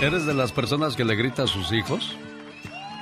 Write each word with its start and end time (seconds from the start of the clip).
¿Eres 0.00 0.24
de 0.24 0.32
las 0.32 0.50
personas 0.50 0.96
que 0.96 1.04
le 1.04 1.14
grita 1.14 1.42
a 1.42 1.46
sus 1.46 1.72
hijos? 1.72 2.16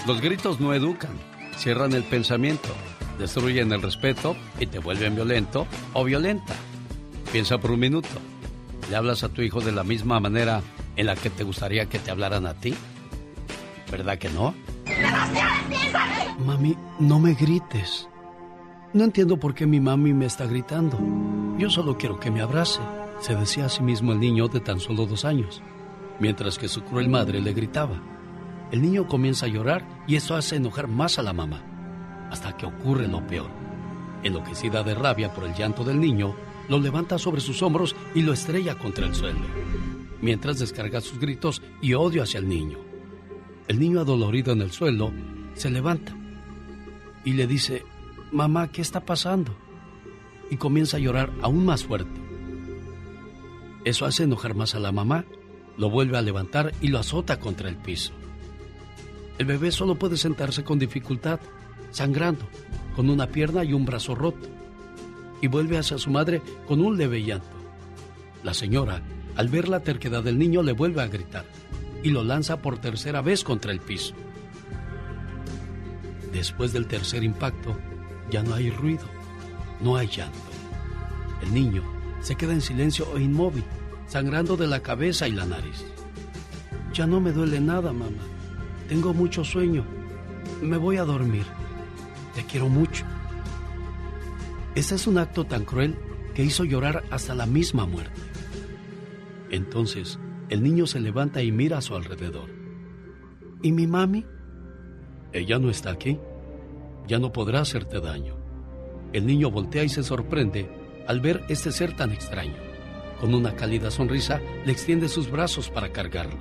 Los 0.05 0.21
gritos 0.21 0.59
no 0.59 0.75
educan, 0.75 1.13
cierran 1.57 1.93
el 1.93 2.03
pensamiento, 2.03 2.71
destruyen 3.19 3.71
el 3.73 3.81
respeto 3.81 4.37
y 4.59 4.67
te 4.67 4.81
vuelven 4.81 5.15
violento 5.15 5.67
o 5.93 6.03
violenta. 6.03 6.55
Piensa 7.31 7.59
por 7.59 7.71
un 7.71 7.81
minuto. 7.81 8.09
¿Le 8.91 8.97
hablas 8.97 9.23
a 9.23 9.29
tu 9.29 9.43
hijo 9.43 9.61
de 9.61 9.71
la 9.71 9.85
misma 9.85 10.19
manera 10.19 10.61
en 10.97 11.07
la 11.07 11.15
que 11.15 11.31
te 11.31 11.45
gustaría 11.45 11.87
que 11.87 12.01
te 12.01 12.11
hablaran 12.11 12.47
a 12.47 12.55
ti? 12.55 12.75
¿Verdad 13.93 14.19
que 14.19 14.31
no? 14.31 14.55
Mami, 16.45 16.77
no 16.99 17.21
me 17.21 17.35
grites. 17.35 18.09
No 18.93 19.05
entiendo 19.05 19.39
por 19.39 19.55
qué 19.55 19.67
mi 19.67 19.79
mami 19.79 20.15
me 20.15 20.27
está 20.27 20.47
gritando. 20.47 20.99
Yo 21.59 21.71
solo 21.71 21.97
quiero 21.97 22.19
que 22.19 22.31
me 22.31 22.41
abrace, 22.41 22.81
se 23.21 23.35
decía 23.35 23.67
a 23.67 23.69
sí 23.69 23.83
mismo 23.83 24.13
el 24.13 24.21
niño 24.21 24.49
de 24.49 24.61
tan 24.61 24.81
solo 24.81 25.07
dos 25.07 25.25
años, 25.25 25.63
mientras 26.21 26.59
que 26.59 26.69
su 26.69 26.83
cruel 26.83 27.09
madre 27.09 27.41
le 27.41 27.53
gritaba. 27.53 28.01
El 28.71 28.83
niño 28.83 29.07
comienza 29.07 29.47
a 29.47 29.49
llorar 29.49 30.05
y 30.07 30.17
eso 30.17 30.35
hace 30.35 30.57
enojar 30.57 30.89
más 30.89 31.19
a 31.19 31.23
la 31.23 31.33
mamá, 31.33 31.63
hasta 32.31 32.57
que 32.57 32.67
ocurre 32.67 33.09
lo 33.09 33.27
peor. 33.27 33.51
Enloquecida 34.23 34.83
de 34.83 34.95
rabia 34.95 35.33
por 35.33 35.45
el 35.45 35.55
llanto 35.55 35.85
del 35.85 36.01
niño, 36.01 36.35
lo 36.69 36.79
levanta 36.79 37.19
sobre 37.19 37.41
sus 37.41 37.63
hombros 37.63 37.97
y 38.15 38.23
lo 38.23 38.33
estrella 38.33 38.77
contra 38.77 39.07
el 39.07 39.15
suelo, 39.15 39.41
mientras 40.21 40.59
descarga 40.59 41.01
sus 41.01 41.19
gritos 41.19 41.63
y 41.81 41.95
odio 41.95 42.23
hacia 42.23 42.39
el 42.39 42.49
niño. 42.49 42.79
El 43.69 43.81
niño 43.81 44.01
adolorido 44.01 44.53
en 44.53 44.63
el 44.63 44.71
suelo 44.71 45.13
se 45.55 45.71
levanta 45.71 46.15
y 47.25 47.33
le 47.33 47.47
dice, 47.47 47.85
mamá, 48.33 48.69
¿qué 48.69 48.83
está 48.83 49.01
pasando? 49.01 49.55
Y 50.51 50.57
comienza 50.57 50.97
a 50.97 51.01
llorar 51.01 51.31
aún 51.43 51.65
más 51.65 51.85
fuerte. 51.85 52.28
Eso 53.89 54.05
hace 54.05 54.25
enojar 54.25 54.55
más 54.55 54.75
a 54.75 54.81
la 54.81 54.93
mamá, 54.93 55.25
lo 55.79 55.89
vuelve 55.89 56.19
a 56.19 56.21
levantar 56.21 56.75
y 56.83 56.89
lo 56.89 56.99
azota 56.99 57.41
contra 57.41 57.71
el 57.71 57.77
piso. 57.77 58.13
El 59.39 59.47
bebé 59.47 59.73
solo 59.73 59.95
puede 59.95 60.19
sentarse 60.19 60.63
con 60.63 60.79
dificultad, 60.79 61.41
sangrando, 61.91 62.47
con 62.95 63.09
una 63.09 63.29
pierna 63.29 63.65
y 63.65 63.73
un 63.73 63.87
brazo 63.87 64.15
roto, 64.15 64.47
y 65.41 65.47
vuelve 65.47 65.79
hacia 65.79 65.97
su 65.97 66.11
madre 66.11 66.43
con 66.67 66.83
un 66.83 66.99
leve 66.99 67.23
llanto. 67.23 67.49
La 68.43 68.53
señora, 68.53 69.01
al 69.37 69.49
ver 69.49 69.71
la 69.71 69.81
terquedad 69.81 70.23
del 70.23 70.39
niño, 70.39 70.63
le 70.63 70.73
vuelve 70.73 71.01
a 71.01 71.07
gritar 71.07 71.47
y 72.03 72.11
lo 72.11 72.23
lanza 72.23 72.61
por 72.61 72.77
tercera 72.77 73.23
vez 73.23 73.43
contra 73.43 73.73
el 73.73 73.81
piso. 73.81 74.13
Después 76.31 76.75
del 76.75 76.89
tercer 76.89 77.25
impacto, 77.25 77.75
ya 78.31 78.43
no 78.43 78.53
hay 78.53 78.69
ruido, 78.69 79.07
no 79.81 79.97
hay 79.97 80.09
llanto. 80.09 80.39
El 81.41 81.55
niño 81.55 81.83
se 82.21 82.35
queda 82.35 82.53
en 82.53 82.61
silencio 82.61 83.17
e 83.17 83.23
inmóvil, 83.23 83.65
sangrando 84.09 84.57
de 84.57 84.67
la 84.67 84.81
cabeza 84.81 85.29
y 85.29 85.33
la 85.33 85.47
nariz. 85.47 85.85
Ya 86.93 87.07
no 87.07 87.21
me 87.21 87.31
duele 87.31 87.61
nada, 87.61 87.93
mamá. 87.93 88.23
Tengo 88.89 89.15
mucho 89.15 89.45
sueño. 89.45 89.85
Me 90.63 90.79
voy 90.79 90.97
a 90.97 91.05
dormir. 91.05 91.45
Te 92.35 92.43
quiero 92.45 92.69
mucho. 92.69 93.05
Este 94.75 94.95
es 94.95 95.07
un 95.07 95.19
acto 95.19 95.45
tan 95.45 95.65
cruel 95.65 95.97
que 96.35 96.43
hizo 96.43 96.65
llorar 96.65 97.05
hasta 97.11 97.35
la 97.35 97.47
misma 97.47 97.87
muerte. 97.87 98.21
Entonces, 99.51 100.19
el 100.49 100.63
niño 100.63 100.87
se 100.87 101.01
levanta 101.01 101.43
y 101.43 101.53
mira 101.53 101.79
a 101.79 101.83
su 101.83 101.95
alrededor. 101.95 102.51
¿Y 103.63 103.73
mi 103.73 103.87
mami? 103.87 104.25
Ella 105.33 105.59
no 105.59 105.69
está 105.69 105.91
aquí. 105.91 106.19
Ya 107.07 107.19
no 107.19 107.33
podrá 107.33 107.61
hacerte 107.61 108.01
daño. 108.01 108.37
El 109.13 109.27
niño 109.27 109.51
voltea 109.51 109.85
y 109.85 109.89
se 109.89 110.03
sorprende 110.03 110.71
al 111.07 111.21
ver 111.21 111.45
este 111.49 111.73
ser 111.73 111.97
tan 111.97 112.13
extraño. 112.13 112.68
Con 113.21 113.35
una 113.35 113.55
cálida 113.57 113.91
sonrisa 113.91 114.41
le 114.65 114.73
extiende 114.73 115.09
sus 115.09 115.31
brazos 115.31 115.71
para 115.71 115.91
cargarlo. 115.91 116.39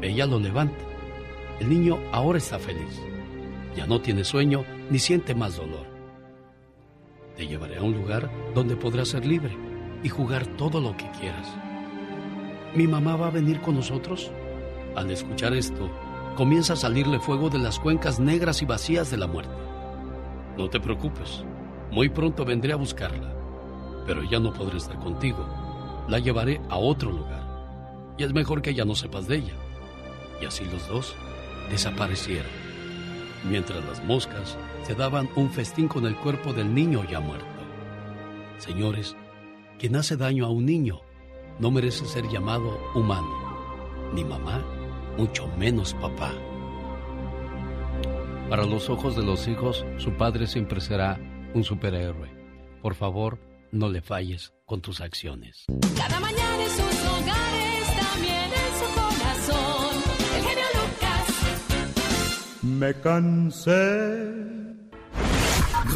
Ella 0.00 0.26
lo 0.26 0.38
levanta. 0.38 0.84
El 1.60 1.68
niño 1.68 1.98
ahora 2.12 2.38
está 2.38 2.58
feliz. 2.58 3.02
Ya 3.76 3.86
no 3.86 4.00
tiene 4.00 4.24
sueño 4.24 4.64
ni 4.90 4.98
siente 4.98 5.34
más 5.34 5.56
dolor. 5.56 5.86
Te 7.36 7.46
llevaré 7.46 7.76
a 7.76 7.82
un 7.82 7.92
lugar 7.92 8.30
donde 8.54 8.76
podrás 8.76 9.08
ser 9.08 9.26
libre 9.26 9.56
y 10.02 10.08
jugar 10.08 10.46
todo 10.56 10.80
lo 10.80 10.96
que 10.96 11.10
quieras. 11.10 11.54
¿Mi 12.74 12.86
mamá 12.86 13.16
va 13.16 13.26
a 13.26 13.30
venir 13.30 13.60
con 13.60 13.74
nosotros? 13.74 14.30
Al 14.96 15.10
escuchar 15.10 15.54
esto, 15.54 15.90
comienza 16.36 16.72
a 16.72 16.76
salirle 16.76 17.20
fuego 17.20 17.50
de 17.50 17.58
las 17.58 17.78
cuencas 17.78 18.18
negras 18.18 18.62
y 18.62 18.66
vacías 18.66 19.10
de 19.10 19.18
la 19.18 19.26
muerte. 19.26 19.54
No 20.56 20.68
te 20.70 20.80
preocupes, 20.80 21.44
muy 21.90 22.08
pronto 22.08 22.44
vendré 22.44 22.72
a 22.72 22.76
buscarla, 22.76 23.34
pero 24.06 24.22
ya 24.22 24.38
no 24.38 24.52
podré 24.52 24.78
estar 24.78 24.98
contigo. 24.98 25.46
La 26.08 26.18
llevaré 26.18 26.60
a 26.68 26.76
otro 26.76 27.10
lugar. 27.10 28.14
Y 28.18 28.24
es 28.24 28.32
mejor 28.32 28.62
que 28.62 28.74
ya 28.74 28.84
no 28.84 28.94
sepas 28.94 29.26
de 29.26 29.36
ella. 29.36 29.54
Y 30.40 30.46
así 30.46 30.64
los 30.64 30.86
dos 30.88 31.14
desaparecieron, 31.70 32.50
mientras 33.48 33.84
las 33.84 34.04
moscas 34.04 34.58
se 34.82 34.94
daban 34.94 35.28
un 35.36 35.50
festín 35.50 35.88
con 35.88 36.06
el 36.06 36.16
cuerpo 36.16 36.52
del 36.52 36.74
niño 36.74 37.04
ya 37.08 37.20
muerto. 37.20 37.46
Señores, 38.58 39.16
quien 39.78 39.96
hace 39.96 40.16
daño 40.16 40.46
a 40.46 40.50
un 40.50 40.66
niño 40.66 41.00
no 41.58 41.70
merece 41.70 42.04
ser 42.06 42.28
llamado 42.28 42.78
humano, 42.94 43.28
ni 44.14 44.24
mamá, 44.24 44.62
mucho 45.16 45.48
menos 45.56 45.94
papá. 45.94 46.32
Para 48.48 48.64
los 48.64 48.90
ojos 48.90 49.14
de 49.14 49.22
los 49.22 49.46
hijos, 49.46 49.84
su 49.96 50.12
padre 50.14 50.46
siempre 50.46 50.80
será 50.80 51.18
un 51.54 51.62
superhéroe. 51.62 52.28
Por 52.82 52.94
favor, 52.94 53.38
no 53.72 53.88
le 53.88 54.00
falles 54.00 54.52
con 54.66 54.80
tus 54.80 55.00
acciones. 55.00 55.64
Cada 55.96 56.20
mañana 56.20 56.62
en 56.62 56.70
sus 56.70 57.04
hogares, 57.06 57.86
también 58.00 58.50
en 58.52 58.72
su 58.78 58.86
corazón. 58.94 59.96
El 60.36 60.42
genio 60.44 60.64
Lucas. 60.74 61.26
Me 62.62 62.94
cansé 63.00 64.59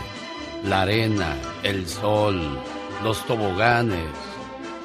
la 0.64 0.82
arena, 0.82 1.37
el 1.62 1.87
sol, 1.87 2.40
los 3.02 3.25
toboganes, 3.26 4.08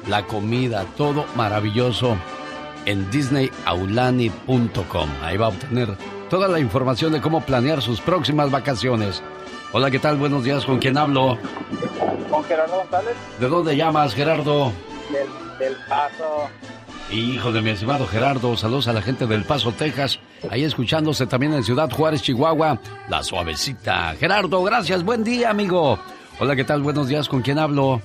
la 0.08 0.26
comida, 0.26 0.84
todo 0.96 1.24
maravilloso 1.34 2.16
en 2.86 3.10
disneyaulani.com. 3.10 5.08
Ahí 5.22 5.36
va 5.36 5.46
a 5.46 5.50
obtener 5.50 5.96
toda 6.28 6.48
la 6.48 6.58
información 6.58 7.12
de 7.12 7.20
cómo 7.20 7.40
planear 7.42 7.82
sus 7.82 8.00
próximas 8.00 8.50
vacaciones. 8.50 9.22
Hola, 9.72 9.90
¿qué 9.90 9.98
tal? 9.98 10.16
Buenos 10.16 10.44
días, 10.44 10.64
¿con 10.64 10.78
quién 10.78 10.96
hablo? 10.96 11.36
Con 12.30 12.44
Gerardo 12.44 12.76
González. 12.76 13.14
¿De 13.40 13.48
dónde 13.48 13.76
llamas, 13.76 14.14
Gerardo? 14.14 14.72
Del, 15.10 15.28
del 15.58 15.76
Paso. 15.88 16.48
Hijo 17.14 17.52
de 17.52 17.62
mi 17.62 17.70
estimado 17.70 18.08
Gerardo, 18.08 18.56
saludos 18.56 18.88
a 18.88 18.92
la 18.92 19.00
gente 19.00 19.28
del 19.28 19.44
Paso, 19.44 19.70
Texas. 19.70 20.18
Ahí 20.50 20.64
escuchándose 20.64 21.28
también 21.28 21.54
en 21.54 21.62
Ciudad 21.62 21.88
Juárez, 21.88 22.22
Chihuahua, 22.22 22.80
la 23.08 23.22
suavecita. 23.22 24.16
Gerardo, 24.18 24.64
gracias, 24.64 25.04
buen 25.04 25.22
día, 25.22 25.50
amigo. 25.50 25.96
Hola, 26.40 26.56
¿qué 26.56 26.64
tal? 26.64 26.82
Buenos 26.82 27.06
días, 27.06 27.28
¿con 27.28 27.40
quién 27.40 27.60
hablo? 27.60 28.02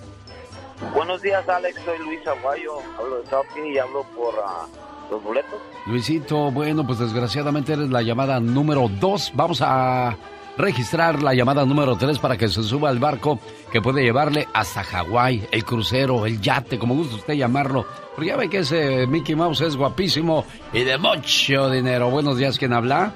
Buenos 0.93 1.23
días, 1.23 1.49
Alex. 1.49 1.81
Soy 1.83 1.97
Luis 2.05 2.19
Aguayo. 2.27 2.73
Hablo 2.99 3.21
de 3.21 3.31
Shopping 3.31 3.73
y 3.73 3.77
hablo 3.79 4.05
por 4.15 4.35
ah, 4.45 4.67
los 5.09 5.23
boletos. 5.23 5.59
Luisito, 5.87 6.51
bueno, 6.51 6.85
pues 6.85 6.99
desgraciadamente 6.99 7.73
eres 7.73 7.89
la 7.89 8.03
llamada 8.03 8.39
número 8.39 8.87
dos. 8.99 9.31
Vamos 9.33 9.63
a 9.63 10.15
registrar 10.59 11.23
la 11.23 11.33
llamada 11.33 11.65
número 11.65 11.95
tres 11.95 12.19
para 12.19 12.37
que 12.37 12.49
se 12.49 12.61
suba 12.61 12.89
al 12.89 12.99
barco 12.99 13.39
que 13.71 13.81
puede 13.81 14.03
llevarle 14.03 14.47
hasta 14.53 14.83
Hawái, 14.83 15.47
el 15.51 15.63
crucero, 15.63 16.25
el 16.25 16.41
yate, 16.41 16.77
como 16.77 16.95
gusta 16.95 17.15
usted 17.15 17.33
llamarlo. 17.33 17.85
Porque 18.13 18.29
ya 18.29 18.35
ve 18.35 18.49
que 18.49 18.59
ese 18.59 19.07
Mickey 19.07 19.35
Mouse 19.35 19.61
es 19.61 19.77
guapísimo 19.77 20.45
y 20.73 20.83
de 20.83 20.97
mucho 20.97 21.69
dinero. 21.69 22.09
Buenos 22.09 22.37
días, 22.37 22.59
¿quién 22.59 22.73
habla? 22.73 23.13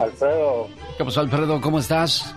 Alfredo. 0.00 0.68
¿Qué 0.98 1.04
pasó, 1.04 1.20
Alfredo? 1.20 1.60
¿Cómo 1.60 1.78
estás? 1.78 2.34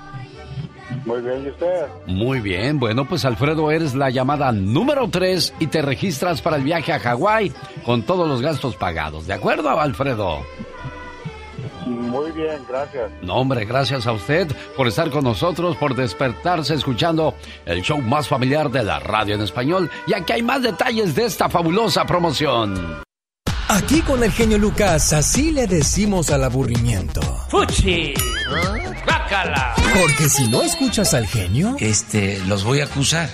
Muy 1.06 1.22
bien, 1.22 1.46
¿y 1.46 1.50
usted? 1.50 1.88
Muy 2.06 2.40
bien, 2.42 2.80
bueno, 2.80 3.06
pues 3.06 3.26
Alfredo, 3.26 3.72
eres 3.72 3.96
la 3.96 4.12
llamada 4.12 4.52
número 4.52 5.10
3 5.10 5.56
y 5.60 5.68
te 5.68 5.82
registras 5.82 6.42
para 6.42 6.58
el 6.58 6.64
viaje 6.64 6.94
a 6.94 7.00
Hawái 7.00 7.52
con 7.84 8.04
todos 8.04 8.28
los 8.28 8.42
gastos 8.42 8.76
pagados. 8.76 9.26
¿De 9.26 9.34
acuerdo, 9.34 9.70
Alfredo? 9.80 10.40
Muy 11.90 12.32
bien, 12.32 12.60
gracias. 12.68 13.12
No, 13.22 13.36
hombre, 13.36 13.66
gracias 13.66 14.06
a 14.08 14.12
usted 14.14 14.48
por 14.78 14.88
estar 14.88 15.10
con 15.10 15.24
nosotros, 15.24 15.76
por 15.78 15.96
despertarse 15.96 16.74
escuchando 16.76 17.34
el 17.66 17.82
show 17.82 18.00
más 18.02 18.28
familiar 18.28 18.70
de 18.70 18.84
la 18.84 19.00
radio 19.00 19.36
en 19.36 19.42
español. 19.42 19.90
Y 20.08 20.14
aquí 20.14 20.34
hay 20.34 20.44
más 20.44 20.62
detalles 20.62 21.16
de 21.16 21.26
esta 21.26 21.50
fabulosa 21.50 22.06
promoción. 22.06 23.02
Aquí 23.68 24.02
con 24.02 24.24
el 24.24 24.32
genio 24.32 24.58
Lucas, 24.58 25.14
así 25.14 25.52
le 25.52 25.68
decimos 25.68 26.32
al 26.32 26.44
aburrimiento. 26.44 27.22
¡Fuchi! 27.50 28.14
¡Bácala! 29.06 29.76
Porque 30.00 30.28
si 30.30 30.48
no 30.48 30.62
escuchas 30.64 31.14
al 31.14 31.28
genio, 31.28 31.76
Este, 31.80 32.40
los 32.48 32.64
voy 32.64 32.82
a 32.82 32.86
acusar 32.86 33.30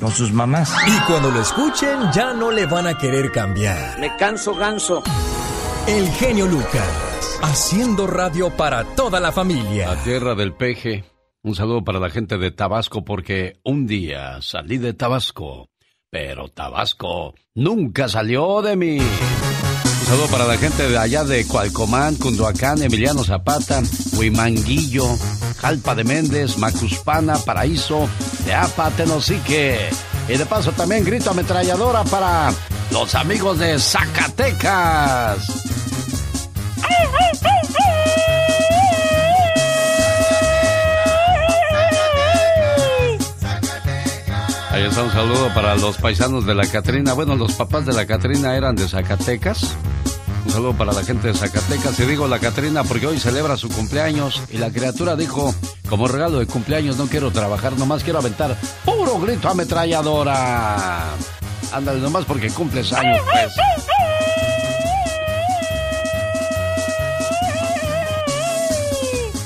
con 0.00 0.10
sus 0.10 0.30
mamás. 0.32 0.72
y 0.86 0.98
cuando 1.10 1.30
lo 1.30 1.40
escuchen 1.40 1.98
ya 2.12 2.32
no 2.34 2.50
le 2.50 2.66
van 2.66 2.86
a 2.86 2.96
querer 2.98 3.32
cambiar. 3.32 3.98
Me 3.98 4.14
canso 4.16 4.54
ganso. 4.54 5.02
El 5.88 6.06
genio 6.10 6.46
Lucas, 6.46 7.38
haciendo 7.40 8.06
radio 8.06 8.54
para 8.54 8.84
toda 8.94 9.20
la 9.20 9.32
familia. 9.32 9.88
La 9.88 10.04
tierra 10.04 10.34
del 10.34 10.52
peje. 10.52 11.06
Un 11.42 11.54
saludo 11.54 11.82
para 11.82 11.98
la 11.98 12.10
gente 12.10 12.36
de 12.36 12.50
Tabasco 12.50 13.06
porque 13.06 13.58
un 13.64 13.86
día 13.86 14.42
salí 14.42 14.76
de 14.76 14.92
Tabasco, 14.92 15.70
pero 16.10 16.50
Tabasco 16.50 17.34
nunca 17.54 18.06
salió 18.06 18.60
de 18.60 18.76
mí. 18.76 18.98
Un 18.98 20.06
saludo 20.06 20.26
para 20.26 20.44
la 20.44 20.58
gente 20.58 20.90
de 20.90 20.98
allá 20.98 21.24
de 21.24 21.46
Cualcomán, 21.46 22.16
Cunduacán, 22.16 22.82
Emiliano 22.82 23.24
Zapata, 23.24 23.80
Huimanguillo, 24.18 25.06
Jalpa 25.56 25.94
de 25.94 26.04
Méndez, 26.04 26.58
Macuspana, 26.58 27.38
Paraíso, 27.38 28.06
Teapa, 28.44 28.90
Tenosique. 28.90 29.88
Y 30.28 30.36
de 30.36 30.44
paso 30.44 30.70
también 30.72 31.02
grito 31.02 31.30
ametralladora 31.30 32.04
para 32.04 32.52
los 32.90 33.14
amigos 33.14 33.58
de 33.58 33.78
Zacatecas. 33.78 35.77
Ahí 44.78 44.84
está 44.84 45.02
un 45.02 45.10
saludo 45.10 45.52
para 45.54 45.74
los 45.74 45.96
paisanos 45.96 46.46
de 46.46 46.54
la 46.54 46.64
Catrina. 46.64 47.12
Bueno, 47.12 47.34
los 47.34 47.54
papás 47.54 47.84
de 47.84 47.92
la 47.92 48.06
Catrina 48.06 48.54
eran 48.56 48.76
de 48.76 48.86
Zacatecas. 48.88 49.74
Un 50.46 50.52
saludo 50.52 50.74
para 50.74 50.92
la 50.92 51.02
gente 51.02 51.26
de 51.26 51.34
Zacatecas. 51.34 51.98
Y 51.98 52.04
digo 52.04 52.28
la 52.28 52.38
Catrina 52.38 52.84
porque 52.84 53.08
hoy 53.08 53.18
celebra 53.18 53.56
su 53.56 53.68
cumpleaños. 53.68 54.40
Y 54.52 54.58
la 54.58 54.70
criatura 54.70 55.16
dijo, 55.16 55.52
como 55.88 56.06
regalo 56.06 56.38
de 56.38 56.46
cumpleaños 56.46 56.96
no 56.96 57.08
quiero 57.08 57.32
trabajar, 57.32 57.76
nomás 57.76 58.04
quiero 58.04 58.20
aventar 58.20 58.56
puro 58.84 59.18
grito 59.18 59.48
ametralladora. 59.48 61.06
Ándale, 61.72 62.00
nomás 62.00 62.24
porque 62.24 62.48
cumples 62.48 62.92
años, 62.92 63.20
pues. 63.30 64.07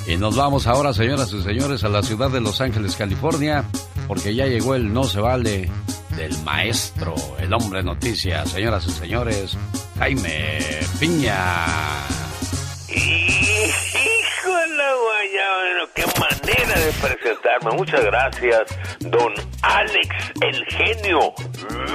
Y 0.07 0.17
nos 0.17 0.37
vamos 0.37 0.67
ahora, 0.67 0.93
señoras 0.93 1.33
y 1.33 1.43
señores, 1.43 1.85
a 1.85 1.89
la 1.89 2.03
ciudad 2.03 2.31
de 2.31 2.41
Los 2.41 2.61
Ángeles, 2.61 2.97
California, 2.97 3.65
porque 4.09 4.35
ya 4.35 4.47
llegó 4.47 4.75
el 4.75 4.93
no 4.93 5.05
se 5.05 5.21
vale 5.21 5.71
del 6.17 6.37
maestro, 6.43 7.15
el 7.39 7.53
hombre 7.53 7.83
noticia, 7.83 8.45
señoras 8.47 8.87
y 8.87 8.91
señores, 8.91 9.57
Jaime 9.99 10.59
Piña. 10.99 11.67
La 14.77 14.95
guayaba, 14.95 15.57
bueno, 15.63 15.85
qué 15.95 16.05
manera 16.67 16.81
de 16.81 16.93
presentarme. 16.93 17.71
Muchas 17.77 18.05
gracias, 18.05 18.63
don 19.01 19.33
Alex, 19.63 20.33
el 20.41 20.65
genio. 20.67 21.33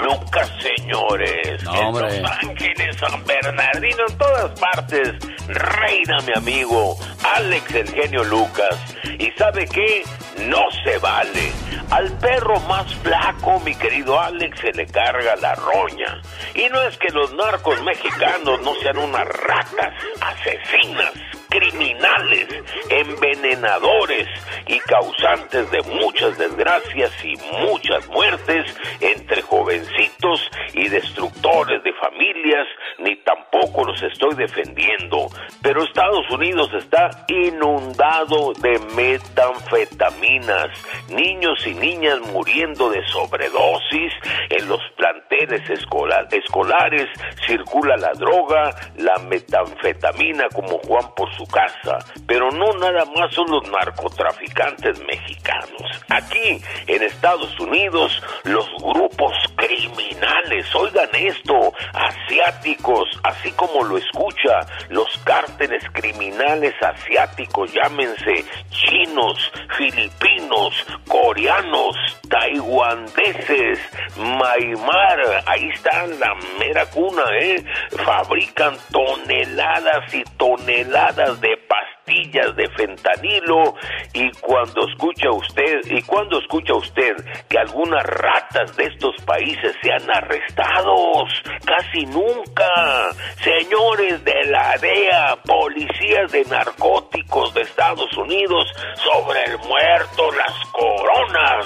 Lucas, 0.04 0.52
señores. 0.62 1.64
No, 1.64 1.76
en 1.76 1.86
hombre. 1.86 2.22
Los 2.22 2.32
Ángeles, 2.32 2.98
San 2.98 3.24
Bernardino, 3.26 4.04
en 4.08 4.18
todas 4.18 4.60
partes. 4.60 5.14
Reina, 5.48 6.18
mi 6.26 6.34
amigo. 6.36 6.98
Alex, 7.36 7.76
el 7.76 7.90
genio 7.90 8.24
Lucas. 8.24 8.96
¿Y 9.20 9.32
sabe 9.32 9.68
qué? 9.68 10.04
No 10.46 10.64
se 10.84 10.98
vale. 11.00 11.52
Al 11.90 12.12
perro 12.20 12.60
más 12.62 12.94
flaco, 12.96 13.60
mi 13.62 13.74
querido 13.74 14.20
Alex, 14.20 14.60
se 14.60 14.72
le 14.74 14.86
carga 14.88 15.36
la 15.38 15.56
roña. 15.56 16.22
Y 16.54 16.68
no 16.70 16.82
es 16.84 16.98
que 16.98 17.10
los 17.10 17.34
narcos 17.34 17.82
mexicanos 17.84 18.62
no 18.62 18.76
sean 18.76 18.98
unas 18.98 19.26
ratas 19.26 19.94
asesinas, 20.20 21.14
criminales, 21.50 22.48
envenenadores 22.90 24.28
y 24.68 24.80
causantes 24.80 25.70
de 25.72 25.82
muchas 25.84 26.38
desgracias 26.38 27.12
y 27.24 27.36
muchas 27.66 28.08
muertes 28.10 28.76
entre 29.00 29.42
jovencitos 29.42 30.50
y 30.74 30.88
destructores 30.90 31.84
de 31.84 31.94
familias, 31.94 32.68
ni 33.00 33.16
tampoco 33.18 33.84
los 33.86 34.02
estoy 34.04 34.36
defendiendo. 34.36 35.28
Pero 35.62 35.84
Estados 35.84 36.30
Unidos 36.30 36.70
está 36.74 37.10
inundado 37.28 38.54
de 38.62 38.80
metanfetaminas, 38.96 40.68
niños 41.10 41.66
y 41.66 41.74
niñas 41.74 42.20
muriendo 42.32 42.90
de 42.90 43.06
sobredosis, 43.08 44.14
en 44.50 44.68
los 44.68 44.82
planteles 44.96 45.70
escolar- 45.70 46.28
escolares 46.32 47.08
circula 47.46 47.98
la 47.98 48.12
droga, 48.14 48.76
la 48.98 49.18
metanfetamina 49.20 50.48
como 50.54 50.80
Juan 50.80 51.14
por 51.16 51.34
su 51.38 51.46
casa, 51.48 52.00
pero 52.26 52.50
no 52.52 52.74
nada 52.80 53.06
más 53.16 53.34
son 53.34 53.50
los 53.50 53.64
narcotraficantes 53.70 55.00
mexicanos. 55.06 55.82
Aquí, 56.10 56.62
en 56.88 57.04
Estados 57.04 57.60
Unidos, 57.60 58.22
los 58.44 58.68
grupos 58.82 59.34
criminales, 59.56 60.74
oigan 60.76 61.10
esto, 61.14 61.74
asiáticos, 61.94 63.08
así 63.24 63.52
como 63.52 63.84
lo 63.84 63.98
escucha, 63.98 64.60
los 64.90 65.18
cárteles 65.20 65.84
criminales 65.94 66.74
asiáticos, 66.82 67.72
llámense 67.74 68.46
chinos, 68.70 69.52
filipinos, 69.78 70.74
coreanos, 71.08 71.96
taiwaneses, 72.30 73.80
Maimar, 74.18 75.44
ahí 75.46 75.70
está 75.74 76.08
la 76.08 76.34
mera 76.60 76.86
cuna, 76.88 77.24
¿eh? 77.40 77.64
Fabrican 78.06 78.76
toneladas 78.92 80.14
y 80.14 80.24
toneladas 80.38 81.27
de 81.36 81.58
pastillas 81.68 82.56
de 82.56 82.70
fentanilo 82.70 83.76
y 84.14 84.32
cuando 84.40 84.88
escucha 84.88 85.30
usted 85.32 85.82
y 85.90 86.02
cuando 86.04 86.40
escucha 86.40 86.74
usted 86.74 87.16
que 87.50 87.60
algunas 87.60 88.04
ratas 88.06 88.76
de 88.78 88.86
estos 88.86 89.16
países 89.26 89.76
sean 89.82 90.10
arrestados 90.10 91.30
casi 91.66 92.06
nunca 92.06 93.10
señores 93.44 94.24
de 94.24 94.44
la 94.46 94.78
DEA 94.78 95.36
policías 95.44 96.32
de 96.32 96.46
narcóticos 96.46 97.54
de 97.54 97.62
Estados 97.62 98.16
Unidos 98.18 98.66
sobre 98.96 99.44
el 99.46 99.58
muerto 99.60 100.32
las 100.32 100.54
coronas 100.72 101.66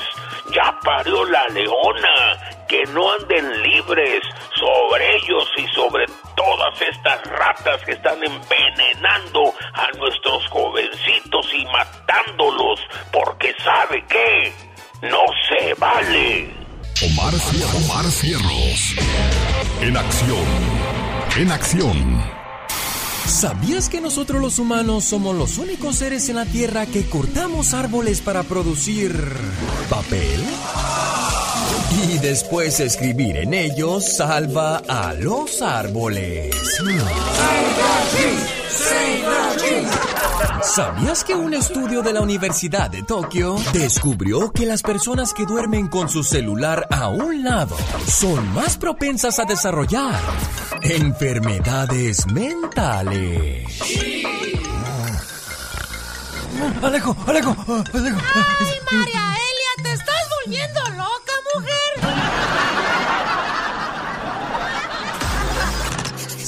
ya 0.54 0.78
parió 0.84 1.24
la 1.26 1.48
leona 1.50 2.61
que 2.72 2.86
no 2.94 3.12
anden 3.20 3.64
libres 3.64 4.24
sobre 4.56 5.18
ellos 5.18 5.44
y 5.58 5.76
sobre 5.76 6.06
todas 6.38 6.82
estas 6.82 7.22
ratas 7.28 7.82
que 7.86 7.92
están 7.92 8.18
envenenando 8.24 9.54
a 9.74 9.92
nuestros 9.98 10.48
jovencitos 10.48 11.48
y 11.54 11.66
matándolos 11.66 12.80
porque 13.12 13.54
sabe 13.62 14.06
que 14.08 14.54
no 15.02 15.20
se 15.50 15.74
vale. 15.74 16.50
Omar, 17.04 17.34
Fierros. 17.34 17.90
Omar 17.90 18.06
Fierros. 18.06 18.96
En 19.82 19.98
acción. 19.98 20.46
En 21.36 21.52
acción. 21.52 22.24
¿Sabías 23.28 23.90
que 23.90 24.00
nosotros 24.00 24.42
los 24.42 24.60
humanos 24.60 25.04
somos 25.04 25.36
los 25.36 25.58
únicos 25.58 25.98
seres 25.98 26.30
en 26.30 26.38
la 26.38 26.46
Tierra 26.46 26.86
que 26.86 27.10
cortamos 27.10 27.74
árboles 27.74 28.22
para 28.22 28.44
producir 28.44 29.12
papel? 29.90 30.42
Y 32.04 32.18
después 32.18 32.80
escribir 32.80 33.38
en 33.38 33.54
ellos 33.54 34.16
salva 34.18 34.82
a 34.88 35.14
los 35.14 35.62
árboles. 35.62 36.56
¿Sabías 40.64 41.24
que 41.24 41.36
un 41.36 41.54
estudio 41.54 42.02
de 42.02 42.14
la 42.14 42.22
Universidad 42.22 42.90
de 42.90 43.04
Tokio 43.04 43.56
descubrió 43.74 44.52
que 44.52 44.66
las 44.66 44.82
personas 44.82 45.34
que 45.34 45.46
duermen 45.46 45.88
con 45.88 46.08
su 46.10 46.24
celular 46.24 46.88
a 46.90 47.10
un 47.10 47.44
lado 47.44 47.76
son 48.08 48.54
más 48.54 48.78
propensas 48.78 49.40
a 49.40 49.46
desarrollar 49.46 50.20
enfermedades 50.84 52.26
mentales? 52.28 53.68
Alejo, 56.82 57.16
Alejo, 57.28 57.56
Alejo. 57.94 58.22
¡Ay, 58.34 58.76
María 58.92 59.36
Elia! 59.36 59.84
¡Te 59.84 59.92
estás 59.94 60.28
volviendo 60.46 60.80
loca, 60.92 61.34
mujer! 61.56 61.91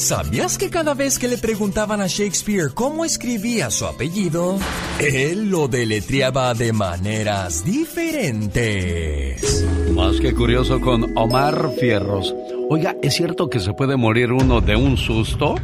¿Sabías 0.04 0.58
que 0.58 0.70
cada 0.70 0.94
vez 0.96 1.18
que 1.18 1.30
le 1.30 1.38
preguntaban 1.38 2.02
a 2.02 2.08
Shakespeare 2.08 2.74
cómo 2.74 3.06
escribía 3.06 3.72
su 3.72 3.86
apellido, 3.86 4.58
él 5.00 5.50
lo 5.50 5.70
deletreaba 5.70 6.54
de 6.54 6.74
maneras 6.74 7.64
diferentes? 7.64 9.66
Más 9.96 10.20
que 10.20 10.34
curioso 10.34 10.82
con 10.82 11.18
Omar 11.18 11.72
Fierros. 11.80 12.36
Oiga, 12.70 12.98
¿es 13.02 13.14
cierto 13.14 13.50
que 13.50 13.62
se 13.62 13.72
puede 13.72 13.96
morir 13.96 14.34
uno 14.34 14.60
de 14.60 14.76
un 14.76 14.98
susto? 14.98 15.56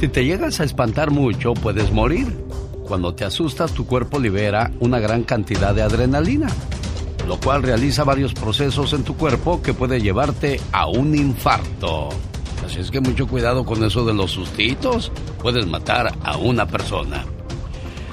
Si 0.00 0.08
te 0.08 0.24
llegas 0.24 0.60
a 0.60 0.64
espantar 0.64 1.10
mucho, 1.10 1.52
puedes 1.52 1.92
morir. 1.92 2.26
Cuando 2.86 3.14
te 3.14 3.26
asustas, 3.26 3.74
tu 3.74 3.84
cuerpo 3.84 4.18
libera 4.18 4.72
una 4.80 4.98
gran 4.98 5.24
cantidad 5.24 5.74
de 5.74 5.82
adrenalina, 5.82 6.48
lo 7.26 7.38
cual 7.38 7.62
realiza 7.62 8.02
varios 8.02 8.32
procesos 8.32 8.94
en 8.94 9.04
tu 9.04 9.14
cuerpo 9.14 9.60
que 9.60 9.74
puede 9.74 10.00
llevarte 10.00 10.58
a 10.72 10.86
un 10.86 11.14
infarto. 11.14 12.08
Así 12.68 12.80
es 12.80 12.90
que 12.90 13.00
mucho 13.00 13.26
cuidado 13.26 13.64
con 13.64 13.82
eso 13.82 14.04
de 14.04 14.12
los 14.12 14.32
sustitos. 14.32 15.10
Puedes 15.40 15.66
matar 15.66 16.12
a 16.22 16.36
una 16.36 16.66
persona. 16.66 17.24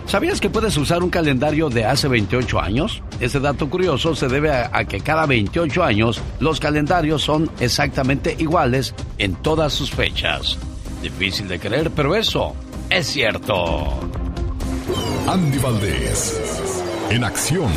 ¿Sabías 0.05 0.39
que 0.39 0.50
puedes 0.50 0.77
usar 0.77 1.03
un 1.03 1.09
calendario 1.09 1.67
de 1.69 1.83
hace 1.83 2.07
28 2.07 2.62
años? 2.62 3.03
Ese 3.19 3.41
dato 3.41 3.69
curioso 3.69 4.15
se 4.15 4.29
debe 4.29 4.51
a, 4.51 4.69
a, 4.71 4.85
que 4.85 5.01
cada 5.01 5.25
28 5.25 5.83
años 5.83 6.21
los 6.39 6.62
calendarios 6.62 7.21
son 7.21 7.51
exactamente 7.59 8.33
iguales 8.39 8.95
en 9.17 9.35
todas 9.35 9.74
sus 9.74 9.91
fechas. 9.91 10.57
Difícil 11.01 11.50
de 11.50 11.59
creer, 11.59 11.91
pero 11.91 12.15
eso 12.15 12.55
es 12.89 13.07
cierto. 13.07 14.00
Andy 15.27 15.57
Valdés, 15.57 16.81
en 17.09 17.25
acción. 17.25 17.71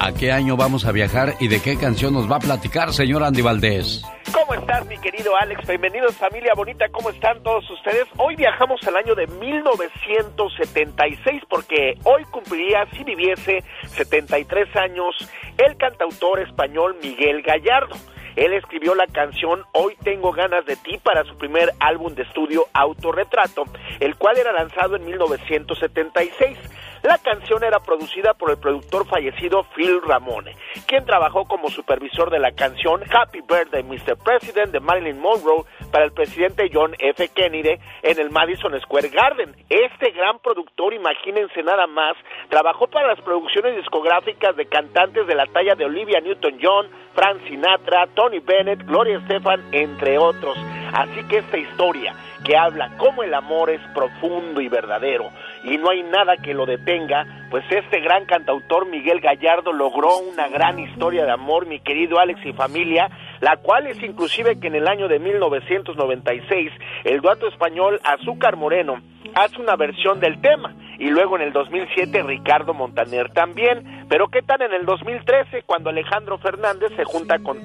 ¿A 0.00 0.12
qué 0.12 0.30
año 0.30 0.56
vamos 0.56 0.86
a 0.86 0.92
viajar 0.92 1.34
y 1.40 1.48
de 1.48 1.60
qué 1.60 1.76
canción 1.76 2.14
nos 2.14 2.30
va 2.30 2.36
a 2.36 2.38
platicar, 2.38 2.92
señor 2.92 3.24
Andy 3.24 3.42
Valdés? 3.42 4.04
¿Cómo 4.32 4.54
estás, 4.54 4.86
mi 4.86 4.96
querido 4.98 5.36
Alex? 5.36 5.66
Bienvenidos, 5.66 6.16
familia 6.16 6.54
bonita. 6.54 6.86
¿Cómo 6.92 7.10
están 7.10 7.42
todos 7.42 7.68
ustedes? 7.68 8.06
Hoy 8.16 8.36
viajamos 8.36 8.80
al 8.86 8.96
año 8.96 9.16
de 9.16 9.26
1976 9.26 11.42
porque 11.50 11.98
hoy 12.04 12.22
cumpliría, 12.30 12.86
si 12.92 13.02
viviese, 13.02 13.64
73 13.88 14.68
años 14.76 15.16
el 15.56 15.76
cantautor 15.76 16.42
español 16.42 16.96
Miguel 17.02 17.42
Gallardo. 17.42 17.96
Él 18.36 18.52
escribió 18.52 18.94
la 18.94 19.08
canción 19.08 19.64
Hoy 19.72 19.96
tengo 20.04 20.30
ganas 20.30 20.64
de 20.64 20.76
ti 20.76 21.00
para 21.02 21.24
su 21.24 21.36
primer 21.36 21.72
álbum 21.80 22.14
de 22.14 22.22
estudio 22.22 22.68
Autorretrato, 22.72 23.64
el 23.98 24.14
cual 24.14 24.38
era 24.38 24.52
lanzado 24.52 24.94
en 24.94 25.04
1976. 25.04 26.56
La 27.02 27.18
canción 27.18 27.62
era 27.62 27.78
producida 27.78 28.34
por 28.34 28.50
el 28.50 28.58
productor 28.58 29.06
fallecido 29.06 29.64
Phil 29.76 30.00
Ramone, 30.02 30.56
quien 30.86 31.04
trabajó 31.04 31.46
como 31.46 31.68
supervisor 31.68 32.30
de 32.30 32.40
la 32.40 32.52
canción 32.52 33.02
Happy 33.12 33.40
Birthday 33.40 33.84
Mr. 33.84 34.16
President 34.16 34.72
de 34.72 34.80
Marilyn 34.80 35.20
Monroe 35.20 35.64
para 35.92 36.04
el 36.04 36.12
presidente 36.12 36.68
John 36.72 36.94
F. 36.98 37.28
Kennedy 37.28 37.78
en 38.02 38.18
el 38.18 38.30
Madison 38.30 38.78
Square 38.80 39.10
Garden. 39.10 39.54
Este 39.68 40.10
gran 40.10 40.40
productor, 40.40 40.92
imagínense 40.92 41.62
nada 41.62 41.86
más, 41.86 42.16
trabajó 42.48 42.88
para 42.88 43.06
las 43.06 43.20
producciones 43.20 43.76
discográficas 43.76 44.56
de 44.56 44.66
cantantes 44.66 45.26
de 45.26 45.34
la 45.34 45.46
talla 45.46 45.76
de 45.76 45.84
Olivia 45.84 46.20
Newton-John, 46.20 46.88
Frank 47.14 47.46
Sinatra, 47.48 48.08
Tony 48.14 48.40
Bennett, 48.40 48.84
Gloria 48.84 49.18
Estefan, 49.18 49.62
entre 49.72 50.18
otros. 50.18 50.56
Así 50.92 51.22
que 51.28 51.38
esta 51.38 51.58
historia 51.58 52.14
que 52.44 52.56
habla 52.56 52.90
cómo 52.96 53.22
el 53.22 53.34
amor 53.34 53.70
es 53.70 53.80
profundo 53.94 54.60
y 54.60 54.68
verdadero 54.68 55.30
y 55.64 55.76
no 55.76 55.90
hay 55.90 56.02
nada 56.02 56.36
que 56.36 56.54
lo 56.54 56.66
detenga, 56.66 57.46
pues 57.50 57.64
este 57.70 58.00
gran 58.00 58.24
cantautor 58.26 58.86
Miguel 58.86 59.20
Gallardo 59.20 59.72
logró 59.72 60.18
una 60.18 60.48
gran 60.48 60.78
historia 60.78 61.24
de 61.24 61.32
amor, 61.32 61.66
mi 61.66 61.80
querido 61.80 62.18
Alex 62.18 62.44
y 62.44 62.52
familia, 62.52 63.10
la 63.40 63.56
cual 63.56 63.86
es 63.86 64.02
inclusive 64.02 64.58
que 64.60 64.68
en 64.68 64.76
el 64.76 64.88
año 64.88 65.08
de 65.08 65.18
1996 65.18 66.72
el 67.04 67.20
dueto 67.20 67.48
español 67.48 68.00
Azúcar 68.04 68.56
Moreno 68.56 69.00
hace 69.34 69.60
una 69.60 69.76
versión 69.76 70.20
del 70.20 70.40
tema 70.40 70.74
y 70.98 71.08
luego 71.08 71.36
en 71.36 71.42
el 71.42 71.52
2007 71.52 72.22
Ricardo 72.24 72.74
Montaner 72.74 73.30
también, 73.30 74.06
pero 74.08 74.28
qué 74.28 74.42
tal 74.42 74.62
en 74.62 74.72
el 74.72 74.84
2013 74.84 75.62
cuando 75.64 75.90
Alejandro 75.90 76.38
Fernández 76.38 76.90
se 76.96 77.04
junta 77.04 77.38
con, 77.38 77.58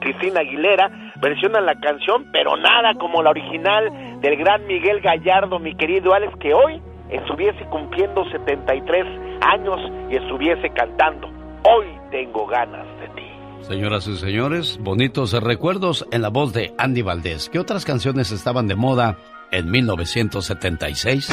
Cristina 0.00 0.40
Aguilera, 0.40 1.12
versionan 1.20 1.66
la 1.66 1.78
canción, 1.80 2.26
pero 2.32 2.56
nada 2.56 2.94
como 2.94 3.22
la 3.22 3.30
original 3.30 4.20
del 4.20 4.36
gran 4.36 4.66
Miguel 4.66 5.00
Gallardo, 5.00 5.58
mi 5.58 5.74
querido 5.74 6.14
Alex, 6.14 6.34
que 6.38 6.54
hoy 6.54 6.80
estuviese 7.10 7.64
cumpliendo 7.66 8.24
73 8.30 9.06
años 9.42 9.80
y 10.10 10.16
estuviese 10.16 10.70
cantando, 10.70 11.28
hoy 11.64 11.86
tengo 12.10 12.46
ganas 12.46 12.86
de 13.00 13.08
ti. 13.08 13.34
Señoras 13.60 14.06
y 14.06 14.16
señores, 14.16 14.78
bonitos 14.78 15.32
recuerdos 15.32 16.06
en 16.12 16.20
la 16.20 16.28
voz 16.28 16.52
de 16.52 16.74
Andy 16.76 17.00
Valdés. 17.00 17.48
¿Qué 17.48 17.58
otras 17.58 17.86
canciones 17.86 18.30
estaban 18.30 18.68
de 18.68 18.74
moda 18.74 19.16
en 19.50 19.70
1976? 19.70 21.28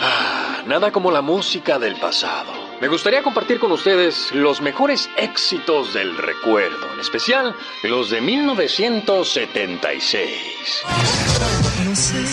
Ah, 0.00 0.62
nada 0.66 0.90
como 0.92 1.10
la 1.10 1.22
música 1.22 1.78
del 1.78 1.96
pasado. 1.96 2.52
Me 2.80 2.88
gustaría 2.88 3.22
compartir 3.22 3.60
con 3.60 3.70
ustedes 3.70 4.32
los 4.32 4.60
mejores 4.60 5.08
éxitos 5.16 5.94
del 5.94 6.16
recuerdo, 6.18 6.92
en 6.94 7.00
especial 7.00 7.54
los 7.84 8.10
de 8.10 8.20
1976. 8.20 10.82
No 11.86 11.94
sé 11.94 12.24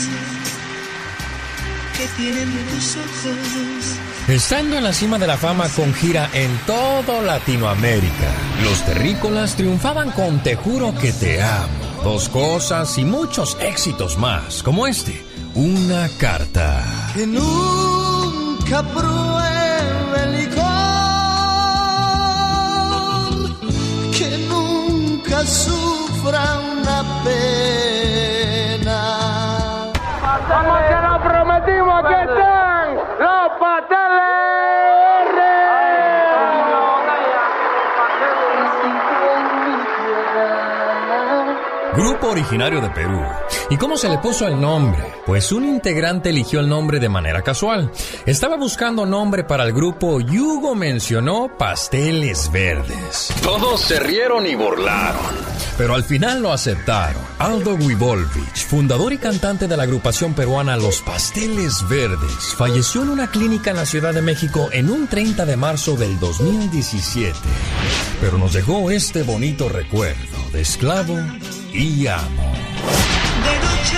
qué 1.96 2.08
tienen 2.18 2.50
tus 2.70 2.98
ojos. 2.98 4.00
Estando 4.30 4.78
en 4.78 4.84
la 4.86 4.94
cima 4.94 5.20
de 5.20 5.28
la 5.28 5.38
fama 5.38 5.68
con 5.70 5.94
gira 5.94 6.30
en 6.34 6.58
todo 6.66 7.22
Latinoamérica, 7.22 8.32
los 8.64 8.84
terrícolas 8.86 9.56
triunfaban 9.56 10.12
con 10.12 10.42
Te 10.42 10.56
juro 10.56 10.96
que 10.96 11.12
te 11.12 11.42
amo, 11.42 11.70
dos 12.04 12.30
cosas 12.30 12.98
y 12.98 13.06
muchos 13.06 13.58
éxitos 13.60 14.18
más, 14.18 14.64
como 14.64 14.88
este, 14.88 15.24
una 15.56 16.10
carta. 16.18 16.84
Que 17.14 17.28
nunca 17.28 18.84
pruebe 18.84 20.24
el 20.24 20.32
licor, 20.40 20.64
que 24.18 24.38
nunca 24.50 25.46
sufra 25.46 26.60
una 26.60 27.24
pena. 27.24 27.59
Originario 42.50 42.82
de 42.82 42.90
Perú. 42.90 43.22
¿Y 43.70 43.78
cómo 43.78 43.96
se 43.96 44.10
le 44.10 44.18
puso 44.18 44.48
el 44.48 44.60
nombre? 44.60 45.04
Pues 45.28 45.52
un 45.52 45.66
integrante 45.66 46.30
eligió 46.30 46.60
el 46.62 46.68
nombre 46.68 47.00
de 47.00 47.08
manera 47.08 47.44
casual. 47.44 47.92
Estaba 48.26 48.58
buscando 48.58 49.06
nombre 49.06 49.44
para 49.44 49.66
el 49.66 49.72
grupo 49.72 50.20
y 50.20 50.40
Hugo 50.40 50.74
mencionó 50.74 51.56
Pasteles 51.60 52.52
Verdes. 52.52 53.32
Todos 53.44 53.82
se 53.82 54.00
rieron 54.00 54.48
y 54.48 54.56
burlaron. 54.56 55.22
Pero 55.78 55.94
al 55.94 56.04
final 56.04 56.42
lo 56.42 56.52
aceptaron. 56.52 57.22
Aldo 57.38 57.78
Guivolvich, 57.78 58.66
fundador 58.66 59.14
y 59.14 59.20
cantante 59.20 59.68
de 59.68 59.78
la 59.78 59.84
agrupación 59.84 60.34
peruana 60.34 60.76
Los 60.76 61.02
Pasteles 61.02 61.88
Verdes, 61.88 62.56
falleció 62.58 63.04
en 63.04 63.10
una 63.10 63.30
clínica 63.30 63.70
en 63.70 63.78
la 63.78 63.86
Ciudad 63.86 64.14
de 64.14 64.24
México 64.24 64.70
en 64.72 64.90
un 64.90 65.08
30 65.08 65.46
de 65.46 65.56
marzo 65.56 65.96
del 65.96 66.20
2017. 66.20 67.38
Pero 68.20 68.40
nos 68.40 68.54
dejó 68.54 68.90
este 68.90 69.22
bonito 69.22 69.70
recuerdo 69.70 70.18
de 70.52 70.62
esclavo 70.62 71.16
y 71.80 72.08
amo. 72.08 72.44
De 73.46 73.56
noche, 73.66 73.98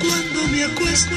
cuando 0.00 0.48
me 0.50 0.64
acuesto, 0.64 1.14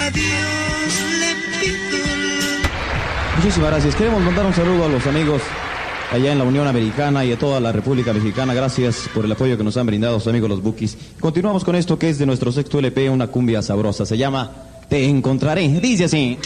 Adiós 0.00 0.94
le 1.20 1.60
pido. 1.60 1.98
Muchísimas 3.36 3.70
gracias. 3.70 3.94
Queremos 3.94 4.22
mandar 4.22 4.46
un 4.46 4.54
saludo 4.54 4.86
a 4.86 4.88
los 4.88 5.06
amigos 5.06 5.42
allá 6.12 6.32
en 6.32 6.38
la 6.38 6.44
Unión 6.44 6.66
Americana 6.66 7.24
y 7.24 7.32
a 7.32 7.38
toda 7.38 7.60
la 7.60 7.72
República 7.72 8.12
Mexicana. 8.12 8.54
Gracias 8.54 9.08
por 9.12 9.26
el 9.26 9.32
apoyo 9.32 9.58
que 9.58 9.64
nos 9.64 9.76
han 9.76 9.86
brindado 9.86 10.18
sus 10.18 10.28
amigos 10.28 10.48
los 10.48 10.62
Bookies. 10.62 10.96
Continuamos 11.20 11.64
con 11.64 11.76
esto 11.76 11.98
que 11.98 12.08
es 12.08 12.18
de 12.18 12.26
nuestro 12.26 12.52
sexto 12.52 12.78
LP, 12.78 13.10
una 13.10 13.26
cumbia 13.26 13.60
sabrosa. 13.60 14.06
Se 14.06 14.16
llama 14.16 14.50
Te 14.88 15.04
Encontraré. 15.04 15.68
Dice 15.80 16.04
así. 16.04 16.38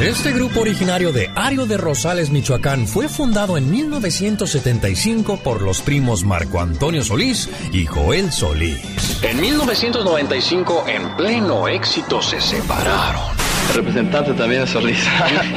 Este 0.00 0.32
grupo 0.32 0.60
originario 0.60 1.12
de 1.12 1.30
Ario 1.34 1.66
de 1.66 1.76
Rosales, 1.76 2.30
Michoacán, 2.30 2.86
fue 2.86 3.06
fundado 3.08 3.58
en 3.58 3.70
1975 3.70 5.36
por 5.38 5.60
los 5.60 5.82
primos 5.82 6.24
Marco 6.24 6.58
Antonio 6.60 7.04
Solís 7.04 7.50
y 7.70 7.84
Joel 7.84 8.32
Solís. 8.32 8.78
En 9.22 9.38
1995, 9.40 10.84
en 10.88 11.16
pleno 11.16 11.68
éxito, 11.68 12.22
se 12.22 12.40
separaron. 12.40 13.20
El 13.68 13.76
representante 13.76 14.32
también 14.32 14.62
es 14.62 14.70
Solís. 14.70 14.98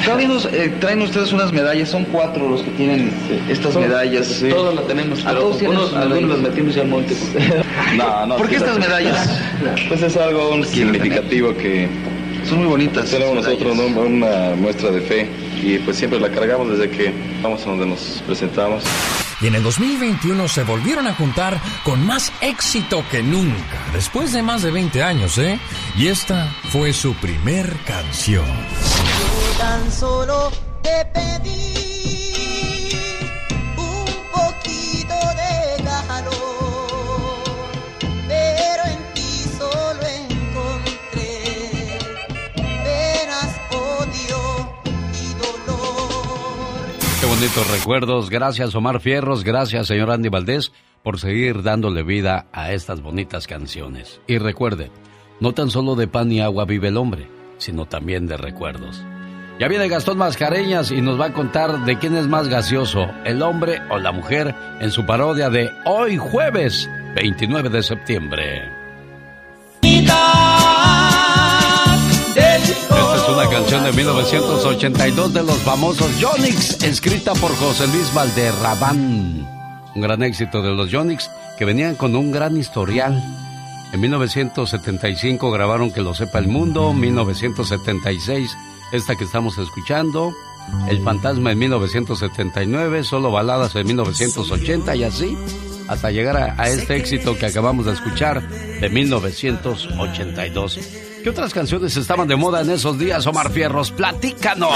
Cálidos, 0.05 0.45
eh, 0.51 0.75
traen 0.81 1.01
ustedes 1.01 1.31
unas 1.31 1.53
medallas, 1.53 1.89
son 1.89 2.03
cuatro 2.05 2.47
los 2.49 2.61
que 2.63 2.71
tienen 2.71 3.11
estas 3.49 3.75
medallas. 3.75 4.43
Todas 4.49 4.75
las 4.75 4.87
tenemos, 4.87 5.25
A 5.25 5.29
pero 5.29 5.39
todos 5.39 5.63
algunos 5.95 6.29
las 6.29 6.39
metimos 6.39 6.75
ya 6.75 6.81
al 6.81 6.89
monte. 6.89 7.15
No, 7.97 8.25
no. 8.25 8.37
¿Por 8.37 8.47
qué 8.49 8.57
sí, 8.57 8.63
estas 8.63 8.77
las- 8.77 8.87
medallas? 8.87 9.29
Pues 9.87 10.01
es 10.01 10.17
algo 10.17 10.63
significativo 10.65 11.55
que... 11.55 11.87
Son 12.47 12.59
muy 12.59 12.67
bonitas. 12.67 13.09
Tenemos 13.09 13.35
nosotros 13.35 13.75
¿no? 13.75 14.01
una 14.01 14.55
muestra 14.55 14.91
de 14.91 15.01
fe 15.01 15.29
y 15.61 15.79
pues 15.79 15.97
siempre 15.97 16.19
la 16.19 16.29
cargamos 16.29 16.69
desde 16.69 16.89
que 16.89 17.13
vamos 17.41 17.61
a 17.65 17.69
donde 17.69 17.85
nos 17.85 18.21
presentamos. 18.25 18.83
Y 19.41 19.47
en 19.47 19.55
el 19.55 19.63
2021 19.63 20.47
se 20.47 20.63
volvieron 20.63 21.05
a 21.07 21.13
juntar 21.15 21.59
con 21.83 22.05
más 22.05 22.31
éxito 22.41 23.03
que 23.11 23.21
nunca, 23.21 23.77
después 23.91 24.31
de 24.31 24.41
más 24.41 24.61
de 24.61 24.71
20 24.71 25.03
años, 25.03 25.37
¿eh? 25.37 25.59
Y 25.97 26.07
esta 26.07 26.49
fue 26.69 26.93
su 26.93 27.13
primer 27.15 27.69
canción. 27.85 28.45
Tan 29.57 29.91
solo 29.91 30.49
te 30.81 31.05
pedí 31.13 31.82
bonitos 47.43 47.71
recuerdos. 47.71 48.29
Gracias, 48.29 48.73
Omar 48.73 49.01
Fierros. 49.01 49.43
Gracias, 49.43 49.87
señor 49.87 50.11
Andy 50.11 50.29
Valdés, 50.29 50.71
por 51.03 51.19
seguir 51.19 51.61
dándole 51.61 52.01
vida 52.01 52.45
a 52.53 52.71
estas 52.71 53.01
bonitas 53.01 53.47
canciones. 53.47 54.21
Y 54.27 54.37
recuerde, 54.37 54.91
no 55.41 55.51
tan 55.51 55.69
solo 55.69 55.95
de 55.95 56.07
pan 56.07 56.31
y 56.31 56.39
agua 56.39 56.63
vive 56.63 56.87
el 56.87 56.95
hombre, 56.95 57.27
sino 57.57 57.85
también 57.85 58.27
de 58.27 58.37
recuerdos. 58.37 59.03
Ya 59.59 59.67
viene 59.67 59.89
Gastón 59.89 60.19
Mascareñas 60.19 60.91
y 60.91 61.01
nos 61.01 61.19
va 61.19 61.25
a 61.25 61.33
contar 61.33 61.83
de 61.83 61.99
quién 61.99 62.15
es 62.15 62.27
más 62.27 62.47
gaseoso, 62.47 63.09
el 63.25 63.41
hombre 63.41 63.81
o 63.89 63.97
la 63.97 64.13
mujer, 64.13 64.55
en 64.79 64.91
su 64.91 65.05
parodia 65.05 65.49
de 65.49 65.69
hoy 65.83 66.15
jueves 66.15 66.89
29 67.17 67.67
de 67.67 67.83
septiembre. 67.83 68.61
Una 73.33 73.49
canción 73.49 73.83
de 73.83 73.91
1982 73.93 75.33
de 75.33 75.41
los 75.41 75.57
famosos 75.63 76.19
Yonix, 76.19 76.83
escrita 76.83 77.33
por 77.33 77.49
José 77.55 77.87
Luis 77.87 78.13
Valderrabán. 78.13 79.47
Un 79.95 80.01
gran 80.01 80.21
éxito 80.21 80.61
de 80.61 80.71
los 80.71 80.91
Yonix 80.91 81.31
que 81.57 81.65
venían 81.65 81.95
con 81.95 82.15
un 82.15 82.31
gran 82.31 82.55
historial. 82.57 83.23
En 83.91 83.99
1975 84.01 85.49
grabaron 85.49 85.91
Que 85.91 86.01
lo 86.01 86.13
sepa 86.13 86.37
el 86.37 86.47
mundo, 86.47 86.93
1976 86.93 88.55
esta 88.91 89.15
que 89.15 89.23
estamos 89.23 89.57
escuchando, 89.57 90.31
El 90.87 91.03
fantasma 91.03 91.53
en 91.53 91.57
1979, 91.57 93.03
Solo 93.03 93.31
baladas 93.31 93.75
en 93.75 93.87
1980 93.87 94.95
y 94.95 95.03
así 95.03 95.35
hasta 95.87 96.11
llegar 96.11 96.37
a, 96.37 96.61
a 96.61 96.69
este 96.69 96.95
éxito 96.95 97.35
que 97.35 97.47
acabamos 97.47 97.87
de 97.87 97.93
escuchar 97.93 98.47
de 98.47 98.89
1982. 98.89 100.79
¿Qué 101.23 101.29
otras 101.29 101.53
canciones 101.53 101.95
estaban 101.95 102.27
de 102.27 102.35
moda 102.35 102.59
en 102.59 102.69
esos 102.69 102.99
días, 102.99 103.25
Omar 103.25 103.49
Fierros? 103.49 103.91
¡Platícanos! 103.91 104.75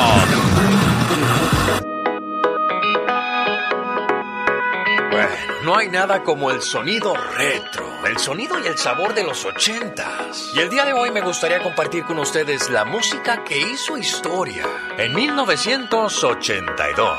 Bueno, 5.11 5.29
no 5.63 5.75
hay 5.75 5.89
nada 5.89 6.23
como 6.23 6.49
el 6.49 6.61
sonido 6.61 7.13
retro, 7.15 7.85
el 8.05 8.17
sonido 8.17 8.57
y 8.63 8.67
el 8.67 8.77
sabor 8.77 9.13
de 9.13 9.25
los 9.25 9.43
ochentas. 9.43 10.51
Y 10.55 10.59
el 10.59 10.69
día 10.69 10.85
de 10.85 10.93
hoy 10.93 11.11
me 11.11 11.19
gustaría 11.19 11.61
compartir 11.61 12.05
con 12.05 12.17
ustedes 12.17 12.69
la 12.69 12.85
música 12.85 13.43
que 13.43 13.59
hizo 13.59 13.97
historia 13.97 14.63
en 14.97 15.13
1982. 15.13 17.17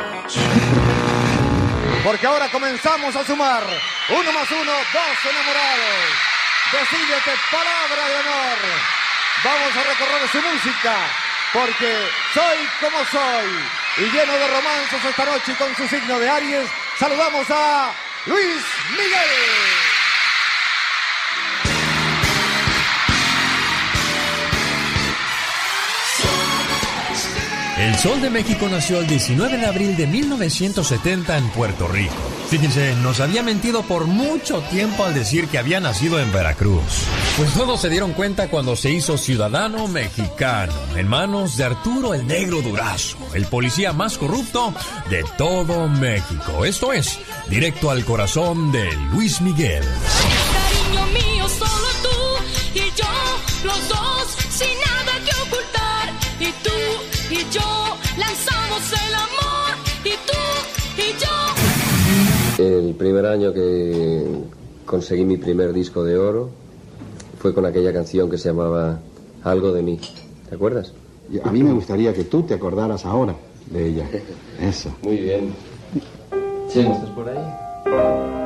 Porque 2.03 2.27
ahora 2.27 2.51
comenzamos 2.51 3.15
a 3.15 3.27
sumar. 3.27 3.63
Uno 4.09 4.33
más 4.33 4.51
uno, 4.51 4.73
dos 4.73 5.19
enamorados. 5.31 6.17
Decídete 6.73 7.33
palabra 7.51 8.09
de 8.09 8.15
honor. 8.21 9.08
Vamos 9.45 9.77
a 9.77 9.83
recorrer 9.85 10.29
su 10.31 10.43
música. 10.43 10.97
Porque 11.53 12.11
soy 12.35 12.59
como 12.81 13.05
soy. 13.07 13.49
Y 13.99 14.11
lleno 14.11 14.33
de 14.33 14.49
romances 14.49 15.05
esta 15.05 15.25
noche 15.25 15.55
con 15.57 15.75
su 15.77 15.89
signo 15.89 16.19
de 16.19 16.29
Aries, 16.29 16.69
saludamos 16.99 17.47
a 17.51 17.93
Luis 18.27 18.65
Miguel. 18.91 19.98
El 27.79 27.95
Sol 27.97 28.21
de 28.21 28.29
México 28.29 28.69
nació 28.69 28.99
el 28.99 29.07
19 29.07 29.57
de 29.57 29.67
abril 29.67 29.97
de 29.97 30.09
1970 30.09 31.39
en 31.39 31.49
Puerto 31.51 31.87
Rico. 31.87 32.13
Fíjense, 32.49 32.97
nos 33.03 33.21
había 33.21 33.45
mentido 33.45 33.83
por 33.83 34.07
mucho 34.07 34.63
tiempo 34.63 35.05
al 35.05 35.15
decir 35.15 35.47
que 35.47 35.59
había 35.59 35.79
nacido 35.79 36.19
en 36.19 36.33
Veracruz. 36.33 36.83
Pues 37.37 37.55
todos 37.55 37.81
se 37.81 37.89
dieron 37.89 38.15
cuenta 38.15 38.49
cuando 38.49 38.75
se 38.75 38.91
hizo 38.91 39.17
ciudadano 39.17 39.87
mexicano, 39.87 40.73
en 40.97 41.07
manos 41.07 41.57
de 41.57 41.65
Arturo 41.65 42.15
el 42.15 42.27
Negro 42.27 42.63
Durazo, 42.63 43.17
el 43.33 43.47
policía 43.47 43.93
más 43.93 44.19
corrupto 44.19 44.75
de 45.09 45.25
todo 45.37 45.87
México. 45.87 46.65
Esto 46.65 46.93
es, 46.93 47.21
directo 47.49 47.93
al 47.93 48.05
corazón 48.05 48.73
de 48.73 48.91
Luis 49.13 49.41
Miguel. 49.41 49.85
Cariño 50.53 51.07
mío, 51.13 51.49
solo 51.49 51.89
tú 52.03 52.79
y 52.81 52.81
yo, 52.99 53.07
los 53.63 53.89
dos, 53.89 54.08
y 57.49 57.55
yo 57.55 57.61
lanzamos 58.17 58.93
el 58.93 59.15
amor. 59.15 59.75
Y 60.05 60.11
tú 60.27 60.39
y 60.97 61.09
yo. 61.19 62.65
El 62.65 62.95
primer 62.95 63.27
año 63.27 63.53
que 63.53 64.25
conseguí 64.85 65.25
mi 65.25 65.37
primer 65.37 65.73
disco 65.73 66.03
de 66.05 66.19
oro 66.19 66.51
fue 67.39 67.55
con 67.55 67.67
aquella 67.67 67.93
canción 67.93 68.31
que 68.31 68.39
se 68.39 68.49
llamaba 68.49 68.99
Algo 69.45 69.73
de 69.73 69.83
mí. 69.83 70.01
¿Te 70.49 70.55
acuerdas? 70.55 70.93
Y 71.31 71.41
A 71.41 71.51
mí 71.51 71.63
me 71.63 71.73
gustaría 71.73 72.13
que 72.15 72.25
tú 72.25 72.43
te 72.43 72.55
acordaras 72.55 73.05
ahora 73.05 73.35
de 73.67 73.87
ella. 73.87 74.09
Eso. 74.61 74.91
Muy 75.03 75.17
bien. 75.19 75.55
Chema, 76.69 76.95
¿estás 76.95 77.11
por 77.11 77.29
ahí? 77.29 78.38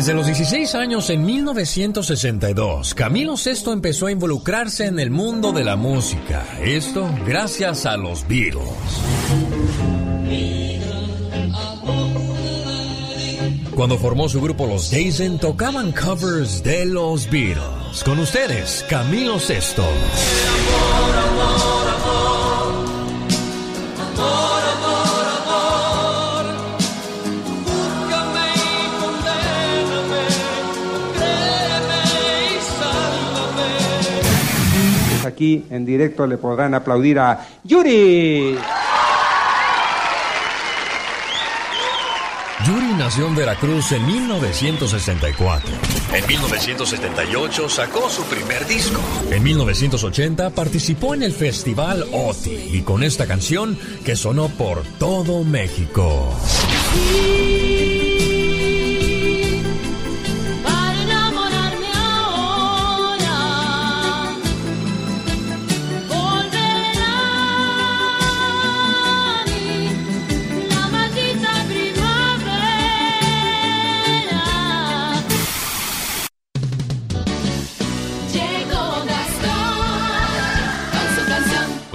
Desde 0.00 0.14
los 0.14 0.24
16 0.24 0.74
años 0.76 1.10
en 1.10 1.26
1962, 1.26 2.94
Camilo 2.94 3.34
VI 3.34 3.70
empezó 3.70 4.06
a 4.06 4.10
involucrarse 4.10 4.86
en 4.86 4.98
el 4.98 5.10
mundo 5.10 5.52
de 5.52 5.62
la 5.62 5.76
música. 5.76 6.42
Esto 6.64 7.06
gracias 7.26 7.84
a 7.84 7.98
los 7.98 8.26
Beatles. 8.26 8.64
Cuando 13.74 13.98
formó 13.98 14.30
su 14.30 14.40
grupo 14.40 14.66
Los 14.66 14.90
Dazen, 14.90 15.38
tocaban 15.38 15.92
covers 15.92 16.62
de 16.62 16.86
los 16.86 17.28
Beatles. 17.30 18.02
Con 18.02 18.20
ustedes, 18.20 18.86
Camilo 18.88 19.36
VI. 19.36 20.99
Aquí 35.40 35.64
en 35.70 35.86
directo 35.86 36.26
le 36.26 36.36
podrán 36.36 36.74
aplaudir 36.74 37.18
a 37.18 37.48
Yuri. 37.64 38.58
Yuri 42.66 42.92
nació 42.98 43.26
en 43.26 43.36
Veracruz 43.36 43.90
en 43.92 44.06
1964. 44.06 45.70
En 46.12 46.26
1978 46.26 47.70
sacó 47.70 48.10
su 48.10 48.22
primer 48.24 48.66
disco. 48.66 49.00
En 49.30 49.42
1980 49.42 50.50
participó 50.50 51.14
en 51.14 51.22
el 51.22 51.32
festival 51.32 52.04
OTI 52.12 52.72
y 52.74 52.82
con 52.82 53.02
esta 53.02 53.26
canción 53.26 53.78
que 54.04 54.16
sonó 54.16 54.50
por 54.50 54.82
todo 54.98 55.42
México. 55.42 56.36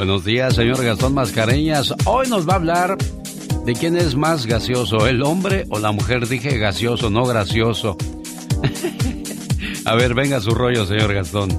Buenos 0.06 0.24
días, 0.24 0.54
señor 0.54 0.86
Gastón 0.86 1.16
Mascareñas. 1.16 1.92
Hoy 2.06 2.28
nos 2.28 2.48
va 2.48 2.54
a 2.54 2.56
hablar 2.58 2.96
de 3.66 3.74
quién 3.74 3.98
es 3.98 4.14
más 4.16 4.46
gaseoso, 4.46 5.08
el 5.08 5.24
hombre 5.24 5.66
o 5.72 5.80
la 5.80 5.92
mujer. 5.92 6.28
Dije 6.28 6.60
gaseoso, 6.60 7.10
no 7.10 7.26
gracioso. 7.26 7.98
a 9.86 9.96
ver, 9.96 10.14
venga 10.14 10.40
su 10.42 10.52
rollo, 10.52 10.86
señor 10.86 11.12
Gastón. 11.12 11.50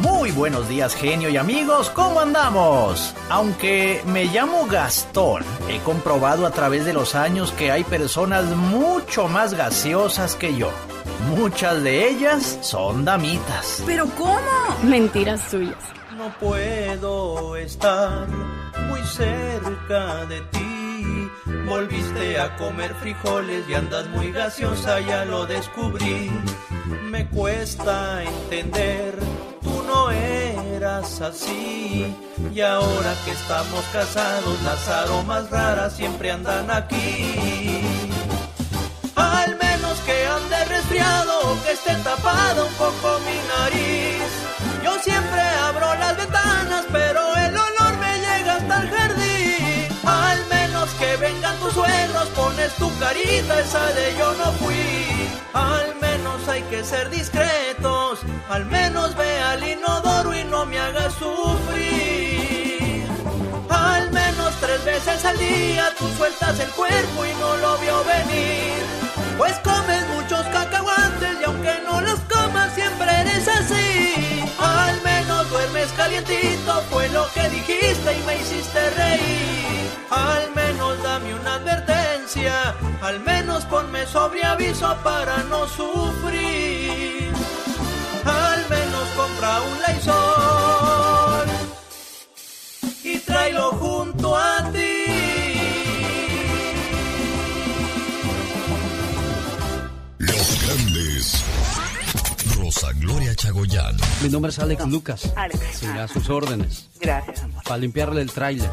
Muy 0.00 0.30
buenos 0.30 0.68
días, 0.68 0.94
genio 0.94 1.30
y 1.30 1.36
amigos, 1.36 1.90
¿cómo 1.90 2.20
andamos? 2.20 3.12
Aunque 3.28 4.02
me 4.06 4.26
llamo 4.26 4.68
Gastón, 4.68 5.42
he 5.68 5.80
comprobado 5.80 6.46
a 6.46 6.52
través 6.52 6.84
de 6.84 6.92
los 6.92 7.16
años 7.16 7.50
que 7.50 7.72
hay 7.72 7.82
personas 7.82 8.44
mucho 8.54 9.26
más 9.26 9.54
gaseosas 9.54 10.36
que 10.36 10.56
yo. 10.56 10.70
Muchas 11.36 11.82
de 11.82 12.08
ellas 12.08 12.60
son 12.60 13.04
damitas. 13.04 13.82
¿Pero 13.84 14.06
cómo? 14.16 14.38
Mentiras 14.84 15.40
suyas. 15.50 15.97
No 16.18 16.34
puedo 16.40 17.54
estar 17.54 18.26
muy 18.88 19.00
cerca 19.02 20.26
de 20.26 20.40
ti. 20.50 21.30
Volviste 21.64 22.40
a 22.40 22.56
comer 22.56 22.92
frijoles 22.96 23.68
y 23.68 23.74
andas 23.74 24.08
muy 24.08 24.32
gaseosa, 24.32 24.98
ya 24.98 25.24
lo 25.24 25.46
descubrí. 25.46 26.28
Me 27.04 27.28
cuesta 27.28 28.24
entender, 28.24 29.16
tú 29.62 29.84
no 29.86 30.10
eras 30.10 31.20
así. 31.20 32.12
Y 32.52 32.60
ahora 32.62 33.14
que 33.24 33.30
estamos 33.30 33.84
casados, 33.92 34.60
las 34.64 34.88
aromas 34.88 35.48
raras 35.50 35.92
siempre 35.92 36.32
andan 36.32 36.68
aquí. 36.68 37.80
Al 39.14 39.56
menos 39.56 40.00
que 40.00 40.26
ande 40.26 40.64
resfriado 40.64 41.56
que 41.64 41.72
esté 41.74 41.94
tapado 42.02 42.66
un 42.66 42.74
poco 42.74 43.20
mi 43.20 43.38
nariz. 43.56 44.47
Yo 44.88 44.98
siempre 45.02 45.42
abro 45.68 45.94
las 45.96 46.16
ventanas, 46.16 46.86
pero 46.90 47.36
el 47.36 47.54
olor 47.54 47.98
me 47.98 48.20
llega 48.20 48.54
hasta 48.54 48.80
el 48.80 48.88
jardín. 48.88 49.86
Al 50.06 50.46
menos 50.46 50.88
que 50.94 51.14
vengan 51.18 51.54
tus 51.58 51.74
suegros, 51.74 52.28
pones 52.28 52.72
tu 52.76 52.88
carita, 52.98 53.60
esa 53.60 53.84
de 53.92 54.16
yo 54.16 54.32
no 54.32 54.50
fui. 54.52 55.28
Al 55.52 55.94
menos 56.00 56.48
hay 56.48 56.62
que 56.70 56.82
ser 56.82 57.10
discretos, 57.10 58.20
al 58.48 58.64
menos 58.64 59.14
ve 59.14 59.38
al 59.42 59.62
inodoro 59.62 60.34
y 60.34 60.44
no 60.44 60.64
me 60.64 60.78
hagas 60.78 61.12
sufrir. 61.12 63.06
Al 63.68 64.10
menos 64.10 64.54
tres 64.58 64.82
veces 64.86 65.22
al 65.22 65.36
día 65.36 65.92
tú 65.98 66.08
sueltas 66.16 66.58
el 66.60 66.70
cuerpo 66.70 67.26
y 67.26 67.34
no 67.34 67.58
lo 67.58 67.76
vio 67.76 68.02
venir. 68.04 68.82
Pues 69.36 69.52
comes 69.58 70.08
muchos 70.16 70.46
cacahuantes 70.46 71.36
y 71.42 71.44
aunque 71.44 71.74
no 71.84 72.00
los 72.00 72.20
comas 72.20 72.72
siempre 72.74 73.10
eres 73.20 73.46
así. 73.48 73.87
Calientito, 76.08 76.80
fue 76.90 77.06
lo 77.10 77.26
que 77.34 77.50
dijiste 77.50 78.18
y 78.18 78.22
me 78.24 78.36
hiciste 78.36 78.90
reír. 78.92 79.90
Al 80.08 80.50
menos 80.54 81.02
dame 81.02 81.34
una 81.34 81.56
advertencia, 81.56 82.74
al 83.02 83.20
menos 83.20 83.66
ponme 83.66 84.06
sobre 84.06 84.42
aviso 84.42 84.96
para 85.04 85.42
no 85.50 85.68
sufrir. 85.68 87.30
Al 88.24 88.66
menos 88.70 89.06
compra 89.18 89.60
un 89.60 89.78
Lysol 89.86 91.46
y 93.04 93.18
tráelo 93.18 93.72
junto 93.72 94.07
Gloria 102.96 103.34
Chagoyán. 103.34 103.96
Mi 104.22 104.28
nombre 104.28 104.50
es 104.50 104.58
Alex 104.58 104.86
Lucas. 104.86 105.32
Alex. 105.36 105.60
Sí, 105.80 105.86
a 105.86 106.08
sus 106.08 106.28
órdenes. 106.30 106.88
Gracias, 107.00 107.42
amor. 107.42 107.62
Para 107.64 107.76
limpiarle 107.78 108.22
el 108.22 108.30
tráiler. 108.32 108.70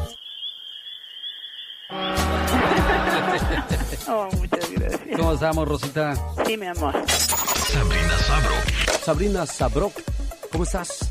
Oh, 4.08 4.28
muchas 4.36 4.70
gracias. 4.70 5.00
¿Cómo 5.16 5.32
estamos, 5.32 5.66
Rosita? 5.68 6.14
Sí, 6.46 6.56
mi 6.56 6.66
amor. 6.66 6.94
Sabrina 7.08 8.18
Sabro. 8.18 8.54
Sabrina 9.04 9.46
Sabrok, 9.46 9.92
¿cómo 10.52 10.62
estás? 10.62 11.10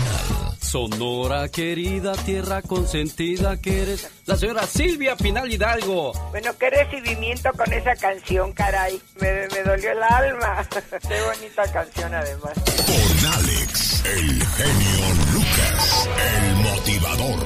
Sonora 0.71 1.49
querida, 1.49 2.13
tierra 2.13 2.61
consentida 2.61 3.59
que 3.59 3.81
eres. 3.81 4.09
La 4.25 4.37
señora 4.37 4.65
Silvia 4.65 5.17
Pinal 5.17 5.51
Hidalgo. 5.51 6.13
Bueno, 6.29 6.51
qué 6.57 6.69
recibimiento 6.69 7.51
con 7.51 7.73
esa 7.73 7.93
canción, 7.97 8.53
caray. 8.53 9.01
Me, 9.19 9.49
me 9.49 9.63
dolió 9.63 9.91
el 9.91 10.01
alma. 10.01 10.65
Qué 11.09 11.21
bonita 11.23 11.69
canción, 11.73 12.13
además. 12.13 12.53
Con 12.85 13.33
Alex, 13.33 14.05
el 14.05 14.45
genio 14.45 15.13
Lucas, 15.33 16.09
el 16.39 16.55
motivador. 16.63 17.41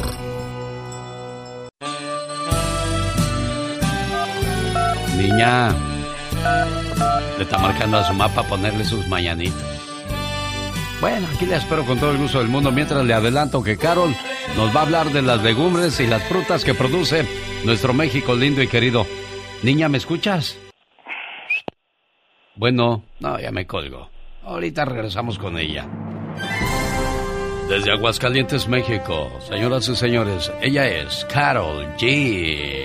Niña, 5.17 5.75
le 7.39 7.43
está 7.43 7.57
marcando 7.57 7.97
a 7.97 8.03
su 8.03 8.13
mapa 8.13 8.43
ponerle 8.43 8.85
sus 8.85 9.07
mañanitas. 9.07 9.84
Bueno, 11.05 11.27
aquí 11.35 11.45
le 11.45 11.55
espero 11.55 11.85
con 11.85 11.99
todo 11.99 12.09
el 12.09 12.17
gusto 12.17 12.39
del 12.39 12.47
mundo 12.47 12.71
mientras 12.71 13.05
le 13.05 13.13
adelanto 13.13 13.61
que 13.61 13.77
Carol 13.77 14.09
nos 14.57 14.75
va 14.75 14.79
a 14.79 14.83
hablar 14.85 15.11
de 15.11 15.21
las 15.21 15.43
legumbres 15.43 15.99
y 15.99 16.07
las 16.07 16.23
frutas 16.23 16.65
que 16.65 16.73
produce 16.73 17.27
nuestro 17.63 17.93
México 17.93 18.33
lindo 18.33 18.63
y 18.63 18.67
querido. 18.67 19.05
Niña, 19.61 19.87
¿me 19.87 19.99
escuchas? 19.99 20.57
Bueno, 22.55 23.03
no, 23.19 23.39
ya 23.39 23.51
me 23.51 23.67
colgo. 23.67 24.09
Ahorita 24.43 24.83
regresamos 24.83 25.37
con 25.37 25.59
ella. 25.59 25.87
Desde 27.69 27.91
Aguascalientes, 27.91 28.67
México, 28.67 29.29
señoras 29.47 29.87
y 29.87 29.95
señores, 29.95 30.51
ella 30.59 30.87
es 30.87 31.23
Carol 31.31 31.85
G. 31.99 32.83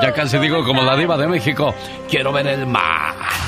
Ya 0.00 0.14
casi 0.14 0.38
digo 0.38 0.64
como 0.64 0.80
la 0.80 0.96
diva 0.96 1.18
de 1.18 1.28
México, 1.28 1.74
quiero 2.08 2.32
ver 2.32 2.46
el 2.46 2.66
mar. 2.66 3.47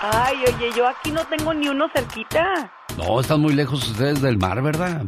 Ay, 0.00 0.36
oye, 0.46 0.70
yo 0.76 0.86
aquí 0.86 1.10
no 1.10 1.24
tengo 1.26 1.52
ni 1.54 1.68
uno 1.68 1.88
cerquita. 1.94 2.72
No, 2.96 3.20
están 3.20 3.40
muy 3.40 3.52
lejos 3.52 3.88
ustedes 3.88 4.20
del 4.22 4.38
mar, 4.38 4.62
¿verdad? 4.62 5.02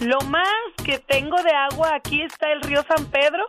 Lo 0.00 0.20
más 0.22 0.48
que 0.84 0.98
tengo 0.98 1.36
de 1.42 1.52
agua 1.70 1.94
aquí 1.96 2.22
está 2.22 2.52
el 2.52 2.62
río 2.62 2.84
San 2.88 3.06
Pedro 3.06 3.44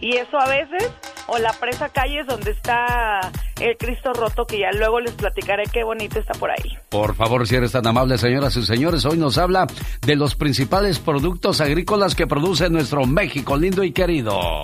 y 0.00 0.16
eso 0.16 0.38
a 0.38 0.46
veces, 0.46 0.92
o 1.26 1.38
la 1.38 1.52
presa 1.54 1.88
calles 1.88 2.26
donde 2.26 2.50
está 2.50 3.30
el 3.60 3.76
Cristo 3.78 4.12
roto, 4.12 4.46
que 4.46 4.58
ya 4.58 4.70
luego 4.72 5.00
les 5.00 5.14
platicaré 5.14 5.64
qué 5.72 5.84
bonito 5.84 6.18
está 6.18 6.34
por 6.34 6.50
ahí. 6.50 6.76
Por 6.90 7.14
favor, 7.14 7.46
si 7.46 7.56
eres 7.56 7.72
tan 7.72 7.86
amable, 7.86 8.18
señoras 8.18 8.56
y 8.56 8.64
señores, 8.64 9.04
hoy 9.06 9.16
nos 9.16 9.38
habla 9.38 9.66
de 10.02 10.16
los 10.16 10.34
principales 10.34 10.98
productos 10.98 11.60
agrícolas 11.60 12.14
que 12.14 12.26
produce 12.26 12.68
nuestro 12.68 13.06
México 13.06 13.56
lindo 13.56 13.82
y 13.82 13.92
querido. 13.92 14.62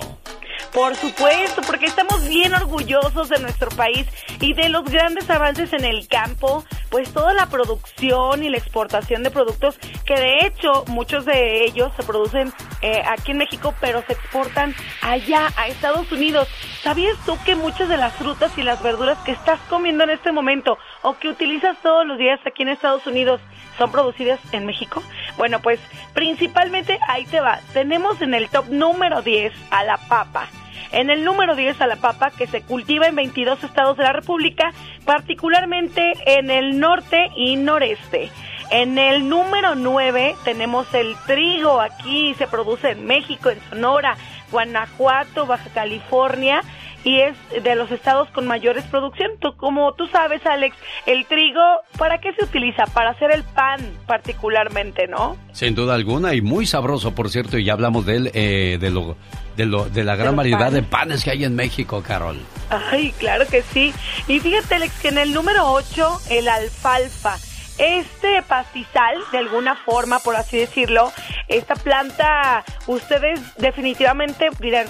Por 0.73 0.95
supuesto, 0.95 1.61
porque 1.61 1.85
estamos 1.85 2.27
bien 2.27 2.53
orgullosos 2.53 3.29
de 3.29 3.39
nuestro 3.39 3.69
país 3.71 4.07
y 4.39 4.53
de 4.53 4.69
los 4.69 4.83
grandes 4.85 5.29
avances 5.29 5.73
en 5.73 5.85
el 5.85 6.07
campo, 6.07 6.63
pues 6.89 7.11
toda 7.13 7.33
la 7.33 7.47
producción 7.47 8.43
y 8.43 8.49
la 8.49 8.57
exportación 8.57 9.23
de 9.23 9.31
productos 9.31 9.77
que 10.05 10.15
de 10.15 10.45
hecho 10.45 10.83
muchos 10.87 11.25
de 11.25 11.65
ellos 11.65 11.91
se 11.95 12.03
producen 12.03 12.53
eh, 12.81 13.01
aquí 13.07 13.31
en 13.31 13.37
México, 13.37 13.73
pero 13.79 14.03
se 14.05 14.13
exportan 14.13 14.75
allá 15.01 15.49
a 15.57 15.67
Estados 15.67 16.11
Unidos. 16.11 16.47
¿Sabías 16.81 17.17
tú 17.25 17.37
que 17.45 17.55
muchas 17.55 17.89
de 17.89 17.97
las 17.97 18.13
frutas 18.13 18.51
y 18.57 18.63
las 18.63 18.81
verduras 18.81 19.17
que 19.19 19.31
estás 19.31 19.59
comiendo 19.69 20.03
en 20.03 20.09
este 20.09 20.31
momento 20.31 20.77
o 21.01 21.17
que 21.17 21.29
utilizas 21.29 21.77
todos 21.81 22.05
los 22.05 22.17
días 22.17 22.39
aquí 22.45 22.63
en 22.63 22.69
Estados 22.69 23.05
Unidos 23.07 23.41
son 23.77 23.91
producidas 23.91 24.39
en 24.51 24.65
México? 24.65 25.01
Bueno, 25.37 25.59
pues 25.59 25.79
principalmente 26.13 26.99
ahí 27.07 27.25
te 27.25 27.39
va. 27.39 27.59
Tenemos 27.73 28.21
en 28.21 28.33
el 28.33 28.49
top 28.49 28.69
número 28.69 29.21
10 29.21 29.53
a 29.71 29.83
la 29.83 29.97
papa. 29.97 30.47
En 30.91 31.09
el 31.09 31.23
número 31.23 31.55
10 31.55 31.81
a 31.81 31.87
la 31.87 31.95
papa 31.95 32.31
que 32.31 32.45
se 32.45 32.61
cultiva 32.61 33.07
en 33.07 33.15
22 33.15 33.63
estados 33.63 33.97
de 33.97 34.03
la 34.03 34.13
República, 34.13 34.73
particularmente 35.05 36.13
en 36.25 36.51
el 36.51 36.79
norte 36.79 37.29
y 37.35 37.55
noreste. 37.55 38.29
En 38.69 38.97
el 38.97 39.27
número 39.27 39.75
9 39.75 40.35
tenemos 40.43 40.91
el 40.93 41.15
trigo, 41.25 41.81
aquí 41.81 42.33
se 42.35 42.47
produce 42.47 42.91
en 42.91 43.05
México, 43.05 43.49
en 43.49 43.59
Sonora, 43.69 44.17
Guanajuato, 44.51 45.45
Baja 45.45 45.69
California 45.73 46.61
y 47.03 47.19
es 47.19 47.35
de 47.63 47.75
los 47.75 47.91
estados 47.91 48.29
con 48.29 48.47
mayores 48.47 48.83
producción. 48.85 49.31
Tú- 49.39 49.55
como 49.57 49.93
tú 49.93 50.07
sabes, 50.07 50.45
Alex, 50.45 50.75
el 51.05 51.25
trigo, 51.25 51.61
¿para 51.97 52.19
qué 52.19 52.33
se 52.33 52.43
utiliza? 52.45 52.85
Para 52.93 53.11
hacer 53.11 53.31
el 53.31 53.43
pan 53.43 53.79
particularmente, 54.07 55.07
¿no? 55.07 55.37
Sin 55.51 55.75
duda 55.75 55.93
alguna 55.95 56.33
y 56.33 56.41
muy 56.41 56.65
sabroso, 56.65 57.13
por 57.13 57.29
cierto, 57.29 57.57
y 57.57 57.65
ya 57.65 57.73
hablamos 57.73 58.05
de 58.05 58.15
él, 58.15 58.31
eh, 58.33 58.77
de, 58.79 58.89
lo, 58.89 59.15
de, 59.57 59.65
lo, 59.65 59.85
de 59.89 60.03
la 60.03 60.15
gran 60.15 60.35
variedad 60.35 60.59
panes. 60.59 60.73
de 60.73 60.83
panes 60.83 61.23
que 61.23 61.31
hay 61.31 61.43
en 61.43 61.55
México, 61.55 62.01
Carol. 62.05 62.39
Ay, 62.69 63.13
claro 63.19 63.45
que 63.47 63.61
sí. 63.61 63.93
Y 64.27 64.39
fíjate, 64.39 64.75
Alex, 64.75 64.99
que 65.01 65.09
en 65.09 65.17
el 65.17 65.33
número 65.33 65.71
8, 65.71 66.19
el 66.31 66.47
alfalfa. 66.47 67.37
Este 67.79 68.43
pastizal, 68.43 69.15
de 69.31 69.39
alguna 69.39 69.75
forma, 69.75 70.19
por 70.19 70.35
así 70.35 70.57
decirlo, 70.57 71.11
esta 71.47 71.73
planta, 71.75 72.63
ustedes 72.85 73.39
definitivamente 73.57 74.49
dirán, 74.59 74.85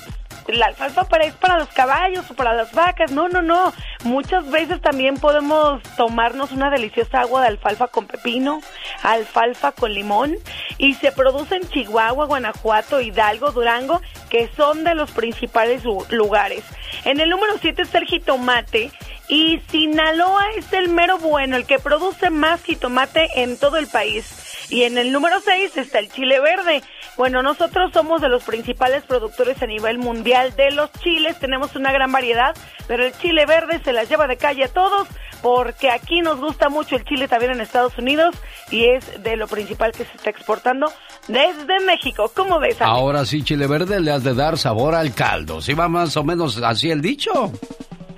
la 0.47 0.67
alfalfa 0.67 1.06
para, 1.06 1.25
es 1.25 1.34
para 1.36 1.58
los 1.60 1.69
caballos 1.69 2.29
o 2.29 2.34
para 2.34 2.53
las 2.53 2.71
vacas. 2.73 3.12
No, 3.12 3.29
no, 3.29 3.41
no. 3.41 3.73
Muchas 4.03 4.49
veces 4.49 4.82
también 4.82 5.15
podemos 5.17 5.82
tomarnos 5.97 6.51
una 6.51 6.69
deliciosa 6.69 7.21
agua 7.21 7.41
de 7.41 7.47
alfalfa 7.47 7.88
con 7.88 8.06
pepino, 8.08 8.62
alfalfa 9.01 9.71
con 9.71 9.93
limón, 9.93 10.36
y 10.77 10.95
se 10.95 11.12
produce 11.12 11.56
en 11.56 11.67
Chihuahua, 11.69 12.25
Guanajuato, 12.25 12.99
Hidalgo, 13.01 13.51
Durango, 13.51 14.01
que 14.29 14.49
son 14.56 14.84
de 14.84 14.95
los 14.95 15.12
principales 15.12 15.84
lu- 15.84 16.06
lugares. 16.10 16.63
En 17.06 17.19
el 17.19 17.29
número 17.29 17.53
7 17.62 17.82
está 17.82 17.97
el 17.99 18.06
jitomate 18.06 18.91
y 19.29 19.60
Sinaloa 19.69 20.45
es 20.58 20.71
el 20.73 20.89
mero 20.89 21.17
bueno, 21.17 21.56
el 21.56 21.65
que 21.65 21.79
produce 21.79 22.29
más 22.29 22.63
jitomate 22.63 23.41
en 23.41 23.58
todo 23.58 23.77
el 23.77 23.88
país. 23.88 24.42
Y 24.74 24.86
en 24.86 24.98
el 24.98 25.12
número 25.12 25.40
6 25.40 25.78
está 25.78 26.00
el 26.00 26.12
chile 26.12 26.40
verde. 26.40 26.82
Bueno, 27.16 27.44
nosotros 27.44 27.92
somos 27.94 28.22
de 28.22 28.28
los 28.28 28.44
principales 28.44 29.04
productores 29.04 29.62
a 29.62 29.68
nivel 29.68 30.00
mundial 30.00 30.56
de 30.56 30.72
los 30.72 30.92
chiles, 30.94 31.38
tenemos 31.38 31.76
una 31.76 31.94
gran 31.94 32.12
variedad, 32.12 32.56
pero 32.88 33.06
el 33.06 33.14
chile 33.20 33.46
verde 33.46 33.80
se 33.84 33.94
las 33.94 34.10
lleva 34.10 34.26
de 34.26 34.36
calle 34.36 34.64
a 34.64 34.68
todos 34.68 35.08
porque 35.44 35.92
aquí 35.92 36.22
nos 36.22 36.40
gusta 36.40 36.70
mucho 36.70 36.96
el 36.96 37.06
chile 37.06 37.28
también 37.28 37.52
en 37.52 37.62
Estados 37.62 37.96
Unidos 38.00 38.34
y 38.72 38.86
es 38.86 39.22
de 39.22 39.36
lo 39.38 39.48
principal 39.48 39.92
que 39.92 40.06
se 40.06 40.16
está 40.16 40.32
exportando 40.32 40.92
desde 41.28 41.80
México. 41.86 42.32
¿Cómo 42.36 42.58
ves? 42.60 42.82
Ale? 42.82 42.90
Ahora 42.90 43.26
sí, 43.26 43.44
chile 43.44 43.68
verde, 43.68 44.00
le 44.00 44.10
has 44.10 44.24
de 44.24 44.34
dar 44.34 44.58
sabor 44.58 44.96
al 44.96 45.14
caldo. 45.14 45.62
¿Sí 45.62 45.76
va 45.76 45.88
más 45.88 46.18
o 46.18 46.24
menos 46.24 46.58
así 46.64 46.90
el 46.90 47.02
dicho? 47.02 47.52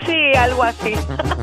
Sí, 0.06 0.38
algo 0.38 0.64
así. 0.64 0.94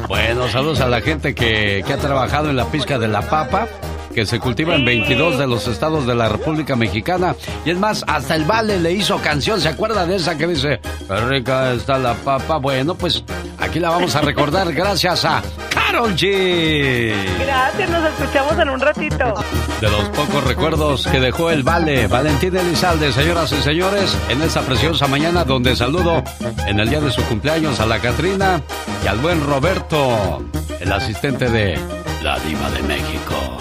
Bueno, 0.09 0.49
saludos 0.49 0.81
a 0.81 0.89
la 0.89 1.03
gente 1.03 1.35
que, 1.35 1.85
que 1.87 1.93
ha 1.93 1.99
trabajado 1.99 2.49
en 2.49 2.57
la 2.57 2.65
pizca 2.71 2.99
de 2.99 3.09
la 3.09 3.23
papa, 3.23 3.69
que 4.13 4.27
se 4.27 4.39
cultiva 4.39 4.75
en 4.75 4.85
22 4.85 5.39
de 5.39 5.47
los 5.47 5.67
estados 5.69 6.07
de 6.07 6.15
la 6.15 6.29
República 6.29 6.77
Mexicana. 6.77 7.35
Y 7.65 7.71
es 7.71 7.79
más, 7.79 8.05
hasta 8.07 8.35
el 8.35 8.45
Vale 8.45 8.79
le 8.79 8.93
hizo 8.93 9.19
canción. 9.19 9.61
¿Se 9.61 9.69
acuerda 9.69 10.07
de 10.07 10.17
esa 10.17 10.37
que 10.37 10.47
dice, 10.47 10.81
qué 11.09 11.17
rica 11.17 11.73
está 11.73 11.99
la 11.99 12.15
papa? 12.15 12.59
Bueno, 12.59 12.95
pues 12.95 13.25
aquí 13.59 13.81
la 13.81 13.91
vamos 13.91 14.15
a 14.15 14.21
recordar 14.21 14.73
gracias 14.75 15.25
a 15.25 15.43
Carol 15.71 16.15
G. 16.15 17.13
Gracias, 17.39 17.91
nos 17.91 18.05
escuchamos 18.11 18.59
en 18.59 18.69
un 18.69 18.81
ratito. 18.81 19.35
De 19.81 19.91
los 19.91 20.09
pocos 20.11 20.45
recuerdos 20.45 21.07
que 21.07 21.21
dejó 21.21 21.51
el 21.51 21.63
Vale, 21.63 22.07
Valentín 22.07 22.57
Elizalde, 22.57 23.13
señoras 23.13 23.53
y 23.53 23.63
señores, 23.63 24.17
en 24.29 24.43
esta 24.43 24.61
preciosa 24.63 25.07
mañana 25.07 25.45
donde 25.45 25.75
saludo 25.77 26.23
en 26.67 26.81
el 26.81 26.89
día 26.89 27.01
de 27.01 27.11
su 27.11 27.23
cumpleaños 27.25 27.81
a 27.81 27.87
la 27.87 27.99
Catrina 27.99 28.63
y 29.05 29.09
al 29.09 29.19
buen 29.19 29.45
Roberto, 29.45 30.43
el 30.81 30.93
asistente 30.93 31.49
de 31.51 31.79
la 32.23 32.39
Diva 32.41 32.71
de 32.71 32.83
México. 32.83 33.59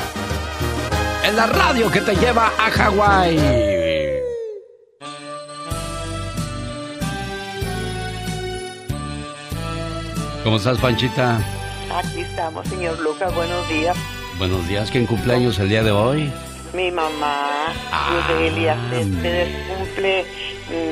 En 1.24 1.36
la 1.36 1.46
radio 1.48 1.90
que 1.92 2.02
te 2.02 2.16
lleva 2.16 2.48
a 2.48 2.70
Hawái. 2.72 3.38
¿Cómo 10.44 10.58
estás, 10.58 10.78
Panchita? 10.80 11.40
Aquí 11.94 12.22
estamos, 12.22 12.68
señor 12.68 13.00
Lucas. 13.00 13.34
Buenos 13.36 13.68
días. 13.70 13.96
Buenos 14.38 14.68
días, 14.68 14.90
¿quién 14.90 15.06
cumpleaños 15.06 15.60
el 15.60 15.70
día 15.70 15.84
de 15.84 15.92
hoy? 15.92 16.32
Mi 16.74 16.90
mamá, 16.90 17.74
Ah, 17.92 18.26
Yudelia 18.30 18.76
Céspedes, 18.90 19.50
cumple, 19.68 20.26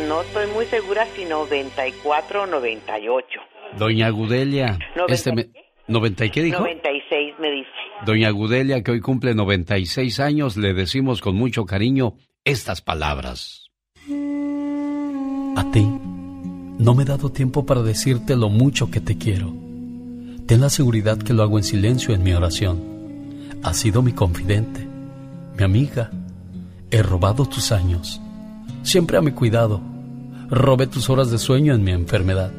no 0.07 0.21
estoy 0.21 0.47
muy 0.47 0.65
segura 0.65 1.07
si 1.15 1.23
94 1.25 2.43
o 2.43 2.45
98. 2.45 3.39
Doña 3.77 4.09
Gudelia. 4.09 4.77
¿Noventa 4.95 5.13
Este 5.13 5.31
me... 5.33 5.49
¿90 5.89 6.27
y 6.27 6.29
qué 6.29 6.43
dijo? 6.43 6.59
96 6.59 7.33
me 7.39 7.51
dice. 7.51 7.69
Doña 8.05 8.29
Gudelia, 8.29 8.83
que 8.83 8.91
hoy 8.91 9.01
cumple 9.01 9.33
96 9.33 10.19
años, 10.19 10.55
le 10.55 10.73
decimos 10.73 11.19
con 11.19 11.35
mucho 11.35 11.65
cariño 11.65 12.13
estas 12.45 12.81
palabras. 12.81 13.71
A 15.57 15.71
ti, 15.73 15.85
no 16.77 16.93
me 16.93 17.03
he 17.03 17.05
dado 17.05 17.31
tiempo 17.31 17.65
para 17.65 17.81
decirte 17.81 18.37
lo 18.37 18.49
mucho 18.49 18.89
que 18.89 19.01
te 19.01 19.17
quiero. 19.17 19.53
Ten 20.45 20.61
la 20.61 20.69
seguridad 20.69 21.17
que 21.17 21.33
lo 21.33 21.43
hago 21.43 21.57
en 21.57 21.63
silencio 21.63 22.15
en 22.15 22.23
mi 22.23 22.33
oración. 22.33 22.81
Has 23.63 23.77
sido 23.77 24.01
mi 24.01 24.13
confidente, 24.13 24.87
mi 25.57 25.63
amiga. 25.63 26.11
He 26.91 27.03
robado 27.03 27.45
tus 27.45 27.71
años, 27.71 28.21
siempre 28.83 29.17
a 29.17 29.21
mi 29.21 29.31
cuidado. 29.31 29.81
Robé 30.49 30.87
tus 30.87 31.09
horas 31.09 31.29
de 31.29 31.37
sueño 31.37 31.73
en 31.73 31.83
mi 31.83 31.91
enfermedad. 31.91 32.51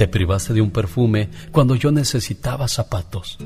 Te 0.00 0.08
privaste 0.08 0.54
de 0.54 0.62
un 0.62 0.70
perfume 0.70 1.28
cuando 1.52 1.74
yo 1.74 1.92
necesitaba 1.92 2.68
zapatos. 2.68 3.36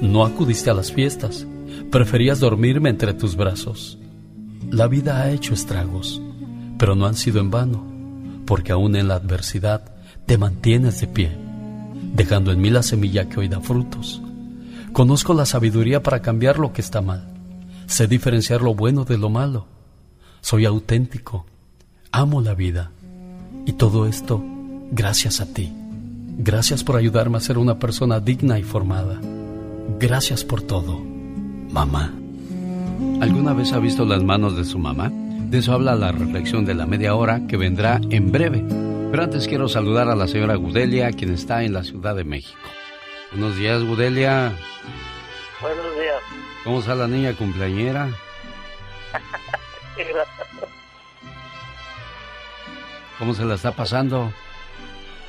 No 0.00 0.24
acudiste 0.24 0.70
a 0.70 0.72
las 0.72 0.90
fiestas, 0.90 1.46
preferías 1.90 2.40
dormirme 2.40 2.88
entre 2.88 3.12
tus 3.12 3.36
brazos. 3.36 3.98
La 4.70 4.86
vida 4.86 5.20
ha 5.20 5.30
hecho 5.30 5.52
estragos, 5.52 6.22
pero 6.78 6.94
no 6.94 7.04
han 7.04 7.16
sido 7.16 7.38
en 7.38 7.50
vano, 7.50 7.84
porque 8.46 8.72
aún 8.72 8.96
en 8.96 9.08
la 9.08 9.16
adversidad 9.16 9.94
te 10.24 10.38
mantienes 10.38 11.02
de 11.02 11.06
pie, 11.06 11.36
dejando 12.14 12.50
en 12.50 12.62
mí 12.62 12.70
la 12.70 12.82
semilla 12.82 13.28
que 13.28 13.40
hoy 13.40 13.48
da 13.48 13.60
frutos. 13.60 14.22
Conozco 14.94 15.34
la 15.34 15.44
sabiduría 15.44 16.02
para 16.02 16.22
cambiar 16.22 16.58
lo 16.58 16.72
que 16.72 16.80
está 16.80 17.02
mal. 17.02 17.28
Sé 17.84 18.08
diferenciar 18.08 18.62
lo 18.62 18.74
bueno 18.74 19.04
de 19.04 19.18
lo 19.18 19.28
malo. 19.28 19.66
Soy 20.40 20.64
auténtico. 20.64 21.44
Amo 22.10 22.40
la 22.40 22.54
vida. 22.54 22.90
Y 23.66 23.74
todo 23.74 24.06
esto 24.06 24.42
gracias 24.92 25.42
a 25.42 25.52
ti. 25.52 25.74
Gracias 26.42 26.82
por 26.82 26.96
ayudarme 26.96 27.36
a 27.36 27.40
ser 27.40 27.58
una 27.58 27.78
persona 27.78 28.18
digna 28.18 28.58
y 28.58 28.62
formada. 28.62 29.20
Gracias 29.98 30.42
por 30.42 30.62
todo, 30.62 30.98
mamá. 30.98 32.14
¿Alguna 33.20 33.52
vez 33.52 33.74
ha 33.74 33.78
visto 33.78 34.06
las 34.06 34.22
manos 34.22 34.56
de 34.56 34.64
su 34.64 34.78
mamá? 34.78 35.10
De 35.12 35.58
eso 35.58 35.74
habla 35.74 35.94
la 35.96 36.12
reflexión 36.12 36.64
de 36.64 36.72
la 36.72 36.86
media 36.86 37.14
hora 37.14 37.42
que 37.46 37.58
vendrá 37.58 38.00
en 38.08 38.32
breve. 38.32 38.64
Pero 39.10 39.22
antes 39.22 39.48
quiero 39.48 39.68
saludar 39.68 40.08
a 40.08 40.16
la 40.16 40.26
señora 40.26 40.54
Gudelia, 40.54 41.12
quien 41.12 41.34
está 41.34 41.62
en 41.62 41.74
la 41.74 41.84
Ciudad 41.84 42.16
de 42.16 42.24
México. 42.24 42.58
Buenos 43.32 43.58
días, 43.58 43.84
Gudelia. 43.84 44.54
Buenos 45.60 45.94
días. 45.94 46.22
¿Cómo 46.64 46.80
está 46.80 46.94
la 46.94 47.06
niña 47.06 47.36
cumpleañera? 47.36 48.08
¿Cómo 53.18 53.34
se 53.34 53.44
la 53.44 53.56
está 53.56 53.72
pasando? 53.72 54.32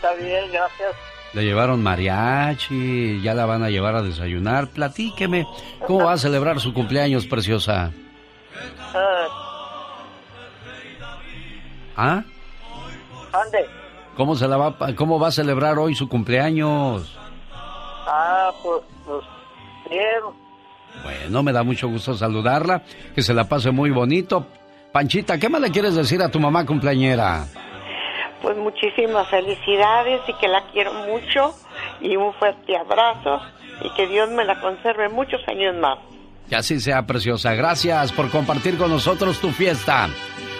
Está 0.01 0.13
bien, 0.15 0.51
gracias. 0.51 0.95
Le 1.33 1.43
llevaron 1.45 1.81
mariachi, 1.83 3.21
ya 3.21 3.33
la 3.33 3.45
van 3.45 3.63
a 3.63 3.69
llevar 3.69 3.95
a 3.95 4.01
desayunar. 4.01 4.67
Platíqueme, 4.69 5.45
¿cómo 5.85 6.05
va 6.05 6.13
a 6.13 6.17
celebrar 6.17 6.59
su 6.59 6.73
cumpleaños, 6.73 7.25
preciosa? 7.27 7.91
Ah, 8.93 9.27
¿Ah? 11.95 12.23
¿Dónde? 13.31 13.65
¿Cómo, 14.17 14.35
se 14.35 14.47
la 14.47 14.57
va, 14.57 14.75
a- 14.79 14.95
¿Cómo 14.95 15.19
va 15.19 15.27
a 15.29 15.31
celebrar 15.31 15.77
hoy 15.77 15.95
su 15.95 16.09
cumpleaños? 16.09 17.17
Ah, 17.53 18.51
pues, 18.63 18.81
pues, 19.05 19.23
bien. 19.89 20.01
Bueno, 21.03 21.43
me 21.43 21.53
da 21.53 21.63
mucho 21.63 21.87
gusto 21.87 22.15
saludarla, 22.15 22.83
que 23.15 23.21
se 23.21 23.33
la 23.33 23.45
pase 23.45 23.71
muy 23.71 23.91
bonito. 23.91 24.45
Panchita, 24.91 25.37
¿qué 25.37 25.47
más 25.47 25.61
le 25.61 25.71
quieres 25.71 25.95
decir 25.95 26.21
a 26.21 26.29
tu 26.29 26.39
mamá 26.39 26.65
cumpleañera? 26.65 27.45
Pues 28.41 28.57
muchísimas 28.57 29.27
felicidades 29.29 30.21
y 30.27 30.33
que 30.33 30.47
la 30.47 30.63
quiero 30.71 30.93
mucho 30.93 31.53
y 32.01 32.15
un 32.15 32.33
fuerte 32.33 32.75
abrazo 32.75 33.39
y 33.83 33.89
que 33.95 34.07
Dios 34.07 34.29
me 34.29 34.45
la 34.45 34.59
conserve 34.59 35.09
muchos 35.09 35.41
años 35.47 35.75
más. 35.75 35.99
Que 36.49 36.55
así 36.55 36.79
sea, 36.79 37.05
preciosa. 37.05 37.53
Gracias 37.53 38.11
por 38.11 38.29
compartir 38.29 38.77
con 38.77 38.89
nosotros 38.89 39.39
tu 39.39 39.51
fiesta. 39.51 40.09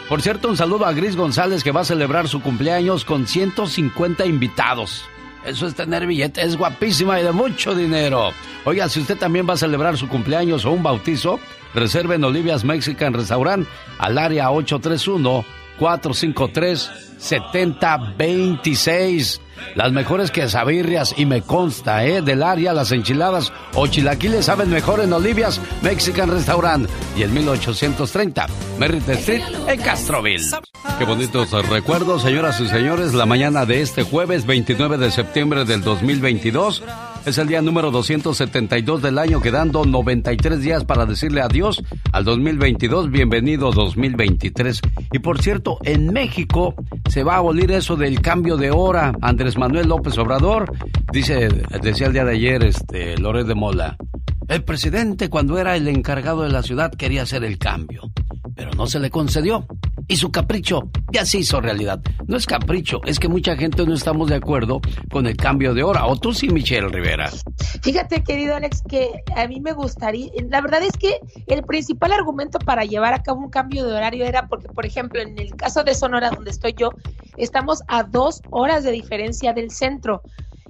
Por 0.08 0.22
cierto, 0.22 0.50
un 0.50 0.58
saludo 0.58 0.86
a 0.86 0.94
Gris 0.94 1.16
González 1.16 1.64
que 1.64 1.72
va 1.72 1.82
a 1.82 1.86
celebrar 1.86 2.28
su 2.28 2.42
cumpleaños 2.42 3.06
con 3.06 3.28
150 3.28 4.26
invitados. 4.26 5.06
Eso 5.46 5.66
es 5.66 5.74
tener 5.74 6.06
billete, 6.06 6.42
es 6.42 6.58
guapísima 6.58 7.20
y 7.20 7.24
de 7.24 7.32
mucho 7.32 7.74
dinero. 7.74 8.32
Oiga, 8.66 8.90
si 8.90 9.00
usted 9.00 9.18
también 9.18 9.50
va 9.50 9.54
a 9.54 9.58
celebrar 9.58 9.98
su 9.98 10.08
cumpleaños 10.08 10.66
o 10.66 10.72
un 10.72 10.84
bautizo, 10.84 11.40
reserve 11.74 12.16
en 12.16 12.24
Olivia's 12.24 12.64
Mexican 12.64 13.14
Restaurant 13.14 13.68
al 13.98 14.18
área 14.18 14.52
831 14.52 15.44
453 15.80 16.90
7026. 17.18 19.40
Las 19.76 19.92
mejores 19.92 20.32
quesabirrias 20.32 21.14
y 21.18 21.26
me 21.26 21.42
consta, 21.42 22.06
¿eh? 22.06 22.22
Del 22.22 22.44
área, 22.44 22.74
las 22.74 22.92
enchiladas 22.92 23.54
o 23.76 23.88
chilaquiles 23.88 24.46
saben 24.46 24.70
mejor 24.70 25.02
en 25.02 25.14
Olivia's 25.14 25.62
Mexican 25.82 26.30
Restaurant 26.30 26.90
y 27.18 27.24
en 27.24 27.34
1830 27.34 28.48
Merritt 28.80 29.10
Street 29.10 29.44
en 29.68 29.82
Castroville. 29.82 30.46
Qué 30.98 31.06
bonitos 31.06 31.52
recuerdos, 31.70 32.22
señoras 32.22 32.60
y 32.60 32.68
señores, 32.68 33.14
la 33.14 33.26
mañana 33.26 33.66
de 33.66 33.82
este 33.82 34.04
jueves 34.04 34.46
29 34.46 34.98
de 34.98 35.12
septiembre 35.12 35.66
del 35.66 35.82
2022. 35.82 36.84
Es 37.24 37.38
el 37.38 37.48
día 37.48 37.62
número 37.62 37.92
272 37.92 39.04
del 39.04 39.20
año, 39.20 39.42
quedando 39.42 39.86
93 39.86 40.60
días 40.60 40.86
para 40.86 41.06
decirle 41.06 41.42
adiós 41.42 41.84
al 42.12 42.24
2022. 42.24 43.12
Bienvenido 43.12 43.72
2023. 43.72 44.82
Y 45.12 45.20
por 45.20 45.40
cierto, 45.40 45.78
en 45.84 46.12
México 46.12 46.74
se 47.10 47.24
va 47.24 47.36
a 47.36 47.38
abolir 47.38 47.72
eso 47.72 47.96
del 47.96 48.22
cambio 48.22 48.58
de 48.58 48.72
hora. 48.72 49.14
Andrés 49.22 49.51
Manuel 49.58 49.88
López 49.88 50.18
Obrador 50.18 50.72
dice, 51.12 51.50
decía 51.82 52.08
el 52.08 52.14
día 52.14 52.26
de 52.26 52.34
ayer, 52.34 52.64
este, 52.64 53.16
de 53.16 53.56
Mola. 53.56 53.98
El 54.48 54.64
presidente 54.64 55.30
cuando 55.30 55.58
era 55.58 55.78
el 55.78 55.88
encargado 55.88 56.42
de 56.44 56.50
la 56.50 56.62
ciudad 56.62 56.92
quería 56.92 57.22
hacer 57.22 57.44
el 57.44 57.58
cambio, 57.58 58.12
pero 58.54 58.72
no 58.72 58.86
se 58.86 59.00
le 59.00 59.10
concedió. 59.10 59.66
Y 60.12 60.18
su 60.18 60.30
capricho 60.30 60.90
ya 61.14 61.26
se 61.26 61.38
hizo 61.38 61.62
realidad. 61.62 62.02
No 62.28 62.36
es 62.36 62.46
capricho, 62.46 63.00
es 63.06 63.18
que 63.18 63.30
mucha 63.30 63.56
gente 63.56 63.86
no 63.86 63.94
estamos 63.94 64.28
de 64.28 64.36
acuerdo 64.36 64.82
con 65.10 65.26
el 65.26 65.38
cambio 65.38 65.74
de 65.74 65.84
hora. 65.84 66.06
O 66.06 66.18
tú 66.18 66.34
sí, 66.34 66.50
Michelle 66.50 66.90
Rivera. 66.90 67.32
Fíjate, 67.82 68.22
querido 68.22 68.56
Alex, 68.56 68.84
que 68.90 69.24
a 69.38 69.48
mí 69.48 69.62
me 69.62 69.72
gustaría, 69.72 70.30
la 70.50 70.60
verdad 70.60 70.84
es 70.84 70.98
que 70.98 71.22
el 71.48 71.64
principal 71.64 72.12
argumento 72.12 72.60
para 72.60 72.84
llevar 72.84 73.14
a 73.14 73.24
cabo 73.24 73.40
un 73.40 73.50
cambio 73.50 73.88
de 73.88 73.94
horario 73.94 74.26
era 74.26 74.50
porque, 74.50 74.68
por 74.68 74.86
ejemplo, 74.86 75.22
en 75.22 75.40
el 75.40 75.56
caso 75.56 75.86
de 75.86 75.96
Sonora, 75.96 76.30
donde 76.30 76.52
estoy 76.52 76.76
yo, 76.78 76.90
estamos 77.38 77.82
a 77.88 78.04
dos 78.04 78.42
horas 78.50 78.84
de 78.84 78.92
diferencia 78.92 79.41
del 79.54 79.72
centro. 79.72 80.24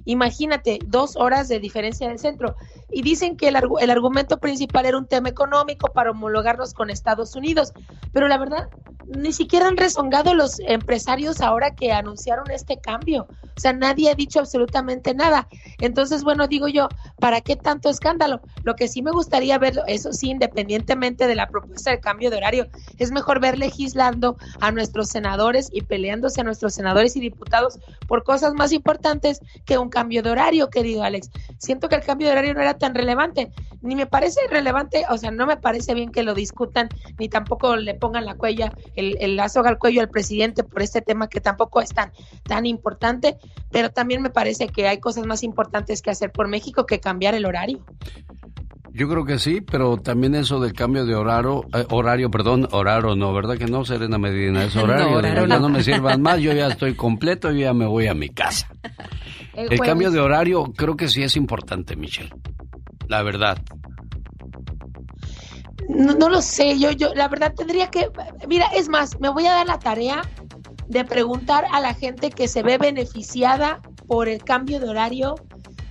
Imagínate, 0.04 0.78
dos 0.86 1.16
horas 1.16 1.48
de 1.48 1.60
diferencia 1.60 2.08
del 2.08 2.18
centro. 2.18 2.56
Y 2.90 3.02
dicen 3.02 3.36
que 3.36 3.48
el, 3.48 3.56
el, 3.80 3.90
argumento 3.90 4.38
principal 4.38 4.86
era 4.86 4.98
un 4.98 5.06
tema 5.06 5.28
económico 5.28 5.92
para 5.92 6.10
homologarnos 6.10 6.74
con 6.74 6.90
Estados 6.90 7.36
Unidos. 7.36 7.72
Pero 8.12 8.28
la 8.28 8.38
verdad, 8.38 8.68
ni 9.06 9.32
siquiera 9.32 9.68
han 9.68 9.76
rezongado 9.76 10.34
los 10.34 10.60
empresarios 10.60 11.40
ahora 11.40 11.74
que 11.74 11.92
anunciaron 11.92 12.50
este 12.50 12.78
cambio. 12.78 13.26
O 13.56 13.60
sea, 13.60 13.72
nadie 13.72 14.10
ha 14.10 14.14
dicho 14.14 14.40
absolutamente 14.40 15.14
nada. 15.14 15.48
Entonces, 15.78 16.24
bueno, 16.24 16.48
digo 16.48 16.68
yo, 16.68 16.88
¿para 17.18 17.40
qué 17.40 17.56
tanto 17.56 17.90
escándalo? 17.90 18.40
Lo 18.64 18.74
que 18.74 18.88
sí 18.88 19.02
me 19.02 19.10
gustaría 19.10 19.58
ver, 19.58 19.80
eso 19.86 20.12
sí, 20.12 20.30
independientemente 20.30 21.26
de 21.26 21.34
la 21.34 21.48
propuesta 21.48 21.90
de 21.90 22.00
cambio 22.00 22.30
de 22.30 22.38
horario, 22.38 22.66
es 22.98 23.10
mejor 23.12 23.40
ver 23.40 23.58
legislando 23.58 24.36
a 24.60 24.72
nuestros 24.72 25.08
senadores 25.08 25.68
y 25.72 25.82
peleándose 25.82 26.40
a 26.40 26.44
nuestros 26.44 26.74
senadores 26.74 27.16
y 27.16 27.20
diputados 27.20 27.78
por 28.08 28.24
cosas 28.24 28.54
más 28.54 28.72
importantes 28.72 29.40
que 29.64 29.78
un 29.78 29.90
cambio 29.92 30.22
de 30.22 30.30
horario, 30.30 30.70
querido 30.70 31.04
Alex. 31.04 31.30
Siento 31.58 31.88
que 31.88 31.94
el 31.94 32.02
cambio 32.02 32.26
de 32.26 32.32
horario 32.32 32.54
no 32.54 32.62
era 32.62 32.74
tan 32.74 32.94
relevante, 32.94 33.52
ni 33.82 33.94
me 33.94 34.06
parece 34.06 34.40
relevante, 34.50 35.04
o 35.10 35.18
sea, 35.18 35.30
no 35.30 35.46
me 35.46 35.56
parece 35.56 35.94
bien 35.94 36.10
que 36.10 36.22
lo 36.22 36.34
discutan, 36.34 36.88
ni 37.18 37.28
tampoco 37.28 37.76
le 37.76 37.94
pongan 37.94 38.24
la 38.24 38.34
cuella, 38.34 38.72
el, 38.96 39.16
el 39.20 39.36
lazo 39.36 39.62
al 39.64 39.78
cuello 39.78 40.00
al 40.00 40.08
presidente 40.08 40.64
por 40.64 40.82
este 40.82 41.02
tema 41.02 41.28
que 41.28 41.40
tampoco 41.40 41.80
es 41.80 41.90
tan, 41.90 42.10
tan 42.44 42.66
importante, 42.66 43.36
pero 43.70 43.90
también 43.90 44.22
me 44.22 44.30
parece 44.30 44.68
que 44.68 44.88
hay 44.88 44.98
cosas 44.98 45.26
más 45.26 45.42
importantes 45.42 46.00
que 46.02 46.10
hacer 46.10 46.32
por 46.32 46.48
México 46.48 46.86
que 46.86 46.98
cambiar 46.98 47.34
el 47.34 47.44
horario. 47.44 47.84
Yo 48.94 49.08
creo 49.08 49.24
que 49.24 49.38
sí, 49.38 49.62
pero 49.62 49.96
también 49.96 50.34
eso 50.34 50.60
del 50.60 50.74
cambio 50.74 51.06
de 51.06 51.14
horario, 51.14 51.64
eh, 51.72 51.86
horario, 51.90 52.30
perdón, 52.30 52.68
horario 52.72 53.16
no, 53.16 53.32
¿verdad 53.32 53.56
que 53.56 53.64
no, 53.64 53.84
Serena 53.86 54.18
Medina? 54.18 54.64
Es 54.64 54.76
horario, 54.76 55.06
no, 55.10 55.16
horario 55.16 55.46
ya 55.46 55.54
no. 55.54 55.60
no 55.60 55.68
me 55.70 55.82
sirvan 55.84 56.20
más, 56.20 56.40
yo 56.40 56.52
ya 56.52 56.68
estoy 56.68 56.94
completo, 56.94 57.50
yo 57.50 57.60
ya 57.60 57.74
me 57.74 57.86
voy 57.86 58.06
a 58.06 58.14
mi 58.14 58.28
casa. 58.28 58.68
El, 59.54 59.70
el 59.70 59.80
cambio 59.80 60.10
de 60.10 60.18
horario 60.18 60.64
creo 60.74 60.96
que 60.96 61.08
sí 61.08 61.22
es 61.22 61.36
importante, 61.36 61.94
Michelle. 61.94 62.30
La 63.08 63.22
verdad. 63.22 63.58
No, 65.90 66.14
no, 66.14 66.30
lo 66.30 66.40
sé, 66.40 66.78
yo, 66.78 66.90
yo, 66.92 67.12
la 67.14 67.28
verdad 67.28 67.52
tendría 67.54 67.90
que, 67.90 68.08
mira, 68.48 68.66
es 68.74 68.88
más, 68.88 69.20
me 69.20 69.28
voy 69.28 69.46
a 69.46 69.52
dar 69.52 69.66
la 69.66 69.78
tarea 69.78 70.22
de 70.88 71.04
preguntar 71.04 71.66
a 71.70 71.80
la 71.80 71.92
gente 71.92 72.30
que 72.30 72.48
se 72.48 72.62
ve 72.62 72.78
beneficiada 72.78 73.82
por 74.06 74.28
el 74.28 74.42
cambio 74.42 74.80
de 74.80 74.88
horario 74.88 75.34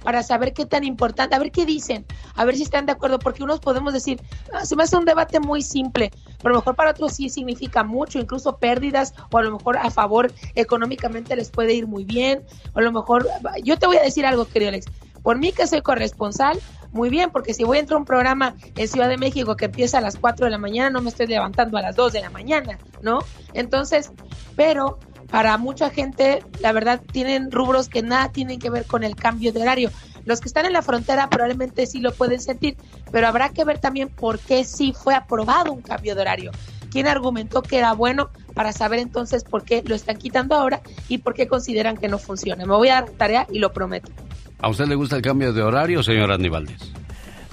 para 0.04 0.24
saber 0.24 0.54
qué 0.54 0.66
tan 0.66 0.84
importante, 0.84 1.36
a 1.36 1.40
ver 1.40 1.52
qué 1.52 1.66
dicen, 1.66 2.06
a 2.36 2.46
ver 2.46 2.56
si 2.56 2.64
están 2.64 2.86
de 2.86 2.94
acuerdo, 2.94 3.20
porque 3.20 3.44
unos 3.44 3.60
podemos 3.60 3.94
decir, 3.94 4.22
ah, 4.54 4.66
se 4.66 4.76
me 4.76 4.84
hace 4.84 4.98
un 4.98 5.06
debate 5.06 5.40
muy 5.40 5.62
simple, 5.62 6.12
pero 6.38 6.50
a 6.50 6.54
lo 6.54 6.60
mejor 6.60 6.76
para 6.76 6.92
otros 6.92 7.14
sí 7.14 7.30
significa 7.30 7.84
mucho, 7.84 8.20
incluso 8.20 8.58
pérdidas, 8.58 9.14
o 9.32 9.38
a 9.38 9.44
lo 9.44 9.52
mejor 9.52 9.78
a 9.78 9.90
favor 9.92 10.32
económicamente 10.56 11.36
les 11.36 11.50
puede 11.50 11.74
ir 11.74 11.88
muy 11.88 12.04
bien, 12.04 12.44
o 12.74 12.80
a 12.80 12.82
lo 12.82 12.92
mejor, 12.92 13.28
yo 13.64 13.78
te 13.78 13.88
voy 13.88 13.98
a 13.98 14.04
decir 14.04 14.26
algo, 14.26 14.46
querido 14.46 14.70
Alex, 14.70 14.88
por 15.22 15.38
mí 15.38 15.52
que 15.52 15.68
soy 15.68 15.82
corresponsal, 15.82 16.60
muy 16.92 17.10
bien, 17.10 17.32
porque 17.32 17.54
si 17.54 17.64
voy 17.64 17.78
a 17.78 17.80
entrar 17.80 17.96
a 17.96 18.00
un 18.00 18.06
programa 18.06 18.56
en 18.76 18.88
Ciudad 18.88 19.08
de 19.08 19.18
México 19.18 19.56
que 19.56 19.66
empieza 19.66 20.00
a 20.00 20.02
las 20.02 20.18
4 20.18 20.46
de 20.46 20.52
la 20.52 20.58
mañana, 20.58 20.90
no 20.90 21.02
me 21.02 21.10
estoy 21.10 21.28
levantando 21.28 21.78
a 21.78 21.82
las 21.82 21.96
2 21.96 22.12
de 22.14 22.22
la 22.22 22.30
mañana, 22.30 22.80
¿no? 23.02 23.20
Entonces, 23.54 24.12
pero 24.56 25.00
para 25.32 25.58
mucha 25.58 25.90
gente, 25.90 26.44
la 26.60 26.74
verdad, 26.74 27.02
tienen 27.12 27.52
rubros 27.52 27.88
que 27.88 28.02
nada 28.02 28.32
tienen 28.32 28.60
que 28.60 28.70
ver 28.70 28.86
con 28.86 29.04
el 29.04 29.16
cambio 29.16 29.54
de 29.54 29.62
horario. 29.62 29.90
Los 30.26 30.42
que 30.42 30.48
están 30.48 30.66
en 30.66 30.74
la 30.74 30.82
frontera 30.82 31.30
probablemente 31.30 31.88
sí 31.88 32.00
lo 32.00 32.14
pueden 32.14 32.42
sentir, 32.42 32.76
pero 33.12 33.28
habrá 33.28 33.50
que 33.50 33.64
ver 33.64 33.80
también 33.80 34.10
por 34.10 34.40
qué 34.40 34.64
sí 34.64 34.94
fue 34.94 35.16
aprobado 35.16 35.72
un 35.72 35.82
cambio 35.82 36.16
de 36.16 36.22
horario. 36.22 36.52
¿Quién 36.92 37.08
argumentó 37.08 37.62
que 37.62 37.78
era 37.78 37.94
bueno 37.94 38.30
para 38.54 38.74
saber 38.74 39.00
entonces 39.00 39.46
por 39.46 39.64
qué 39.64 39.82
lo 39.86 39.96
están 39.96 40.18
quitando 40.18 40.56
ahora 40.56 40.82
y 41.08 41.20
por 41.20 41.34
qué 41.34 41.48
consideran 41.48 41.96
que 41.96 42.10
no 42.10 42.20
funciona? 42.20 42.66
Me 42.66 42.76
voy 42.76 42.90
a 42.90 42.96
dar 42.96 43.10
tarea 43.12 43.48
y 43.50 43.60
lo 43.60 43.72
prometo. 43.72 44.12
¿A 44.60 44.70
usted 44.70 44.86
le 44.86 44.96
gusta 44.96 45.16
el 45.16 45.22
cambio 45.22 45.54
de 45.54 45.62
horario, 45.62 46.04
señora 46.04 46.36
Aníbaldez? 46.36 46.92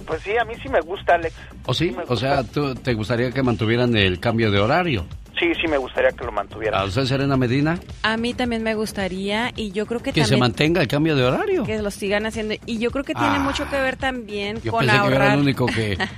Pues 0.04 0.22
sí, 0.22 0.36
a 0.36 0.44
mí 0.44 0.54
sí 0.60 0.68
me 0.68 0.80
gusta, 0.80 1.14
Alex. 1.14 1.34
¿O 1.66 1.72
sí? 1.72 1.90
sí 1.90 1.96
o 2.08 2.16
sea, 2.16 2.42
¿tú, 2.42 2.74
¿te 2.74 2.94
gustaría 2.94 3.30
que 3.30 3.42
mantuvieran 3.42 3.96
el 3.96 4.18
cambio 4.18 4.50
de 4.50 4.58
horario? 4.58 5.06
Sí, 5.38 5.52
sí 5.60 5.68
me 5.68 5.76
gustaría 5.78 6.10
que 6.10 6.24
lo 6.24 6.32
mantuvieran. 6.32 6.80
¿A 6.80 6.84
usted, 6.84 7.04
Serena 7.04 7.36
Medina? 7.36 7.78
A 8.02 8.16
mí 8.16 8.34
también 8.34 8.62
me 8.62 8.74
gustaría 8.74 9.52
y 9.54 9.70
yo 9.72 9.86
creo 9.86 10.00
que 10.00 10.12
Que 10.12 10.20
también, 10.22 10.26
se 10.28 10.36
mantenga 10.36 10.80
el 10.82 10.88
cambio 10.88 11.14
de 11.16 11.24
horario. 11.24 11.64
Que 11.64 11.80
lo 11.80 11.90
sigan 11.90 12.26
haciendo. 12.26 12.54
Y 12.66 12.78
yo 12.78 12.90
creo 12.90 13.04
que 13.04 13.14
tiene 13.14 13.36
Ah. 13.36 13.40
mucho 13.40 13.68
que 13.70 13.76
ver 13.76 13.96
también 13.96 14.60
Yo 14.62 14.72
con 14.72 14.80
pensé 14.80 14.92
que 14.92 14.98
yo 14.98 15.06
era 15.06 15.16
ahorrar. 15.16 15.34
el 15.34 15.40
único 15.42 15.66
que... 15.66 15.96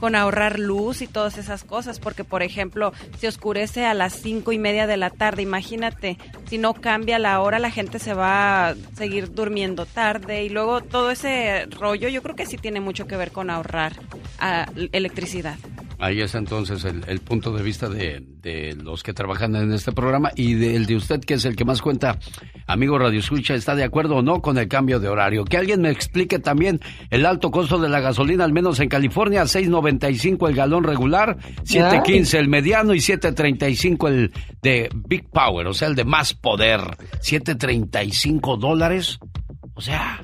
con 0.00 0.14
ahorrar 0.14 0.58
luz 0.58 1.02
y 1.02 1.06
todas 1.06 1.36
esas 1.36 1.62
cosas, 1.62 1.98
porque 2.00 2.24
por 2.24 2.42
ejemplo, 2.42 2.94
si 3.18 3.26
oscurece 3.26 3.84
a 3.84 3.92
las 3.92 4.14
cinco 4.14 4.50
y 4.52 4.58
media 4.58 4.86
de 4.86 4.96
la 4.96 5.10
tarde, 5.10 5.42
imagínate, 5.42 6.16
si 6.48 6.56
no 6.56 6.72
cambia 6.72 7.18
la 7.18 7.38
hora, 7.40 7.58
la 7.58 7.70
gente 7.70 7.98
se 7.98 8.14
va 8.14 8.68
a 8.70 8.74
seguir 8.96 9.34
durmiendo 9.34 9.84
tarde 9.84 10.42
y 10.44 10.48
luego 10.48 10.80
todo 10.80 11.10
ese 11.10 11.66
rollo, 11.66 12.08
yo 12.08 12.22
creo 12.22 12.34
que 12.34 12.46
sí 12.46 12.56
tiene 12.56 12.80
mucho 12.80 13.06
que 13.06 13.16
ver 13.18 13.30
con 13.30 13.50
ahorrar 13.50 13.92
ah, 14.38 14.64
electricidad. 14.92 15.58
Ahí 16.02 16.22
es 16.22 16.34
entonces 16.34 16.84
el, 16.86 17.04
el 17.08 17.20
punto 17.20 17.52
de 17.52 17.62
vista 17.62 17.88
de, 17.88 18.22
de 18.40 18.74
los 18.74 19.02
que 19.02 19.12
trabajan 19.12 19.54
en 19.54 19.70
este 19.72 19.92
programa 19.92 20.30
y 20.34 20.54
del 20.54 20.86
de 20.86 20.96
usted, 20.96 21.20
que 21.20 21.34
es 21.34 21.44
el 21.44 21.56
que 21.56 21.66
más 21.66 21.82
cuenta. 21.82 22.18
Amigo 22.66 22.98
Radio 22.98 23.20
Escucha, 23.20 23.54
¿está 23.54 23.74
de 23.74 23.84
acuerdo 23.84 24.16
o 24.16 24.22
no 24.22 24.40
con 24.40 24.56
el 24.56 24.66
cambio 24.66 24.98
de 24.98 25.08
horario? 25.08 25.44
Que 25.44 25.58
alguien 25.58 25.82
me 25.82 25.90
explique 25.90 26.38
también 26.38 26.80
el 27.10 27.26
alto 27.26 27.50
costo 27.50 27.78
de 27.78 27.90
la 27.90 28.00
gasolina, 28.00 28.44
al 28.44 28.52
menos 28.54 28.80
en 28.80 28.88
California, 28.88 29.42
6.95 29.42 30.48
el 30.48 30.54
galón 30.54 30.84
regular, 30.84 31.36
7.15 31.64 32.38
el 32.38 32.48
mediano 32.48 32.94
y 32.94 32.98
7.35 32.98 34.08
el 34.08 34.32
de 34.62 34.88
Big 35.06 35.28
Power, 35.30 35.66
o 35.66 35.74
sea, 35.74 35.88
el 35.88 35.96
de 35.96 36.04
más 36.04 36.32
poder. 36.32 36.80
7.35 37.22 38.58
dólares. 38.58 39.18
O 39.74 39.80
sea, 39.80 40.20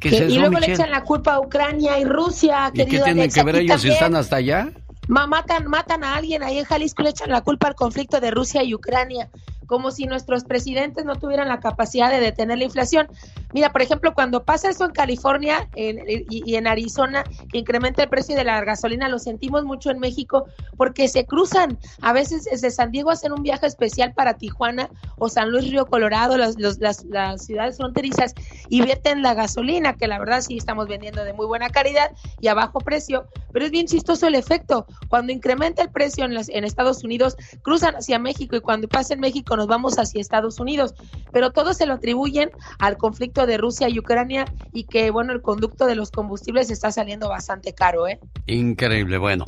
¿qué 0.00 0.08
es 0.08 0.14
Que- 0.14 0.24
eso, 0.26 0.34
y 0.34 0.38
luego 0.38 0.58
le 0.58 0.72
echan 0.72 0.90
la 0.90 1.02
culpa 1.02 1.34
a 1.34 1.40
Ucrania 1.40 1.98
y 1.98 2.04
Rusia, 2.04 2.70
¿Y 2.72 2.84
qué 2.86 3.00
tienen 3.00 3.30
que 3.30 3.42
ver 3.42 3.56
ellos 3.56 3.80
si 3.82 3.88
están 3.90 4.14
hasta 4.16 4.36
allá? 4.36 4.70
Ma- 5.08 5.26
matan, 5.26 5.66
matan 5.66 6.04
a 6.04 6.14
alguien 6.16 6.42
ahí 6.42 6.58
en 6.58 6.64
Jalisco, 6.64 7.02
le 7.02 7.10
echan 7.10 7.30
la 7.30 7.42
culpa 7.42 7.68
al 7.68 7.74
conflicto 7.74 8.20
de 8.20 8.30
Rusia 8.30 8.62
y 8.62 8.74
Ucrania, 8.74 9.30
como 9.66 9.90
si 9.90 10.06
nuestros 10.06 10.44
presidentes 10.44 11.04
no 11.04 11.16
tuvieran 11.16 11.48
la 11.48 11.60
capacidad 11.60 12.10
de 12.10 12.20
detener 12.20 12.58
la 12.58 12.64
inflación. 12.64 13.08
Mira, 13.52 13.70
por 13.70 13.82
ejemplo, 13.82 14.14
cuando 14.14 14.44
pasa 14.44 14.70
eso 14.70 14.84
en 14.84 14.92
California 14.92 15.68
en- 15.74 16.00
y, 16.28 16.54
en 16.56 16.66
Arizona, 16.66 17.24
que 17.50 17.58
incrementa 17.58 18.02
el 18.02 18.08
precio 18.08 18.34
de 18.34 18.44
la 18.44 18.62
gasolina, 18.64 19.08
lo 19.08 19.18
sentimos 19.18 19.64
mucho 19.64 19.90
en 19.90 19.98
México, 19.98 20.46
porque 20.76 21.08
se 21.08 21.26
cruzan. 21.26 21.78
A 22.00 22.12
veces 22.12 22.44
desde 22.44 22.70
San 22.70 22.90
Diego 22.90 23.10
hacen 23.10 23.32
un 23.32 23.42
viaje 23.42 23.66
especial 23.66 24.14
para 24.14 24.34
Tijuana 24.34 24.88
o 25.18 25.28
San 25.28 25.50
Luis 25.50 25.70
Río 25.70 25.86
Colorado, 25.86 26.36
los- 26.36 26.58
los- 26.58 26.78
las, 26.78 27.04
ciudades 27.44 27.76
fronterizas, 27.76 28.34
y 28.68 28.82
vierten 28.82 29.22
la 29.22 29.34
gasolina, 29.34 29.94
que 29.96 30.06
la 30.08 30.18
verdad 30.18 30.40
sí 30.40 30.56
estamos 30.56 30.88
vendiendo 30.88 31.24
de 31.24 31.32
muy 31.32 31.46
buena 31.46 31.70
calidad 31.70 32.10
y 32.40 32.48
a 32.48 32.54
bajo 32.54 32.80
precio, 32.80 33.26
pero 33.52 33.64
es 33.66 33.70
bien 33.70 33.86
chistoso 33.86 34.26
el 34.26 34.34
efecto. 34.34 34.86
Cuando 35.08 35.32
incrementa 35.32 35.82
el 35.82 35.90
precio 35.90 36.24
en, 36.24 36.34
las- 36.34 36.48
en 36.48 36.64
Estados 36.64 37.04
Unidos, 37.04 37.36
cruzan 37.62 37.96
hacia 37.96 38.18
México 38.18 38.56
y 38.56 38.60
cuando 38.60 38.88
pasa 38.88 39.14
en 39.14 39.20
México 39.20 39.56
nos 39.62 39.68
vamos 39.68 39.96
hacia 39.96 40.20
Estados 40.20 40.58
Unidos, 40.58 40.92
pero 41.30 41.52
todo 41.52 41.72
se 41.72 41.86
lo 41.86 41.94
atribuyen 41.94 42.50
al 42.80 42.96
conflicto 42.96 43.46
de 43.46 43.58
Rusia 43.58 43.88
y 43.88 43.96
Ucrania 43.96 44.44
y 44.72 44.84
que, 44.84 45.12
bueno, 45.12 45.32
el 45.32 45.40
conducto 45.40 45.86
de 45.86 45.94
los 45.94 46.10
combustibles 46.10 46.68
está 46.68 46.90
saliendo 46.90 47.28
bastante 47.28 47.72
caro, 47.72 48.08
¿eh? 48.08 48.18
Increíble, 48.48 49.18
bueno. 49.18 49.44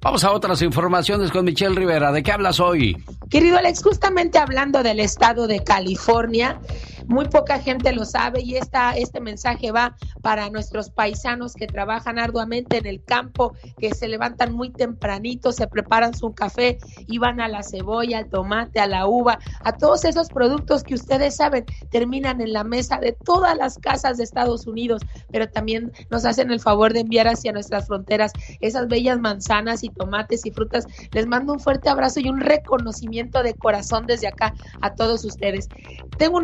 Vamos 0.00 0.24
a 0.24 0.32
otras 0.32 0.62
informaciones 0.62 1.30
con 1.30 1.44
Michelle 1.44 1.76
Rivera. 1.76 2.10
¿De 2.10 2.24
qué 2.24 2.32
hablas 2.32 2.58
hoy? 2.58 2.96
Querido 3.30 3.56
Alex, 3.56 3.84
justamente 3.84 4.38
hablando 4.38 4.82
del 4.82 4.98
estado 4.98 5.46
de 5.46 5.62
California, 5.62 6.60
Muy 7.06 7.28
poca 7.28 7.58
gente 7.58 7.92
lo 7.92 8.04
sabe 8.04 8.42
y 8.42 8.56
esta, 8.56 8.92
este 8.96 9.20
mensaje 9.20 9.70
va 9.70 9.96
para 10.22 10.50
nuestros 10.50 10.90
paisanos 10.90 11.54
que 11.54 11.66
trabajan 11.66 12.18
arduamente 12.18 12.78
en 12.78 12.86
el 12.86 13.02
campo, 13.04 13.54
que 13.78 13.94
se 13.94 14.08
levantan 14.08 14.52
muy 14.52 14.70
tempranito, 14.70 15.52
se 15.52 15.66
preparan 15.66 16.14
su 16.14 16.32
café 16.32 16.78
y 17.06 17.18
van 17.18 17.40
a 17.40 17.48
la 17.48 17.62
cebolla, 17.62 18.18
al 18.18 18.28
tomate, 18.28 18.80
a 18.80 18.86
la 18.86 19.06
uva, 19.06 19.38
a 19.64 19.72
todos 19.72 20.04
esos 20.04 20.28
productos 20.28 20.82
que 20.82 20.94
ustedes 20.94 21.36
saben 21.36 21.64
terminan 21.90 22.40
en 22.40 22.52
la 22.52 22.64
mesa 22.64 22.98
de 22.98 23.12
todas 23.12 23.56
las 23.56 23.78
casas 23.78 24.16
de 24.16 24.24
Estados 24.24 24.66
Unidos, 24.66 25.02
pero 25.30 25.48
también 25.48 25.92
nos 26.10 26.24
hacen 26.24 26.50
el 26.50 26.60
favor 26.60 26.92
de 26.92 27.00
enviar 27.00 27.28
hacia 27.28 27.52
nuestras 27.52 27.86
fronteras 27.86 28.32
esas 28.60 28.88
bellas 28.88 29.18
manzanas 29.18 29.84
y 29.84 29.88
tomates 29.88 30.46
y 30.46 30.50
frutas. 30.50 30.86
Les 31.12 31.26
mando 31.26 31.52
un 31.52 31.60
fuerte 31.60 31.88
abrazo 31.88 32.20
y 32.20 32.28
un 32.28 32.40
reconocimiento 32.40 33.42
de 33.42 33.54
corazón 33.54 34.06
desde 34.06 34.28
acá 34.28 34.54
a 34.80 34.94
todos 34.94 35.24
ustedes. 35.24 35.68
Tengo 36.18 36.40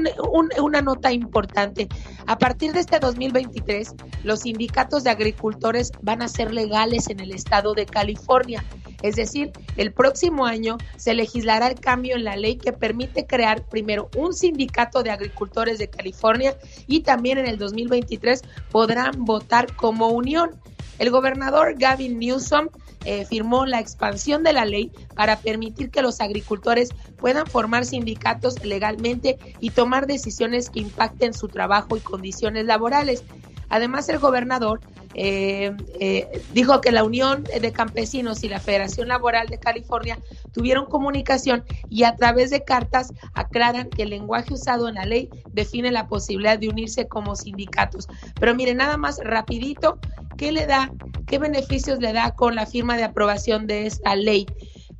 una 0.60 0.82
nota 0.82 1.12
importante. 1.12 1.88
A 2.26 2.38
partir 2.38 2.72
de 2.72 2.80
este 2.80 2.98
2023, 2.98 3.94
los 4.24 4.40
sindicatos 4.40 5.04
de 5.04 5.10
agricultores 5.10 5.92
van 6.02 6.22
a 6.22 6.28
ser 6.28 6.52
legales 6.52 7.08
en 7.08 7.20
el 7.20 7.32
estado 7.32 7.74
de 7.74 7.86
California. 7.86 8.64
Es 9.02 9.16
decir, 9.16 9.52
el 9.76 9.92
próximo 9.92 10.46
año 10.46 10.76
se 10.96 11.14
legislará 11.14 11.68
el 11.68 11.78
cambio 11.78 12.16
en 12.16 12.24
la 12.24 12.36
ley 12.36 12.56
que 12.56 12.72
permite 12.72 13.26
crear 13.26 13.62
primero 13.62 14.08
un 14.16 14.34
sindicato 14.34 15.02
de 15.02 15.10
agricultores 15.10 15.78
de 15.78 15.88
California 15.88 16.56
y 16.86 17.00
también 17.00 17.38
en 17.38 17.46
el 17.46 17.58
2023 17.58 18.42
podrán 18.70 19.24
votar 19.24 19.74
como 19.74 20.08
unión. 20.08 20.50
El 20.98 21.10
gobernador 21.10 21.76
Gavin 21.78 22.18
Newsom 22.18 22.68
eh, 23.04 23.24
firmó 23.24 23.64
la 23.66 23.78
expansión 23.78 24.42
de 24.42 24.52
la 24.52 24.64
ley 24.64 24.90
para 25.14 25.38
permitir 25.38 25.90
que 25.90 26.02
los 26.02 26.20
agricultores 26.20 26.90
puedan 27.16 27.46
formar 27.46 27.84
sindicatos 27.84 28.64
legalmente 28.64 29.38
y 29.60 29.70
tomar 29.70 30.08
decisiones 30.08 30.70
que 30.70 30.80
impacten 30.80 31.32
su 31.34 31.46
trabajo 31.46 31.96
y 31.96 32.00
condiciones 32.00 32.66
laborales. 32.66 33.22
Además, 33.68 34.08
el 34.08 34.18
gobernador 34.18 34.80
eh, 35.14 35.74
eh, 36.00 36.42
dijo 36.52 36.80
que 36.80 36.92
la 36.92 37.04
Unión 37.04 37.44
de 37.44 37.72
Campesinos 37.72 38.44
y 38.44 38.48
la 38.48 38.60
Federación 38.60 39.08
Laboral 39.08 39.48
de 39.48 39.58
California 39.58 40.18
tuvieron 40.52 40.86
comunicación 40.86 41.64
y 41.88 42.04
a 42.04 42.14
través 42.14 42.50
de 42.50 42.64
cartas 42.64 43.12
aclaran 43.34 43.90
que 43.90 44.04
el 44.04 44.10
lenguaje 44.10 44.54
usado 44.54 44.88
en 44.88 44.94
la 44.94 45.06
ley 45.06 45.28
define 45.50 45.90
la 45.90 46.08
posibilidad 46.08 46.58
de 46.58 46.68
unirse 46.68 47.08
como 47.08 47.36
sindicatos. 47.36 48.06
Pero 48.38 48.54
mire, 48.54 48.74
nada 48.74 48.96
más 48.96 49.18
rapidito, 49.22 49.98
¿qué 50.36 50.52
le 50.52 50.66
da, 50.66 50.92
qué 51.26 51.38
beneficios 51.38 51.98
le 51.98 52.12
da 52.12 52.32
con 52.32 52.54
la 52.54 52.66
firma 52.66 52.96
de 52.96 53.04
aprobación 53.04 53.66
de 53.66 53.86
esta 53.86 54.14
ley? 54.14 54.46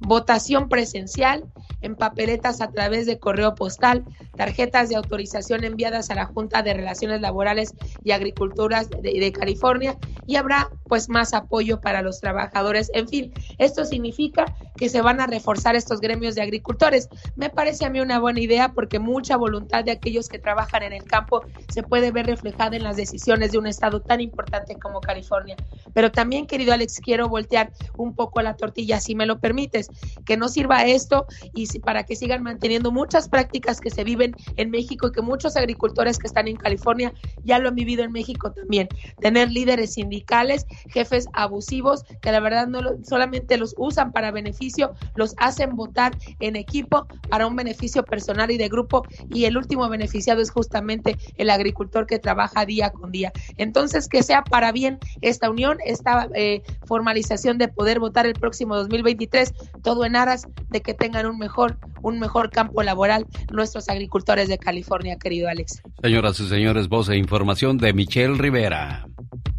Votación 0.00 0.68
presencial, 0.68 1.44
en 1.80 1.96
papeletas 1.96 2.60
a 2.60 2.70
través 2.70 3.06
de 3.06 3.18
correo 3.18 3.54
postal, 3.54 4.04
tarjetas 4.36 4.88
de 4.88 4.96
autorización 4.96 5.64
enviadas 5.64 6.10
a 6.10 6.14
la 6.14 6.26
Junta 6.26 6.62
de 6.62 6.74
Relaciones 6.74 7.20
Laborales 7.20 7.74
y 8.04 8.12
Agriculturas 8.12 8.88
de, 8.90 9.32
California 9.32 9.96
y 10.26 10.36
habrá 10.36 10.70
pues 10.84 11.08
más 11.08 11.34
apoyo 11.34 11.80
para 11.80 12.02
los 12.02 12.20
trabajadores. 12.20 12.90
En 12.94 13.08
fin, 13.08 13.32
esto 13.58 13.84
significa 13.84 14.46
que 14.76 14.88
se 14.88 15.02
van 15.02 15.20
a 15.20 15.26
reforzar 15.26 15.76
estos 15.76 16.00
gremios 16.00 16.34
de 16.34 16.42
agricultores. 16.42 17.08
Me 17.36 17.50
parece 17.50 17.84
a 17.84 17.90
mí 17.90 18.00
una 18.00 18.18
buena 18.18 18.40
idea 18.40 18.72
porque 18.72 18.98
mucha 18.98 19.36
voluntad 19.36 19.84
de 19.84 19.90
aquellos 19.90 20.28
que 20.28 20.38
trabajan 20.38 20.82
en 20.82 20.92
el 20.92 21.04
campo 21.04 21.42
se 21.68 21.82
puede 21.82 22.10
ver 22.10 22.26
reflejada 22.26 22.76
en 22.76 22.84
las 22.84 22.96
decisiones 22.96 23.52
de 23.52 23.58
un 23.58 23.66
estado 23.66 24.00
tan 24.00 24.20
importante 24.20 24.76
como 24.76 25.00
California. 25.00 25.56
Pero 25.92 26.10
también, 26.10 26.46
querido 26.46 26.72
Alex, 26.72 27.00
quiero 27.00 27.28
voltear 27.28 27.70
un 27.96 28.14
poco 28.14 28.40
la 28.40 28.54
tortilla, 28.54 29.00
si 29.00 29.14
me 29.14 29.26
lo 29.26 29.38
permites, 29.40 29.87
que 30.24 30.36
no 30.36 30.48
sirva 30.48 30.84
esto 30.84 31.26
y 31.54 31.66
para 31.80 32.04
que 32.04 32.16
sigan 32.16 32.42
manteniendo 32.42 32.92
muchas 32.92 33.28
prácticas 33.28 33.80
que 33.80 33.90
se 33.90 34.04
viven 34.04 34.34
en 34.56 34.70
México 34.70 35.08
y 35.08 35.12
que 35.12 35.22
muchos 35.22 35.56
agricultores 35.56 36.18
que 36.18 36.26
están 36.26 36.48
en 36.48 36.56
California 36.56 37.12
ya 37.44 37.58
lo 37.58 37.68
han 37.68 37.74
vivido 37.74 38.04
en 38.04 38.12
México 38.12 38.52
también. 38.52 38.88
Tener 39.20 39.50
líderes 39.50 39.94
sindicales, 39.94 40.66
jefes 40.88 41.28
abusivos 41.32 42.04
que 42.20 42.32
la 42.32 42.40
verdad 42.40 42.66
no 42.66 42.80
solamente 43.02 43.56
los 43.56 43.74
usan 43.78 44.12
para 44.12 44.30
beneficio, 44.30 44.94
los 45.14 45.34
hacen 45.38 45.76
votar 45.76 46.16
en 46.40 46.56
equipo 46.56 47.06
para 47.28 47.46
un 47.46 47.56
beneficio 47.56 48.04
personal 48.04 48.50
y 48.50 48.58
de 48.58 48.68
grupo 48.68 49.04
y 49.30 49.44
el 49.44 49.56
último 49.56 49.88
beneficiado 49.88 50.40
es 50.40 50.50
justamente 50.50 51.16
el 51.36 51.50
agricultor 51.50 52.06
que 52.06 52.18
trabaja 52.18 52.66
día 52.66 52.90
con 52.90 53.10
día. 53.10 53.32
Entonces, 53.56 54.08
que 54.08 54.22
sea 54.22 54.42
para 54.42 54.72
bien 54.72 54.98
esta 55.20 55.50
unión, 55.50 55.78
esta 55.84 56.28
eh, 56.34 56.62
formalización 56.86 57.58
de 57.58 57.68
poder 57.68 58.00
votar 58.00 58.26
el 58.26 58.34
próximo 58.34 58.76
2023, 58.76 59.52
todo 59.78 60.04
en 60.04 60.16
aras 60.16 60.46
de 60.68 60.82
que 60.82 60.94
tengan 60.94 61.26
un 61.26 61.38
mejor 61.38 61.78
un 62.02 62.18
mejor 62.18 62.50
campo 62.50 62.82
laboral 62.82 63.26
nuestros 63.52 63.88
agricultores 63.88 64.48
de 64.48 64.58
California, 64.58 65.16
querido 65.18 65.48
Alex. 65.48 65.82
Señoras 66.02 66.38
y 66.40 66.48
señores, 66.48 66.88
voz 66.88 67.08
e 67.08 67.16
información 67.16 67.78
de 67.78 67.92
Michelle 67.92 68.36
Rivera. 68.36 69.06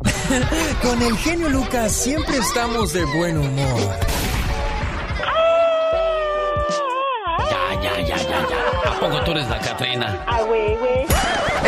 Con 0.82 1.02
el 1.02 1.18
genio 1.18 1.50
Lucas 1.50 1.92
siempre 1.92 2.38
estamos 2.38 2.94
de 2.94 3.04
buen 3.06 3.38
humor. 3.38 3.92
Ya, 7.50 7.82
ya, 7.82 8.02
ya, 8.02 8.18
ya, 8.18 8.48
ya. 8.50 8.92
¿A 8.92 9.00
poco 9.00 9.24
tú 9.24 9.32
eres 9.32 9.50
la 9.50 9.60
Catrina? 9.60 10.24
Ah, 10.28 10.42
güey, 10.44 10.76
güey. 10.78 11.06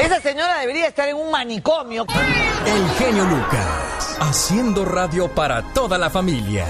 Esa 0.01 0.21
señora 0.21 0.59
debería 0.59 0.87
estar 0.87 1.07
en 1.09 1.17
un 1.17 1.31
manicomio. 1.31 2.05
El 2.65 2.89
genio 2.97 3.25
Lucas, 3.25 3.90
haciendo 4.21 4.85
radio 4.85 5.27
para 5.27 5.73
toda 5.73 5.97
la 5.97 6.09
familia. 6.09 6.67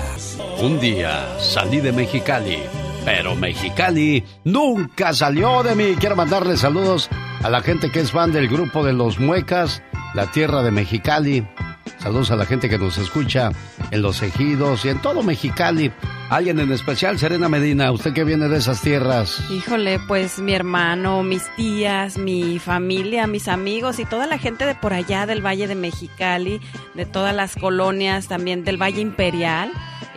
Un 0.59 0.79
día 0.79 1.37
salí 1.39 1.81
de 1.81 1.91
Mexicali 1.91 2.57
pero 3.05 3.35
Mexicali 3.35 4.23
nunca 4.43 5.13
salió 5.13 5.63
de 5.63 5.75
mí. 5.75 5.95
Quiero 5.99 6.15
mandarle 6.15 6.57
saludos 6.57 7.09
a 7.43 7.49
la 7.49 7.61
gente 7.61 7.91
que 7.91 7.99
es 7.99 8.11
fan 8.11 8.31
del 8.31 8.47
grupo 8.47 8.83
de 8.83 8.93
los 8.93 9.19
Muecas, 9.19 9.81
la 10.13 10.27
tierra 10.27 10.61
de 10.61 10.71
Mexicali. 10.71 11.47
Saludos 11.99 12.31
a 12.31 12.35
la 12.35 12.45
gente 12.45 12.69
que 12.69 12.77
nos 12.77 12.97
escucha 12.97 13.51
en 13.91 14.01
Los 14.01 14.21
Ejidos 14.21 14.85
y 14.85 14.89
en 14.89 14.99
todo 14.99 15.23
Mexicali. 15.23 15.91
Alguien 16.29 16.59
en 16.59 16.71
especial, 16.71 17.19
Serena 17.19 17.49
Medina, 17.49 17.91
usted 17.91 18.13
que 18.13 18.23
viene 18.23 18.47
de 18.47 18.57
esas 18.57 18.81
tierras. 18.81 19.43
Híjole, 19.49 19.99
pues 20.07 20.39
mi 20.39 20.53
hermano, 20.53 21.23
mis 21.23 21.43
tías, 21.55 22.17
mi 22.17 22.57
familia, 22.59 23.27
mis 23.27 23.47
amigos 23.47 23.99
y 23.99 24.05
toda 24.05 24.27
la 24.27 24.37
gente 24.37 24.65
de 24.65 24.75
por 24.75 24.93
allá 24.93 25.25
del 25.25 25.45
Valle 25.45 25.67
de 25.67 25.75
Mexicali, 25.75 26.61
de 26.93 27.05
todas 27.05 27.35
las 27.35 27.55
colonias 27.55 28.27
también 28.27 28.63
del 28.63 28.81
Valle 28.81 29.01
Imperial 29.01 29.71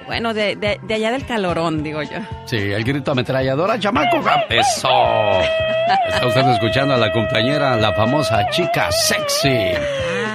bueno, 0.07 0.35
de, 0.35 0.57
de, 0.57 0.95
allá 0.95 1.13
del 1.13 1.25
calorón, 1.25 1.83
digo 1.83 2.03
yo. 2.03 2.19
Sí, 2.45 2.57
el 2.57 2.85
grito 2.85 3.13
ametralladora, 3.13 3.79
chamaco. 3.79 4.23
¡Eso! 4.51 4.89
Está 6.09 6.27
usted 6.27 6.49
escuchando 6.49 6.95
a 6.95 6.99
la 6.99 7.13
compañera, 7.13 7.77
la 7.77 7.93
famosa 7.95 8.47
chica 8.51 8.91
sexy. 8.93 9.73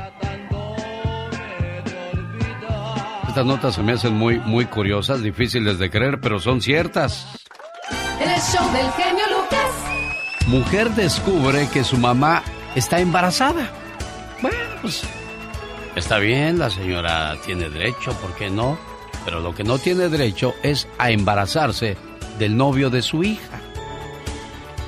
Estas 3.27 3.45
notas 3.45 3.75
se 3.75 3.83
me 3.83 3.91
hacen 3.91 4.13
muy, 4.15 4.39
muy 4.39 4.65
curiosas, 4.65 5.21
difíciles 5.21 5.77
de 5.77 5.91
creer, 5.91 6.19
pero 6.19 6.39
son 6.39 6.61
ciertas. 6.61 7.27
El 8.19 8.29
show 8.41 8.65
del 8.71 8.89
genio 8.93 9.25
Lucas. 9.29 10.47
Mujer 10.47 10.89
descubre 10.91 11.67
que 11.71 11.83
su 11.83 11.97
mamá 11.97 12.41
está 12.75 12.99
embarazada. 12.99 13.69
Bueno, 14.41 14.57
pues 14.81 15.03
está 15.97 16.19
bien, 16.19 16.59
la 16.59 16.69
señora 16.69 17.35
tiene 17.45 17.69
derecho, 17.69 18.13
¿por 18.13 18.33
qué 18.35 18.49
no? 18.49 18.77
Pero 19.25 19.39
lo 19.39 19.53
que 19.53 19.63
no 19.63 19.77
tiene 19.77 20.09
derecho 20.09 20.53
es 20.63 20.87
a 20.97 21.11
embarazarse 21.11 21.97
del 22.39 22.55
novio 22.55 22.89
de 22.89 23.01
su 23.01 23.23
hija. 23.23 23.59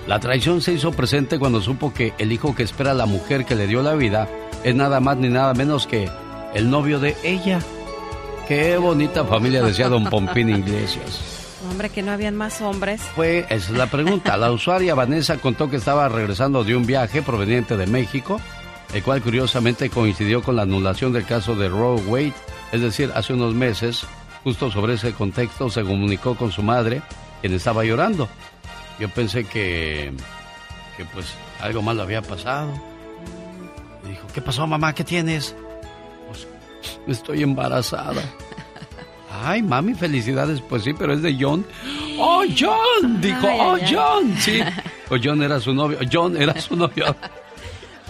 La 0.07 0.19
traición 0.19 0.61
se 0.61 0.73
hizo 0.73 0.91
presente 0.91 1.39
cuando 1.39 1.61
supo 1.61 1.93
que 1.93 2.13
el 2.17 2.31
hijo 2.31 2.55
que 2.55 2.63
espera 2.63 2.93
la 2.93 3.05
mujer 3.05 3.45
que 3.45 3.55
le 3.55 3.67
dio 3.67 3.81
la 3.81 3.95
vida 3.95 4.27
es 4.63 4.73
nada 4.75 4.99
más 4.99 5.17
ni 5.17 5.29
nada 5.29 5.53
menos 5.53 5.87
que 5.87 6.09
el 6.53 6.69
novio 6.69 6.99
de 6.99 7.15
ella. 7.23 7.59
Qué 8.47 8.77
bonita 8.77 9.25
familia 9.25 9.61
decía 9.61 9.89
don 9.89 10.05
Pompín 10.05 10.49
Iglesias. 10.49 11.37
Hombre, 11.69 11.89
que 11.89 12.01
no 12.01 12.11
habían 12.11 12.35
más 12.35 12.61
hombres. 12.61 13.01
Fue, 13.15 13.39
esa 13.49 13.71
es 13.71 13.77
la 13.77 13.87
pregunta. 13.87 14.37
La 14.37 14.51
usuaria 14.51 14.95
Vanessa 14.95 15.37
contó 15.37 15.69
que 15.69 15.75
estaba 15.75 16.07
regresando 16.07 16.63
de 16.63 16.75
un 16.75 16.85
viaje 16.85 17.21
proveniente 17.21 17.75
de 17.75 17.85
México, 17.85 18.39
el 18.93 19.03
cual 19.03 19.21
curiosamente 19.21 19.89
coincidió 19.89 20.41
con 20.41 20.55
la 20.55 20.63
anulación 20.63 21.13
del 21.13 21.25
caso 21.25 21.55
de 21.55 21.69
Roe 21.69 22.01
Wade. 22.01 22.33
Es 22.71 22.81
decir, 22.81 23.11
hace 23.15 23.33
unos 23.33 23.53
meses, 23.53 24.05
justo 24.43 24.71
sobre 24.71 24.95
ese 24.95 25.13
contexto, 25.13 25.69
se 25.69 25.83
comunicó 25.83 26.35
con 26.35 26.51
su 26.51 26.63
madre, 26.63 27.01
quien 27.41 27.53
estaba 27.53 27.83
llorando. 27.83 28.27
Yo 28.99 29.09
pensé 29.09 29.45
que, 29.45 30.11
que 30.97 31.05
pues 31.05 31.33
algo 31.61 31.81
malo 31.81 32.03
había 32.03 32.21
pasado. 32.21 32.71
Me 34.03 34.11
dijo, 34.11 34.27
¿qué 34.33 34.41
pasó 34.41 34.65
mamá? 34.67 34.93
¿Qué 34.93 35.03
tienes? 35.03 35.55
Estoy 37.07 37.43
embarazada. 37.43 38.21
Ay, 39.43 39.61
mami, 39.61 39.93
felicidades. 39.93 40.61
Pues 40.61 40.83
sí, 40.83 40.93
pero 40.93 41.13
es 41.13 41.21
de 41.21 41.37
John. 41.39 41.65
¡Oh, 42.19 42.43
John! 42.57 43.21
Dijo, 43.21 43.47
¡oh, 43.47 43.77
John! 43.89 44.35
Sí. 44.39 44.61
O 45.11 45.17
John 45.23 45.41
era 45.41 45.59
su 45.59 45.73
novio. 45.73 45.97
John 46.11 46.37
era 46.37 46.61
su 46.61 46.75
novio. 46.75 47.15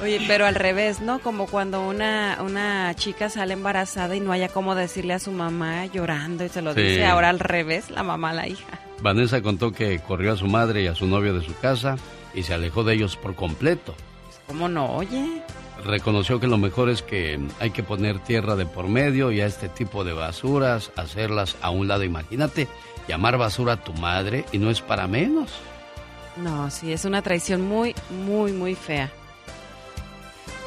Oye, 0.01 0.21
pero 0.27 0.45
al 0.45 0.55
revés, 0.55 1.01
¿no? 1.01 1.19
Como 1.19 1.45
cuando 1.47 1.85
una, 1.85 2.37
una 2.41 2.93
chica 2.95 3.29
sale 3.29 3.53
embarazada 3.53 4.15
y 4.15 4.21
no 4.21 4.31
haya 4.31 4.47
cómo 4.47 4.73
decirle 4.73 5.13
a 5.13 5.19
su 5.19 5.31
mamá 5.31 5.85
llorando 5.87 6.45
y 6.45 6.49
se 6.49 6.61
lo 6.61 6.73
Sí. 6.73 6.81
dice 6.81 7.05
ahora 7.05 7.29
al 7.29 7.39
revés, 7.39 7.89
la 7.89 8.03
mamá 8.03 8.29
a 8.29 8.33
la 8.33 8.47
hija. 8.47 8.79
Vanessa 9.01 9.41
contó 9.41 9.71
que 9.73 9.99
corrió 9.99 10.33
a 10.33 10.37
su 10.37 10.47
madre 10.47 10.83
y 10.83 10.87
a 10.87 10.95
su 10.95 11.05
novio 11.05 11.33
de 11.33 11.45
su 11.45 11.53
casa 11.57 11.97
y 12.33 12.43
se 12.43 12.53
alejó 12.53 12.83
de 12.85 12.93
ellos 12.93 13.17
por 13.17 13.35
completo. 13.35 13.93
¿Cómo 14.47 14.69
no? 14.69 14.85
Oye. 14.95 15.41
Reconoció 15.83 16.39
que 16.39 16.47
lo 16.47 16.57
mejor 16.57 16.89
es 16.89 17.01
que 17.01 17.39
hay 17.59 17.71
que 17.71 17.83
poner 17.83 18.19
tierra 18.19 18.55
de 18.55 18.65
por 18.65 18.87
medio 18.87 19.31
y 19.31 19.41
a 19.41 19.45
este 19.45 19.67
tipo 19.69 20.03
de 20.03 20.13
basuras 20.13 20.91
hacerlas 20.95 21.55
a 21.61 21.69
un 21.71 21.87
lado. 21.89 22.03
Imagínate 22.03 22.67
llamar 23.07 23.37
basura 23.37 23.73
a 23.73 23.83
tu 23.83 23.93
madre 23.93 24.45
y 24.53 24.57
no 24.59 24.69
es 24.69 24.81
para 24.81 25.07
menos. 25.07 25.49
No, 26.37 26.69
sí, 26.71 26.91
es 26.93 27.03
una 27.05 27.21
traición 27.21 27.61
muy, 27.67 27.95
muy, 28.25 28.51
muy 28.53 28.75
fea. 28.75 29.09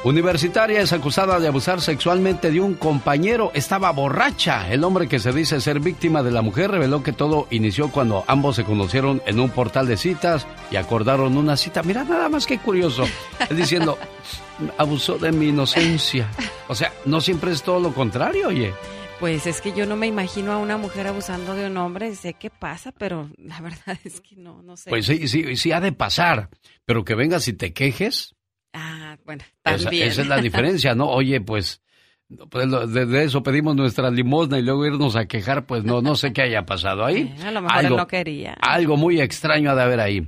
Universitaria 0.03 0.81
es 0.81 0.91
acusada 0.91 1.39
de 1.39 1.47
abusar 1.47 1.79
sexualmente 1.79 2.51
de 2.51 2.59
un 2.59 2.73
compañero. 2.73 3.51
Estaba 3.53 3.89
borracha. 3.91 4.69
El 4.69 4.83
hombre 4.83 5.07
que 5.07 5.17
se 5.17 5.31
dice 5.31 5.61
ser 5.61 5.79
víctima 5.79 6.21
de 6.21 6.31
la 6.31 6.41
mujer 6.41 6.71
reveló 6.71 7.01
que 7.01 7.13
todo 7.13 7.47
inició 7.51 7.89
cuando 7.89 8.25
ambos 8.27 8.57
se 8.57 8.65
conocieron 8.65 9.21
en 9.25 9.39
un 9.39 9.49
portal 9.49 9.87
de 9.87 9.95
citas 9.95 10.45
y 10.69 10.75
acordaron 10.75 11.37
una 11.37 11.55
cita. 11.55 11.83
Mira, 11.83 12.03
nada 12.03 12.27
más 12.27 12.45
que 12.45 12.57
curioso. 12.59 13.05
Él 13.49 13.55
diciendo, 13.55 13.97
abusó 14.77 15.17
de 15.17 15.31
mi 15.31 15.47
inocencia. 15.47 16.29
O 16.67 16.75
sea, 16.75 16.91
no 17.05 17.21
siempre 17.21 17.53
es 17.53 17.63
todo 17.63 17.79
lo 17.79 17.93
contrario, 17.93 18.49
oye. 18.49 18.73
Pues 19.21 19.47
es 19.47 19.61
que 19.61 19.71
yo 19.71 19.85
no 19.85 19.95
me 19.95 20.07
imagino 20.07 20.51
a 20.51 20.57
una 20.57 20.75
mujer 20.75 21.07
abusando 21.07 21.55
de 21.55 21.67
un 21.67 21.77
hombre, 21.77 22.13
sé 22.15 22.33
qué 22.33 22.49
pasa, 22.49 22.91
pero 22.91 23.29
la 23.37 23.61
verdad 23.61 23.97
es 24.03 24.19
que 24.19 24.35
no, 24.35 24.61
no 24.63 24.75
sé. 24.75 24.89
Pues 24.89 25.05
sí, 25.05 25.29
sí, 25.29 25.55
sí 25.55 25.71
ha 25.71 25.79
de 25.79 25.93
pasar. 25.93 26.49
Pero 26.83 27.05
que 27.05 27.15
vengas 27.15 27.47
y 27.47 27.53
te 27.53 27.71
quejes, 27.71 28.35
Ah, 28.73 29.17
bueno, 29.25 29.43
esa, 29.63 29.83
también. 29.83 30.07
esa 30.07 30.21
es 30.23 30.27
la 30.27 30.41
diferencia, 30.41 30.95
¿no? 30.95 31.07
Oye, 31.09 31.39
pues, 31.41 31.81
pues 32.49 32.67
de, 32.91 33.23
eso 33.23 33.43
pedimos 33.43 33.75
nuestra 33.75 34.09
limosna 34.09 34.57
y 34.59 34.63
luego 34.63 34.85
irnos 34.85 35.15
a 35.15 35.25
quejar, 35.25 35.65
pues 35.65 35.83
no, 35.83 36.01
no 36.01 36.15
sé 36.15 36.33
qué 36.33 36.41
haya 36.41 36.65
pasado 36.65 37.05
ahí. 37.05 37.33
Eh, 37.39 37.47
a 37.47 37.51
lo 37.51 37.61
mejor 37.61 37.85
él 37.85 37.95
no 37.95 38.07
quería. 38.07 38.53
Algo 38.59 38.97
muy 38.97 39.21
extraño 39.21 39.71
ha 39.71 39.75
de 39.75 39.83
haber 39.83 39.99
ahí. 39.99 40.27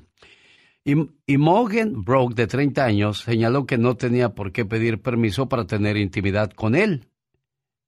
Morgan 1.28 2.04
Broke, 2.04 2.36
de 2.36 2.46
30 2.46 2.86
años, 2.86 3.20
señaló 3.22 3.66
que 3.66 3.80
no 3.80 3.96
tenía 3.96 4.30
por 4.30 4.52
qué 4.52 4.66
pedir 4.66 5.02
permiso 5.02 5.50
para 5.50 5.66
tener 5.66 5.98
intimidad 5.98 6.52
con 6.52 6.76
él. 6.76 7.08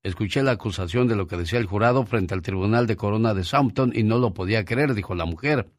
Escuché 0.02 0.42
la 0.42 0.52
acusación 0.52 1.08
de 1.08 1.16
lo 1.16 1.28
que 1.28 1.38
decía 1.38 1.60
el 1.60 1.66
jurado 1.66 2.06
frente 2.06 2.34
al 2.34 2.42
tribunal 2.42 2.88
de 2.88 2.96
Corona 2.96 3.34
de 3.34 3.44
Southampton 3.44 3.92
y 3.94 4.04
no 4.04 4.18
lo 4.18 4.34
podía 4.34 4.66
creer, 4.66 4.96
dijo 4.96 5.14
la 5.14 5.26
mujer. 5.26 5.70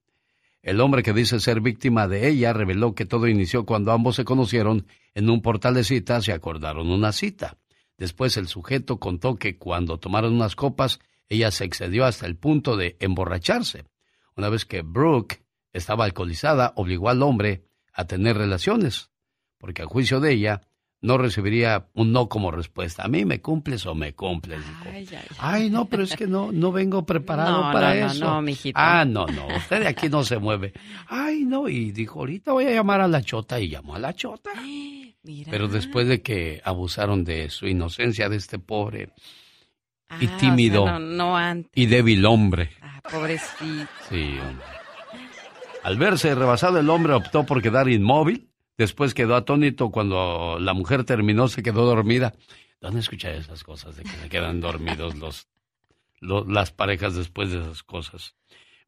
El 0.62 0.80
hombre 0.80 1.02
que 1.02 1.12
dice 1.12 1.38
ser 1.40 1.60
víctima 1.60 2.08
de 2.08 2.28
ella 2.28 2.52
reveló 2.52 2.94
que 2.94 3.06
todo 3.06 3.28
inició 3.28 3.64
cuando 3.64 3.92
ambos 3.92 4.16
se 4.16 4.24
conocieron 4.24 4.86
en 5.14 5.30
un 5.30 5.40
portal 5.40 5.74
de 5.74 5.84
citas 5.84 6.26
y 6.26 6.32
acordaron 6.32 6.90
una 6.90 7.12
cita. 7.12 7.56
Después 7.96 8.36
el 8.36 8.48
sujeto 8.48 8.98
contó 8.98 9.36
que 9.36 9.56
cuando 9.56 9.98
tomaron 9.98 10.34
unas 10.34 10.56
copas, 10.56 11.00
ella 11.28 11.50
se 11.50 11.64
excedió 11.64 12.04
hasta 12.04 12.26
el 12.26 12.36
punto 12.36 12.76
de 12.76 12.96
emborracharse. 13.00 13.84
Una 14.36 14.48
vez 14.48 14.64
que 14.64 14.82
Brooke 14.82 15.42
estaba 15.72 16.04
alcoholizada, 16.04 16.72
obligó 16.76 17.08
al 17.08 17.22
hombre 17.22 17.64
a 17.92 18.06
tener 18.06 18.36
relaciones, 18.36 19.10
porque 19.58 19.82
a 19.82 19.86
juicio 19.86 20.20
de 20.20 20.32
ella 20.32 20.67
no 21.00 21.16
recibiría 21.18 21.86
un 21.94 22.12
no 22.12 22.28
como 22.28 22.50
respuesta. 22.50 23.04
A 23.04 23.08
mí 23.08 23.24
me 23.24 23.40
cumples 23.40 23.86
o 23.86 23.94
me 23.94 24.14
cumples. 24.14 24.60
Ay, 24.84 25.06
ay, 25.12 25.18
Ay, 25.38 25.70
no, 25.70 25.84
pero 25.84 26.02
es 26.02 26.16
que 26.16 26.26
no, 26.26 26.50
no 26.52 26.72
vengo 26.72 27.06
preparado 27.06 27.62
No, 27.66 27.72
para 27.72 27.94
no, 27.94 28.00
no, 28.00 28.06
eso. 28.12 28.24
no, 28.24 28.42
mijito. 28.42 28.78
Ah, 28.80 29.04
no, 29.04 29.26
no, 29.26 29.46
usted 29.56 29.80
de 29.80 29.86
aquí 29.88 30.08
no 30.08 30.24
se 30.24 30.38
mueve. 30.38 30.72
Ay, 31.06 31.44
no, 31.44 31.68
y 31.68 31.92
dijo, 31.92 32.18
ahorita 32.20 32.52
voy 32.52 32.66
a 32.66 32.72
llamar 32.72 33.00
a 33.00 33.08
la 33.08 33.22
chota 33.22 33.60
y 33.60 33.68
llamó 33.68 33.94
a 33.94 33.98
la 34.00 34.12
chota. 34.14 34.50
Mira. 35.22 35.50
Pero 35.50 35.68
después 35.68 36.08
de 36.08 36.22
que 36.22 36.60
abusaron 36.64 37.24
de 37.24 37.50
su 37.50 37.66
inocencia 37.66 38.28
de 38.28 38.36
este 38.36 38.58
pobre 38.58 39.10
y 40.20 40.26
Ah, 40.26 40.30
o 40.34 40.38
tímido 40.38 40.84
sea, 40.84 40.98
no, 40.98 41.00
no 41.00 41.36
antes. 41.36 41.70
y 41.74 41.86
débil 41.86 42.24
hombre. 42.24 42.70
Ah, 42.80 43.00
pobrecito. 43.10 43.88
Sí, 44.08 44.38
hombre. 44.40 44.64
Al 45.84 45.96
verse 45.98 46.34
rebasado, 46.34 46.78
el 46.80 46.88
hombre 46.90 47.12
optó 47.14 47.44
por 47.44 47.60
quedar 47.62 47.88
inmóvil. 47.88 48.47
Después 48.78 49.12
quedó 49.12 49.34
atónito 49.36 49.90
cuando 49.90 50.56
la 50.60 50.72
mujer 50.72 51.04
terminó, 51.04 51.48
se 51.48 51.62
quedó 51.62 51.84
dormida. 51.84 52.32
¿Dónde 52.80 53.00
escucha 53.00 53.32
esas 53.32 53.64
cosas 53.64 53.96
de 53.96 54.04
que 54.04 54.10
se 54.10 54.28
quedan 54.28 54.60
dormidos 54.62 55.16
los, 55.16 55.48
lo- 56.20 56.44
las 56.44 56.70
parejas 56.72 57.14
después 57.16 57.50
de 57.50 57.60
esas 57.60 57.82
cosas? 57.82 58.34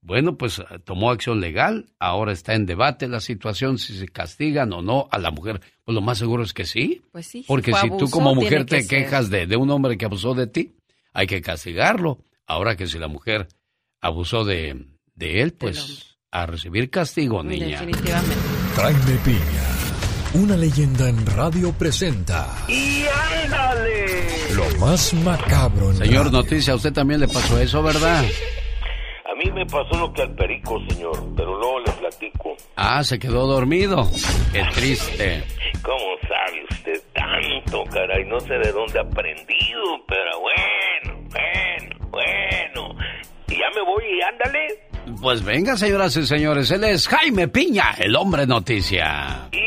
Bueno, 0.02 0.38
pues 0.38 0.60
eh, 0.60 0.64
tomó 0.82 1.10
acción 1.10 1.40
legal, 1.40 1.92
ahora 1.98 2.32
está 2.32 2.54
en 2.54 2.64
debate 2.64 3.06
la 3.08 3.20
situación, 3.20 3.76
si 3.78 3.98
se 3.98 4.08
castigan 4.08 4.72
o 4.72 4.80
no 4.80 5.08
a 5.10 5.18
la 5.18 5.30
mujer. 5.30 5.60
Pues 5.84 5.94
lo 5.94 6.00
más 6.00 6.16
seguro 6.16 6.42
es 6.44 6.54
que 6.54 6.64
sí. 6.64 7.02
Pues 7.12 7.26
sí, 7.26 7.44
Porque 7.46 7.74
si 7.74 7.90
tú 7.98 8.08
como 8.10 8.34
mujer 8.34 8.60
que 8.64 8.76
te 8.76 8.82
ser. 8.82 9.04
quejas 9.04 9.28
de, 9.28 9.46
de 9.46 9.56
un 9.56 9.68
hombre 9.70 9.98
que 9.98 10.06
abusó 10.06 10.34
de 10.34 10.46
ti, 10.46 10.76
hay 11.12 11.26
que 11.26 11.42
castigarlo. 11.42 12.22
Ahora 12.46 12.76
que 12.76 12.86
si 12.86 12.98
la 12.98 13.08
mujer 13.08 13.48
abusó 14.00 14.44
de, 14.44 14.86
de 15.14 15.42
él, 15.42 15.52
pues 15.52 16.16
a 16.30 16.46
recibir 16.46 16.88
castigo, 16.88 17.42
niña. 17.42 17.80
Definitivamente. 17.82 18.36
Piña, 19.24 19.79
una 20.34 20.56
leyenda 20.56 21.08
en 21.08 21.26
radio 21.26 21.72
presenta 21.72 22.46
¡Y 22.68 23.04
ándale! 23.44 24.16
lo 24.54 24.78
más 24.78 25.12
macabro 25.14 25.90
en 25.90 25.96
Señor 25.96 26.26
radio. 26.26 26.38
Noticia, 26.42 26.72
a 26.72 26.76
usted 26.76 26.92
también 26.92 27.20
le 27.20 27.28
pasó 27.28 27.58
eso, 27.58 27.82
¿verdad? 27.82 28.24
A 28.24 29.34
mí 29.42 29.50
me 29.52 29.64
pasó 29.66 29.98
lo 29.98 30.12
que 30.12 30.22
al 30.22 30.34
perico, 30.34 30.78
señor, 30.88 31.16
pero 31.36 31.56
luego 31.58 31.80
le 31.80 31.92
platico. 31.92 32.56
Ah, 32.76 33.02
se 33.04 33.18
quedó 33.18 33.46
dormido. 33.46 34.10
Qué 34.52 34.62
triste. 34.74 35.44
¿Cómo 35.82 36.04
sabe 36.22 36.64
usted 36.70 37.00
tanto, 37.14 37.84
caray? 37.90 38.24
No 38.26 38.38
sé 38.40 38.54
de 38.54 38.72
dónde 38.72 38.98
ha 38.98 39.02
aprendido, 39.02 39.82
pero 40.06 40.40
bueno, 40.40 41.28
bueno, 41.30 42.10
bueno. 42.10 42.96
Y 43.48 43.52
ya 43.54 43.70
me 43.74 43.82
voy 43.82 44.04
y 44.18 44.22
ándale. 44.22 44.89
Pues 45.20 45.44
venga, 45.44 45.76
señoras 45.76 46.16
y 46.16 46.26
señores, 46.26 46.70
él 46.70 46.82
es 46.84 47.06
Jaime 47.06 47.46
Piña, 47.46 47.94
el 47.98 48.16
hombre 48.16 48.46
noticia. 48.46 49.48
Y 49.52 49.58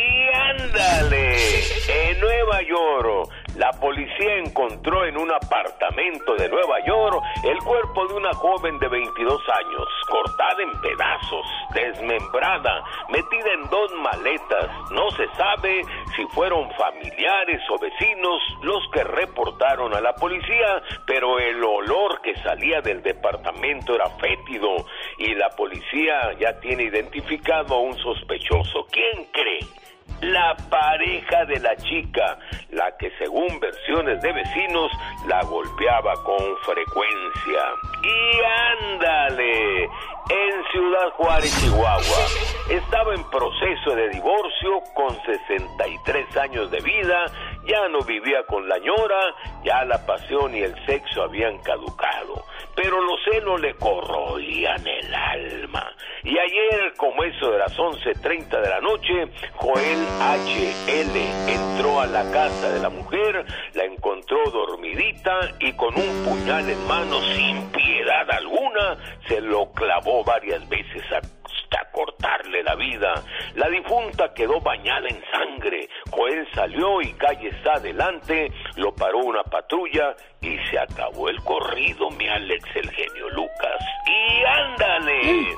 ándale. 0.49 1.59
En 1.59 2.19
Nueva 2.19 2.59
York, 2.67 3.29
la 3.55 3.71
policía 3.73 4.37
encontró 4.37 5.05
en 5.05 5.17
un 5.17 5.31
apartamento 5.31 6.35
de 6.35 6.49
Nueva 6.49 6.79
York 6.85 7.23
el 7.43 7.57
cuerpo 7.59 8.07
de 8.07 8.15
una 8.15 8.33
joven 8.33 8.79
de 8.79 8.87
22 8.87 9.41
años, 9.49 9.87
cortada 10.09 10.63
en 10.63 10.81
pedazos, 10.81 11.45
desmembrada, 11.73 12.83
metida 13.09 13.53
en 13.53 13.69
dos 13.69 13.91
maletas. 13.93 14.69
No 14.91 15.09
se 15.11 15.27
sabe 15.35 15.81
si 16.15 16.25
fueron 16.33 16.69
familiares 16.71 17.61
o 17.69 17.77
vecinos 17.79 18.41
los 18.63 18.83
que 18.91 19.03
reportaron 19.03 19.93
a 19.93 20.01
la 20.01 20.13
policía, 20.15 20.81
pero 21.05 21.39
el 21.39 21.63
olor 21.63 22.21
que 22.21 22.35
salía 22.41 22.81
del 22.81 23.03
departamento 23.03 23.95
era 23.95 24.09
fétido 24.09 24.85
y 25.17 25.35
la 25.35 25.49
policía 25.49 26.33
ya 26.39 26.59
tiene 26.59 26.83
identificado 26.83 27.75
a 27.75 27.79
un 27.79 27.97
sospechoso. 27.99 28.87
¿Quién 28.91 29.25
cree? 29.31 29.82
La 30.21 30.55
pareja 30.69 31.45
de 31.45 31.59
la 31.59 31.75
chica, 31.75 32.37
la 32.71 32.95
que 32.97 33.11
según 33.17 33.59
versiones 33.59 34.21
de 34.21 34.31
vecinos 34.31 34.91
la 35.27 35.43
golpeaba 35.43 36.13
con 36.23 36.57
frecuencia. 36.65 37.61
Y 38.03 38.91
ándale, 38.93 39.89
en 40.29 40.63
Ciudad 40.71 41.09
Juárez, 41.17 41.51
Chihuahua, 41.61 42.23
estaba 42.69 43.13
en 43.13 43.23
proceso 43.29 43.95
de 43.95 44.09
divorcio 44.09 44.81
con 44.93 45.09
63 45.25 46.37
años 46.37 46.71
de 46.71 46.79
vida, 46.79 47.25
ya 47.65 47.87
no 47.89 47.99
vivía 48.01 48.43
con 48.47 48.67
la 48.67 48.77
ñora, 48.77 49.35
ya 49.63 49.83
la 49.85 50.05
pasión 50.05 50.55
y 50.55 50.61
el 50.61 50.73
sexo 50.85 51.23
habían 51.23 51.57
caducado, 51.59 52.45
pero 52.75 53.01
los 53.01 53.19
celos 53.29 53.59
le 53.61 53.75
corroían 53.75 54.85
el 54.87 55.13
alma. 55.13 55.91
Y 56.23 56.37
ayer, 56.37 56.93
como 56.97 57.23
eso 57.23 57.51
de 57.51 57.59
las 57.59 57.77
11.30 57.77 58.61
de 58.61 58.69
la 58.69 58.79
noche, 58.79 59.27
Joel 59.55 60.07
H.L. 60.21 61.53
entró 61.53 61.99
a 61.99 62.07
la 62.07 62.23
casa 62.31 62.71
de 62.71 62.79
la 62.79 62.89
mujer, 62.89 63.45
la 63.73 63.83
encontró 63.83 64.37
dormidita 64.51 65.51
y 65.59 65.73
con 65.73 65.93
un 65.95 66.23
puñal 66.23 66.69
en 66.69 66.87
mano 66.87 67.19
sin 67.35 67.69
piedad 67.71 68.29
alguna, 68.31 68.97
se 69.27 69.41
lo 69.41 69.71
clavó 69.73 70.12
varias 70.21 70.67
veces 70.67 71.01
hasta 71.11 71.91
cortarle 71.91 72.61
la 72.63 72.75
vida. 72.75 73.13
La 73.55 73.69
difunta 73.69 74.33
quedó 74.33 74.59
bañada 74.59 75.07
en 75.07 75.23
sangre. 75.31 75.87
Joel 76.11 76.47
salió 76.53 77.01
y 77.01 77.13
calles 77.13 77.55
adelante, 77.65 78.51
lo 78.75 78.93
paró 78.93 79.19
una 79.19 79.43
patrulla 79.43 80.15
y 80.41 80.57
se 80.69 80.77
acabó 80.77 81.29
el 81.29 81.41
corrido, 81.43 82.09
mi 82.11 82.27
Alex, 82.27 82.63
el 82.75 82.89
genio 82.91 83.29
Lucas. 83.29 83.79
Y 84.05 84.43
ándale, 84.43 85.49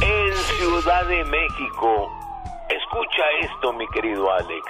en 0.00 0.32
Ciudad 0.32 1.06
de 1.06 1.24
México, 1.24 2.10
escucha 2.68 3.22
esto, 3.40 3.72
mi 3.74 3.86
querido 3.88 4.32
Alex. 4.32 4.64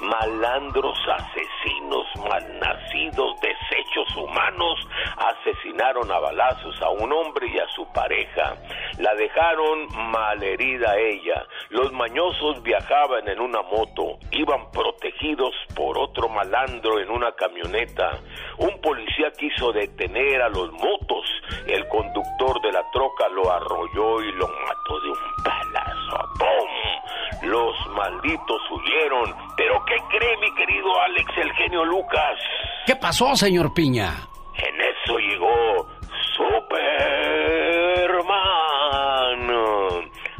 Malandros, 0.00 0.98
asesinos, 1.08 2.06
malnacidos, 2.16 3.40
desechos 3.40 4.16
humanos 4.16 4.88
asesinaron 5.16 6.10
a 6.10 6.18
balazos 6.18 6.80
a 6.82 6.90
un 6.90 7.12
hombre 7.12 7.48
y 7.48 7.58
a 7.58 7.68
su 7.68 7.86
pareja. 7.92 8.56
La 8.98 9.14
dejaron 9.14 9.88
malherida 10.10 10.96
ella. 10.98 11.44
Los 11.68 11.92
mañosos 11.92 12.62
viajaban 12.62 13.28
en 13.28 13.40
una 13.40 13.62
moto, 13.62 14.18
iban 14.32 14.70
protegidos 14.70 15.54
por 15.74 15.98
otro 15.98 16.28
malandro 16.28 16.98
en 16.98 17.10
una 17.10 17.32
camioneta. 17.32 18.18
Un 18.58 18.80
policía 18.80 19.30
quiso 19.38 19.72
detener 19.72 20.42
a 20.42 20.48
los 20.48 20.72
motos. 20.72 21.26
El 21.66 21.86
conductor 21.88 22.60
de 22.62 22.72
la 22.72 22.82
troca 22.90 23.28
lo 23.28 23.50
arrolló 23.50 24.22
y 24.22 24.32
lo 24.32 24.48
mató 24.48 25.00
de 25.00 25.10
un 25.10 25.18
balazo. 25.44 26.28
¡Pum! 26.38 27.48
Los 27.50 27.86
malditos 27.96 28.62
huyeron. 28.70 29.34
¿Pero 29.56 29.84
qué 29.90 29.96
cree 30.16 30.36
mi 30.38 30.54
querido 30.54 30.88
Alex, 31.02 31.30
el 31.36 31.52
genio 31.54 31.84
Lucas? 31.84 32.38
¿Qué 32.86 32.94
pasó, 32.96 33.34
señor 33.34 33.74
Piña? 33.74 34.14
En 34.56 34.80
eso 34.80 35.18
llegó 35.18 35.88
Superman. 36.36 37.50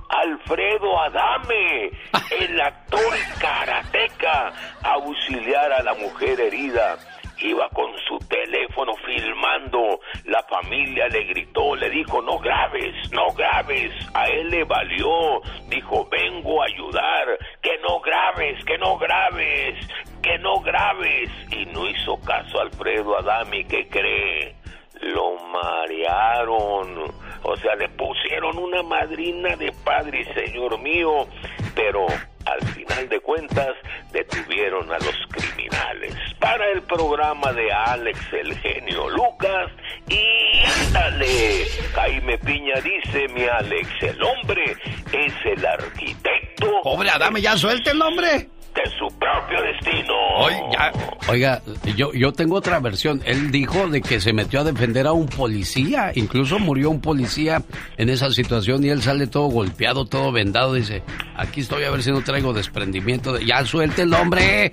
Alfredo 0.09 1.01
Adame, 1.01 1.91
el 2.41 2.61
actor 2.61 3.15
karateca, 3.41 4.53
auxiliar 4.83 5.73
a 5.73 5.83
la 5.83 5.95
mujer 5.95 6.41
herida. 6.41 6.99
Iba 7.43 7.69
con 7.71 7.91
su 8.07 8.19
teléfono 8.29 8.95
filmando. 8.97 10.01
La 10.25 10.43
familia 10.43 11.09
le 11.09 11.25
gritó, 11.25 11.75
le 11.75 11.89
dijo, 11.89 12.21
no 12.21 12.39
grabes, 12.39 12.95
no 13.13 13.29
grabes. 13.33 13.93
A 14.15 14.29
él 14.29 14.51
le 14.51 14.65
valió. 14.65 15.41
Dijo, 15.69 16.07
vengo 16.11 16.63
a 16.63 16.67
ayudar. 16.67 17.39
Que 17.63 17.79
no 17.79 18.01
grabes, 18.01 18.65
que 18.65 18.77
no 18.79 18.99
grabes, 18.99 19.89
que 20.23 20.39
no 20.39 20.61
grabes. 20.61 21.31
Y 21.51 21.65
no 21.67 21.89
hizo 21.89 22.21
caso 22.21 22.61
Alfredo 22.61 23.19
Adame, 23.19 23.65
¿qué 23.65 23.89
cree? 23.89 24.55
Lo 25.01 25.37
marearon. 25.47 27.11
O 27.43 27.57
sea, 27.57 27.75
le 27.77 27.89
pusieron 27.89 28.59
una 28.59 28.83
madrina 28.83 29.57
de 29.57 29.73
padre, 29.83 30.25
señor 30.35 30.79
mío. 30.79 31.27
Pero 31.75 32.07
al 32.47 32.67
final 32.69 33.09
de 33.09 33.21
cuentas 33.21 33.75
detuvieron 34.13 34.91
a 34.91 34.99
los 34.99 35.17
criminales. 35.31 36.15
Para 36.39 36.69
el 36.71 36.83
programa 36.83 37.53
de 37.53 37.73
Alex 37.73 38.19
el 38.33 38.57
genio 38.59 39.09
Lucas 39.11 39.71
y 40.09 40.65
ándale, 40.87 41.67
Jaime 41.95 42.39
Piña 42.39 42.81
dice 42.81 43.29
mi 43.29 43.45
Alex, 43.45 43.89
el 44.03 44.23
hombre 44.23 44.77
es 45.13 45.35
el 45.45 45.67
arquitecto. 45.67 46.81
Pobre 46.83 47.11
Adame, 47.11 47.41
ya 47.41 47.57
suelte 47.57 47.91
el 47.91 47.99
nombre 47.99 48.49
de 48.75 48.91
su 48.99 49.07
propio 49.19 49.63
destino. 49.63 50.15
Oiga, 50.37 50.93
oiga, 51.29 51.63
yo, 51.97 52.13
yo 52.13 52.33
tengo 52.33 52.57
otra 52.57 52.79
versión. 52.81 53.21
Él 53.25 53.51
dijo 53.51 53.89
de 53.89 54.01
que 54.01 54.21
se 54.21 54.33
metió 54.33 54.61
a 54.61 54.65
defender 54.65 55.07
a 55.07 55.13
un 55.13 55.27
policía. 55.27 56.13
Incluso 56.15 56.59
murió 56.59 56.91
un 56.91 57.01
policía 57.01 57.63
en 57.97 58.09
esa 58.09 58.31
situación 58.31 58.85
y 58.85 58.89
él 58.89 59.03
sale 59.03 59.27
todo 59.27 59.49
golpeado, 59.49 60.05
todo 60.05 60.33
vendado. 60.33 60.75
Dice, 60.75 61.03
aquí 61.37 61.61
estoy 61.61 61.85
a 61.85 61.91
ver 61.91 62.03
si 62.03 62.11
no 62.11 62.23
traigo 62.23 62.53
desprendimiento. 62.53 63.33
De... 63.33 63.45
Ya 63.45 63.65
suelte 63.65 64.03
el 64.03 64.15
hombre. 64.15 64.73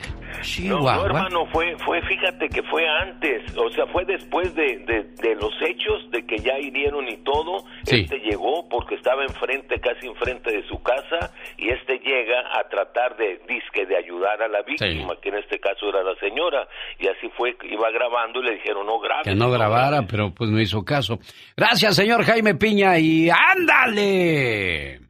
No, 0.63 1.05
hermano, 1.05 1.45
fue, 1.47 1.75
fue, 1.85 2.01
fíjate 2.01 2.49
que 2.49 2.63
fue 2.63 2.87
antes, 2.87 3.55
o 3.57 3.69
sea, 3.71 3.85
fue 3.87 4.05
después 4.05 4.53
de, 4.55 4.77
de, 5.19 5.35
los 5.35 5.53
hechos, 5.61 6.09
de 6.11 6.25
que 6.25 6.37
ya 6.37 6.57
hirieron 6.59 7.07
y 7.07 7.17
todo. 7.17 7.63
Este 7.85 8.19
llegó 8.19 8.67
porque 8.69 8.95
estaba 8.95 9.23
enfrente, 9.23 9.79
casi 9.79 10.07
enfrente 10.07 10.51
de 10.51 10.67
su 10.67 10.81
casa, 10.81 11.31
y 11.57 11.69
este 11.69 11.99
llega 11.99 12.39
a 12.59 12.67
tratar 12.69 13.17
de, 13.17 13.39
disque, 13.47 13.85
de 13.85 13.97
ayudar 13.97 14.41
a 14.41 14.47
la 14.47 14.61
víctima, 14.63 15.15
que 15.21 15.29
en 15.29 15.35
este 15.35 15.59
caso 15.59 15.89
era 15.89 16.03
la 16.03 16.15
señora, 16.19 16.67
y 16.99 17.07
así 17.07 17.29
fue, 17.35 17.55
iba 17.63 17.89
grabando 17.91 18.41
y 18.41 18.45
le 18.45 18.55
dijeron 18.55 18.85
no 18.85 18.99
grabe. 18.99 19.23
Que 19.23 19.35
no, 19.35 19.51
grabara, 19.51 20.03
pero 20.09 20.33
pues 20.33 20.49
no 20.49 20.59
hizo 20.59 20.83
caso. 20.83 21.19
Gracias, 21.55 21.95
señor 21.95 22.23
Jaime 22.23 22.55
Piña, 22.55 22.97
y 22.97 23.29
ándale. 23.29 25.01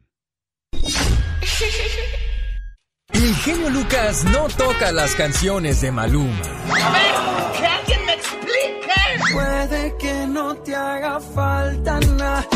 Genio 3.38 3.70
Lucas 3.70 4.24
no 4.24 4.48
toca 4.48 4.90
las 4.92 5.14
canciones 5.14 5.80
de 5.80 5.92
Maluma. 5.92 6.42
A 6.42 6.90
ver, 6.90 7.60
que 7.60 7.66
alguien 7.66 8.06
me 8.06 8.14
explique. 8.14 9.32
Puede 9.32 9.96
que 9.96 10.26
no 10.26 10.56
te 10.56 10.74
haga 10.74 11.20
falta 11.20 12.00
nada, 12.00 12.46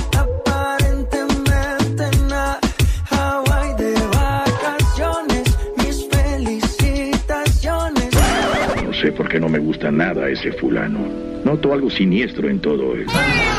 Sé 9.13 9.19
por 9.19 9.29
qué 9.29 9.39
no 9.39 9.49
me 9.49 9.59
gusta 9.59 9.91
nada 9.91 10.27
ese 10.31 10.53
fulano. 10.53 11.01
Noto 11.45 11.73
algo 11.73 11.91
siniestro 11.91 12.49
en 12.49 12.61
todo 12.61 12.95
esto. 12.97 13.13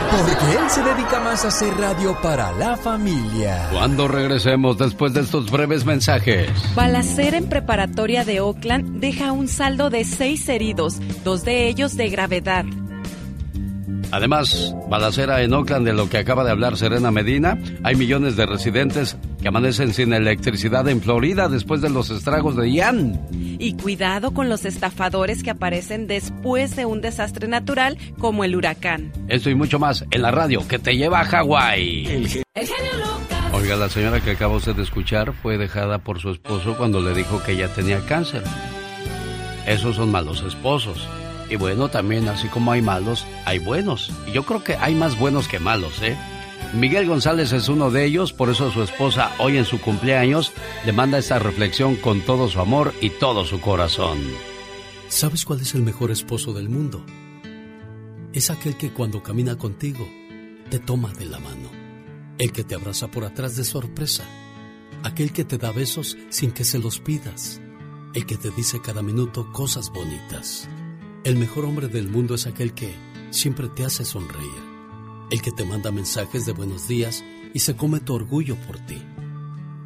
Porque 0.10 0.58
él 0.58 0.70
se 0.70 0.82
dedica 0.82 1.20
más 1.20 1.46
a 1.46 1.50
hacer 1.50 1.74
radio 1.76 2.18
para 2.24 2.52
la 2.54 2.76
familia. 2.76 3.68
Cuando 3.72 4.08
regresemos 4.08 4.80
después 4.80 5.14
de 5.14 5.22
estos 5.22 5.52
breves 5.52 5.86
mensajes. 5.86 6.50
Balacera 6.76 7.38
en 7.38 7.50
preparatoria 7.50 8.26
de 8.26 8.40
Oakland 8.40 9.00
deja 9.00 9.32
un 9.32 9.48
saldo 9.48 9.92
de 9.92 10.06
seis 10.06 10.50
heridos, 10.50 11.00
dos 11.24 11.44
de 11.44 11.68
ellos 11.68 11.96
de 11.98 12.10
gravedad. 12.10 12.66
Además, 14.14 14.76
balacera 14.90 15.42
en 15.42 15.54
Oakland 15.54 15.88
de 15.88 15.94
lo 15.94 16.08
que 16.08 16.20
acaba 16.20 16.44
de 16.44 16.52
hablar 16.52 16.78
Serena 16.78 17.10
Medina. 17.10 17.58
Hay 17.82 17.96
millones 17.96 18.36
de 18.36 18.46
residentes 18.46 19.18
que 19.42 19.48
amanecen 19.48 19.92
sin 19.92 20.14
electricidad 20.14 20.88
en 20.88 21.02
Florida 21.02 21.50
después 21.50 21.82
de 21.82 21.90
los 21.90 22.12
estragos 22.12 22.56
de 22.56 22.72
Ian. 22.72 23.20
Y 23.32 23.76
cuidado 23.76 24.32
con 24.32 24.50
los 24.50 24.66
estafadores 24.66 25.42
que 25.42 25.50
aparecen 25.50 26.06
después 26.06 26.76
de 26.76 26.86
un 26.86 27.02
desastre 27.02 27.48
natural 27.48 27.98
como 28.20 28.44
el 28.44 28.56
huracán. 28.56 29.12
Esto 29.30 29.50
y 29.50 29.56
mucho 29.56 29.80
más 29.80 30.06
en 30.12 30.22
la 30.22 30.30
radio 30.30 30.68
que 30.68 30.78
te 30.78 30.96
lleva 30.96 31.22
a 31.22 31.26
Hawái. 31.26 32.44
Oiga, 33.52 33.76
la 33.76 33.90
señora 33.90 34.20
que 34.20 34.30
acaba 34.30 34.54
usted 34.54 34.76
de 34.76 34.84
escuchar 34.84 35.34
fue 35.34 35.58
dejada 35.58 35.98
por 35.98 36.20
su 36.20 36.30
esposo 36.30 36.78
cuando 36.78 37.02
le 37.02 37.16
dijo 37.16 37.42
que 37.42 37.54
ella 37.54 37.74
tenía 37.74 38.00
cáncer. 38.06 38.44
Esos 39.66 39.96
son 39.96 40.12
malos 40.12 40.44
esposos. 40.44 41.10
Y 41.54 41.56
bueno, 41.56 41.88
también 41.88 42.28
así 42.30 42.48
como 42.48 42.72
hay 42.72 42.82
malos, 42.82 43.28
hay 43.46 43.60
buenos. 43.60 44.12
Y 44.26 44.32
yo 44.32 44.44
creo 44.44 44.64
que 44.64 44.76
hay 44.76 44.96
más 44.96 45.20
buenos 45.20 45.48
que 45.48 45.60
malos, 45.60 46.02
¿eh? 46.02 46.18
Miguel 46.74 47.06
González 47.06 47.52
es 47.52 47.70
uno 47.70 47.92
de 47.92 48.06
ellos, 48.06 48.34
por 48.34 48.50
eso 48.50 48.72
su 48.72 48.82
esposa 48.82 49.30
hoy 49.38 49.58
en 49.58 49.66
su 49.66 49.80
cumpleaños 49.80 50.52
le 50.84 50.94
manda 50.94 51.20
esta 51.20 51.38
reflexión 51.38 51.96
con 51.96 52.22
todo 52.22 52.50
su 52.50 52.60
amor 52.60 52.92
y 53.02 53.12
todo 53.12 53.46
su 53.46 53.62
corazón. 53.62 54.18
¿Sabes 55.10 55.46
cuál 55.46 55.62
es 55.62 55.76
el 55.76 55.84
mejor 55.84 56.10
esposo 56.10 56.54
del 56.54 56.70
mundo? 56.70 57.06
Es 58.34 58.50
aquel 58.50 58.76
que 58.76 58.92
cuando 58.92 59.22
camina 59.22 59.56
contigo 59.56 60.10
te 60.72 60.80
toma 60.80 61.14
de 61.14 61.28
la 61.28 61.38
mano, 61.38 61.70
el 62.40 62.52
que 62.52 62.64
te 62.64 62.74
abraza 62.74 63.10
por 63.10 63.26
atrás 63.26 63.56
de 63.58 63.64
sorpresa, 63.64 64.24
aquel 65.04 65.32
que 65.32 65.46
te 65.46 65.60
da 65.60 65.72
besos 65.72 66.18
sin 66.30 66.52
que 66.52 66.64
se 66.64 66.80
los 66.80 66.98
pidas, 66.98 67.62
el 68.16 68.26
que 68.26 68.38
te 68.38 68.50
dice 68.50 68.82
cada 68.82 69.04
minuto 69.04 69.52
cosas 69.52 69.92
bonitas. 69.92 70.68
El 71.24 71.38
mejor 71.38 71.64
hombre 71.64 71.88
del 71.88 72.10
mundo 72.10 72.36
es 72.36 72.48
aquel 72.48 72.74
que 72.74 72.94
siempre 73.30 73.70
te 73.70 73.86
hace 73.86 74.04
sonreír, 74.04 74.62
el 75.32 75.42
que 75.42 75.54
te 75.54 75.64
manda 75.64 75.90
mensajes 75.90 76.46
de 76.46 76.52
buenos 76.52 76.90
días 76.90 77.24
y 77.54 77.60
se 77.60 77.78
come 77.78 78.02
tu 78.02 78.14
orgullo 78.14 78.58
por 78.68 78.78
ti. 78.80 79.02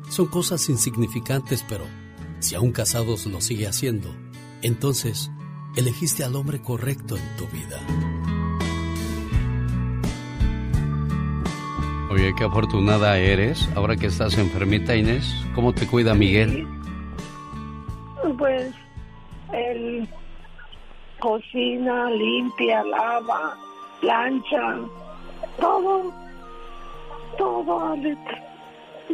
Son 0.10 0.26
cosas 0.26 0.68
insignificantes, 0.68 1.64
pero 1.70 1.86
si 2.40 2.56
aún 2.56 2.72
casados 2.72 3.28
lo 3.28 3.40
sigue 3.40 3.68
haciendo, 3.68 4.10
entonces 4.64 5.30
elegiste 5.76 6.24
al 6.24 6.36
hombre 6.36 6.60
correcto 6.60 7.18
en 7.18 7.36
tu 7.38 7.46
vida. 7.56 7.80
Oye, 12.10 12.34
qué 12.36 12.46
afortunada 12.46 13.20
eres. 13.20 13.70
Ahora 13.76 13.96
que 13.96 14.08
estás 14.08 14.40
enfermita, 14.40 14.96
Inés, 14.96 15.32
¿cómo 15.54 15.72
te 15.72 15.86
cuida 15.86 16.16
Miguel? 16.16 16.68
Pues 18.40 18.74
él 19.54 20.10
cocina, 21.20 22.09
limpia, 22.11 22.84
lava, 22.84 23.57
plancha, 24.01 24.80
todo, 25.59 26.13
todo. 27.38 27.95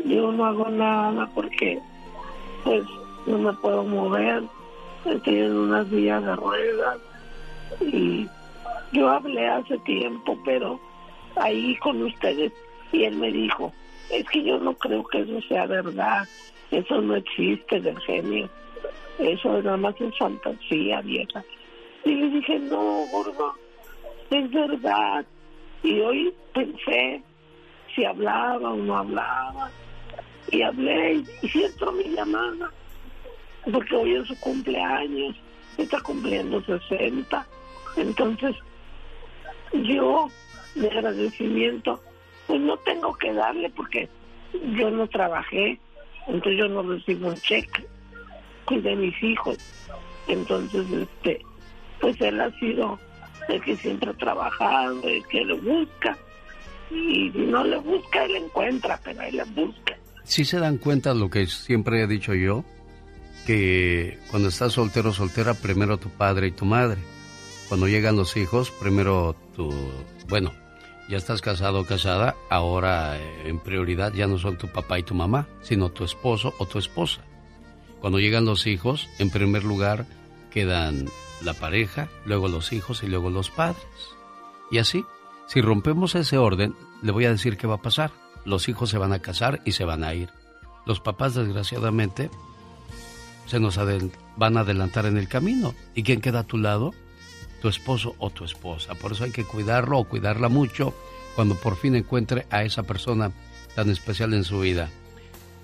Yo 0.05 0.31
no 0.31 0.45
hago 0.45 0.69
nada 0.69 1.29
porque 1.33 1.79
pues 2.63 2.83
no 3.25 3.37
me 3.37 3.53
puedo 3.53 3.83
mover, 3.83 4.43
estoy 5.05 5.39
en 5.39 5.55
unas 5.55 5.89
vías 5.89 6.23
de 6.23 6.35
ruedas 6.35 6.97
y 7.81 8.27
yo 8.91 9.09
hablé 9.09 9.47
hace 9.47 9.77
tiempo, 9.79 10.37
pero 10.45 10.79
ahí 11.35 11.75
con 11.77 12.01
ustedes 12.03 12.51
y 12.91 13.03
él 13.03 13.15
me 13.15 13.31
dijo, 13.31 13.71
es 14.11 14.27
que 14.29 14.43
yo 14.43 14.59
no 14.59 14.73
creo 14.75 15.03
que 15.05 15.21
eso 15.21 15.41
sea 15.47 15.65
verdad, 15.65 16.27
eso 16.71 17.01
no 17.01 17.15
existe 17.15 17.79
del 17.81 17.99
genio, 18.01 18.49
eso 19.19 19.61
nada 19.61 19.77
más 19.77 19.99
es 19.99 20.17
fantasía 20.17 21.01
vieja. 21.01 21.43
Y 22.05 22.15
le 22.15 22.29
dije, 22.29 22.59
no, 22.59 23.05
gordo, 23.11 23.53
es 24.29 24.51
verdad. 24.51 25.25
Y 25.83 25.99
hoy 26.01 26.33
pensé 26.53 27.21
si 27.95 28.05
hablaba 28.05 28.71
o 28.71 28.77
no 28.77 28.97
hablaba. 28.97 29.71
Y 30.51 30.61
hablé 30.61 31.23
y 31.41 31.49
si 31.49 31.63
entró 31.63 31.91
mi 31.91 32.03
llamada. 32.09 32.71
Porque 33.71 33.95
hoy 33.95 34.15
es 34.15 34.27
su 34.27 34.37
cumpleaños, 34.39 35.35
está 35.77 35.99
cumpliendo 36.01 36.61
60. 36.61 37.47
Entonces, 37.95 38.55
yo 39.71 40.29
de 40.75 40.89
agradecimiento, 40.89 42.01
pues 42.47 42.59
no 42.59 42.77
tengo 42.77 43.13
que 43.15 43.33
darle 43.33 43.69
porque 43.69 44.09
yo 44.75 44.89
no 44.89 45.07
trabajé, 45.07 45.79
entonces 46.27 46.59
yo 46.59 46.67
no 46.67 46.83
recibo 46.83 47.29
un 47.29 47.39
cheque, 47.41 47.85
de 48.69 48.95
mis 48.95 49.21
hijos. 49.21 49.57
Entonces, 50.27 50.85
este, 50.91 51.41
pues 52.03 52.19
él 52.19 52.37
ha 52.41 52.51
sido 52.59 52.99
el 53.47 53.61
que 53.63 53.77
siempre 53.77 54.09
ha 54.09 54.13
trabajado, 54.13 55.01
el 55.07 55.25
que 55.27 55.45
lo 55.45 55.57
busca. 55.61 56.17
Y 56.91 57.31
no 57.33 57.63
le 57.63 57.77
busca, 57.77 58.25
él 58.25 58.35
encuentra, 58.35 58.99
pero 59.01 59.21
él 59.21 59.37
le 59.37 59.43
busca. 59.45 59.97
Si 60.25 60.43
se 60.43 60.59
dan 60.59 60.77
cuenta 60.77 61.13
lo 61.13 61.29
que 61.29 61.47
siempre 61.47 62.01
he 62.01 62.07
dicho 62.07 62.33
yo, 62.33 62.65
que 63.47 64.19
cuando 64.29 64.49
estás 64.49 64.73
soltero 64.73 65.11
o 65.11 65.13
soltera, 65.13 65.53
primero 65.53 65.97
tu 65.97 66.09
padre 66.09 66.47
y 66.47 66.51
tu 66.51 66.65
madre. 66.65 66.99
Cuando 67.69 67.87
llegan 67.87 68.17
los 68.17 68.35
hijos, 68.35 68.69
primero 68.69 69.33
tu, 69.55 69.73
bueno, 70.27 70.51
ya 71.07 71.15
estás 71.15 71.41
casado 71.41 71.79
o 71.79 71.85
casada, 71.85 72.35
ahora 72.49 73.17
eh, 73.17 73.43
en 73.45 73.59
prioridad 73.59 74.11
ya 74.13 74.27
no 74.27 74.37
son 74.37 74.57
tu 74.57 74.67
papá 74.67 74.99
y 74.99 75.03
tu 75.03 75.15
mamá, 75.15 75.47
sino 75.61 75.89
tu 75.89 76.03
esposo 76.03 76.53
o 76.57 76.65
tu 76.65 76.79
esposa. 76.79 77.21
Cuando 78.01 78.19
llegan 78.19 78.43
los 78.43 78.67
hijos, 78.67 79.07
en 79.19 79.29
primer 79.29 79.63
lugar 79.63 80.05
quedan 80.51 81.07
la 81.43 81.53
pareja, 81.53 82.09
luego 82.25 82.47
los 82.47 82.73
hijos 82.73 83.03
y 83.03 83.07
luego 83.07 83.29
los 83.29 83.49
padres. 83.49 83.85
Y 84.71 84.77
así, 84.77 85.05
si 85.47 85.61
rompemos 85.61 86.15
ese 86.15 86.37
orden, 86.37 86.75
le 87.01 87.11
voy 87.11 87.25
a 87.25 87.31
decir 87.31 87.57
qué 87.57 87.67
va 87.67 87.75
a 87.75 87.81
pasar. 87.81 88.11
Los 88.45 88.69
hijos 88.69 88.89
se 88.89 88.97
van 88.97 89.13
a 89.13 89.19
casar 89.19 89.61
y 89.65 89.73
se 89.73 89.85
van 89.85 90.03
a 90.03 90.13
ir. 90.13 90.29
Los 90.85 90.99
papás, 90.99 91.35
desgraciadamente, 91.35 92.29
se 93.45 93.59
nos 93.59 93.79
van 94.35 94.57
a 94.57 94.61
adelantar 94.61 95.05
en 95.05 95.17
el 95.17 95.27
camino. 95.27 95.73
¿Y 95.95 96.03
quién 96.03 96.21
queda 96.21 96.39
a 96.39 96.47
tu 96.47 96.57
lado? 96.57 96.91
Tu 97.61 97.69
esposo 97.69 98.15
o 98.17 98.29
tu 98.29 98.43
esposa. 98.43 98.95
Por 98.95 99.13
eso 99.13 99.23
hay 99.23 99.31
que 99.31 99.45
cuidarlo 99.45 99.99
o 99.99 100.05
cuidarla 100.05 100.49
mucho 100.49 100.93
cuando 101.35 101.55
por 101.55 101.77
fin 101.77 101.95
encuentre 101.95 102.45
a 102.49 102.63
esa 102.63 102.83
persona 102.83 103.31
tan 103.75 103.89
especial 103.89 104.33
en 104.33 104.43
su 104.43 104.59
vida. 104.59 104.89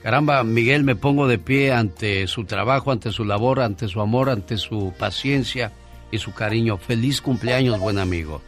Caramba, 0.02 0.44
Miguel, 0.44 0.84
me 0.84 0.96
pongo 0.96 1.28
de 1.28 1.38
pie 1.38 1.74
ante 1.74 2.26
su 2.28 2.46
trabajo, 2.46 2.92
ante 2.92 3.12
su 3.12 3.26
labor, 3.26 3.60
ante 3.60 3.88
su 3.88 4.00
amor, 4.00 4.30
ante 4.30 4.58
su 4.58 4.94
paciencia 4.98 5.74
y 6.10 6.20
su 6.20 6.34
cariño. 6.34 6.78
Feliz 6.78 7.22
cumpleaños, 7.22 7.80
buen 7.80 8.00
amigo. 8.00 8.42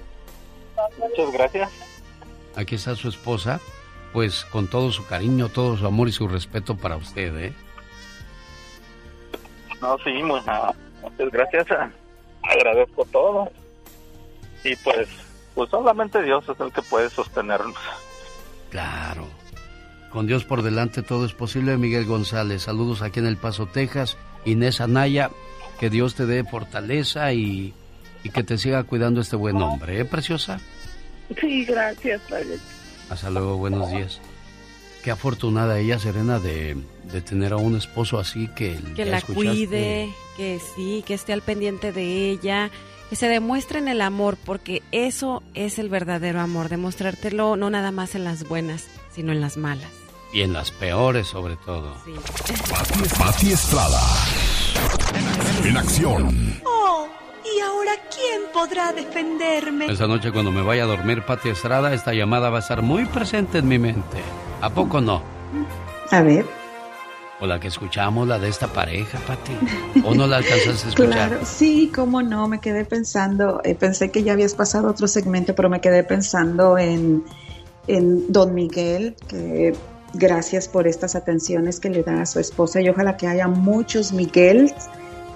Muchas 0.97 1.31
gracias. 1.33 1.69
Aquí 2.55 2.75
está 2.75 2.95
su 2.95 3.09
esposa, 3.09 3.59
pues 4.13 4.45
con 4.45 4.67
todo 4.67 4.91
su 4.91 5.05
cariño, 5.05 5.49
todo 5.49 5.75
su 5.77 5.85
amor 5.85 6.07
y 6.07 6.13
su 6.13 6.27
respeto 6.27 6.77
para 6.77 6.95
usted, 6.95 7.37
¿eh? 7.37 7.53
No, 9.81 9.97
sí, 9.99 10.11
muchas 10.23 11.31
gracias. 11.31 11.67
Agradezco 12.43 13.05
todo. 13.11 13.51
Y 14.63 14.75
pues, 14.77 15.09
pues 15.53 15.69
solamente 15.69 16.21
Dios 16.23 16.47
es 16.47 16.59
el 16.59 16.71
que 16.71 16.81
puede 16.83 17.09
sostenernos. 17.09 17.75
Claro. 18.69 19.40
Con 20.11 20.27
Dios 20.27 20.43
por 20.43 20.61
delante 20.61 21.03
todo 21.03 21.25
es 21.25 21.33
posible. 21.33 21.77
Miguel 21.77 22.05
González, 22.05 22.63
saludos 22.63 23.01
aquí 23.01 23.19
en 23.19 23.27
El 23.27 23.37
Paso, 23.37 23.65
Texas. 23.67 24.17
Inés 24.45 24.81
Anaya, 24.81 25.31
que 25.79 25.89
Dios 25.89 26.15
te 26.15 26.25
dé 26.25 26.43
fortaleza 26.43 27.33
y, 27.33 27.73
que 28.33 28.43
te 28.43 28.57
siga 28.57 28.83
cuidando 28.83 29.21
este 29.21 29.35
buen 29.35 29.57
hombre, 29.57 29.99
¿eh, 29.99 30.05
preciosa? 30.05 30.59
Sí, 31.39 31.65
gracias, 31.65 32.21
Padre. 32.29 32.57
Hasta 33.09 33.29
luego, 33.29 33.57
buenos 33.57 33.89
días. 33.91 34.19
Qué 35.03 35.11
afortunada 35.11 35.79
ella, 35.79 35.97
Serena, 35.97 36.39
de, 36.39 36.77
tener 37.25 37.53
a 37.53 37.57
un 37.57 37.75
esposo 37.75 38.19
así 38.19 38.47
que... 38.49 38.77
Que 38.95 39.05
la 39.05 39.21
cuide, 39.21 40.09
que 40.37 40.59
sí, 40.75 41.03
que 41.05 41.13
esté 41.13 41.33
al 41.33 41.41
pendiente 41.41 41.91
de 41.91 42.29
ella, 42.29 42.69
que 43.09 43.15
se 43.15 43.27
demuestre 43.27 43.79
en 43.79 43.87
el 43.87 44.01
amor, 44.01 44.37
porque 44.43 44.83
eso 44.91 45.41
es 45.53 45.79
el 45.79 45.89
verdadero 45.89 46.39
amor, 46.39 46.69
demostrártelo 46.69 47.55
no 47.55 47.69
nada 47.69 47.91
más 47.91 48.13
en 48.15 48.23
las 48.23 48.47
buenas, 48.47 48.87
sino 49.13 49.31
en 49.31 49.41
las 49.41 49.57
malas. 49.57 50.00
Y 50.33 50.41
en 50.41 50.53
las 50.53 50.71
peores, 50.71 51.27
sobre 51.27 51.57
todo. 51.57 51.93
Sí. 52.05 52.13
Pati, 53.19 53.51
Estrada. 53.51 53.99
En 55.65 55.75
acción. 55.75 56.61
Oh, 56.65 57.07
¿y 57.43 57.59
ahora 57.59 57.91
quién 58.09 58.43
podrá 58.53 58.93
defenderme? 58.93 59.87
Esta 59.87 60.07
noche, 60.07 60.31
cuando 60.31 60.51
me 60.51 60.61
vaya 60.61 60.83
a 60.83 60.87
dormir, 60.87 61.23
Pati 61.23 61.49
Estrada, 61.49 61.93
esta 61.93 62.13
llamada 62.13 62.49
va 62.49 62.57
a 62.57 62.61
estar 62.61 62.81
muy 62.81 63.05
presente 63.05 63.57
en 63.57 63.67
mi 63.67 63.77
mente. 63.77 64.19
¿A 64.61 64.69
poco 64.69 65.01
no? 65.01 65.21
A 66.11 66.21
ver. 66.21 66.45
O 67.41 67.47
la 67.47 67.59
que 67.59 67.67
escuchamos, 67.67 68.25
la 68.25 68.39
de 68.39 68.47
esta 68.47 68.67
pareja, 68.67 69.19
Pati. 69.27 69.51
¿O 70.05 70.15
no 70.15 70.27
la 70.27 70.37
alcanzas 70.37 70.85
a 70.85 70.89
escuchar? 70.89 71.11
Claro, 71.11 71.39
sí, 71.43 71.91
cómo 71.93 72.21
no, 72.21 72.47
me 72.47 72.61
quedé 72.61 72.85
pensando, 72.85 73.59
eh, 73.65 73.75
pensé 73.75 74.11
que 74.11 74.23
ya 74.23 74.33
habías 74.33 74.53
pasado 74.53 74.89
otro 74.89 75.07
segmento, 75.07 75.55
pero 75.55 75.67
me 75.69 75.81
quedé 75.81 76.03
pensando 76.03 76.77
en, 76.77 77.23
en 77.87 78.31
Don 78.31 78.53
Miguel, 78.53 79.15
que 79.27 79.73
gracias 80.13 80.67
por 80.67 80.87
estas 80.87 81.15
atenciones 81.15 81.79
que 81.79 81.89
le 81.89 82.03
da 82.03 82.21
a 82.21 82.25
su 82.25 82.39
esposa 82.39 82.81
y 82.81 82.89
ojalá 82.89 83.17
que 83.17 83.27
haya 83.27 83.47
muchos 83.47 84.11
Miguel 84.11 84.73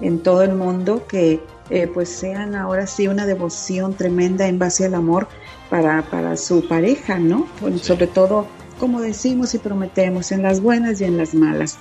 en 0.01 0.21
todo 0.21 0.43
el 0.43 0.53
mundo 0.55 1.05
que 1.07 1.41
eh, 1.69 1.87
pues 1.87 2.09
sean 2.09 2.55
ahora 2.55 2.85
sí 2.85 3.07
una 3.07 3.25
devoción 3.25 3.93
tremenda 3.95 4.47
en 4.47 4.59
base 4.59 4.85
al 4.85 4.93
amor 4.93 5.27
para, 5.69 6.03
para 6.03 6.37
su 6.37 6.67
pareja, 6.67 7.17
¿no? 7.17 7.47
Sobre 7.81 8.07
todo, 8.07 8.45
como 8.79 9.01
decimos 9.01 9.53
y 9.55 9.57
prometemos, 9.57 10.31
en 10.31 10.43
las 10.43 10.61
buenas 10.61 11.01
y 11.01 11.05
en 11.05 11.17
las 11.17 11.33
malas. 11.33 11.77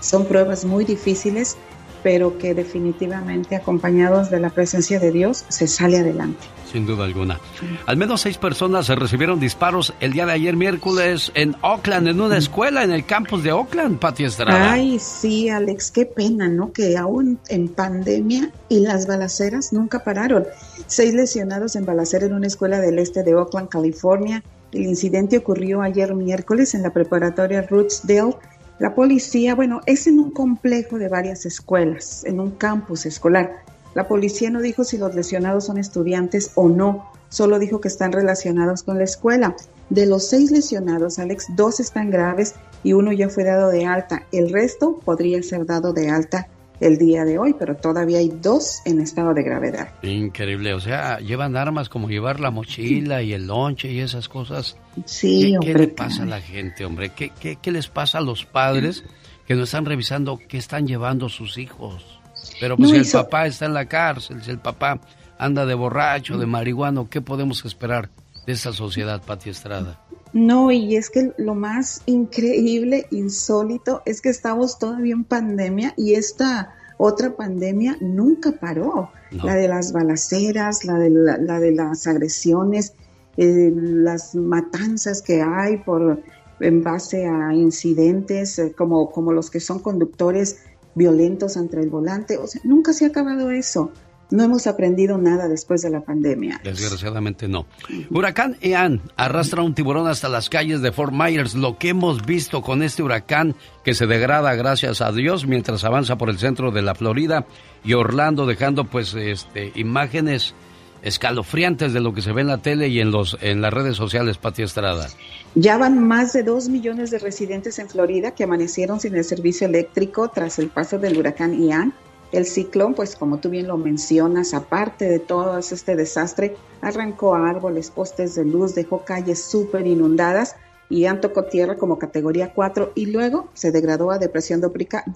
Son 0.00 0.24
pruebas 0.24 0.64
muy 0.64 0.84
difíciles, 0.84 1.56
pero 2.02 2.38
que 2.38 2.54
definitivamente 2.54 3.56
acompañados 3.56 4.30
de 4.30 4.40
la 4.40 4.50
presencia 4.50 4.98
de 4.98 5.12
Dios 5.12 5.44
se 5.48 5.66
sale 5.66 5.98
adelante. 5.98 6.46
Sin 6.72 6.86
duda 6.86 7.04
alguna. 7.04 7.38
Al 7.84 7.98
menos 7.98 8.22
seis 8.22 8.38
personas 8.38 8.88
recibieron 8.88 9.38
disparos 9.38 9.92
el 10.00 10.14
día 10.14 10.24
de 10.24 10.32
ayer 10.32 10.56
miércoles 10.56 11.30
en 11.34 11.54
Oakland, 11.60 12.08
en 12.08 12.20
una 12.20 12.38
escuela 12.38 12.82
en 12.82 12.92
el 12.92 13.04
campus 13.04 13.42
de 13.42 13.52
Oakland, 13.52 13.98
Pati 13.98 14.24
Estrada. 14.24 14.72
Ay, 14.72 14.98
sí, 14.98 15.50
Alex, 15.50 15.90
qué 15.90 16.06
pena, 16.06 16.48
¿no? 16.48 16.72
Que 16.72 16.96
aún 16.96 17.38
en 17.48 17.68
pandemia 17.68 18.50
y 18.70 18.80
las 18.80 19.06
balaceras 19.06 19.74
nunca 19.74 20.02
pararon. 20.02 20.46
Seis 20.86 21.12
lesionados 21.12 21.76
en 21.76 21.84
balacera 21.84 22.24
en 22.24 22.32
una 22.32 22.46
escuela 22.46 22.80
del 22.80 22.98
este 22.98 23.22
de 23.22 23.34
Oakland, 23.34 23.68
California. 23.68 24.42
El 24.72 24.84
incidente 24.84 25.36
ocurrió 25.36 25.82
ayer 25.82 26.14
miércoles 26.14 26.74
en 26.74 26.82
la 26.82 26.94
preparatoria 26.94 27.60
Rootsdale 27.60 28.36
la 28.82 28.96
policía, 28.96 29.54
bueno, 29.54 29.80
es 29.86 30.08
en 30.08 30.18
un 30.18 30.32
complejo 30.32 30.98
de 30.98 31.06
varias 31.06 31.46
escuelas, 31.46 32.24
en 32.24 32.40
un 32.40 32.50
campus 32.50 33.06
escolar. 33.06 33.62
La 33.94 34.08
policía 34.08 34.50
no 34.50 34.60
dijo 34.60 34.82
si 34.82 34.98
los 34.98 35.14
lesionados 35.14 35.66
son 35.66 35.78
estudiantes 35.78 36.50
o 36.56 36.68
no, 36.68 37.08
solo 37.28 37.60
dijo 37.60 37.80
que 37.80 37.86
están 37.86 38.10
relacionados 38.10 38.82
con 38.82 38.98
la 38.98 39.04
escuela. 39.04 39.54
De 39.88 40.04
los 40.06 40.26
seis 40.28 40.50
lesionados, 40.50 41.20
Alex, 41.20 41.46
dos 41.54 41.78
están 41.78 42.10
graves 42.10 42.56
y 42.82 42.94
uno 42.94 43.12
ya 43.12 43.28
fue 43.28 43.44
dado 43.44 43.68
de 43.68 43.86
alta. 43.86 44.24
El 44.32 44.50
resto 44.50 44.98
podría 45.04 45.40
ser 45.44 45.64
dado 45.64 45.92
de 45.92 46.10
alta 46.10 46.48
el 46.82 46.98
día 46.98 47.24
de 47.24 47.38
hoy, 47.38 47.54
pero 47.58 47.76
todavía 47.76 48.18
hay 48.18 48.28
dos 48.28 48.82
en 48.84 49.00
estado 49.00 49.32
de 49.34 49.42
gravedad. 49.42 49.88
Increíble, 50.02 50.74
o 50.74 50.80
sea, 50.80 51.18
llevan 51.18 51.56
armas 51.56 51.88
como 51.88 52.08
llevar 52.08 52.40
la 52.40 52.50
mochila 52.50 53.22
y 53.22 53.32
el 53.32 53.46
lonche 53.46 53.90
y 53.90 54.00
esas 54.00 54.28
cosas. 54.28 54.76
Sí, 55.04 55.54
¿Qué, 55.60 55.72
¿qué 55.72 55.78
le 55.78 55.88
pasa 55.88 56.24
a 56.24 56.26
la 56.26 56.40
gente, 56.40 56.84
hombre? 56.84 57.10
¿Qué, 57.10 57.30
¿Qué, 57.40 57.56
qué, 57.56 57.70
les 57.70 57.88
pasa 57.88 58.18
a 58.18 58.20
los 58.20 58.44
padres 58.44 59.04
que 59.46 59.54
no 59.54 59.62
están 59.62 59.84
revisando 59.84 60.38
qué 60.48 60.58
están 60.58 60.86
llevando 60.86 61.28
sus 61.28 61.56
hijos? 61.56 62.20
Pero 62.60 62.76
pues 62.76 62.90
si 62.90 62.96
el 62.96 63.06
papá 63.06 63.46
está 63.46 63.66
en 63.66 63.74
la 63.74 63.86
cárcel, 63.86 64.42
si 64.42 64.50
el 64.50 64.58
papá 64.58 65.00
anda 65.38 65.64
de 65.64 65.74
borracho, 65.74 66.38
de 66.38 66.46
marihuano, 66.46 67.08
¿qué 67.08 67.20
podemos 67.20 67.64
esperar 67.64 68.10
de 68.46 68.52
esta 68.52 68.72
sociedad, 68.72 69.22
Pati 69.24 69.50
Estrada? 69.50 70.00
No, 70.32 70.70
y 70.70 70.96
es 70.96 71.10
que 71.10 71.32
lo 71.36 71.54
más 71.54 72.02
increíble, 72.06 73.06
insólito, 73.10 74.02
es 74.06 74.22
que 74.22 74.30
estamos 74.30 74.78
todavía 74.78 75.12
en 75.14 75.24
pandemia 75.24 75.92
y 75.96 76.14
esta 76.14 76.74
otra 76.96 77.36
pandemia 77.36 77.96
nunca 78.00 78.52
paró. 78.52 79.10
La 79.44 79.54
de 79.54 79.66
las 79.66 79.92
balaceras, 79.92 80.84
la 80.84 80.98
de, 80.98 81.10
la, 81.10 81.58
de 81.58 81.72
las 81.72 82.06
agresiones, 82.06 82.94
eh, 83.36 83.72
las 83.74 84.34
matanzas 84.34 85.22
que 85.22 85.42
hay 85.42 85.78
por 85.78 86.22
en 86.60 86.82
base 86.82 87.26
a 87.26 87.52
incidentes 87.54 88.58
eh, 88.58 88.72
como, 88.76 89.10
como 89.10 89.32
los 89.32 89.50
que 89.50 89.58
son 89.58 89.80
conductores 89.80 90.58
violentos 90.94 91.56
entre 91.56 91.82
el 91.82 91.90
volante. 91.90 92.36
O 92.36 92.46
sea, 92.46 92.60
nunca 92.64 92.92
se 92.92 93.06
ha 93.06 93.08
acabado 93.08 93.50
eso 93.50 93.90
no 94.32 94.42
hemos 94.42 94.66
aprendido 94.66 95.18
nada 95.18 95.46
después 95.46 95.82
de 95.82 95.90
la 95.90 96.00
pandemia. 96.00 96.60
Desgraciadamente 96.64 97.48
no. 97.48 97.66
Huracán 98.10 98.56
Ian 98.62 99.00
arrastra 99.16 99.62
un 99.62 99.74
tiburón 99.74 100.08
hasta 100.08 100.28
las 100.28 100.48
calles 100.48 100.80
de 100.80 100.90
Fort 100.90 101.12
Myers. 101.12 101.54
Lo 101.54 101.78
que 101.78 101.90
hemos 101.90 102.24
visto 102.24 102.62
con 102.62 102.82
este 102.82 103.02
huracán 103.02 103.54
que 103.84 103.94
se 103.94 104.06
degrada 104.06 104.54
gracias 104.54 105.00
a 105.00 105.12
Dios 105.12 105.46
mientras 105.46 105.84
avanza 105.84 106.16
por 106.16 106.30
el 106.30 106.38
centro 106.38 106.70
de 106.70 106.82
la 106.82 106.94
Florida 106.94 107.46
y 107.84 107.92
Orlando 107.92 108.46
dejando 108.46 108.84
pues 108.84 109.14
este 109.14 109.72
imágenes 109.74 110.54
escalofriantes 111.02 111.92
de 111.92 112.00
lo 112.00 112.14
que 112.14 112.22
se 112.22 112.32
ve 112.32 112.42
en 112.42 112.46
la 112.46 112.58
tele 112.58 112.88
y 112.88 113.00
en 113.00 113.10
los 113.10 113.36
en 113.40 113.60
las 113.60 113.72
redes 113.72 113.96
sociales, 113.96 114.38
Pati 114.38 114.62
Estrada. 114.62 115.08
Ya 115.54 115.76
van 115.76 116.02
más 116.02 116.32
de 116.32 116.42
dos 116.42 116.68
millones 116.68 117.10
de 117.10 117.18
residentes 117.18 117.78
en 117.78 117.88
Florida 117.88 118.30
que 118.30 118.44
amanecieron 118.44 119.00
sin 119.00 119.14
el 119.14 119.24
servicio 119.24 119.66
eléctrico 119.66 120.28
tras 120.28 120.58
el 120.58 120.68
paso 120.68 120.98
del 120.98 121.18
huracán 121.18 121.60
Ian 121.60 121.92
El 122.32 122.46
ciclón, 122.46 122.94
pues 122.94 123.14
como 123.14 123.38
tú 123.38 123.50
bien 123.50 123.68
lo 123.68 123.76
mencionas, 123.76 124.54
aparte 124.54 125.04
de 125.04 125.18
todo 125.18 125.58
este 125.58 125.96
desastre, 125.96 126.56
arrancó 126.80 127.34
árboles, 127.34 127.90
postes 127.90 128.34
de 128.34 128.46
luz, 128.46 128.74
dejó 128.74 129.04
calles 129.04 129.42
súper 129.42 129.86
inundadas 129.86 130.56
y 130.88 131.04
han 131.04 131.20
tocó 131.20 131.44
tierra 131.44 131.76
como 131.76 131.98
categoría 131.98 132.54
4 132.54 132.92
y 132.94 133.06
luego 133.06 133.48
se 133.52 133.70
degradó 133.70 134.10
a 134.10 134.18
depresión 134.18 134.62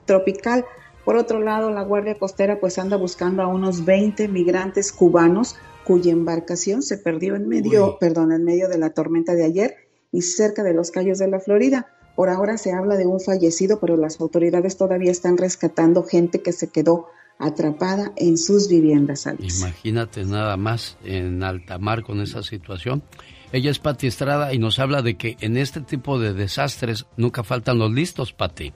tropical. 0.05 0.65
Por 1.07 1.17
otro 1.17 1.41
lado, 1.41 1.71
la 1.71 1.83
Guardia 1.83 2.19
Costera 2.19 2.61
pues 2.61 2.79
anda 2.79 2.97
buscando 2.97 3.43
a 3.43 3.47
unos 3.47 3.85
20 3.85 4.29
migrantes 4.29 4.93
cubanos 4.93 5.57
cuya 5.87 6.13
embarcación 6.13 6.83
se 6.83 6.99
perdió 6.99 7.35
en 7.37 7.49
medio, 7.49 7.97
perdón, 7.99 8.33
en 8.33 8.45
medio 8.45 8.69
de 8.69 8.77
la 8.77 8.91
tormenta 8.91 9.35
de 9.35 9.45
ayer 9.45 9.77
y 10.13 10.23
cerca 10.23 10.63
de 10.63 10.75
los 10.75 10.91
Cayos 10.91 11.19
de 11.19 11.29
la 11.29 11.41
Florida. 11.41 11.87
Por 12.17 12.31
ahora 12.31 12.59
se 12.59 12.73
habla 12.73 12.97
de 12.97 13.07
un 13.07 13.21
fallecido, 13.21 13.79
pero 13.79 13.97
las 13.97 14.21
autoridades 14.21 14.77
todavía 14.77 15.13
están 15.13 15.37
rescatando 15.37 16.03
gente 16.03 16.43
que 16.43 16.53
se 16.53 16.69
quedó 16.69 17.09
atrapada 17.39 18.13
en 18.17 18.39
sus 18.39 18.69
viviendas. 18.69 19.29
Imagínate 19.39 20.25
nada 20.25 20.57
más 20.57 20.97
en 21.05 21.43
alta 21.43 21.79
mar 21.79 22.03
con 22.03 22.23
esa 22.23 22.43
situación. 22.43 23.03
Ella 23.53 23.71
es 23.71 23.79
Pati 23.79 24.07
Estrada 24.07 24.53
y 24.55 24.59
nos 24.59 24.79
habla 24.79 25.03
de 25.03 25.17
que 25.17 25.37
en 25.41 25.57
este 25.57 25.81
tipo 25.81 26.19
de 26.19 26.33
desastres 26.33 27.07
nunca 27.17 27.45
faltan 27.45 27.79
los 27.79 27.93
listos, 27.93 28.33
Pati. 28.33 28.73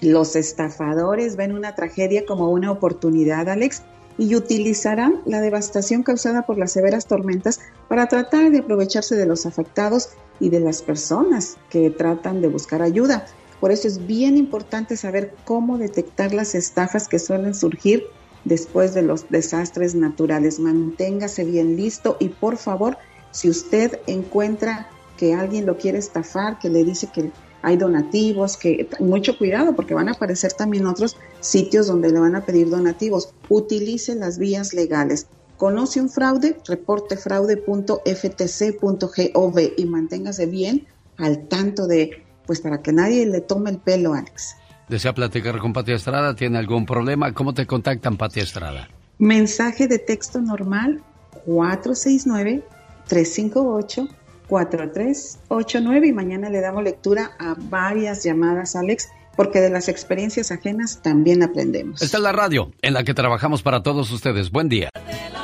Los 0.00 0.36
estafadores 0.36 1.36
ven 1.36 1.52
una 1.52 1.74
tragedia 1.76 2.26
como 2.26 2.50
una 2.50 2.72
oportunidad, 2.72 3.48
Alex, 3.48 3.82
y 4.18 4.34
utilizarán 4.36 5.20
la 5.24 5.40
devastación 5.40 6.02
causada 6.02 6.42
por 6.46 6.58
las 6.58 6.72
severas 6.72 7.06
tormentas 7.06 7.60
para 7.88 8.06
tratar 8.06 8.50
de 8.50 8.58
aprovecharse 8.58 9.16
de 9.16 9.26
los 9.26 9.46
afectados 9.46 10.10
y 10.40 10.50
de 10.50 10.60
las 10.60 10.82
personas 10.82 11.56
que 11.70 11.90
tratan 11.90 12.40
de 12.40 12.48
buscar 12.48 12.82
ayuda. 12.82 13.26
Por 13.60 13.72
eso 13.72 13.88
es 13.88 14.06
bien 14.06 14.36
importante 14.36 14.96
saber 14.96 15.34
cómo 15.44 15.78
detectar 15.78 16.34
las 16.34 16.54
estafas 16.54 17.08
que 17.08 17.18
suelen 17.18 17.54
surgir 17.54 18.04
después 18.44 18.94
de 18.94 19.02
los 19.02 19.30
desastres 19.30 19.94
naturales. 19.94 20.58
Manténgase 20.60 21.44
bien 21.44 21.76
listo 21.76 22.16
y 22.20 22.28
por 22.28 22.56
favor, 22.56 22.98
si 23.30 23.48
usted 23.48 24.00
encuentra 24.06 24.88
que 25.16 25.34
alguien 25.34 25.66
lo 25.66 25.78
quiere 25.78 25.98
estafar, 25.98 26.58
que 26.58 26.68
le 26.68 26.84
dice 26.84 27.08
que 27.12 27.30
hay 27.64 27.76
donativos, 27.76 28.56
que 28.56 28.88
mucho 29.00 29.36
cuidado 29.38 29.74
porque 29.74 29.94
van 29.94 30.08
a 30.08 30.12
aparecer 30.12 30.52
también 30.52 30.86
otros 30.86 31.16
sitios 31.40 31.86
donde 31.86 32.10
le 32.10 32.20
van 32.20 32.36
a 32.36 32.44
pedir 32.44 32.68
donativos. 32.68 33.32
Utilice 33.48 34.14
las 34.14 34.38
vías 34.38 34.74
legales. 34.74 35.26
Conoce 35.56 36.00
un 36.00 36.10
fraude, 36.10 36.58
reporte 36.68 37.16
fraude.ftc.gov 37.16 39.60
y 39.76 39.84
manténgase 39.86 40.46
bien 40.46 40.86
al 41.16 41.48
tanto 41.48 41.86
de, 41.86 42.24
pues 42.46 42.60
para 42.60 42.82
que 42.82 42.92
nadie 42.92 43.24
le 43.24 43.40
tome 43.40 43.70
el 43.70 43.78
pelo, 43.78 44.14
Alex. 44.14 44.56
¿Desea 44.88 45.14
platicar 45.14 45.58
con 45.58 45.72
Pati 45.72 45.92
Estrada? 45.92 46.34
¿Tiene 46.34 46.58
algún 46.58 46.84
problema? 46.84 47.32
¿Cómo 47.32 47.54
te 47.54 47.66
contactan, 47.66 48.18
Pati 48.18 48.40
Estrada? 48.40 48.90
Mensaje 49.18 49.88
de 49.88 49.98
texto 49.98 50.42
normal 50.42 51.02
469 51.46 52.62
358 53.06 54.08
4389 54.48 56.06
y 56.06 56.12
mañana 56.12 56.50
le 56.50 56.60
damos 56.60 56.82
lectura 56.82 57.32
a 57.38 57.54
varias 57.58 58.24
llamadas, 58.24 58.76
Alex, 58.76 59.08
porque 59.36 59.60
de 59.60 59.70
las 59.70 59.88
experiencias 59.88 60.50
ajenas 60.50 61.00
también 61.02 61.42
aprendemos. 61.42 62.02
Esta 62.02 62.18
es 62.18 62.22
la 62.22 62.32
radio 62.32 62.70
en 62.82 62.94
la 62.94 63.04
que 63.04 63.14
trabajamos 63.14 63.62
para 63.62 63.82
todos 63.82 64.10
ustedes. 64.10 64.50
Buen 64.50 64.68
día. 64.68 64.90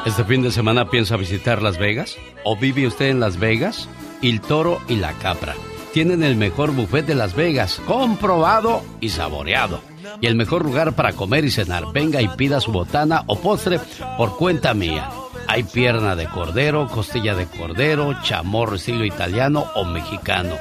¿Este 0.06 0.24
fin 0.24 0.42
de 0.42 0.50
semana 0.50 0.88
piensa 0.90 1.16
visitar 1.16 1.60
Las 1.60 1.78
Vegas? 1.78 2.16
¿O 2.44 2.56
vive 2.56 2.86
usted 2.86 3.06
en 3.06 3.20
Las 3.20 3.38
Vegas? 3.38 3.88
El 4.22 4.40
Toro 4.40 4.80
y 4.88 4.96
la 4.96 5.12
Capra. 5.14 5.54
Tienen 5.92 6.22
el 6.22 6.36
mejor 6.36 6.72
buffet 6.72 7.04
de 7.04 7.14
Las 7.14 7.34
Vegas, 7.34 7.80
comprobado 7.86 8.82
y 9.00 9.08
saboreado. 9.08 9.80
Y 10.20 10.26
el 10.26 10.36
mejor 10.36 10.64
lugar 10.64 10.94
para 10.94 11.12
comer 11.12 11.44
y 11.44 11.50
cenar. 11.50 11.92
Venga 11.92 12.22
y 12.22 12.28
pida 12.28 12.60
su 12.60 12.72
botana 12.72 13.24
o 13.26 13.36
postre 13.36 13.80
por 14.16 14.36
cuenta 14.36 14.72
mía. 14.72 15.10
Hay 15.52 15.64
pierna 15.64 16.14
de 16.14 16.28
cordero, 16.28 16.86
costilla 16.86 17.34
de 17.34 17.44
cordero, 17.44 18.14
chamorro 18.22 18.76
estilo 18.76 19.04
italiano 19.04 19.66
o 19.74 19.84
mexicano, 19.84 20.54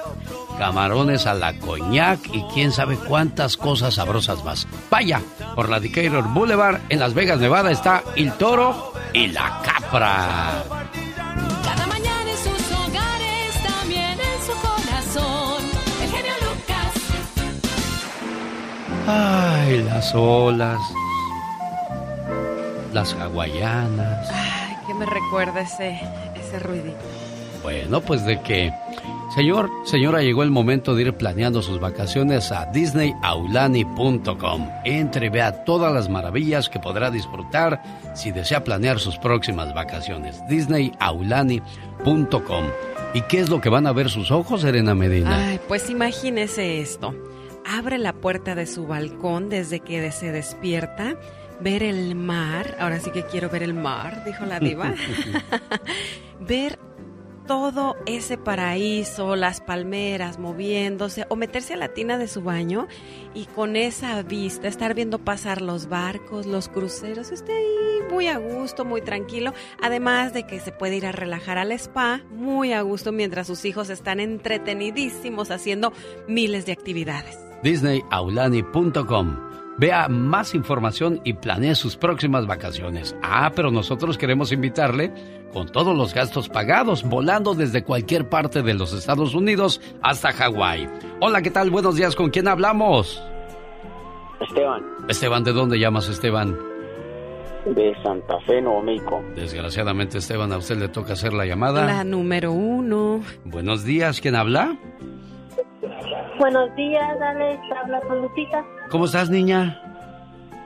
camarones 0.57 1.27
a 1.27 1.35
la 1.35 1.53
coñac 1.59 2.19
y 2.33 2.41
quién 2.55 2.71
sabe 2.71 2.97
cuántas 2.97 3.55
cosas 3.55 3.93
sabrosas 3.93 4.43
más. 4.43 4.67
Vaya, 4.89 5.21
por 5.53 5.69
la 5.69 5.79
Decatur 5.79 6.27
Boulevard 6.29 6.81
en 6.89 6.97
Las 6.97 7.13
Vegas, 7.13 7.39
Nevada 7.39 7.69
está 7.69 8.01
el 8.15 8.33
toro 8.33 8.93
y 9.13 9.27
la 9.27 9.61
capra. 9.63 10.63
Cada 11.63 11.85
mañana 11.85 12.31
en 12.31 12.37
sus 12.37 12.71
hogares, 12.71 13.63
también 13.63 14.17
en 14.19 14.41
su 14.43 14.53
corazón. 14.53 15.63
El 16.01 16.09
genio 16.09 16.33
Lucas. 16.41 16.93
Ay, 19.07 19.83
las 19.83 20.15
olas, 20.15 20.79
las 22.91 23.13
hawaianas 23.13 24.58
me 24.99 25.05
recuerda 25.05 25.61
ese, 25.61 25.99
ese 26.35 26.59
ruidito? 26.59 26.97
Bueno, 27.63 28.01
pues 28.01 28.25
de 28.25 28.41
que, 28.41 28.73
señor, 29.35 29.69
señora, 29.85 30.21
llegó 30.21 30.43
el 30.43 30.51
momento 30.51 30.95
de 30.95 31.03
ir 31.03 31.13
planeando 31.13 31.61
sus 31.61 31.79
vacaciones 31.79 32.51
a 32.51 32.65
disneyaulani.com. 32.67 34.69
Entre 34.85 35.27
y 35.27 35.29
vea 35.29 35.63
todas 35.63 35.93
las 35.93 36.09
maravillas 36.09 36.69
que 36.69 36.79
podrá 36.79 37.11
disfrutar 37.11 37.81
si 38.13 38.31
desea 38.31 38.63
planear 38.63 38.99
sus 38.99 39.17
próximas 39.17 39.73
vacaciones. 39.73 40.41
disneyaulani.com. 40.47 42.65
¿Y 43.13 43.21
qué 43.23 43.39
es 43.39 43.49
lo 43.49 43.59
que 43.59 43.69
van 43.69 43.87
a 43.87 43.93
ver 43.93 44.09
sus 44.09 44.31
ojos, 44.31 44.61
Serena 44.61 44.95
Medina? 44.95 45.47
Ay, 45.47 45.59
pues 45.67 45.89
imagínese 45.89 46.79
esto. 46.79 47.15
Abre 47.65 47.97
la 47.97 48.13
puerta 48.13 48.55
de 48.55 48.65
su 48.65 48.87
balcón 48.87 49.49
desde 49.49 49.79
que 49.79 50.11
se 50.11 50.31
despierta 50.31 51.15
ver 51.61 51.83
el 51.83 52.15
mar, 52.15 52.75
ahora 52.79 52.99
sí 52.99 53.11
que 53.11 53.23
quiero 53.23 53.49
ver 53.49 53.63
el 53.63 53.73
mar, 53.73 54.23
dijo 54.25 54.45
la 54.45 54.59
diva, 54.59 54.93
ver 56.39 56.79
todo 57.49 57.97
ese 58.05 58.37
paraíso, 58.37 59.35
las 59.35 59.59
palmeras 59.59 60.37
moviéndose, 60.37 61.25
o 61.29 61.35
meterse 61.35 61.73
a 61.73 61.77
la 61.77 61.87
tina 61.87 62.19
de 62.19 62.27
su 62.27 62.43
baño 62.43 62.87
y 63.33 63.45
con 63.45 63.75
esa 63.75 64.21
vista, 64.21 64.67
estar 64.67 64.93
viendo 64.93 65.17
pasar 65.17 65.63
los 65.63 65.89
barcos, 65.89 66.45
los 66.45 66.69
cruceros, 66.69 67.31
esté 67.31 67.53
ahí 67.53 68.03
muy 68.11 68.27
a 68.27 68.37
gusto, 68.37 68.85
muy 68.85 69.01
tranquilo, 69.01 69.55
además 69.81 70.31
de 70.31 70.45
que 70.45 70.59
se 70.59 70.71
puede 70.71 70.97
ir 70.97 71.07
a 71.07 71.11
relajar 71.11 71.57
al 71.57 71.71
spa 71.71 72.21
muy 72.29 72.71
a 72.71 72.83
gusto 72.83 73.11
mientras 73.11 73.47
sus 73.47 73.65
hijos 73.65 73.89
están 73.89 74.19
entretenidísimos 74.19 75.49
haciendo 75.49 75.91
miles 76.27 76.67
de 76.67 76.73
actividades. 76.73 77.35
DisneyAulani.com 77.63 79.48
Vea 79.79 80.09
más 80.09 80.55
información 80.55 81.21
y 81.23 81.33
planee 81.33 81.73
sus 81.73 81.95
próximas 81.95 82.45
vacaciones. 82.45 83.15
Ah, 83.23 83.53
pero 83.55 83.71
nosotros 83.71 84.17
queremos 84.17 84.51
invitarle 84.51 85.13
con 85.53 85.69
todos 85.69 85.95
los 85.95 86.13
gastos 86.13 86.49
pagados, 86.49 87.03
volando 87.03 87.55
desde 87.55 87.85
cualquier 87.85 88.27
parte 88.27 88.61
de 88.61 88.73
los 88.73 88.91
Estados 88.91 89.33
Unidos 89.33 89.79
hasta 90.01 90.33
Hawái. 90.33 90.89
Hola, 91.21 91.41
¿qué 91.41 91.49
tal? 91.49 91.69
Buenos 91.69 91.95
días, 91.95 92.13
¿con 92.13 92.29
quién 92.29 92.49
hablamos? 92.49 93.23
Esteban. 94.41 94.83
Esteban, 95.07 95.45
¿de 95.45 95.53
dónde 95.53 95.79
llamas, 95.79 96.09
Esteban? 96.09 96.57
De 97.65 97.93
Santa 98.03 98.37
Fe, 98.45 98.61
Nuevo 98.61 98.81
México. 98.81 99.23
Desgraciadamente, 99.33 100.17
Esteban, 100.17 100.51
a 100.51 100.57
usted 100.57 100.77
le 100.77 100.89
toca 100.89 101.13
hacer 101.13 101.31
la 101.31 101.45
llamada. 101.45 101.85
La 101.85 102.03
número 102.03 102.51
uno. 102.51 103.21
Buenos 103.45 103.85
días, 103.85 104.19
¿quién 104.19 104.35
habla? 104.35 104.77
Buenos 106.37 106.75
días, 106.75 107.21
Alex. 107.21 107.59
Habla 107.81 108.01
con 108.01 108.21
Lucita. 108.21 108.63
¿Cómo 108.89 109.05
estás, 109.05 109.29
niña? 109.29 109.81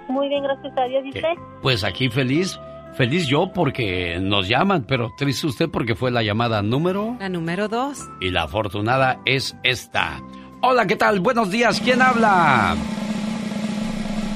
Muy 0.07 0.29
bien, 0.29 0.43
gracias 0.43 0.77
a 0.77 0.83
Dios. 0.85 1.03
¿Y 1.05 1.09
usted? 1.09 1.33
Pues 1.61 1.83
aquí 1.83 2.09
feliz. 2.09 2.59
Feliz 2.95 3.27
yo 3.27 3.51
porque 3.51 4.19
nos 4.21 4.47
llaman, 4.47 4.83
pero 4.87 5.09
triste 5.17 5.47
usted 5.47 5.67
porque 5.69 5.95
fue 5.95 6.11
la 6.11 6.21
llamada 6.21 6.61
número... 6.61 7.15
La 7.19 7.27
número 7.27 7.67
dos. 7.67 8.07
Y 8.21 8.29
la 8.29 8.43
afortunada 8.43 9.19
es 9.25 9.55
esta. 9.63 10.19
Hola, 10.61 10.85
¿qué 10.85 10.95
tal? 10.95 11.19
Buenos 11.19 11.49
días. 11.49 11.81
¿Quién 11.81 12.01
habla? 12.01 12.75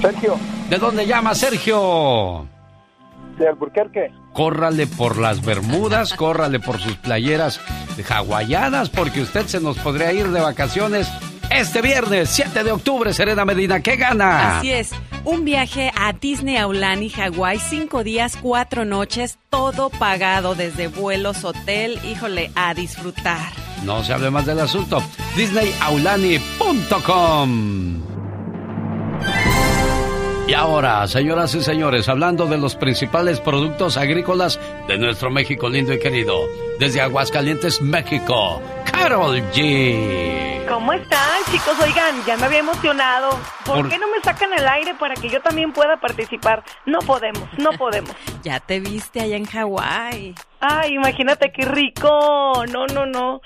Sergio. 0.02 0.36
¿De 0.70 0.78
dónde 0.78 1.06
llama 1.06 1.36
Sergio? 1.36 2.48
De 3.38 3.48
Alburquerque. 3.48 4.12
Córrale 4.38 4.86
por 4.86 5.18
las 5.18 5.44
Bermudas, 5.44 6.14
córrale 6.14 6.60
por 6.60 6.80
sus 6.80 6.96
playeras 6.98 7.60
hawaianas, 8.08 8.92
porque 8.92 9.22
usted 9.22 9.48
se 9.48 9.60
nos 9.60 9.80
podría 9.80 10.14
ir 10.14 10.28
de 10.28 10.40
vacaciones 10.40 11.08
este 11.50 11.82
viernes, 11.82 12.30
7 12.30 12.64
de 12.64 12.72
octubre, 12.72 13.12
Serena 13.16 13.46
Medina, 13.46 13.80
¿qué 13.80 13.96
gana? 13.96 14.60
Así 14.60 14.72
es, 14.72 14.92
un 15.24 15.44
viaje 15.44 15.92
a 15.96 16.14
Disney 16.14 16.58
Aulani, 16.58 17.10
Hawái, 17.10 17.58
cinco 17.58 18.04
días, 18.04 18.38
cuatro 18.40 18.86
noches, 18.86 19.40
todo 19.50 19.90
pagado 19.90 20.54
desde 20.54 20.88
vuelos, 20.88 21.44
hotel, 21.44 22.00
híjole, 22.06 22.52
a 22.54 22.76
disfrutar. 22.76 23.54
No 23.86 24.04
se 24.04 24.14
hable 24.14 24.30
más 24.30 24.46
del 24.46 24.60
asunto, 24.60 25.02
disneyaulani.com. 25.36 28.07
Y 30.48 30.54
ahora, 30.54 31.06
señoras 31.08 31.54
y 31.56 31.62
señores, 31.62 32.08
hablando 32.08 32.46
de 32.46 32.58
los 32.58 32.76
principales 32.76 33.42
productos 33.42 33.98
agrícolas 33.98 34.58
de 34.88 34.98
nuestro 34.98 35.30
México 35.30 35.68
lindo 35.68 35.94
y 35.94 36.00
querido, 36.00 36.48
desde 36.80 37.02
Aguascalientes, 37.02 37.82
México, 37.82 38.62
Carol 38.98 39.40
G. 39.54 40.66
¿Cómo 40.68 40.92
están, 40.92 41.44
chicos? 41.52 41.78
Oigan, 41.80 42.26
ya 42.26 42.36
me 42.36 42.48
había 42.48 42.60
emocionado. 42.60 43.30
¿Por, 43.66 43.88
qué 43.90 43.98
no 43.98 44.08
me 44.08 44.20
sacan 44.22 44.52
el 44.54 44.68
aire 44.68 44.96
para 44.96 45.14
que 45.16 45.30
yo 45.30 45.40
también 45.42 45.72
pueda 45.72 45.98
participar? 45.98 46.64
No 46.86 47.00
podemos, 47.00 47.48
no 47.58 47.72
podemos. 47.74 48.12
ya 48.44 48.60
te 48.60 48.80
viste 48.80 49.22
allá 49.22 49.38
en 49.38 49.46
Hawái. 49.46 50.36
Ay, 50.60 50.96
imagínate 50.96 51.52
qué 51.52 51.64
rico. 51.66 52.66
No, 52.72 52.88
no, 52.88 53.06
no. 53.06 53.42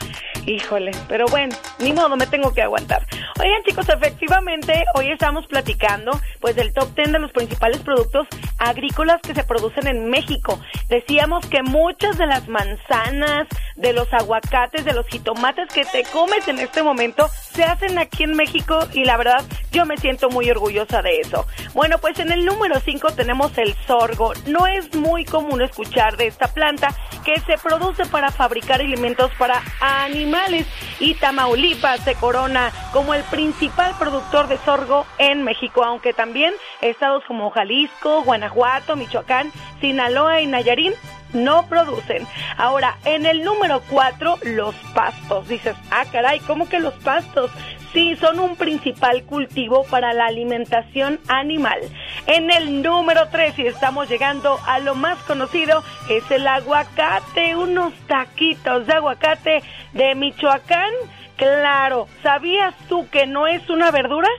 Híjole, 0.45 0.91
pero 1.07 1.25
bueno, 1.27 1.55
ni 1.79 1.93
modo, 1.93 2.15
me 2.15 2.25
tengo 2.25 2.53
que 2.53 2.63
aguantar. 2.63 3.05
Oigan, 3.39 3.61
chicos, 3.63 3.87
efectivamente, 3.89 4.85
hoy 4.95 5.11
estamos 5.11 5.45
platicando 5.45 6.19
pues 6.39 6.55
del 6.55 6.73
top 6.73 6.95
10 6.95 7.11
de 7.11 7.19
los 7.19 7.31
principales 7.31 7.81
productos 7.81 8.27
agrícolas 8.57 9.21
que 9.21 9.35
se 9.35 9.43
producen 9.43 9.85
en 9.87 10.09
México. 10.09 10.59
Decíamos 10.89 11.45
que 11.45 11.61
muchas 11.61 12.17
de 12.17 12.25
las 12.25 12.47
manzanas, 12.47 13.47
de 13.75 13.93
los 13.93 14.11
aguacates, 14.13 14.83
de 14.83 14.93
los 14.93 15.05
jitomates 15.07 15.40
que 15.73 15.85
te 15.85 16.03
comes 16.03 16.47
en 16.47 16.59
este 16.59 16.83
momento 16.83 17.27
se 17.53 17.63
hacen 17.63 17.97
aquí 17.97 18.23
en 18.23 18.35
México 18.35 18.87
y 18.93 19.05
la 19.05 19.17
verdad 19.17 19.43
yo 19.71 19.85
me 19.85 19.97
siento 19.97 20.29
muy 20.29 20.49
orgullosa 20.49 21.01
de 21.01 21.19
eso. 21.19 21.47
Bueno, 21.73 21.97
pues 21.97 22.19
en 22.19 22.31
el 22.31 22.45
número 22.45 22.79
5 22.79 23.13
tenemos 23.13 23.57
el 23.57 23.75
sorgo. 23.87 24.33
No 24.45 24.67
es 24.67 24.95
muy 24.95 25.25
común 25.25 25.61
escuchar 25.63 26.15
de 26.15 26.27
esta 26.27 26.47
planta 26.47 26.89
que 27.25 27.39
se 27.41 27.57
produce 27.57 28.05
para 28.05 28.29
fabricar 28.29 28.81
alimentos 28.81 29.31
para 29.39 29.61
animales 29.79 30.67
y 30.99 31.15
Tamaulipas 31.15 32.01
se 32.01 32.13
corona 32.15 32.71
como 32.93 33.15
el 33.15 33.23
principal 33.23 33.95
productor 33.97 34.47
de 34.47 34.57
sorgo 34.59 35.07
en 35.17 35.43
México, 35.43 35.83
aunque 35.83 36.13
también 36.13 36.53
estados 36.81 37.23
como 37.25 37.49
Jalisco, 37.49 38.21
Guanajuato, 38.23 38.95
Michoacán, 38.95 39.51
Sinaloa 39.81 40.41
y 40.41 40.47
Nayarín 40.47 40.93
no 41.33 41.67
producen. 41.67 42.27
Ahora, 42.57 42.97
en 43.05 43.25
el 43.25 43.43
número 43.43 43.81
4, 43.89 44.39
los 44.43 44.75
pastos. 44.93 45.47
Dices, 45.47 45.75
ah, 45.89 46.05
caray, 46.11 46.39
¿cómo 46.41 46.67
que 46.67 46.79
los 46.79 46.93
pastos? 46.95 47.51
Sí, 47.93 48.15
son 48.15 48.39
un 48.39 48.55
principal 48.55 49.23
cultivo 49.23 49.83
para 49.83 50.13
la 50.13 50.27
alimentación 50.27 51.19
animal. 51.27 51.79
En 52.25 52.49
el 52.49 52.81
número 52.81 53.27
3, 53.29 53.59
y 53.59 53.67
estamos 53.67 54.09
llegando 54.09 54.59
a 54.65 54.79
lo 54.79 54.95
más 54.95 55.17
conocido, 55.23 55.83
es 56.09 56.29
el 56.31 56.47
aguacate, 56.47 57.55
unos 57.55 57.93
taquitos 58.07 58.87
de 58.87 58.93
aguacate 58.93 59.63
de 59.91 60.15
Michoacán. 60.15 60.91
Claro, 61.35 62.07
¿sabías 62.23 62.73
tú 62.87 63.09
que 63.09 63.27
no 63.27 63.47
es 63.47 63.69
una 63.69 63.91
verdura? 63.91 64.29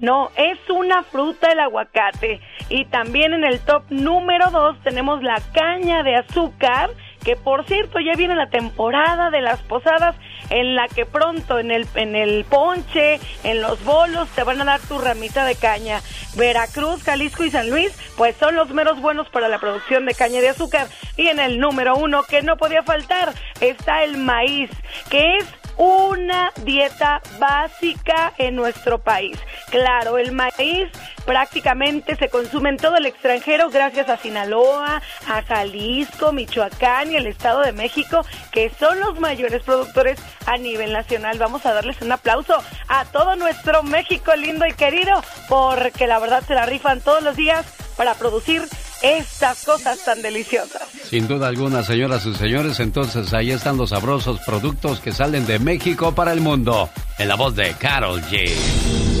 No, 0.00 0.30
es 0.34 0.58
una 0.70 1.02
fruta 1.02 1.52
el 1.52 1.60
aguacate. 1.60 2.40
Y 2.70 2.86
también 2.86 3.34
en 3.34 3.44
el 3.44 3.60
top 3.60 3.84
número 3.90 4.50
2 4.50 4.78
tenemos 4.82 5.22
la 5.22 5.40
caña 5.52 6.02
de 6.02 6.16
azúcar, 6.16 6.90
que 7.22 7.36
por 7.36 7.66
cierto 7.66 8.00
ya 8.00 8.14
viene 8.16 8.34
la 8.34 8.48
temporada 8.48 9.30
de 9.30 9.42
las 9.42 9.60
posadas 9.60 10.16
en 10.48 10.74
la 10.74 10.88
que 10.88 11.04
pronto 11.04 11.58
en 11.58 11.70
el, 11.70 11.86
en 11.94 12.16
el 12.16 12.44
ponche, 12.44 13.20
en 13.44 13.60
los 13.60 13.84
bolos, 13.84 14.28
te 14.30 14.42
van 14.42 14.60
a 14.62 14.64
dar 14.64 14.80
tu 14.80 14.98
ramita 14.98 15.44
de 15.44 15.54
caña. 15.54 16.00
Veracruz, 16.34 17.02
Jalisco 17.02 17.44
y 17.44 17.50
San 17.50 17.68
Luis, 17.68 17.92
pues 18.16 18.36
son 18.36 18.56
los 18.56 18.70
meros 18.70 19.00
buenos 19.02 19.28
para 19.28 19.48
la 19.48 19.58
producción 19.58 20.06
de 20.06 20.14
caña 20.14 20.40
de 20.40 20.48
azúcar. 20.48 20.86
Y 21.18 21.28
en 21.28 21.40
el 21.40 21.60
número 21.60 21.96
uno, 21.96 22.22
que 22.22 22.40
no 22.40 22.56
podía 22.56 22.82
faltar, 22.82 23.34
está 23.60 24.02
el 24.02 24.16
maíz, 24.16 24.70
que 25.10 25.36
es 25.36 25.59
una 25.80 26.52
dieta 26.62 27.22
básica 27.38 28.34
en 28.36 28.54
nuestro 28.54 28.98
país. 28.98 29.38
Claro, 29.70 30.18
el 30.18 30.30
maíz 30.30 30.90
prácticamente 31.24 32.16
se 32.16 32.28
consume 32.28 32.68
en 32.68 32.76
todo 32.76 32.98
el 32.98 33.06
extranjero 33.06 33.70
gracias 33.70 34.10
a 34.10 34.18
Sinaloa, 34.18 35.00
a 35.26 35.42
Jalisco, 35.42 36.32
Michoacán 36.32 37.12
y 37.12 37.16
el 37.16 37.26
Estado 37.26 37.62
de 37.62 37.72
México, 37.72 38.26
que 38.52 38.70
son 38.78 39.00
los 39.00 39.18
mayores 39.20 39.62
productores 39.62 40.20
a 40.44 40.58
nivel 40.58 40.92
nacional. 40.92 41.38
Vamos 41.38 41.64
a 41.64 41.72
darles 41.72 42.02
un 42.02 42.12
aplauso 42.12 42.62
a 42.88 43.06
todo 43.06 43.36
nuestro 43.36 43.82
México 43.82 44.36
lindo 44.36 44.66
y 44.66 44.74
querido, 44.74 45.24
porque 45.48 46.06
la 46.06 46.18
verdad 46.18 46.44
se 46.46 46.54
la 46.54 46.66
rifan 46.66 47.00
todos 47.00 47.22
los 47.22 47.36
días 47.36 47.64
para 47.96 48.12
producir 48.12 48.68
estas 49.02 49.64
cosas 49.64 50.04
tan 50.04 50.22
deliciosas. 50.22 50.82
Sin 51.08 51.26
duda 51.26 51.48
alguna, 51.48 51.82
señoras 51.82 52.26
y 52.26 52.34
señores, 52.34 52.80
entonces 52.80 53.32
ahí 53.32 53.50
están 53.50 53.76
los 53.76 53.90
sabrosos 53.90 54.40
productos 54.40 55.00
que 55.00 55.12
salen 55.12 55.46
de 55.46 55.58
México 55.58 56.14
para 56.14 56.32
el 56.32 56.40
mundo, 56.40 56.90
en 57.18 57.28
la 57.28 57.36
voz 57.36 57.54
de 57.56 57.72
Carol 57.74 58.20
G. 58.22 58.50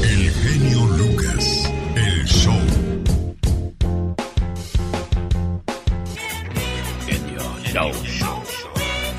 El 0.02 0.30
genio 0.30 0.84
Lucas, 0.86 1.72
el 1.96 2.26
show. 2.26 2.60
Genio 7.06 7.92
Show. 8.04 8.42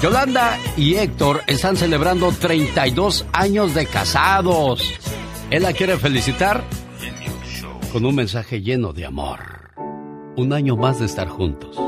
Yolanda 0.01 0.57
y 0.77 0.95
Héctor 0.95 1.41
están 1.47 1.77
celebrando 1.77 2.31
32 2.31 3.25
años 3.33 3.73
de 3.73 3.85
casados. 3.85 4.83
Él 5.49 5.63
la 5.63 5.73
quiere 5.73 5.97
felicitar 5.97 6.63
con 7.91 8.05
un 8.05 8.15
mensaje 8.15 8.61
lleno 8.61 8.93
de 8.93 9.05
amor 9.05 9.60
un 10.37 10.53
año 10.53 10.75
más 10.75 10.99
de 10.99 11.05
estar 11.05 11.27
juntos. 11.27 11.79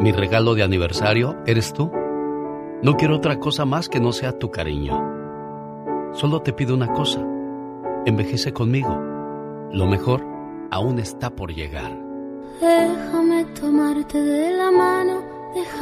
Mi 0.00 0.12
regalo 0.12 0.54
de 0.54 0.62
aniversario 0.62 1.36
eres 1.46 1.72
tú. 1.72 1.90
No 2.82 2.96
quiero 2.96 3.16
otra 3.16 3.38
cosa 3.38 3.64
más 3.64 3.88
que 3.88 4.00
no 4.00 4.12
sea 4.12 4.38
tu 4.38 4.50
cariño. 4.50 6.12
Solo 6.12 6.42
te 6.42 6.52
pido 6.52 6.74
una 6.74 6.92
cosa. 6.92 7.20
Envejece 8.04 8.52
conmigo. 8.52 9.00
Lo 9.72 9.86
mejor 9.86 10.24
aún 10.70 10.98
está 10.98 11.30
por 11.30 11.54
llegar. 11.54 11.96
Déjame 12.60 13.44
tomarte 13.58 14.20
de 14.20 14.56
la 14.56 14.70
mano. 14.70 15.22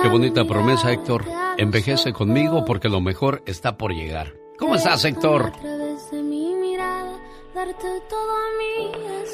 Qué 0.03 0.09
bonita 0.09 0.45
promesa, 0.45 0.93
Héctor. 0.93 1.25
Envejece 1.57 2.13
conmigo 2.13 2.65
porque 2.65 2.89
lo 2.89 3.01
mejor 3.01 3.43
está 3.47 3.77
por 3.77 3.93
llegar. 3.93 4.35
¿Cómo 4.59 4.75
estás, 4.75 5.05
Héctor? 5.05 5.53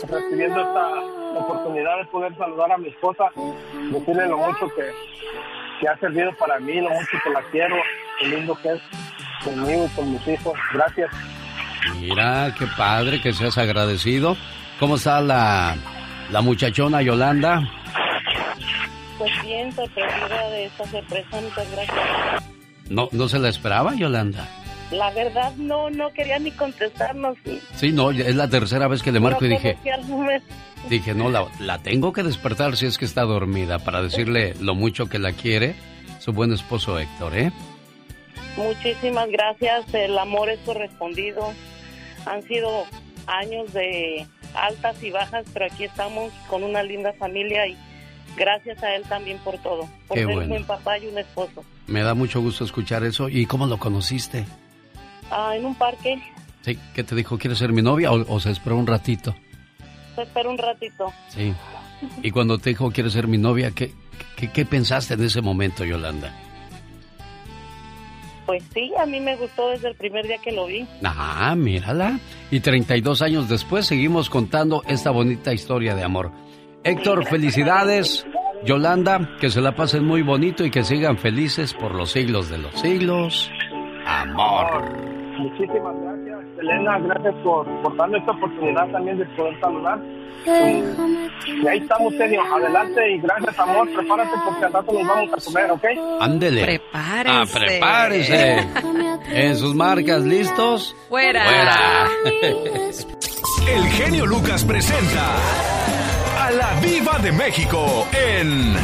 Recibiendo 0.09 0.61
esta 0.61 0.91
oportunidad 1.39 1.99
de 1.99 2.05
poder 2.07 2.37
saludar 2.37 2.73
a 2.73 2.79
mi 2.79 2.89
esposa, 2.89 3.25
decirle 3.91 4.29
lo 4.29 4.39
mucho 4.39 4.69
que, 4.75 4.91
que 5.81 5.89
ha 5.89 5.97
servido 5.99 6.31
para 6.39 6.59
mí, 6.61 6.81
lo 6.81 6.91
mucho 6.91 7.19
que 7.23 7.31
la 7.31 7.43
quiero, 7.51 7.77
lo 8.23 8.29
lindo 8.29 8.55
que 8.63 8.73
es 8.73 8.81
conmigo 9.45 9.87
y 9.87 9.97
con 9.97 10.13
mis 10.13 10.29
hijos. 10.29 10.55
Gracias. 10.73 11.11
Mira, 12.01 12.55
qué 12.59 12.67
padre 12.77 13.21
que 13.21 13.33
seas 13.33 13.57
agradecido. 13.59 14.37
¿Cómo 14.79 14.97
está 14.97 15.21
la, 15.21 15.77
la 16.31 16.41
muchachona 16.41 17.03
Yolanda? 17.03 17.63
Pues 19.19 19.33
bien, 19.43 19.73
sorprendida 19.73 20.51
de 20.51 20.67
esta 20.67 20.85
sorpresa, 20.87 21.41
muchas 21.41 21.71
gracias. 21.73 22.45
¿No, 22.89 23.09
¿No 23.13 23.29
se 23.29 23.39
la 23.39 23.49
esperaba, 23.49 23.95
Yolanda? 23.95 24.47
La 24.91 25.11
verdad 25.11 25.55
no, 25.57 25.91
no 25.91 26.13
quería 26.13 26.39
ni 26.39 26.51
contestarnos. 26.51 27.37
Sí, 27.75 27.93
no, 27.93 28.11
es 28.11 28.35
la 28.35 28.49
tercera 28.49 28.89
vez 28.89 29.03
que 29.03 29.13
le 29.13 29.21
marco 29.21 29.45
y 29.45 29.49
dije... 29.49 29.77
Dije, 30.89 31.13
no, 31.13 31.29
la, 31.29 31.47
la 31.61 31.79
tengo 31.79 32.13
que 32.13 32.23
despertar 32.23 32.77
si 32.77 32.87
es 32.87 32.99
que 32.99 33.05
está 33.05 33.23
dormida 33.23 33.81
para 33.81 34.01
decirle 34.01 34.55
lo 34.61 34.75
mucho 34.75 35.07
que 35.09 35.19
la 35.19 35.33
quiere 35.33 35.75
su 36.19 36.33
buen 36.33 36.53
esposo 36.53 36.99
Héctor, 36.99 37.37
¿eh? 37.37 37.53
Muchísimas 38.57 39.31
gracias, 39.31 39.93
el 39.95 40.19
amor 40.19 40.51
es 40.51 40.59
correspondido. 40.61 41.53
Han 42.27 42.43
sido 42.43 42.85
años 43.27 43.73
de 43.73 44.27
altas 44.55 45.03
y 45.03 45.11
bajas, 45.11 45.47
pero 45.53 45.67
aquí 45.67 45.85
estamos 45.85 46.33
con 46.49 46.65
una 46.65 46.83
linda 46.83 47.13
familia 47.15 47.67
y 47.67 47.77
gracias 48.37 48.83
a 48.83 48.95
él 48.95 49.05
también 49.09 49.39
por 49.39 49.59
todo, 49.59 49.89
por 50.09 50.17
Qué 50.17 50.25
ser 50.25 50.27
bueno. 50.27 50.43
un 50.43 50.49
buen 50.49 50.65
papá 50.65 50.99
y 50.99 51.07
un 51.07 51.19
esposo. 51.19 51.65
Me 51.87 52.03
da 52.03 52.15
mucho 52.15 52.41
gusto 52.41 52.65
escuchar 52.65 53.05
eso. 53.05 53.29
¿Y 53.29 53.47
cómo 53.47 53.67
lo 53.67 53.79
conociste? 53.79 54.45
Ah, 55.31 55.55
en 55.57 55.65
un 55.67 55.75
parque, 55.75 56.21
Sí, 56.63 56.79
¿qué 56.95 57.05
te 57.05 57.15
dijo? 57.15 57.39
¿Quieres 57.39 57.59
ser 57.59 57.73
mi 57.73 57.83
novia 57.83 58.11
o, 58.13 58.35
o 58.35 58.41
se 58.41 58.51
esperó 58.51 58.77
un 58.77 58.87
ratito? 58.87 59.35
se 60.17 60.23
esperó 60.23 60.51
un 60.51 60.59
ratito. 60.59 61.13
Sí. 61.29 61.55
Y 62.23 62.31
cuando 62.33 62.59
te 62.59 62.71
dijo 62.71 62.91
quieres 62.91 63.13
ser 63.13 63.29
mi 63.29 63.39
novia, 63.39 63.71
¿qué, 63.71 63.93
qué, 64.37 64.51
qué 64.51 64.65
pensaste 64.65 65.15
en 65.15 65.23
ese 65.23 65.41
momento, 65.41 65.85
Yolanda? 65.85 66.33
Pues 68.47 68.65
sí, 68.73 68.91
a 68.99 69.05
mí 69.07 69.21
me 69.21 69.37
gustó 69.37 69.69
desde 69.69 69.89
el 69.89 69.95
primer 69.95 70.27
día 70.27 70.39
que 70.39 70.53
lo 70.53 70.67
vi. 70.67 70.87
Ah, 71.05 71.55
mírala. 71.57 72.19
Y 72.51 72.61
32 72.61 73.21
años 73.23 73.49
después 73.49 73.87
seguimos 73.87 74.31
contando 74.31 74.83
esta 74.89 75.11
bonita 75.11 75.53
historia 75.53 75.95
de 75.95 76.03
amor. 76.03 76.33
Héctor, 76.83 77.27
felicidades. 77.27 78.27
Yolanda, 78.65 79.37
que 79.41 79.51
se 79.51 79.61
la 79.61 79.77
pasen 79.77 80.05
muy 80.05 80.23
bonito 80.23 80.65
y 80.65 80.71
que 80.71 80.83
sigan 80.83 81.19
felices 81.19 81.75
por 81.75 81.95
los 81.95 82.11
siglos 82.11 82.49
de 82.49 82.59
los 82.59 82.75
siglos. 82.81 83.51
Amor. 84.07 85.18
Muchísimas 85.39 85.95
gracias, 86.03 86.39
Elena. 86.59 86.99
Gracias 86.99 87.35
por, 87.45 87.67
por 87.83 87.97
darme 87.97 88.19
esta 88.19 88.33
oportunidad 88.33 88.89
también 88.91 89.19
de 89.19 89.25
poder 89.27 89.61
saludar. 89.61 89.99
Y, 90.47 90.51
y 91.63 91.67
ahí 91.69 91.79
estamos, 91.79 92.13
genio. 92.15 92.43
Adelante 92.55 93.11
y 93.13 93.19
gracias, 93.21 93.59
amor. 93.59 93.89
Prepárate 93.95 94.37
porque 94.45 94.65
al 94.65 94.73
rato 94.73 94.93
nos 94.93 95.07
vamos 95.09 95.33
a 95.33 95.45
comer, 95.45 95.71
¿ok? 95.71 95.85
Ándele. 96.21 96.63
Prepárese. 96.65 97.35
Ah, 97.35 97.45
prepárese. 97.53 98.69
En 99.31 99.57
sus 99.57 99.75
marcas, 99.75 100.23
¿listos? 100.23 100.97
Fuera. 101.11 101.45
Fuera. 101.45 102.09
El 102.41 103.85
genio 103.91 104.25
Lucas 104.25 104.65
presenta 104.65 105.27
a 106.41 106.51
la 106.53 106.81
Viva 106.81 107.19
de 107.19 107.33
México 107.33 108.07
en 108.13 108.75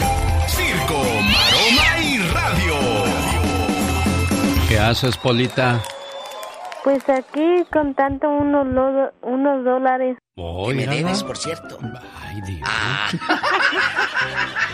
Circo, 0.48 0.98
Maroma 1.02 2.02
y 2.02 2.18
Radio. 2.18 2.74
¿Qué 4.68 4.78
haces, 4.78 5.16
Polita? 5.16 5.80
Pues 6.84 7.02
aquí 7.08 7.64
contando 7.72 8.28
unos, 8.28 8.66
lo- 8.66 9.12
unos 9.22 9.64
dólares. 9.64 10.18
Oh, 10.36 10.68
Que 10.68 10.74
me 10.74 10.86
debes, 10.86 11.22
por 11.24 11.38
cierto. 11.38 11.78
Ay, 12.20 12.42
Dios. 12.42 12.68
Ah. 12.70 13.08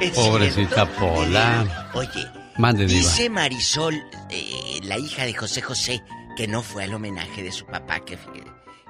¿Es 0.00 0.10
Pobrecita 0.10 0.86
cierto? 0.86 1.06
Pola. 1.06 1.90
Oye, 1.94 2.26
Mande, 2.58 2.86
Diva. 2.86 2.98
dice 3.00 3.30
Marisol, 3.30 3.94
eh, 4.30 4.80
la 4.84 4.98
hija 4.98 5.24
de 5.24 5.34
José 5.34 5.62
José, 5.62 6.02
que 6.36 6.46
no 6.48 6.62
fue 6.62 6.84
al 6.84 6.94
homenaje 6.94 7.42
de 7.42 7.52
su 7.52 7.66
papá, 7.66 8.00
que, 8.00 8.16
fue- 8.16 8.44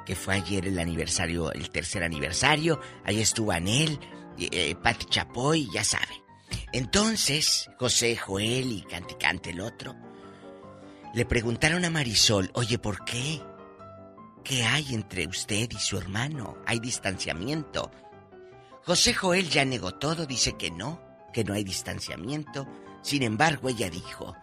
que 0.04 0.16
fue 0.16 0.34
ayer 0.34 0.66
el 0.66 0.78
aniversario, 0.78 1.52
el 1.52 1.70
tercer 1.70 2.02
aniversario. 2.02 2.80
Ahí 3.04 3.20
estuvo 3.20 3.52
Anel, 3.52 3.98
eh, 4.38 4.74
Pati 4.82 5.06
Chapoy, 5.06 5.68
ya 5.72 5.84
sabe. 5.84 6.22
Entonces, 6.72 7.70
José, 7.78 8.16
Joel 8.16 8.72
y 8.72 8.82
cante 8.82 9.16
cante 9.16 9.50
el 9.50 9.60
otro, 9.60 9.94
le 11.14 11.24
preguntaron 11.24 11.84
a 11.84 11.90
Marisol, 11.90 12.50
oye, 12.54 12.78
¿por 12.78 13.04
qué? 13.04 13.40
¿Qué 14.42 14.64
hay 14.64 14.94
entre 14.94 15.28
usted 15.28 15.70
y 15.70 15.78
su 15.78 15.96
hermano? 15.96 16.58
¿Hay 16.66 16.80
distanciamiento? 16.80 17.92
José 18.84 19.14
Joel 19.14 19.48
ya 19.48 19.64
negó 19.64 19.94
todo, 19.94 20.26
dice 20.26 20.56
que 20.56 20.72
no, 20.72 21.00
que 21.32 21.44
no 21.44 21.54
hay 21.54 21.62
distanciamiento. 21.62 22.66
Sin 23.00 23.22
embargo, 23.22 23.68
ella 23.68 23.88
dijo, 23.88 24.36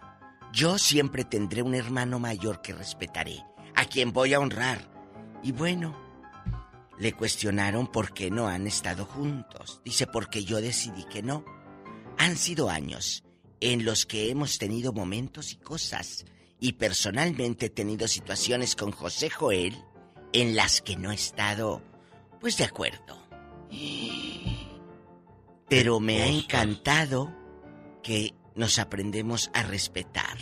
yo 0.52 0.78
siempre 0.78 1.24
tendré 1.24 1.62
un 1.62 1.74
hermano 1.74 2.18
mayor 2.18 2.62
que 2.62 2.72
respetaré, 2.72 3.44
a 3.74 3.84
quien 3.84 4.12
voy 4.12 4.32
a 4.32 4.40
honrar. 4.40 4.90
Y 5.42 5.52
bueno, 5.52 5.94
le 6.98 7.12
cuestionaron 7.12 7.86
por 7.86 8.14
qué 8.14 8.30
no 8.30 8.48
han 8.48 8.66
estado 8.66 9.04
juntos. 9.04 9.82
Dice, 9.84 10.06
porque 10.06 10.42
yo 10.42 10.60
decidí 10.62 11.04
que 11.04 11.22
no. 11.22 11.44
Han 12.16 12.36
sido 12.36 12.70
años 12.70 13.24
en 13.60 13.84
los 13.84 14.06
que 14.06 14.30
hemos 14.30 14.56
tenido 14.58 14.94
momentos 14.94 15.52
y 15.52 15.56
cosas. 15.56 16.24
Y 16.62 16.74
personalmente 16.74 17.66
he 17.66 17.70
tenido 17.70 18.06
situaciones 18.06 18.76
con 18.76 18.92
José 18.92 19.28
Joel 19.30 19.76
en 20.32 20.54
las 20.54 20.80
que 20.80 20.94
no 20.94 21.10
he 21.10 21.14
estado, 21.16 21.82
pues 22.40 22.56
de 22.56 22.62
acuerdo. 22.62 23.20
Pero 25.68 25.98
me 25.98 26.22
ha 26.22 26.28
encantado 26.28 27.34
que 28.00 28.36
nos 28.54 28.78
aprendemos 28.78 29.50
a 29.54 29.64
respetar. 29.64 30.38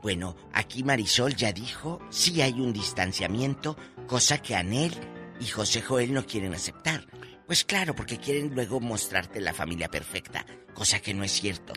Bueno, 0.00 0.34
aquí 0.54 0.82
Marisol 0.82 1.36
ya 1.36 1.52
dijo, 1.52 2.00
sí 2.08 2.40
hay 2.40 2.54
un 2.54 2.72
distanciamiento, 2.72 3.76
cosa 4.06 4.38
que 4.38 4.54
Anel 4.54 4.94
y 5.40 5.44
José 5.44 5.82
Joel 5.82 6.14
no 6.14 6.24
quieren 6.24 6.54
aceptar. 6.54 7.06
Pues 7.46 7.66
claro, 7.66 7.94
porque 7.94 8.16
quieren 8.16 8.54
luego 8.54 8.80
mostrarte 8.80 9.42
la 9.42 9.52
familia 9.52 9.90
perfecta, 9.90 10.46
cosa 10.72 11.00
que 11.00 11.12
no 11.12 11.22
es 11.22 11.32
cierto. 11.32 11.74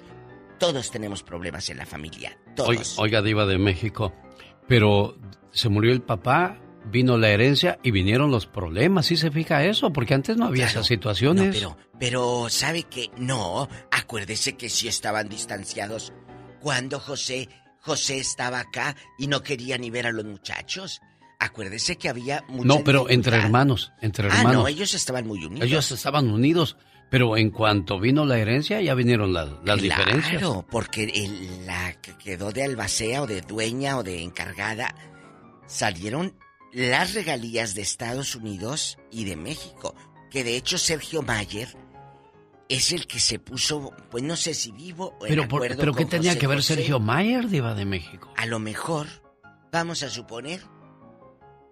Todos 0.60 0.92
tenemos 0.92 1.24
problemas 1.24 1.70
en 1.70 1.78
la 1.78 1.86
familia, 1.86 2.38
Oiga, 2.48 2.56
todos. 2.56 3.00
oiga, 3.00 3.22
Diva 3.22 3.46
de 3.46 3.58
México. 3.58 4.14
Pero 4.68 5.18
se 5.52 5.70
murió 5.70 5.92
el 5.94 6.02
papá, 6.02 6.60
vino 6.86 7.18
la 7.18 7.30
herencia 7.30 7.80
y 7.84 7.92
vinieron 7.92 8.32
los 8.32 8.46
problemas. 8.48 9.06
¿Sí 9.06 9.18
se 9.18 9.32
fija 9.32 9.64
eso? 9.66 9.92
Porque 9.94 10.14
antes 10.14 10.38
no 10.38 10.46
había 10.46 10.66
Claro. 10.66 10.72
esas 10.80 10.88
situaciones. 10.88 11.62
No, 11.62 11.76
pero, 11.78 11.78
pero 12.00 12.50
sabe 12.50 12.84
que 12.84 13.10
no, 13.18 13.68
acuérdese 13.92 14.58
que 14.58 14.70
sí 14.70 14.88
estaban 14.88 15.30
distanciados 15.30 16.12
cuando 16.60 17.00
José, 17.00 17.50
José 17.82 18.18
estaba 18.20 18.60
acá 18.60 18.96
y 19.18 19.28
no 19.28 19.42
quería 19.44 19.78
ni 19.78 19.90
ver 19.90 20.08
a 20.08 20.12
los 20.12 20.26
muchachos. 20.26 21.02
Acuérdese 21.40 21.98
que 21.98 22.10
había 22.10 22.44
mucha 22.50 22.68
No, 22.68 22.84
pero 22.84 23.10
entre 23.12 23.38
hermanos, 23.38 23.92
entre 24.02 24.28
Ah, 24.28 24.38
hermanos. 24.38 24.54
no, 24.64 24.68
ellos 24.68 24.94
estaban 24.96 25.28
muy 25.28 25.46
unidos. 25.46 25.68
Ellos 25.68 25.92
estaban 25.92 26.28
unidos, 26.30 26.78
pero 27.10 27.38
en 27.38 27.50
cuanto 27.52 28.00
vino 28.00 28.26
la 28.26 28.38
herencia 28.38 28.82
ya 28.82 28.94
vinieron 28.94 29.34
las, 29.34 29.50
las 29.64 29.82
diferencias. 29.82 30.40
Claro, 30.42 30.66
porque 30.70 31.04
el- 31.06 31.66
la 31.66 31.94
que 32.02 32.18
quedó 32.18 32.52
de 32.52 32.64
albacea 32.64 33.22
o 33.22 33.28
de 33.28 33.42
dueña 33.42 33.98
o 33.98 34.04
de 34.04 34.24
encargada 34.24 34.94
salieron 35.66 36.36
las 36.74 37.14
regalías 37.14 37.74
de 37.76 37.82
Estados 37.82 38.36
Unidos 38.36 38.98
y 39.12 39.26
de 39.26 39.36
México. 39.36 39.96
Que 40.30 40.44
de 40.44 40.58
hecho 40.58 40.78
Sergio 40.78 41.22
Mayer 41.22 41.70
es 42.70 42.92
el 42.92 43.08
que 43.08 43.20
se 43.20 43.40
puso, 43.40 43.94
pues 44.12 44.24
no 44.24 44.36
sé 44.36 44.54
si 44.54 44.72
vivo 44.74 45.16
o 45.20 45.26
en 45.26 45.30
Pero, 45.30 45.48
por- 45.48 45.62
pero 45.62 45.94
¿qué 45.94 46.04
con 46.04 46.10
tenía 46.10 46.32
José 46.32 46.40
que 46.40 46.48
ver 46.48 46.58
José. 46.58 46.76
Sergio 46.76 47.00
Mayer, 47.00 47.48
Diva 47.48 47.74
de 47.74 47.86
México? 47.86 48.30
A 48.36 48.46
lo 48.46 48.60
mejor, 48.60 49.08
vamos 49.72 50.04
a 50.04 50.10
suponer 50.10 50.62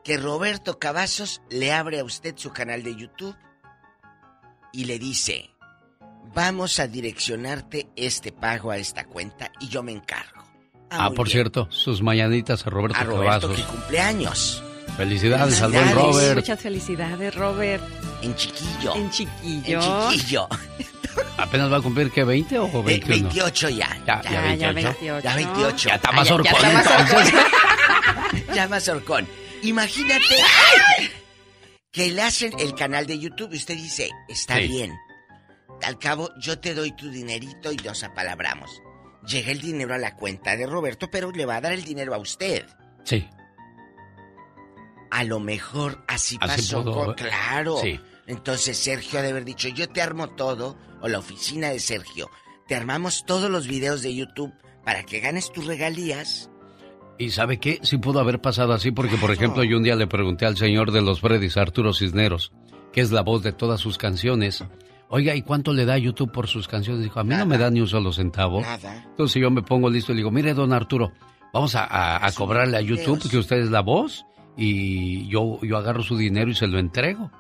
que 0.05 0.17
Roberto 0.17 0.79
Cavazos 0.79 1.41
le 1.49 1.73
abre 1.73 1.99
a 1.99 2.03
usted 2.05 2.36
su 2.38 2.51
canal 2.51 2.83
de 2.83 2.95
YouTube 2.95 3.36
y 4.76 4.86
le 4.86 4.99
dice, 4.99 5.49
vamos 6.34 6.80
a 6.80 6.88
direccionarte 6.88 7.88
este 7.95 8.32
pago 8.32 8.71
a 8.71 8.78
esta 8.78 9.05
cuenta 9.05 9.51
y 9.59 9.67
yo 9.69 9.84
me 9.84 9.91
encargo. 9.93 10.43
Ah, 10.89 11.07
muy 11.09 11.15
por 11.15 11.26
bien. 11.28 11.34
cierto, 11.36 11.67
sus 11.71 12.01
mañanitas 12.01 12.65
a 12.67 12.69
Roberto, 12.69 12.97
A 12.99 13.03
Roberto 13.03 13.47
Cavazos. 13.47 13.55
que 13.55 13.63
cumpleaños. 13.63 14.63
Felicidades 14.97 15.61
al 15.61 15.71
buen. 15.71 15.91
Robert. 15.93 16.36
Muchas 16.36 16.59
felicidades, 16.61 17.36
Robert. 17.36 17.84
En 18.21 18.36
chiquillo. 18.36 18.95
En 18.95 19.09
chiquillo. 19.09 19.82
En 19.82 20.11
chiquillo. 20.11 20.47
¿Apenas 21.38 21.71
va 21.71 21.78
a 21.78 21.82
cumplir 21.82 22.11
qué, 22.11 22.23
20 22.23 22.59
o 22.59 22.84
21? 22.84 22.88
Eh, 23.15 23.21
28 23.23 23.69
ya. 23.69 23.97
Ya, 24.05 24.21
ya, 24.21 24.41
28. 24.41 24.57
ya 24.59 24.71
28. 24.73 25.19
Ya 25.23 25.36
28. 25.36 25.89
Ya 25.89 25.95
está 25.95 26.11
más 26.11 26.30
Ah, 26.30 26.34
horcón, 26.36 26.53
está 26.53 26.71
más 26.73 27.09
entonces. 27.09 27.34
horcón. 27.34 28.43
ya 28.55 28.67
más 28.67 28.88
horcón. 28.88 29.28
Imagínate 29.63 30.36
que 31.95 32.11
le 32.11 32.21
hacen 32.21 32.51
el 32.59 32.75
canal 32.75 33.07
de 33.07 33.17
YouTube 33.17 33.53
y 33.53 33.57
usted 33.57 33.75
dice, 33.75 34.09
está 34.27 34.57
Sí. 34.57 34.67
bien. 34.67 34.93
Al 35.81 35.97
cabo, 35.97 36.29
yo 36.39 36.59
te 36.59 36.73
doy 36.73 36.91
tu 36.91 37.09
dinerito 37.09 37.71
y 37.71 37.77
nos 37.77 38.03
apalabramos. 38.03 38.81
Llega 39.25 39.51
el 39.51 39.61
dinero 39.61 39.93
a 39.93 39.97
la 39.97 40.15
cuenta 40.15 40.55
de 40.57 40.67
Roberto, 40.67 41.09
pero 41.09 41.31
le 41.31 41.45
va 41.45 41.55
a 41.55 41.61
dar 41.61 41.71
el 41.71 41.83
dinero 41.85 42.13
a 42.13 42.17
usted. 42.17 42.65
Sí. 43.05 43.25
A 45.11 45.23
lo 45.23 45.39
mejor 45.39 46.03
así, 46.07 46.37
Así 46.41 46.61
pasó. 46.73 46.83
con- 46.83 47.11
¿eh? 47.11 47.15
claro. 47.15 47.77
Sí. 47.81 47.99
Entonces 48.27 48.77
Sergio 48.77 49.19
ha 49.19 49.21
de 49.21 49.29
haber 49.29 49.45
dicho, 49.45 49.67
yo 49.69 49.87
te 49.87 50.01
armo 50.01 50.29
todo, 50.35 50.77
o 51.01 51.07
la 51.07 51.19
oficina 51.19 51.69
de 51.69 51.79
Sergio, 51.79 52.29
te 52.67 52.75
armamos 52.75 53.23
todos 53.25 53.49
los 53.49 53.67
videos 53.67 54.01
de 54.01 54.15
YouTube 54.15 54.53
para 54.83 55.03
que 55.03 55.19
ganes 55.21 55.51
tus 55.51 55.65
regalías. 55.65 56.49
¿Y 57.18 57.30
sabe 57.32 57.59
qué? 57.59 57.80
Sí 57.84 57.97
pudo 57.97 58.20
haber 58.20 58.41
pasado 58.41 58.74
así 58.74 58.91
porque, 58.91 59.16
por 59.18 59.32
ejemplo, 59.32 59.63
yo 59.63 59.78
un 59.78 59.84
día 59.84 59.95
le 59.95 60.07
pregunté 60.07 60.45
al 60.45 60.57
señor 60.57 60.91
de 60.91 61.01
los 61.01 61.22
Freddys, 61.22 61.55
Arturo 61.57 61.93
Cisneros, 61.93 62.51
que 62.91 63.01
es 63.01 63.11
la 63.11 63.22
voz 63.22 63.41
de 63.43 63.53
todas 63.53 63.80
sus 63.80 63.97
canciones, 63.97 64.63
oiga, 65.09 65.34
¿y 65.36 65.41
cuánto 65.41 65.72
le 65.72 65.86
da 65.86 65.93
a 65.93 65.97
YouTube 65.97 66.32
por 66.32 66.47
sus 66.47 66.68
canciones? 66.68 67.03
Dijo, 67.03 67.20
a 67.20 67.24
mí 67.24 67.34
no 67.36 67.45
me 67.45 67.57
da 67.57 67.70
ni 67.72 67.80
un 67.80 67.88
solo 67.88 68.11
centavo. 68.11 68.61
Nada. 68.61 69.05
Entonces 69.09 69.41
yo 69.41 69.49
me 69.49 69.61
pongo 69.61 69.89
listo 69.89 70.11
y 70.11 70.16
le 70.16 70.20
digo, 70.20 70.32
mire, 70.32 70.53
don 70.53 70.74
Arturo, 70.74 71.13
vamos 71.53 71.76
a, 71.76 71.86
a- 71.86 72.26
a 72.26 72.32
cobrarle 72.34 72.76
a 72.78 72.82
YouTube 72.82 73.30
que 73.30 73.38
usted 73.38 73.57
es 73.59 73.70
la 73.72 73.82
voz 73.82 74.26
y 74.57 75.28
yo, 75.30 75.59
yo 75.63 75.78
agarro 75.78 76.03
su 76.03 76.18
dinero 76.18 76.51
y 76.51 76.55
se 76.55 76.68
lo 76.68 76.80
entrego. 76.80 77.32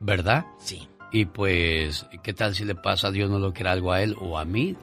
¿Verdad? 0.00 0.46
Sí. 0.58 0.88
Y 1.12 1.26
pues, 1.26 2.06
¿qué 2.22 2.32
tal 2.34 2.54
si 2.54 2.64
le 2.64 2.74
pasa 2.74 3.08
a 3.08 3.10
Dios 3.10 3.30
no 3.30 3.38
lo 3.38 3.52
quiera 3.52 3.72
algo 3.72 3.92
a 3.92 4.02
él 4.02 4.16
o 4.20 4.38
a 4.38 4.44
mí? 4.44 4.76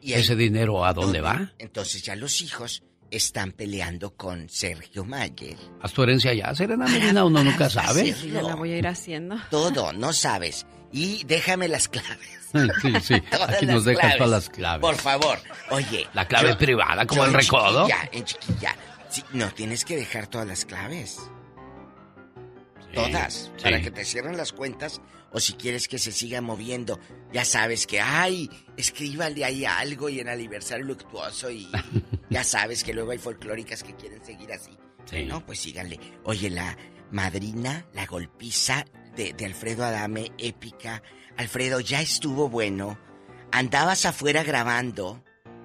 Y 0.00 0.12
¿Ese 0.12 0.36
dinero 0.36 0.84
a 0.84 0.92
dónde 0.92 1.20
va? 1.20 1.52
Entonces 1.58 2.02
ya 2.04 2.14
los 2.14 2.40
hijos 2.42 2.84
están 3.10 3.52
peleando 3.52 4.14
con 4.16 4.48
Sergio 4.48 5.04
Mayer. 5.04 5.56
Haz 5.82 5.92
tu 5.92 6.02
herencia 6.02 6.32
ya, 6.34 6.54
Serena 6.54 6.86
Medina, 6.86 7.24
uno 7.24 7.42
nunca 7.44 7.68
sabe. 7.70 8.12
Ya 8.12 8.42
la 8.42 8.54
voy 8.54 8.72
a 8.72 8.78
ir 8.78 8.86
haciendo. 8.86 9.36
Todo, 9.50 9.92
no 9.92 10.12
sabes. 10.12 10.66
Y 10.92 11.24
déjame 11.24 11.68
las 11.68 11.88
claves. 11.88 12.30
Sí, 12.80 12.92
sí, 13.02 13.20
Todas 13.30 13.50
aquí 13.50 13.66
nos 13.66 13.84
dejas 13.84 14.00
claves. 14.00 14.16
todas 14.18 14.30
las 14.30 14.48
claves. 14.48 14.80
Por 14.80 14.94
favor. 14.96 15.38
Oye. 15.70 16.06
La 16.14 16.26
clave 16.26 16.50
yo- 16.50 16.58
privada, 16.58 17.04
como 17.04 17.22
yo 17.22 17.24
el 17.28 17.34
en 17.34 17.40
recodo. 17.40 17.86
Chiquilla, 17.86 18.08
en 18.12 18.24
chiquilla. 18.24 18.76
Sí, 19.10 19.22
no, 19.32 19.50
tienes 19.50 19.84
que 19.84 19.96
dejar 19.96 20.26
todas 20.28 20.46
las 20.46 20.64
claves. 20.64 21.18
Todas. 22.94 23.50
sí. 23.56 23.62
Para 23.62 23.80
que 23.82 23.90
te 23.90 24.04
cierren 24.04 24.36
las 24.36 24.52
cuentas. 24.52 25.00
O 25.32 25.40
si 25.40 25.54
quieres 25.54 25.88
que 25.88 25.98
se 25.98 26.12
siga 26.12 26.40
moviendo. 26.40 26.98
Ya 27.32 27.44
sabes 27.44 27.86
que, 27.86 28.00
ay, 28.00 28.48
escríbale 28.76 29.44
ahí 29.44 29.64
algo 29.64 30.08
y 30.08 30.20
en 30.20 30.28
aniversario 30.28 30.84
luctuoso. 30.84 31.50
Y 31.50 31.68
ya 32.30 32.44
sabes 32.44 32.84
que 32.84 32.94
luego 32.94 33.10
hay 33.10 33.18
folclóricas 33.18 33.82
que 33.82 33.94
quieren 33.94 34.24
seguir 34.24 34.52
así. 34.52 34.76
Sí. 35.04 35.24
No, 35.24 35.44
pues 35.44 35.60
síganle. 35.60 36.00
Oye, 36.24 36.50
la 36.50 36.76
madrina, 37.10 37.86
la 37.92 38.06
golpiza 38.06 38.84
de, 39.14 39.32
de 39.32 39.44
Alfredo 39.44 39.84
Adame, 39.84 40.32
épica. 40.38 41.02
Alfredo, 41.36 41.80
ya 41.80 42.00
estuvo 42.00 42.48
bueno. 42.48 42.98
Andabas 43.52 44.06
afuera 44.06 44.42
grabando. 44.42 45.22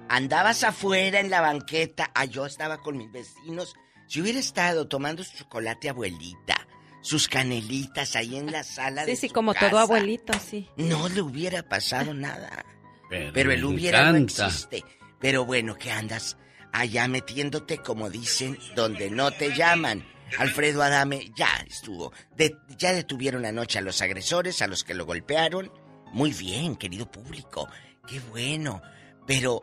Andabas 0.08 0.64
afuera 0.64 1.20
en 1.20 1.30
la 1.30 1.40
banqueta. 1.40 2.10
Ah, 2.14 2.26
yo 2.26 2.46
estaba 2.46 2.78
con 2.78 2.98
mis 2.98 3.10
vecinos. 3.10 3.74
Si 4.06 4.20
hubiera 4.20 4.38
estado 4.38 4.86
tomando 4.86 5.24
su 5.24 5.36
chocolate 5.38 5.88
abuelita, 5.88 6.66
sus 7.02 7.28
canelitas 7.28 8.16
ahí 8.16 8.36
en 8.36 8.50
la 8.50 8.64
sala 8.64 9.04
de 9.04 9.14
Sí, 9.16 9.28
sí, 9.28 9.32
como 9.34 9.52
todo 9.54 9.78
abuelito, 9.78 10.32
sí. 10.38 10.68
No 10.76 11.08
le 11.10 11.20
hubiera 11.20 11.62
pasado 11.62 12.14
nada. 12.14 12.64
Pero, 13.10 13.32
Pero 13.34 13.52
el 13.52 13.64
hubiera 13.64 14.10
no 14.10 14.16
existe. 14.18 14.82
Pero 15.20 15.44
bueno, 15.44 15.76
que 15.76 15.90
andas 15.90 16.38
allá 16.72 17.06
metiéndote, 17.08 17.78
como 17.78 18.08
dicen, 18.08 18.58
donde 18.74 19.10
no 19.10 19.30
te 19.32 19.54
llaman. 19.54 20.04
Alfredo 20.38 20.82
Adame 20.82 21.30
ya 21.36 21.48
estuvo. 21.68 22.10
De- 22.36 22.56
ya 22.78 22.92
detuvieron 22.94 23.44
anoche 23.44 23.78
a 23.78 23.82
los 23.82 24.00
agresores, 24.00 24.62
a 24.62 24.66
los 24.66 24.82
que 24.82 24.94
lo 24.94 25.04
golpearon. 25.04 25.70
Muy 26.12 26.32
bien, 26.32 26.76
querido 26.76 27.10
público. 27.10 27.68
Qué 28.08 28.18
bueno. 28.30 28.80
Pero 29.26 29.60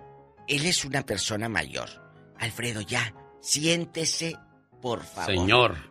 él 0.48 0.66
es 0.68 0.86
una 0.86 1.04
persona 1.06 1.50
mayor. 1.50 1.90
Alfredo, 2.38 2.82
ya, 2.82 3.14
siéntese, 3.42 4.36
por 4.82 5.04
favor. 5.04 5.34
Señor. 5.34 5.89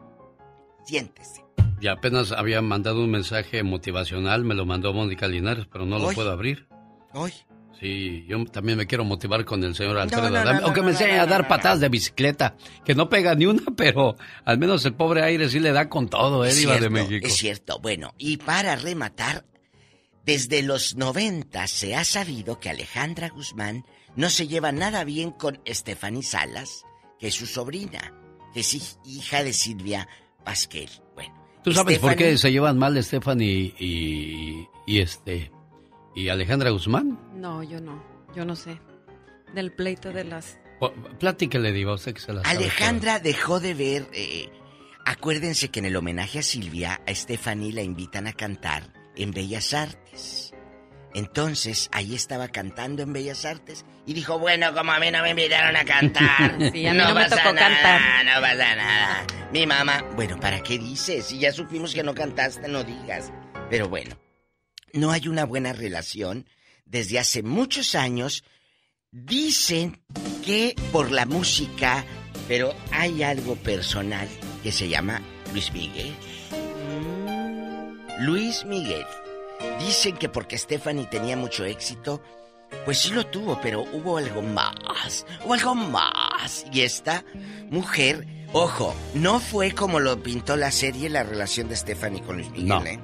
Siéntese. 0.88 1.44
Ya 1.82 1.92
apenas 1.92 2.32
había 2.32 2.62
mandado 2.62 3.04
un 3.04 3.10
mensaje 3.10 3.62
motivacional, 3.62 4.42
me 4.42 4.54
lo 4.54 4.64
mandó 4.64 4.94
Mónica 4.94 5.28
Linares, 5.28 5.66
pero 5.70 5.84
no 5.84 5.98
lo 5.98 6.10
puedo 6.12 6.30
abrir. 6.32 6.66
Hoy. 7.12 7.32
Sí, 7.78 8.24
yo 8.26 8.42
también 8.46 8.78
me 8.78 8.86
quiero 8.86 9.04
motivar 9.04 9.44
con 9.44 9.62
el 9.62 9.74
señor 9.76 9.98
Alfredo 9.98 10.30
no, 10.30 10.44
no, 10.44 10.52
no, 10.52 10.64
aunque 10.64 10.80
me 10.82 10.90
enseñe 10.92 11.18
a 11.20 11.26
dar 11.26 11.46
patadas 11.46 11.78
de 11.80 11.88
bicicleta, 11.90 12.56
que 12.84 12.94
no 12.94 13.08
pega 13.10 13.34
ni 13.34 13.44
una, 13.46 13.62
pero 13.76 14.16
al 14.46 14.58
menos 14.58 14.84
el 14.86 14.94
pobre 14.94 15.22
aire 15.22 15.48
sí 15.50 15.60
le 15.60 15.70
da 15.72 15.88
con 15.90 16.08
todo, 16.08 16.44
¿eh? 16.44 16.48
Es 16.48 16.56
Diva 16.56 16.72
de 16.72 16.78
cierto, 16.80 16.94
México. 16.94 17.26
Es 17.28 17.36
cierto. 17.36 17.78
Bueno, 17.80 18.14
y 18.18 18.38
para 18.38 18.74
rematar, 18.74 19.44
desde 20.24 20.62
los 20.62 20.96
90 20.96 21.66
se 21.68 21.94
ha 21.94 22.04
sabido 22.04 22.58
que 22.58 22.70
Alejandra 22.70 23.28
Guzmán 23.28 23.84
no 24.16 24.30
se 24.30 24.48
lleva 24.48 24.72
nada 24.72 25.04
bien 25.04 25.30
con 25.30 25.60
Stephanie 25.68 26.22
Salas, 26.24 26.82
que 27.20 27.28
es 27.28 27.34
su 27.34 27.46
sobrina, 27.46 28.12
que 28.54 28.60
es 28.60 28.74
hij- 28.74 28.98
hija 29.04 29.44
de 29.44 29.52
Silvia 29.52 30.08
Pasquel. 30.48 30.88
Bueno, 31.14 31.34
¿Tú 31.62 31.74
sabes 31.74 31.98
por 31.98 32.16
qué 32.16 32.38
se 32.38 32.50
llevan 32.50 32.78
mal 32.78 33.02
Stephanie 33.04 33.74
y, 33.78 34.66
y 34.86 35.00
este 35.00 35.52
y 36.14 36.30
Alejandra 36.30 36.70
Guzmán? 36.70 37.20
No, 37.34 37.62
yo 37.62 37.82
no. 37.82 38.02
Yo 38.34 38.46
no 38.46 38.56
sé. 38.56 38.80
Del 39.54 39.72
pleito 39.74 40.10
de 40.10 40.24
las... 40.24 40.58
Platíquele, 41.20 41.70
Diva, 41.72 41.92
usted 41.92 42.14
que 42.14 42.20
se 42.20 42.32
la 42.32 42.42
sabe 42.44 42.56
Alejandra 42.56 43.18
dejó 43.18 43.60
de 43.60 43.74
ver. 43.74 44.08
eh, 44.14 44.48
acuérdense 45.04 45.68
que 45.70 45.80
en 45.80 45.84
el 45.84 45.96
homenaje 45.96 46.38
a 46.38 46.42
Silvia, 46.42 47.02
a 47.06 47.14
Stephanie 47.14 47.74
la 47.74 47.82
invitan 47.82 48.26
a 48.26 48.32
cantar 48.32 48.90
en 49.16 49.32
Bellas 49.32 49.74
Artes. 49.74 50.54
Entonces, 51.14 51.88
ahí 51.92 52.14
estaba 52.14 52.48
cantando 52.48 53.02
en 53.02 53.12
Bellas 53.12 53.44
Artes 53.44 53.84
y 54.06 54.12
dijo, 54.14 54.38
bueno, 54.38 54.74
como 54.74 54.92
a 54.92 55.00
mí 55.00 55.10
no 55.10 55.22
me 55.22 55.30
invitaron 55.30 55.74
a 55.74 55.84
cantar, 55.84 56.56
Sí, 56.72 56.86
a 56.86 56.92
mí 56.92 56.98
no 56.98 57.14
me 57.14 57.22
pasa 57.24 57.36
tocó 57.36 57.52
nada, 57.54 57.68
cantar. 57.68 58.24
no 58.26 58.40
pasa 58.40 58.76
nada. 58.76 59.26
Mi 59.52 59.66
mamá, 59.66 60.04
bueno, 60.14 60.38
¿para 60.38 60.62
qué 60.62 60.78
dices? 60.78 61.26
Si 61.26 61.38
ya 61.38 61.52
supimos 61.52 61.94
que 61.94 62.02
no 62.02 62.14
cantaste, 62.14 62.68
no 62.68 62.84
digas. 62.84 63.32
Pero 63.70 63.88
bueno, 63.88 64.16
no 64.92 65.10
hay 65.10 65.28
una 65.28 65.44
buena 65.44 65.72
relación 65.72 66.46
desde 66.84 67.18
hace 67.18 67.42
muchos 67.42 67.94
años. 67.94 68.44
Dicen 69.10 70.02
que 70.44 70.76
por 70.92 71.10
la 71.10 71.24
música, 71.24 72.04
pero 72.46 72.74
hay 72.92 73.22
algo 73.22 73.56
personal 73.56 74.28
que 74.62 74.70
se 74.72 74.88
llama 74.88 75.22
Luis 75.52 75.72
Miguel. 75.72 76.14
Luis 78.20 78.64
Miguel. 78.64 79.04
Dicen 79.80 80.16
que 80.16 80.28
porque 80.28 80.58
Stephanie 80.58 81.06
tenía 81.06 81.36
mucho 81.36 81.64
éxito, 81.64 82.22
pues 82.84 82.98
sí 82.98 83.12
lo 83.12 83.26
tuvo, 83.26 83.58
pero 83.60 83.82
hubo 83.92 84.18
algo 84.18 84.42
más, 84.42 85.24
o 85.46 85.54
algo 85.54 85.74
más. 85.74 86.66
Y 86.72 86.82
esta 86.82 87.24
mujer, 87.70 88.26
ojo, 88.52 88.94
no 89.14 89.40
fue 89.40 89.72
como 89.72 90.00
lo 90.00 90.22
pintó 90.22 90.56
la 90.56 90.70
serie 90.70 91.08
la 91.08 91.22
relación 91.22 91.68
de 91.68 91.76
Stephanie 91.76 92.22
con 92.22 92.36
Luis 92.36 92.50
Miguel, 92.50 92.68
No. 92.68 92.84
¿eh? 92.84 92.98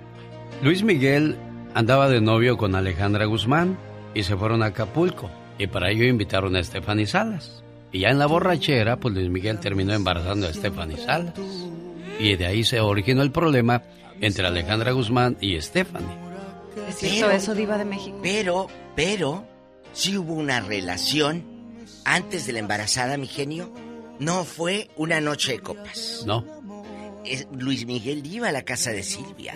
Luis 0.63 0.83
Miguel 0.83 1.37
andaba 1.75 2.09
de 2.09 2.21
novio 2.21 2.57
con 2.57 2.75
Alejandra 2.75 3.25
Guzmán 3.25 3.79
y 4.15 4.23
se 4.23 4.37
fueron 4.37 4.63
a 4.63 4.67
Acapulco. 4.67 5.31
Y 5.59 5.67
para 5.69 5.91
ello 5.91 6.05
invitaron 6.05 6.57
a 6.57 6.63
Stephanie 6.65 7.07
Salas. 7.07 7.63
Y 7.93 8.01
ya 8.01 8.09
en 8.09 8.19
la 8.19 8.27
borrachera, 8.27 8.97
pues 8.97 9.15
Luis 9.15 9.31
Miguel 9.31 9.61
terminó 9.61 9.93
embarazando 9.95 10.47
a 10.49 10.53
Stephanie 10.53 10.97
Salas. 10.97 11.35
Y 12.19 12.37
de 12.37 12.47
ahí 12.47 12.65
se 12.65 12.81
originó 12.81 13.23
el 13.23 13.31
problema 13.31 13.83
entre 14.21 14.47
Alejandra 14.47 14.93
Guzmán 14.93 15.37
y 15.41 15.61
Stephanie. 15.61 16.24
Es 16.89 16.97
cierto 16.99 17.31
eso, 17.31 17.55
Diva 17.55 17.79
de 17.79 17.85
México. 17.85 18.19
Pero, 18.23 18.67
pero, 18.97 19.47
sí 19.93 20.17
hubo 20.17 20.35
una 20.35 20.61
relación 20.61 21.45
antes 22.05 22.47
de 22.47 22.53
la 22.53 22.59
embarazada, 22.61 23.17
mi 23.17 23.27
genio. 23.27 23.73
No 24.19 24.45
fue 24.45 24.91
una 24.97 25.21
noche 25.21 25.53
de 25.53 25.59
copas. 25.61 26.23
¿No? 26.27 26.45
Es- 27.25 27.49
Luis 27.53 27.87
Miguel 27.87 28.25
iba 28.27 28.49
a 28.49 28.53
la 28.53 28.63
casa 28.63 28.91
de 28.93 29.03
Silvia. 29.03 29.55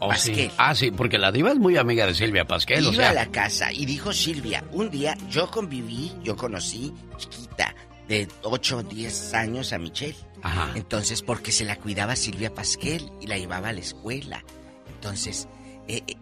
Oh, 0.00 0.12
sí. 0.14 0.30
Pasquel. 0.30 0.50
Ah, 0.58 0.74
sí, 0.76 0.90
porque 0.92 1.18
la 1.18 1.32
diva 1.32 1.50
es 1.50 1.58
muy 1.58 1.76
amiga 1.76 2.06
de 2.06 2.14
Silvia 2.14 2.44
Pasquel, 2.44 2.82
Iba 2.84 2.90
o 2.90 2.94
sea. 2.94 3.10
a 3.10 3.14
la 3.14 3.26
casa 3.26 3.72
y 3.72 3.84
dijo 3.84 4.12
Silvia, 4.12 4.62
un 4.70 4.90
día 4.90 5.16
yo 5.28 5.50
conviví, 5.50 6.12
yo 6.22 6.36
conocí 6.36 6.92
chiquita 7.16 7.74
de 8.06 8.28
8 8.42 8.76
o 8.78 8.82
10 8.84 9.34
años 9.34 9.72
a 9.72 9.78
Michelle. 9.78 10.14
Ajá. 10.40 10.70
Entonces, 10.76 11.22
porque 11.22 11.50
se 11.50 11.64
la 11.64 11.74
cuidaba 11.76 12.14
Silvia 12.14 12.54
Pasquel 12.54 13.10
y 13.20 13.26
la 13.26 13.38
llevaba 13.38 13.70
a 13.70 13.72
la 13.72 13.80
escuela. 13.80 14.44
Entonces, 14.94 15.48
eh, 15.88 16.02
eh, 16.06 16.14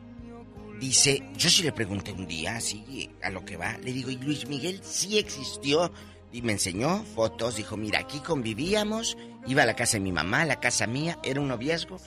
dice, 0.80 1.28
yo 1.36 1.48
sí 1.50 1.62
le 1.62 1.72
pregunté 1.72 2.12
un 2.12 2.26
día, 2.26 2.56
así, 2.56 3.10
a 3.22 3.30
lo 3.30 3.44
que 3.44 3.56
va, 3.56 3.76
le 3.78 3.92
digo, 3.92 4.10
¿y 4.10 4.16
Luis 4.16 4.46
Miguel 4.48 4.80
sí 4.82 5.18
existió? 5.18 5.92
Y 6.32 6.42
me 6.42 6.52
enseñó 6.52 7.02
fotos, 7.14 7.56
dijo, 7.56 7.76
mira, 7.76 8.00
aquí 8.00 8.18
convivíamos, 8.20 9.16
iba 9.46 9.62
a 9.62 9.66
la 9.66 9.76
casa 9.76 9.94
de 9.96 10.00
mi 10.00 10.12
mamá, 10.12 10.42
a 10.42 10.46
la 10.46 10.60
casa 10.60 10.86
mía, 10.86 11.18
era 11.22 11.40
un 11.40 11.48
noviazgo, 11.48 11.98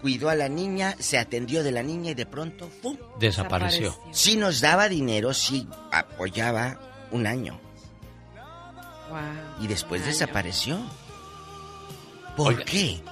cuidó 0.00 0.28
a 0.30 0.34
la 0.34 0.48
niña, 0.48 0.96
se 0.98 1.18
atendió 1.18 1.62
de 1.62 1.70
la 1.72 1.82
niña 1.82 2.10
y 2.12 2.14
de 2.14 2.26
pronto, 2.26 2.68
¡pum! 2.82 2.96
Desapareció. 3.18 3.96
Sí 4.12 4.36
nos 4.36 4.60
daba 4.60 4.88
dinero, 4.88 5.34
sí 5.34 5.68
apoyaba 5.92 6.80
un 7.10 7.26
año 7.26 7.60
Wow. 9.10 9.64
y 9.64 9.66
después 9.66 10.04
desapareció. 10.06 10.78
¿Por 12.36 12.64
qué? 12.64 13.02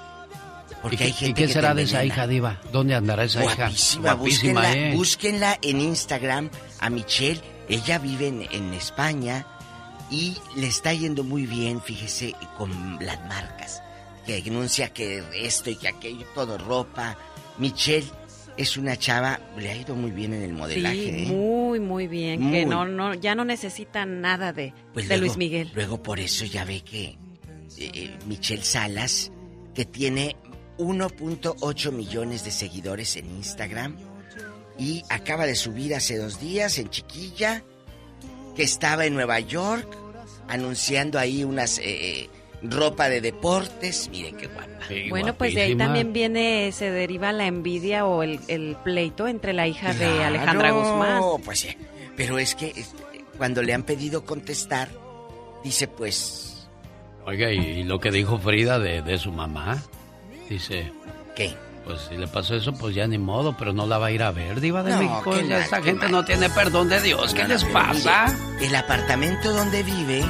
Porque 0.82 0.94
¿Y 0.94 0.98
qué, 0.98 1.04
hay 1.04 1.10
y 1.10 1.12
gente 1.14 1.40
qué 1.42 1.46
que 1.48 1.52
será 1.52 1.70
te 1.70 1.76
de 1.76 1.82
esa 1.82 2.04
hija 2.04 2.26
diva? 2.26 2.60
¿Dónde 2.72 2.94
andará 2.94 3.24
esa 3.24 3.42
Guapísima, 3.42 3.64
hija? 4.08 4.14
Guapísima, 4.14 4.14
búsquenla, 4.62 4.72
¿eh? 4.76 4.94
búsquenla 4.94 5.58
en 5.62 5.80
Instagram 5.80 6.50
a 6.80 6.90
Michelle. 6.90 7.40
Ella 7.68 7.98
vive 7.98 8.28
en, 8.28 8.42
en 8.50 8.72
España 8.74 9.46
y 10.10 10.36
le 10.56 10.66
está 10.68 10.92
yendo 10.94 11.24
muy 11.24 11.46
bien, 11.46 11.82
fíjese, 11.82 12.34
con 12.56 12.98
las 13.04 13.18
marcas. 13.28 13.82
Que 14.24 14.42
anuncia 14.46 14.92
que 14.92 15.22
esto 15.34 15.70
y 15.70 15.76
que 15.76 15.88
aquello, 15.88 16.24
todo 16.34 16.58
ropa. 16.58 17.16
Michelle 17.58 18.06
es 18.56 18.76
una 18.76 18.96
chava, 18.96 19.40
le 19.58 19.70
ha 19.70 19.76
ido 19.76 19.94
muy 19.94 20.10
bien 20.10 20.32
en 20.34 20.42
el 20.42 20.52
modelaje. 20.52 20.94
Sí, 20.96 21.08
¿eh? 21.08 21.26
muy, 21.26 21.80
muy 21.80 22.06
bien. 22.08 22.50
Que 22.52 22.64
no, 22.66 22.84
no, 22.86 23.14
ya 23.14 23.34
no 23.34 23.44
necesita 23.44 24.04
nada 24.06 24.52
de, 24.52 24.72
Pues 24.94 25.08
de 25.08 25.16
luego- 25.16 25.26
Luis 25.26 25.36
Miguel. 25.38 25.70
Luego 25.74 26.02
por 26.02 26.20
eso 26.20 26.44
ya 26.44 26.64
ve 26.64 26.82
que 26.82 27.16
eh, 27.78 28.16
Michelle 28.26 28.64
Salas, 28.64 29.30
que 29.74 29.84
tiene 29.84 30.36
1.8 30.78 31.92
millones 31.92 32.44
de 32.44 32.50
seguidores 32.50 33.16
en 33.16 33.26
Instagram 33.26 33.96
y 34.78 35.02
acaba 35.10 35.46
de 35.46 35.56
subir 35.56 35.94
hace 35.94 36.16
dos 36.16 36.40
días 36.40 36.78
en 36.78 36.88
Chiquilla 36.88 37.64
que 38.54 38.62
estaba 38.62 39.06
en 39.06 39.14
Nueva 39.14 39.40
York 39.40 39.88
anunciando 40.48 41.18
ahí 41.18 41.44
unas 41.44 41.78
eh, 41.78 41.84
eh, 42.22 42.30
ropa 42.62 43.08
de 43.08 43.20
deportes. 43.20 44.08
Miren 44.10 44.36
qué 44.36 44.46
guapa. 44.46 44.68
Bueno, 45.10 45.34
pues 45.36 45.54
de 45.54 45.62
ahí 45.62 45.76
también 45.76 46.12
viene, 46.12 46.72
se 46.72 46.90
deriva 46.90 47.32
la 47.32 47.46
envidia 47.46 48.06
o 48.06 48.22
el, 48.22 48.40
el 48.48 48.76
pleito 48.82 49.28
entre 49.28 49.52
la 49.52 49.66
hija 49.66 49.92
de 49.92 50.24
Alejandra 50.24 50.70
Guzmán. 50.70 51.22
Pues 51.44 51.60
sí. 51.60 51.76
Pero 52.16 52.38
es 52.38 52.54
que 52.54 52.72
cuando 53.36 53.62
le 53.62 53.74
han 53.74 53.82
pedido 53.82 54.24
contestar, 54.24 54.88
dice 55.62 55.88
pues 55.88 56.68
Oiga, 57.26 57.52
y, 57.52 57.58
y 57.58 57.84
lo 57.84 58.00
que 58.00 58.10
dijo 58.10 58.38
Frida 58.38 58.78
de, 58.78 59.02
de 59.02 59.18
su 59.18 59.30
mamá, 59.30 59.82
dice... 60.54 60.92
¿Qué? 61.36 61.56
Pues 61.84 62.00
si 62.08 62.16
le 62.16 62.26
pasó 62.28 62.54
eso, 62.54 62.72
pues 62.74 62.94
ya 62.94 63.06
ni 63.06 63.16
modo, 63.16 63.56
pero 63.56 63.72
no 63.72 63.86
la 63.86 63.96
va 63.98 64.06
a 64.06 64.10
ir 64.10 64.22
a 64.22 64.30
ver, 64.30 64.60
diva 64.60 64.82
de 64.82 64.90
No, 64.90 64.98
México. 64.98 65.30
qué 65.32 65.82
gente 65.82 66.02
mal. 66.02 66.10
no 66.10 66.24
tiene 66.24 66.50
perdón 66.50 66.88
de 66.90 67.00
Dios. 67.00 67.32
¿Qué 67.32 67.42
No, 67.42 67.48
no, 67.48 67.54
les 67.54 67.64
pasa? 67.64 68.26
mire, 68.56 68.66
el 68.66 68.74
apartamento 68.76 69.52
donde 69.52 69.82
vive 69.82 70.22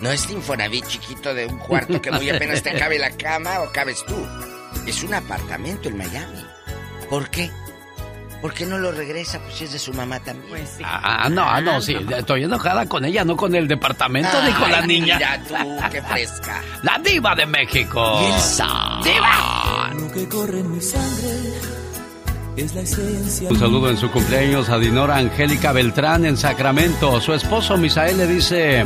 no 0.00 0.10
es 0.10 0.30
Infonavit 0.30 0.86
chiquito 0.86 1.34
de 1.34 1.46
un 1.46 1.58
cuarto 1.58 2.00
que 2.00 2.10
muy 2.10 2.30
apenas 2.30 2.62
te 2.62 2.72
cabe 2.78 2.98
la 2.98 3.10
cama 3.10 3.60
o 3.60 3.70
cabes 3.72 4.04
tú. 4.06 4.14
Es 4.86 5.02
un 5.02 5.12
apartamento 5.14 5.88
en 5.88 5.98
Miami. 5.98 6.44
¿Por 7.10 7.28
qué? 7.28 7.50
¿Por 8.40 8.52
qué 8.52 8.66
no 8.66 8.78
lo 8.78 8.92
regresa? 8.92 9.40
Pues 9.40 9.54
si 9.54 9.64
es 9.64 9.72
de 9.72 9.78
su 9.78 9.92
mamá 9.92 10.20
también. 10.20 10.48
Pues 10.48 10.74
sí. 10.76 10.82
Ah, 10.84 11.28
no, 11.30 11.42
ah, 11.42 11.60
no, 11.60 11.80
sí. 11.80 11.96
Estoy 12.16 12.44
enojada 12.44 12.86
con 12.86 13.04
ella, 13.04 13.24
no 13.24 13.36
con 13.36 13.54
el 13.54 13.66
departamento 13.66 14.42
ni 14.44 14.52
con 14.52 14.70
la 14.70 14.86
niña. 14.86 15.16
Mira 15.16 15.42
tú, 15.48 15.90
qué 15.90 16.02
fresca. 16.02 16.62
La 16.82 16.98
diva 16.98 17.34
de 17.34 17.46
México. 17.46 18.20
Y 18.22 18.26
el 18.26 19.12
¡Diva! 19.14 19.90
Lo 19.94 20.12
que 20.12 20.28
corre 20.28 20.60
en 20.60 20.72
mi 20.72 20.80
sangre 20.80 21.30
es 22.56 22.74
la 22.74 22.82
esencia. 22.82 23.48
Un 23.50 23.58
saludo 23.58 23.90
en 23.90 23.96
su 23.96 24.10
cumpleaños 24.10 24.68
a 24.68 24.78
Dinora 24.78 25.16
Angélica 25.16 25.72
Beltrán 25.72 26.24
en 26.24 26.36
Sacramento. 26.36 27.20
Su 27.20 27.32
esposo 27.32 27.76
Misael 27.76 28.18
le 28.18 28.26
dice, 28.26 28.84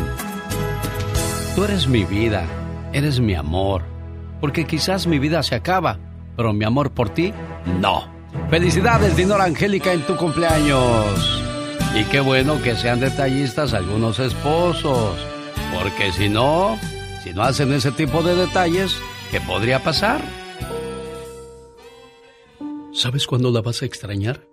tú 1.54 1.64
eres 1.64 1.86
mi 1.86 2.04
vida, 2.04 2.44
eres 2.92 3.20
mi 3.20 3.34
amor, 3.34 3.82
porque 4.40 4.66
quizás 4.66 5.06
mi 5.06 5.18
vida 5.18 5.42
se 5.42 5.54
acaba, 5.54 5.98
pero 6.36 6.52
mi 6.52 6.64
amor 6.64 6.92
por 6.92 7.10
ti, 7.10 7.32
no. 7.80 8.19
Felicidades 8.50 9.16
Dinora 9.16 9.44
Angélica 9.44 9.92
en 9.92 10.04
tu 10.04 10.16
cumpleaños. 10.16 11.40
Y 11.94 12.02
qué 12.06 12.18
bueno 12.18 12.60
que 12.60 12.74
sean 12.74 12.98
detallistas 12.98 13.74
algunos 13.74 14.18
esposos, 14.18 15.16
porque 15.72 16.10
si 16.10 16.28
no, 16.28 16.76
si 17.22 17.32
no 17.32 17.42
hacen 17.42 17.72
ese 17.72 17.92
tipo 17.92 18.24
de 18.24 18.34
detalles, 18.34 18.96
¿qué 19.30 19.40
podría 19.40 19.84
pasar? 19.84 20.20
¿Sabes 22.92 23.24
cuándo 23.28 23.52
la 23.52 23.62
vas 23.62 23.82
a 23.82 23.86
extrañar? 23.86 24.44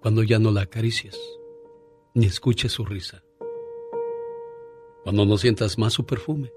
Cuando 0.00 0.22
ya 0.22 0.38
no 0.38 0.52
la 0.52 0.62
acaricies, 0.62 1.18
ni 2.14 2.26
escuches 2.26 2.70
su 2.70 2.84
risa, 2.84 3.24
Cuando 5.02 5.26
no 5.26 5.36
sientas 5.36 5.78
más 5.78 5.94
su 5.94 6.06
perfume, 6.06 6.52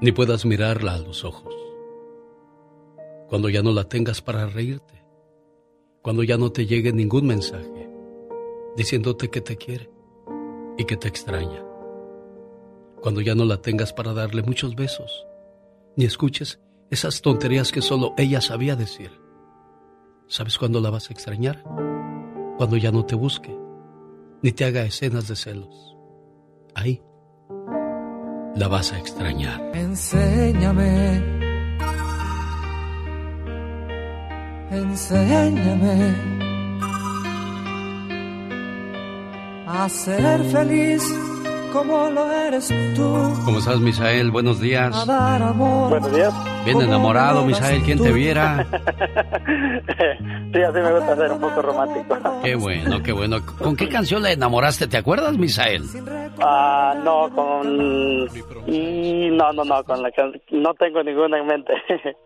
ni 0.00 0.12
puedas 0.12 0.46
mirarla 0.46 0.94
a 0.94 0.98
los 0.98 1.24
ojos. 1.24 1.54
Cuando 3.28 3.50
ya 3.50 3.62
no 3.62 3.72
la 3.72 3.84
tengas 3.84 4.22
para 4.22 4.46
reírte. 4.46 4.95
Cuando 6.06 6.22
ya 6.22 6.38
no 6.38 6.52
te 6.52 6.66
llegue 6.66 6.92
ningún 6.92 7.26
mensaje 7.26 7.90
diciéndote 8.76 9.28
que 9.28 9.40
te 9.40 9.56
quiere 9.56 9.90
y 10.78 10.84
que 10.84 10.96
te 10.96 11.08
extraña. 11.08 11.64
Cuando 13.02 13.20
ya 13.22 13.34
no 13.34 13.44
la 13.44 13.60
tengas 13.60 13.92
para 13.92 14.14
darle 14.14 14.44
muchos 14.44 14.76
besos, 14.76 15.26
ni 15.96 16.04
escuches 16.04 16.60
esas 16.92 17.22
tonterías 17.22 17.72
que 17.72 17.82
solo 17.82 18.14
ella 18.18 18.40
sabía 18.40 18.76
decir. 18.76 19.10
¿Sabes 20.28 20.58
cuándo 20.58 20.80
la 20.80 20.90
vas 20.90 21.10
a 21.10 21.12
extrañar? 21.12 21.64
Cuando 22.56 22.76
ya 22.76 22.92
no 22.92 23.04
te 23.04 23.16
busque, 23.16 23.58
ni 24.42 24.52
te 24.52 24.64
haga 24.64 24.84
escenas 24.84 25.26
de 25.26 25.34
celos. 25.34 25.96
Ahí 26.76 27.02
la 28.54 28.68
vas 28.68 28.92
a 28.92 28.98
extrañar. 29.00 29.72
Enséñame. 29.74 31.45
Enséñame 34.76 36.14
a 39.66 39.88
ser 39.88 40.40
feliz 40.44 41.02
como 41.72 42.10
lo 42.10 42.30
eres 42.30 42.68
tú. 42.94 43.34
¿Cómo 43.46 43.58
estás, 43.58 43.80
Misael? 43.80 44.30
Buenos 44.30 44.60
días. 44.60 44.94
A 44.94 45.06
dar 45.06 45.42
amor. 45.42 45.88
Buenos 45.88 46.14
días. 46.14 46.34
Bien 46.66 46.82
enamorado, 46.82 47.44
Misael. 47.46 47.82
¿Quién 47.84 48.02
te 48.02 48.12
viera? 48.12 48.66
sí, 50.52 50.60
así 50.60 50.78
me 50.78 50.92
gusta 50.92 51.16
ser 51.16 51.32
un 51.32 51.40
poco 51.40 51.62
romántico. 51.62 52.18
Qué 52.42 52.54
bueno, 52.54 53.02
qué 53.02 53.12
bueno. 53.12 53.38
¿Con 53.58 53.76
qué 53.76 53.88
canción 53.88 54.22
le 54.22 54.32
enamoraste? 54.32 54.88
¿Te 54.88 54.98
acuerdas, 54.98 55.38
Misael? 55.38 55.84
Ah, 56.38 56.94
no, 57.02 57.30
con... 57.34 58.26
No, 58.26 59.52
no, 59.52 59.64
no, 59.64 59.84
con 59.84 60.02
la 60.02 60.10
can... 60.10 60.32
No 60.50 60.74
tengo 60.74 61.02
ninguna 61.02 61.38
en 61.38 61.46
mente. 61.46 61.72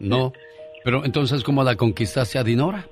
No. 0.00 0.32
Pero 0.84 1.04
entonces, 1.04 1.44
¿cómo 1.44 1.62
la 1.62 1.76
conquistaste 1.76 2.38
a 2.38 2.44
Dinora? 2.44 2.86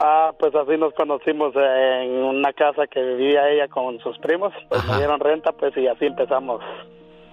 Ah, 0.00 0.32
pues 0.38 0.54
así 0.54 0.76
nos 0.76 0.94
conocimos 0.94 1.52
en 1.56 2.10
una 2.22 2.52
casa 2.52 2.86
que 2.86 3.02
vivía 3.02 3.48
ella 3.48 3.68
con 3.68 3.98
sus 4.00 4.16
primos. 4.18 4.52
Pues 4.68 4.84
me 4.86 4.96
dieron 4.96 5.18
renta, 5.18 5.52
pues 5.52 5.76
y 5.76 5.86
así 5.86 6.06
empezamos 6.06 6.62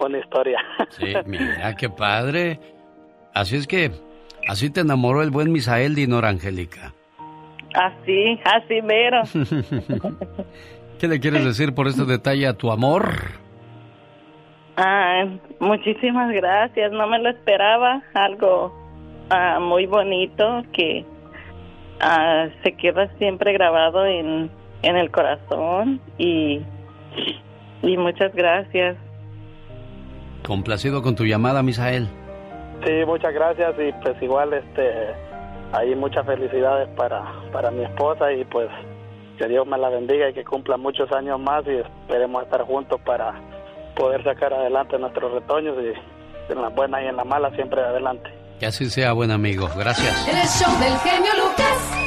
una 0.00 0.18
historia. 0.18 0.58
Sí, 0.90 1.14
mira, 1.26 1.74
qué 1.76 1.88
padre. 1.88 2.58
Así 3.34 3.56
es 3.56 3.66
que, 3.66 3.90
así 4.48 4.70
te 4.70 4.80
enamoró 4.80 5.22
el 5.22 5.30
buen 5.30 5.52
Misael 5.52 5.94
Dinora 5.94 6.28
Angélica. 6.28 6.92
Así, 7.74 8.40
así 8.44 8.82
mero. 8.82 9.22
¿Qué 10.98 11.08
le 11.08 11.20
quieres 11.20 11.44
decir 11.44 11.74
por 11.74 11.88
este 11.88 12.04
detalle 12.04 12.46
a 12.46 12.54
tu 12.54 12.70
amor? 12.70 13.12
Ah, 14.76 15.24
muchísimas 15.60 16.32
gracias, 16.32 16.90
no 16.92 17.06
me 17.06 17.18
lo 17.18 17.30
esperaba, 17.30 18.02
algo 18.14 18.85
ah, 19.30 19.58
muy 19.60 19.86
bonito 19.86 20.62
que 20.72 21.04
ah, 22.00 22.48
se 22.62 22.72
queda 22.72 23.08
siempre 23.18 23.52
grabado 23.52 24.04
en, 24.06 24.50
en 24.82 24.96
el 24.96 25.10
corazón 25.10 26.00
y, 26.18 26.60
y 27.82 27.96
muchas 27.96 28.34
gracias. 28.34 28.96
Complacido 30.46 31.02
con 31.02 31.16
tu 31.16 31.24
llamada, 31.24 31.62
Misael. 31.62 32.08
Sí, 32.84 32.92
muchas 33.06 33.32
gracias 33.34 33.74
y 33.78 33.92
pues 34.02 34.22
igual 34.22 34.52
este 34.52 35.14
hay 35.72 35.94
muchas 35.94 36.24
felicidades 36.24 36.88
para, 36.90 37.24
para 37.52 37.70
mi 37.70 37.82
esposa 37.82 38.32
y 38.32 38.44
pues 38.44 38.68
que 39.38 39.48
Dios 39.48 39.66
me 39.66 39.76
la 39.76 39.88
bendiga 39.88 40.30
y 40.30 40.32
que 40.32 40.44
cumpla 40.44 40.76
muchos 40.76 41.10
años 41.12 41.40
más 41.40 41.66
y 41.66 41.76
esperemos 41.76 42.42
estar 42.44 42.62
juntos 42.62 43.00
para 43.04 43.34
poder 43.94 44.22
sacar 44.24 44.52
adelante 44.54 44.98
nuestros 44.98 45.32
retoños 45.32 45.76
y 45.82 46.52
en 46.52 46.62
la 46.62 46.68
buena 46.68 47.02
y 47.02 47.06
en 47.06 47.16
la 47.16 47.24
mala 47.24 47.50
siempre 47.50 47.82
adelante. 47.82 48.30
Que 48.58 48.66
así 48.66 48.88
sea, 48.88 49.12
buen 49.12 49.30
amigo. 49.30 49.68
Gracias. 49.76 50.16
El 50.26 50.48
show 50.48 50.78
del 50.80 50.96
genio 50.98 51.30
Lucas. 51.36 52.06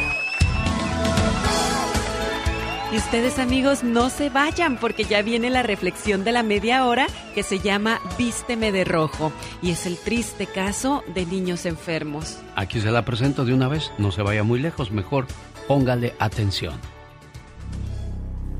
Y 2.92 2.98
ustedes 2.98 3.38
amigos 3.38 3.84
no 3.84 4.10
se 4.10 4.32
vayan 4.32 4.80
porque 4.80 5.04
ya 5.04 5.22
viene 5.22 5.52
la 5.52 5.62
reflexión 5.62 6.24
de 6.24 6.32
la 6.32 6.42
media 6.42 6.88
hora 6.88 7.06
que 7.36 7.44
se 7.44 7.60
llama 7.60 8.00
Vísteme 8.18 8.72
de 8.72 8.84
rojo 8.84 9.32
y 9.62 9.70
es 9.70 9.86
el 9.86 9.96
triste 9.96 10.48
caso 10.48 11.04
de 11.14 11.28
niños 11.28 11.68
enfermos. 11.68 12.40
Aquí 12.56 12.82
se 12.82 12.90
la 12.90 13.06
presento 13.06 13.46
de 13.46 13.54
una 13.54 13.68
vez, 13.68 13.92
no 14.00 14.12
se 14.12 14.24
vaya 14.24 14.42
muy 14.42 14.60
lejos, 14.60 14.90
mejor 14.90 15.28
póngale 15.68 16.16
atención. 16.18 16.80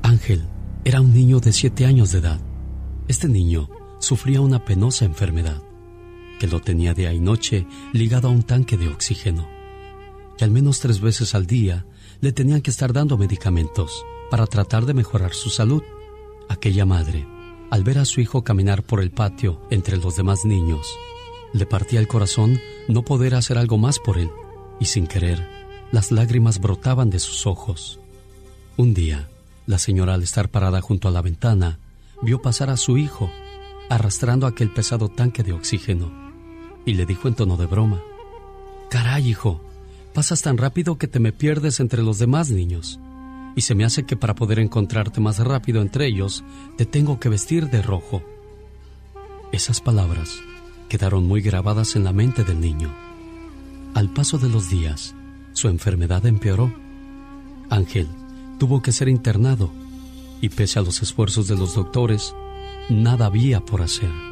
Ángel 0.02 0.46
era 0.84 1.00
un 1.00 1.12
niño 1.12 1.40
de 1.40 1.52
siete 1.52 1.84
años 1.84 2.12
de 2.12 2.20
edad. 2.20 2.38
Este 3.08 3.26
niño 3.26 3.68
sufría 3.98 4.40
una 4.40 4.64
penosa 4.64 5.06
enfermedad 5.06 5.60
que 6.40 6.46
lo 6.48 6.60
tenía 6.60 6.94
día 6.94 7.12
y 7.12 7.20
noche 7.20 7.66
ligado 7.92 8.28
a 8.28 8.30
un 8.30 8.42
tanque 8.42 8.78
de 8.78 8.88
oxígeno. 8.88 9.46
Y 10.38 10.42
al 10.42 10.50
menos 10.50 10.80
tres 10.80 11.00
veces 11.00 11.34
al 11.34 11.46
día 11.46 11.84
le 12.22 12.32
tenían 12.32 12.62
que 12.62 12.70
estar 12.70 12.94
dando 12.94 13.18
medicamentos 13.18 14.06
para 14.30 14.46
tratar 14.46 14.86
de 14.86 14.94
mejorar 14.94 15.34
su 15.34 15.50
salud. 15.50 15.82
Aquella 16.48 16.86
madre, 16.86 17.26
al 17.70 17.84
ver 17.84 17.98
a 17.98 18.06
su 18.06 18.22
hijo 18.22 18.42
caminar 18.42 18.82
por 18.82 19.02
el 19.02 19.10
patio 19.10 19.60
entre 19.70 19.98
los 19.98 20.16
demás 20.16 20.46
niños, 20.46 20.88
le 21.52 21.66
partía 21.66 22.00
el 22.00 22.08
corazón 22.08 22.58
no 22.88 23.02
poder 23.02 23.34
hacer 23.34 23.58
algo 23.58 23.76
más 23.76 23.98
por 23.98 24.16
él, 24.16 24.30
y 24.80 24.86
sin 24.86 25.06
querer, 25.06 25.46
las 25.92 26.10
lágrimas 26.10 26.58
brotaban 26.58 27.10
de 27.10 27.18
sus 27.18 27.46
ojos. 27.46 28.00
Un 28.78 28.94
día, 28.94 29.28
la 29.66 29.78
señora 29.78 30.14
al 30.14 30.22
estar 30.22 30.48
parada 30.48 30.80
junto 30.80 31.06
a 31.06 31.10
la 31.10 31.20
ventana, 31.20 31.78
vio 32.22 32.40
pasar 32.40 32.70
a 32.70 32.78
su 32.78 32.96
hijo, 32.96 33.30
arrastrando 33.90 34.46
aquel 34.46 34.72
pesado 34.72 35.10
tanque 35.10 35.42
de 35.42 35.52
oxígeno, 35.52 36.19
y 36.90 36.94
le 36.94 37.06
dijo 37.06 37.28
en 37.28 37.34
tono 37.34 37.56
de 37.56 37.66
broma, 37.66 38.02
Caray, 38.90 39.28
hijo, 39.28 39.60
pasas 40.12 40.42
tan 40.42 40.58
rápido 40.58 40.98
que 40.98 41.06
te 41.06 41.20
me 41.20 41.32
pierdes 41.32 41.78
entre 41.78 42.02
los 42.02 42.18
demás 42.18 42.50
niños 42.50 42.98
y 43.54 43.60
se 43.62 43.74
me 43.74 43.84
hace 43.84 44.04
que 44.04 44.16
para 44.16 44.34
poder 44.34 44.58
encontrarte 44.58 45.20
más 45.20 45.38
rápido 45.38 45.82
entre 45.82 46.06
ellos, 46.06 46.44
te 46.76 46.86
tengo 46.86 47.20
que 47.20 47.28
vestir 47.28 47.70
de 47.70 47.82
rojo. 47.82 48.22
Esas 49.52 49.80
palabras 49.80 50.40
quedaron 50.88 51.26
muy 51.26 51.42
grabadas 51.42 51.94
en 51.94 52.04
la 52.04 52.12
mente 52.12 52.42
del 52.42 52.60
niño. 52.60 52.92
Al 53.94 54.12
paso 54.12 54.38
de 54.38 54.48
los 54.48 54.70
días, 54.70 55.14
su 55.52 55.68
enfermedad 55.68 56.26
empeoró. 56.26 56.72
Ángel 57.70 58.08
tuvo 58.58 58.82
que 58.82 58.92
ser 58.92 59.08
internado 59.08 59.70
y 60.40 60.48
pese 60.48 60.78
a 60.78 60.82
los 60.82 61.02
esfuerzos 61.02 61.46
de 61.46 61.56
los 61.56 61.74
doctores, 61.74 62.34
nada 62.88 63.26
había 63.26 63.60
por 63.60 63.82
hacer. 63.82 64.29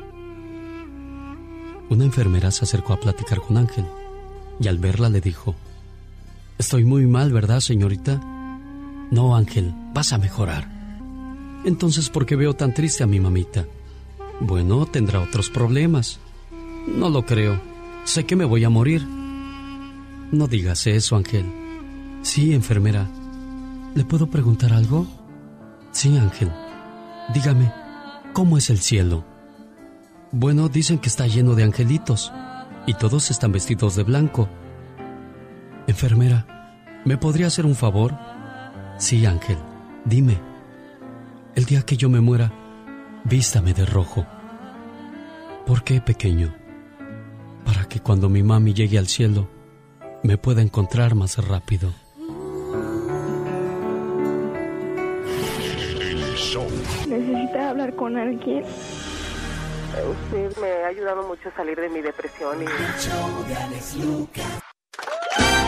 Una 1.91 2.05
enfermera 2.05 2.51
se 2.51 2.65
acercó 2.65 2.93
a 2.93 3.01
platicar 3.01 3.41
con 3.41 3.57
Ángel 3.57 3.87
y 4.61 4.69
al 4.69 4.79
verla 4.79 5.09
le 5.09 5.21
dijo, 5.21 5.55
Estoy 6.59 6.85
muy 6.85 7.07
mal, 7.07 7.33
¿verdad, 7.33 7.61
señorita? 7.61 8.21
No, 9.11 9.37
Ángel, 9.37 9.73
vas 9.95 10.13
a 10.13 10.19
mejorar. 10.19 10.69
Entonces, 11.65 12.11
¿por 12.11 12.27
qué 12.27 12.37
veo 12.37 12.55
tan 12.55 12.75
triste 12.75 13.05
a 13.05 13.07
mi 13.07 13.21
mamita? 13.21 13.67
Bueno, 14.41 14.87
tendrá 14.87 15.21
otros 15.21 15.51
problemas. 15.51 16.19
No 16.87 17.11
lo 17.11 17.25
creo. 17.25 17.61
Sé 18.05 18.25
que 18.25 18.37
me 18.37 18.45
voy 18.45 18.65
a 18.65 18.71
morir. 18.71 19.07
No 20.33 20.47
digas 20.47 20.87
eso, 20.87 21.17
Ángel. 21.17 21.47
Sí, 22.23 22.53
enfermera. 22.53 23.09
¿Le 23.95 24.05
puedo 24.05 24.29
preguntar 24.29 24.73
algo? 24.73 25.07
Sí, 25.93 26.17
Ángel. 26.17 26.53
Dígame, 27.35 27.73
¿cómo 28.33 28.59
es 28.59 28.71
el 28.71 28.79
cielo? 28.79 29.25
Bueno, 30.31 30.69
dicen 30.69 30.99
que 30.99 31.09
está 31.09 31.27
lleno 31.27 31.55
de 31.55 31.65
angelitos 31.65 32.33
y 32.87 32.95
todos 32.95 33.31
están 33.31 33.51
vestidos 33.51 33.97
de 33.97 34.03
blanco. 34.03 34.49
Enfermera, 35.87 36.47
¿me 37.05 37.17
podría 37.17 37.47
hacer 37.47 37.65
un 37.65 37.75
favor? 37.75 38.15
Sí, 38.99 39.25
Ángel, 39.25 39.57
dime. 40.05 40.39
El 41.55 41.65
día 41.65 41.83
que 41.83 41.97
yo 41.97 42.11
me 42.11 42.21
muera, 42.21 42.53
vístame 43.25 43.73
de 43.73 43.87
rojo. 43.87 44.27
¿Por 45.67 45.83
qué, 45.83 46.01
pequeño? 46.01 46.55
Para 47.65 47.87
que 47.87 48.01
cuando 48.01 48.29
mi 48.29 48.43
mami 48.43 48.75
llegue 48.75 48.99
al 48.99 49.07
cielo, 49.07 49.49
me 50.23 50.37
pueda 50.37 50.61
encontrar 50.61 51.15
más 51.15 51.39
rápido. 51.39 51.93
Necesita 57.09 57.71
hablar 57.71 57.95
con 57.97 58.17
alguien. 58.17 58.65
Usted 59.97 60.57
me 60.61 60.85
ha 60.85 60.89
ayudado 60.89 61.23
mucho 61.27 61.49
a 61.49 61.57
salir 61.57 61.79
de 61.81 61.89
mi 61.89 62.01
depresión 62.01 62.63
y... 62.63 62.67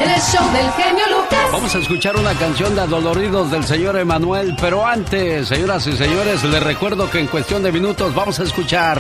El 0.01 0.21
show 0.23 0.53
del 0.53 0.71
genio 0.73 1.05
Lucas. 1.09 1.53
Vamos 1.53 1.75
a 1.75 1.79
escuchar 1.79 2.17
una 2.17 2.33
canción 2.35 2.75
de 2.75 2.81
Adoloridos 2.81 3.51
del 3.51 3.65
señor 3.65 3.99
Emanuel, 3.99 4.57
pero 4.61 4.87
antes, 4.87 5.49
señoras 5.49 5.87
y 5.87 5.97
señores, 5.97 6.43
les 6.45 6.63
recuerdo 6.63 7.11
que 7.11 7.21
en 7.21 7.27
cuestión 7.27 7.63
de 7.63 7.71
minutos 7.71 8.15
vamos 8.15 8.41
a 8.41 8.45
escuchar 8.45 8.99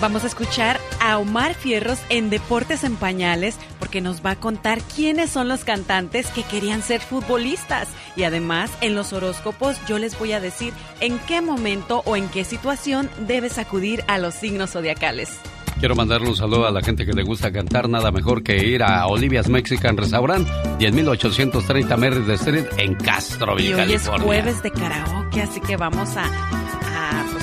Vamos 0.00 0.22
a 0.22 0.28
escuchar 0.28 0.78
a 1.00 1.18
Omar 1.18 1.54
Fierros 1.54 1.98
en 2.08 2.30
Deportes 2.30 2.84
en 2.84 2.94
Pañales 2.94 3.56
porque 3.80 4.00
nos 4.00 4.24
va 4.24 4.32
a 4.32 4.36
contar 4.36 4.80
quiénes 4.80 5.28
son 5.28 5.48
los 5.48 5.64
cantantes 5.64 6.28
que 6.28 6.44
querían 6.44 6.82
ser 6.82 7.00
futbolistas. 7.00 7.88
Y 8.14 8.22
además, 8.22 8.70
en 8.80 8.94
los 8.94 9.12
horóscopos 9.12 9.76
yo 9.88 9.98
les 9.98 10.16
voy 10.16 10.32
a 10.32 10.40
decir 10.40 10.72
en 11.00 11.18
qué 11.20 11.40
momento 11.40 12.02
o 12.04 12.14
en 12.14 12.28
qué 12.28 12.44
situación 12.44 13.10
debes 13.26 13.58
acudir 13.58 14.04
a 14.06 14.18
los 14.18 14.34
signos 14.34 14.70
zodiacales. 14.70 15.40
Quiero 15.80 15.96
mandarle 15.96 16.28
un 16.28 16.36
saludo 16.36 16.66
a 16.66 16.70
la 16.70 16.80
gente 16.80 17.04
que 17.04 17.12
le 17.12 17.24
gusta 17.24 17.52
cantar, 17.52 17.88
nada 17.88 18.12
mejor 18.12 18.42
que 18.44 18.56
ir 18.56 18.82
a 18.84 19.06
Olivia's 19.06 19.48
Mexican 19.48 19.96
Restaurant, 19.96 20.46
10.830 20.78 21.96
Merritt 21.96 22.28
Street 22.30 22.66
en 22.78 22.94
Castro, 22.94 23.58
y 23.60 23.72
hoy 23.72 23.92
es 23.92 24.08
jueves 24.08 24.60
de 24.64 24.72
karaoke, 24.72 25.40
así 25.40 25.60
que 25.60 25.76
vamos 25.76 26.16
a, 26.16 26.24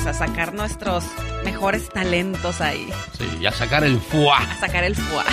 pues 0.06 0.22
a 0.22 0.28
sacar 0.28 0.54
nuestros 0.54 1.04
mejores 1.44 1.90
talentos 1.90 2.62
ahí. 2.62 2.88
Sí, 3.18 3.28
y 3.42 3.46
a 3.48 3.52
sacar 3.52 3.84
el 3.84 4.00
fuá. 4.00 4.38
A 4.38 4.60
sacar 4.60 4.84
el 4.84 4.96
fuá. 4.96 5.24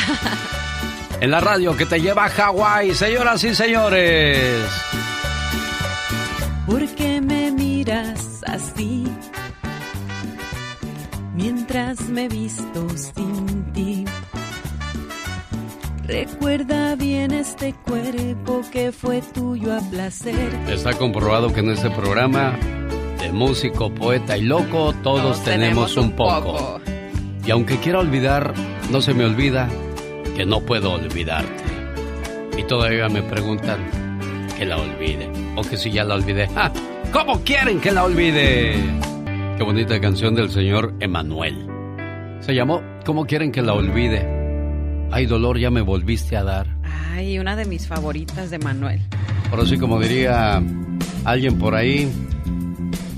en 1.21 1.31
la 1.31 1.41
radio 1.41 1.77
que 1.77 1.85
te 1.85 2.01
lleva 2.01 2.25
a 2.25 2.29
Hawái, 2.31 2.95
señoras 2.95 3.45
y 3.45 3.55
señores. 3.55 4.65
¿Por 6.67 6.87
qué 6.95 7.21
me 7.21 7.51
miras 7.51 8.41
así? 8.47 9.05
mientras 11.35 12.09
me 12.09 12.29
visto 12.29 12.87
sin 12.97 13.73
ti. 13.73 14.05
Recuerda 16.05 16.95
bien 16.95 17.33
este 17.33 17.75
cuerpo 17.75 18.61
que 18.71 18.93
fue 18.93 19.23
tuyo 19.23 19.75
a 19.75 19.81
placer. 19.81 20.55
Está 20.69 20.93
comprobado 20.95 21.53
que 21.53 21.61
en 21.61 21.71
este 21.71 21.91
programa 21.91 22.59
de 23.23 23.33
músico, 23.33 23.95
poeta 23.95 24.37
y 24.37 24.43
loco, 24.43 24.93
todos, 25.03 25.43
tenemos, 25.45 25.97
un 25.97 26.13
poco. 26.13 26.81
Y 27.47 27.51
aunque 27.53 27.77
quiera 27.79 28.01
olvidar, 28.01 28.53
no 28.91 29.01
se 29.01 29.15
me 29.15 29.25
olvida 29.25 29.69
que 30.37 30.45
no 30.45 30.61
puedo 30.61 30.93
olvidarte. 30.93 31.63
Y 32.59 32.65
todavía 32.65 33.09
me 33.09 33.23
preguntan 33.23 33.79
que 34.59 34.67
la 34.67 34.77
olvide. 34.77 35.31
O 35.57 35.63
que 35.63 35.77
si 35.77 35.91
ya 35.91 36.05
la 36.05 36.17
olvidé. 36.17 36.49
¿Cómo 37.13 37.41
quieren 37.43 37.81
que 37.81 37.93
la 37.93 38.05
olvide? 38.05 38.75
Qué 39.57 39.63
bonita 39.63 40.01
canción 40.01 40.35
del 40.35 40.51
señor 40.51 40.95
Emanuel. 41.01 41.67
Se 42.41 42.55
llamó 42.55 42.83
¿Cómo 43.05 43.25
quieren 43.27 43.53
que 43.53 43.63
la 43.63 43.75
olvide? 43.75 44.27
Ay, 45.11 45.27
dolor, 45.27 45.59
ya 45.59 45.71
me 45.71 45.81
volviste 45.81 46.37
a 46.37 46.45
dar. 46.45 46.67
Ay, 47.13 47.39
una 47.39 47.55
de 47.55 47.67
mis 47.67 47.87
favoritas 47.87 48.51
de 48.51 48.59
Manuel. 48.59 49.01
Por 49.51 49.61
así 49.61 49.77
como 49.77 50.01
diría 50.01 50.63
alguien 51.25 51.59
por 51.59 51.75
ahí. 51.75 52.11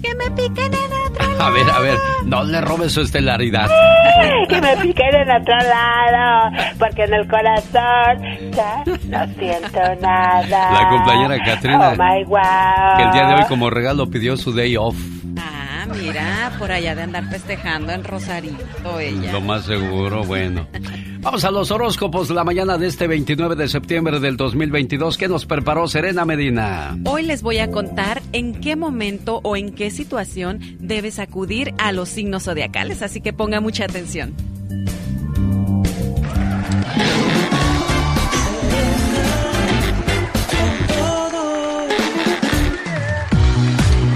Que 0.04 0.14
me 0.14 0.30
piquen 0.32 0.74
en 0.74 0.92
otro 0.92 1.26
lado. 1.26 1.44
A 1.44 1.50
ver, 1.50 1.70
a 1.70 1.80
ver, 1.80 1.98
no 2.24 2.44
le 2.44 2.60
robes 2.60 2.92
su 2.92 3.00
estelaridad. 3.00 3.68
que 4.48 4.60
me 4.60 4.76
piquen 4.78 5.14
en 5.14 5.30
otro 5.30 5.56
lado, 5.56 6.56
porque 6.78 7.04
en 7.04 7.14
el 7.14 7.28
corazón 7.28 8.52
ya 8.52 8.82
no 8.86 9.34
siento 9.34 9.80
nada. 10.00 10.72
La 10.72 10.88
compañera 10.90 11.44
Katrina. 11.44 11.90
Oh 11.90 11.96
my 11.96 12.24
wow. 12.24 12.96
Que 12.96 13.02
el 13.02 13.12
día 13.12 13.26
de 13.28 13.34
hoy 13.34 13.44
como 13.48 13.70
regalo 13.70 14.08
pidió 14.10 14.36
su 14.36 14.52
day 14.52 14.76
off. 14.76 14.96
Ah, 15.38 15.86
mira, 15.86 16.52
por 16.58 16.70
allá 16.70 16.94
de 16.94 17.02
andar 17.02 17.24
festejando 17.24 17.92
en 17.92 18.04
Rosarito 18.04 19.00
ella. 19.00 19.32
Lo 19.32 19.40
más 19.40 19.64
seguro, 19.64 20.24
bueno. 20.24 20.66
Vamos 21.24 21.42
a 21.46 21.50
los 21.50 21.70
horóscopos 21.70 22.28
la 22.28 22.44
mañana 22.44 22.76
de 22.76 22.86
este 22.86 23.06
29 23.06 23.56
de 23.56 23.66
septiembre 23.66 24.20
del 24.20 24.36
2022. 24.36 25.16
¿Qué 25.16 25.26
nos 25.26 25.46
preparó 25.46 25.88
Serena 25.88 26.26
Medina? 26.26 26.98
Hoy 27.06 27.22
les 27.22 27.40
voy 27.40 27.60
a 27.60 27.70
contar 27.70 28.20
en 28.32 28.60
qué 28.60 28.76
momento 28.76 29.40
o 29.42 29.56
en 29.56 29.72
qué 29.72 29.90
situación 29.90 30.60
debes 30.80 31.18
acudir 31.18 31.72
a 31.78 31.92
los 31.92 32.10
signos 32.10 32.42
zodiacales, 32.42 33.00
así 33.00 33.22
que 33.22 33.32
ponga 33.32 33.62
mucha 33.62 33.84
atención. 33.86 34.34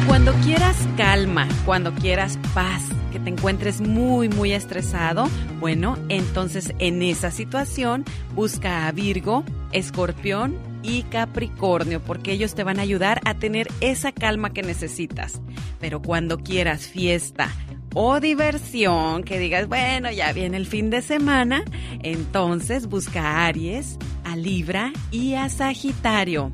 Cuando 0.06 0.34
quieras 0.44 0.76
calma, 0.98 1.48
cuando 1.64 1.94
quieras 1.94 2.38
paz, 2.52 2.82
que 3.07 3.07
encuentres 3.28 3.80
muy, 3.80 4.28
muy 4.28 4.52
estresado, 4.52 5.28
bueno, 5.60 5.96
entonces 6.08 6.74
en 6.78 7.02
esa 7.02 7.30
situación 7.30 8.04
busca 8.34 8.86
a 8.86 8.92
Virgo, 8.92 9.44
Escorpión 9.72 10.56
y 10.82 11.02
Capricornio, 11.04 12.00
porque 12.00 12.32
ellos 12.32 12.54
te 12.54 12.64
van 12.64 12.78
a 12.78 12.82
ayudar 12.82 13.20
a 13.24 13.34
tener 13.34 13.68
esa 13.80 14.12
calma 14.12 14.52
que 14.52 14.62
necesitas. 14.62 15.40
Pero 15.80 16.02
cuando 16.02 16.38
quieras 16.38 16.86
fiesta, 16.86 17.50
o 17.94 18.20
diversión, 18.20 19.24
que 19.24 19.38
digas, 19.38 19.68
bueno, 19.68 20.10
ya 20.10 20.32
viene 20.32 20.56
el 20.56 20.66
fin 20.66 20.90
de 20.90 21.02
semana, 21.02 21.64
entonces 22.02 22.86
busca 22.86 23.22
a 23.22 23.46
Aries, 23.46 23.98
a 24.24 24.36
Libra 24.36 24.92
y 25.10 25.34
a 25.34 25.48
Sagitario. 25.48 26.52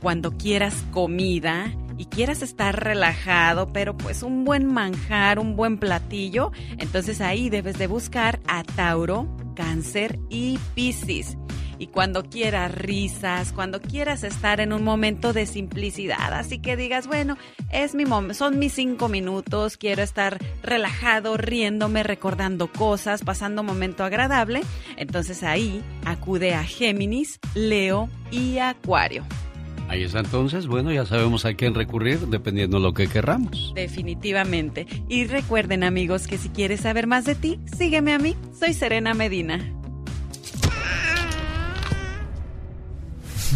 Cuando 0.00 0.36
quieras 0.36 0.84
comida, 0.92 1.72
y 1.96 2.06
quieras 2.06 2.42
estar 2.42 2.82
relajado, 2.82 3.72
pero 3.72 3.96
pues 3.96 4.22
un 4.22 4.44
buen 4.44 4.66
manjar, 4.66 5.38
un 5.38 5.56
buen 5.56 5.78
platillo, 5.78 6.52
entonces 6.78 7.20
ahí 7.20 7.50
debes 7.50 7.78
de 7.78 7.86
buscar 7.86 8.40
a 8.46 8.62
Tauro, 8.64 9.28
Cáncer 9.54 10.18
y 10.28 10.58
Piscis. 10.74 11.36
Y 11.78 11.88
cuando 11.88 12.24
quieras 12.24 12.72
risas, 12.72 13.52
cuando 13.52 13.80
quieras 13.80 14.22
estar 14.22 14.60
en 14.60 14.72
un 14.72 14.84
momento 14.84 15.32
de 15.32 15.44
simplicidad, 15.44 16.32
así 16.32 16.60
que 16.60 16.76
digas, 16.76 17.06
bueno, 17.06 17.36
es 17.70 17.94
mi 17.94 18.04
son 18.32 18.58
mis 18.58 18.72
cinco 18.72 19.08
minutos, 19.08 19.76
quiero 19.76 20.02
estar 20.02 20.38
relajado, 20.62 21.36
riéndome, 21.36 22.02
recordando 22.02 22.70
cosas, 22.70 23.22
pasando 23.22 23.62
un 23.62 23.66
momento 23.66 24.04
agradable, 24.04 24.62
entonces 24.96 25.42
ahí 25.42 25.82
acude 26.04 26.54
a 26.54 26.62
Géminis, 26.62 27.40
Leo 27.54 28.08
y 28.30 28.58
Acuario. 28.58 29.24
Ahí 29.88 30.02
está 30.02 30.20
entonces, 30.20 30.66
bueno, 30.66 30.92
ya 30.92 31.06
sabemos 31.06 31.44
a 31.44 31.54
quién 31.54 31.74
recurrir 31.74 32.18
dependiendo 32.20 32.78
de 32.78 32.82
lo 32.82 32.94
que 32.94 33.06
querramos. 33.06 33.72
Definitivamente. 33.74 34.86
Y 35.08 35.24
recuerden 35.26 35.84
amigos 35.84 36.26
que 36.26 36.38
si 36.38 36.48
quieres 36.48 36.80
saber 36.80 37.06
más 37.06 37.24
de 37.24 37.34
ti, 37.34 37.60
sígueme 37.76 38.14
a 38.14 38.18
mí, 38.18 38.34
soy 38.58 38.74
Serena 38.74 39.14
Medina. 39.14 39.60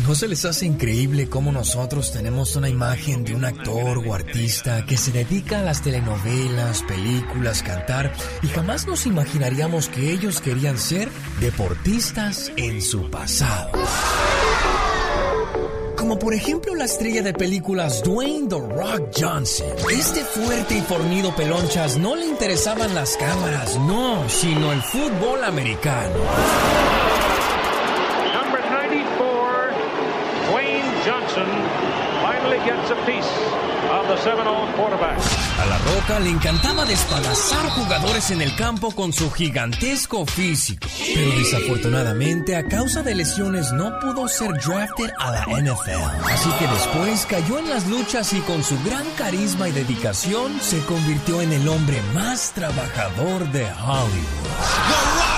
¿No 0.07 0.15
se 0.15 0.29
les 0.29 0.45
hace 0.45 0.65
increíble 0.65 1.29
cómo 1.29 1.51
nosotros 1.53 2.13
tenemos 2.13 2.57
una 2.57 2.69
imagen 2.69 3.25
de 3.25 3.35
un 3.35 3.45
actor 3.45 3.99
o 3.99 4.15
artista 4.15 4.87
que 4.87 4.97
se 4.97 5.13
dedica 5.13 5.61
a 5.61 5.63
las 5.63 5.83
telenovelas, 5.83 6.83
películas, 6.85 7.63
cantar 7.63 8.13
y 8.43 8.47
jamás 8.47 8.87
nos 8.87 9.07
imaginaríamos 9.07 9.89
que 9.89 10.13
ellos 10.13 10.41
querían 10.41 10.79
ser 10.79 11.09
deportistas 11.41 12.53
en 12.57 12.81
su 12.81 13.11
pasado? 13.11 13.73
Como 15.99 16.16
por 16.16 16.33
ejemplo 16.33 16.77
la 16.77 16.85
estrella 16.85 17.23
de 17.23 17.33
películas 17.33 18.05
Dwayne 18.05 18.49
The 18.49 18.61
Rock 18.61 19.11
Johnson. 19.19 19.66
Este 19.91 20.20
fuerte 20.20 20.79
y 20.79 20.81
fornido 20.81 21.35
pelonchas 21.35 21.99
no 21.99 22.15
le 22.15 22.25
interesaban 22.25 22.95
las 22.95 23.16
cámaras, 23.16 23.77
no, 23.81 24.29
sino 24.29 24.73
el 24.73 24.81
fútbol 24.81 25.43
americano. 25.43 26.15
Number 28.33 28.61
94, 28.70 29.73
Dwayne 30.53 30.87
Johnson, 31.05 31.47
finally 32.23 32.59
gets 32.65 32.91
a 32.93 33.05
piece 33.05 33.48
A 35.59 35.66
la 35.66 35.78
Roca 35.78 36.20
le 36.20 36.31
encantaba 36.31 36.85
despedazar 36.85 37.69
jugadores 37.70 38.31
en 38.31 38.43
el 38.43 38.55
campo 38.57 38.90
con 38.90 39.12
su 39.12 39.31
gigantesco 39.31 40.27
físico. 40.27 40.89
Pero 41.15 41.31
desafortunadamente, 41.31 42.57
a 42.57 42.65
causa 42.65 43.03
de 43.03 43.15
lesiones, 43.15 43.73
no 43.73 43.99
pudo 44.01 44.28
ser 44.28 44.53
drafted 44.55 45.12
a 45.19 45.31
la 45.31 45.45
NFL. 45.47 46.31
Así 46.32 46.51
que 46.59 46.66
después 46.66 47.27
cayó 47.27 47.59
en 47.59 47.70
las 47.70 47.86
luchas 47.86 48.32
y 48.32 48.40
con 48.40 48.62
su 48.62 48.77
gran 48.85 49.05
carisma 49.16 49.69
y 49.69 49.73
dedicación 49.73 50.61
se 50.61 50.85
convirtió 50.85 51.40
en 51.40 51.53
el 51.53 51.69
hombre 51.69 52.01
más 52.15 52.53
trabajador 52.53 53.51
de 53.53 53.65
Hollywood. 53.65 55.38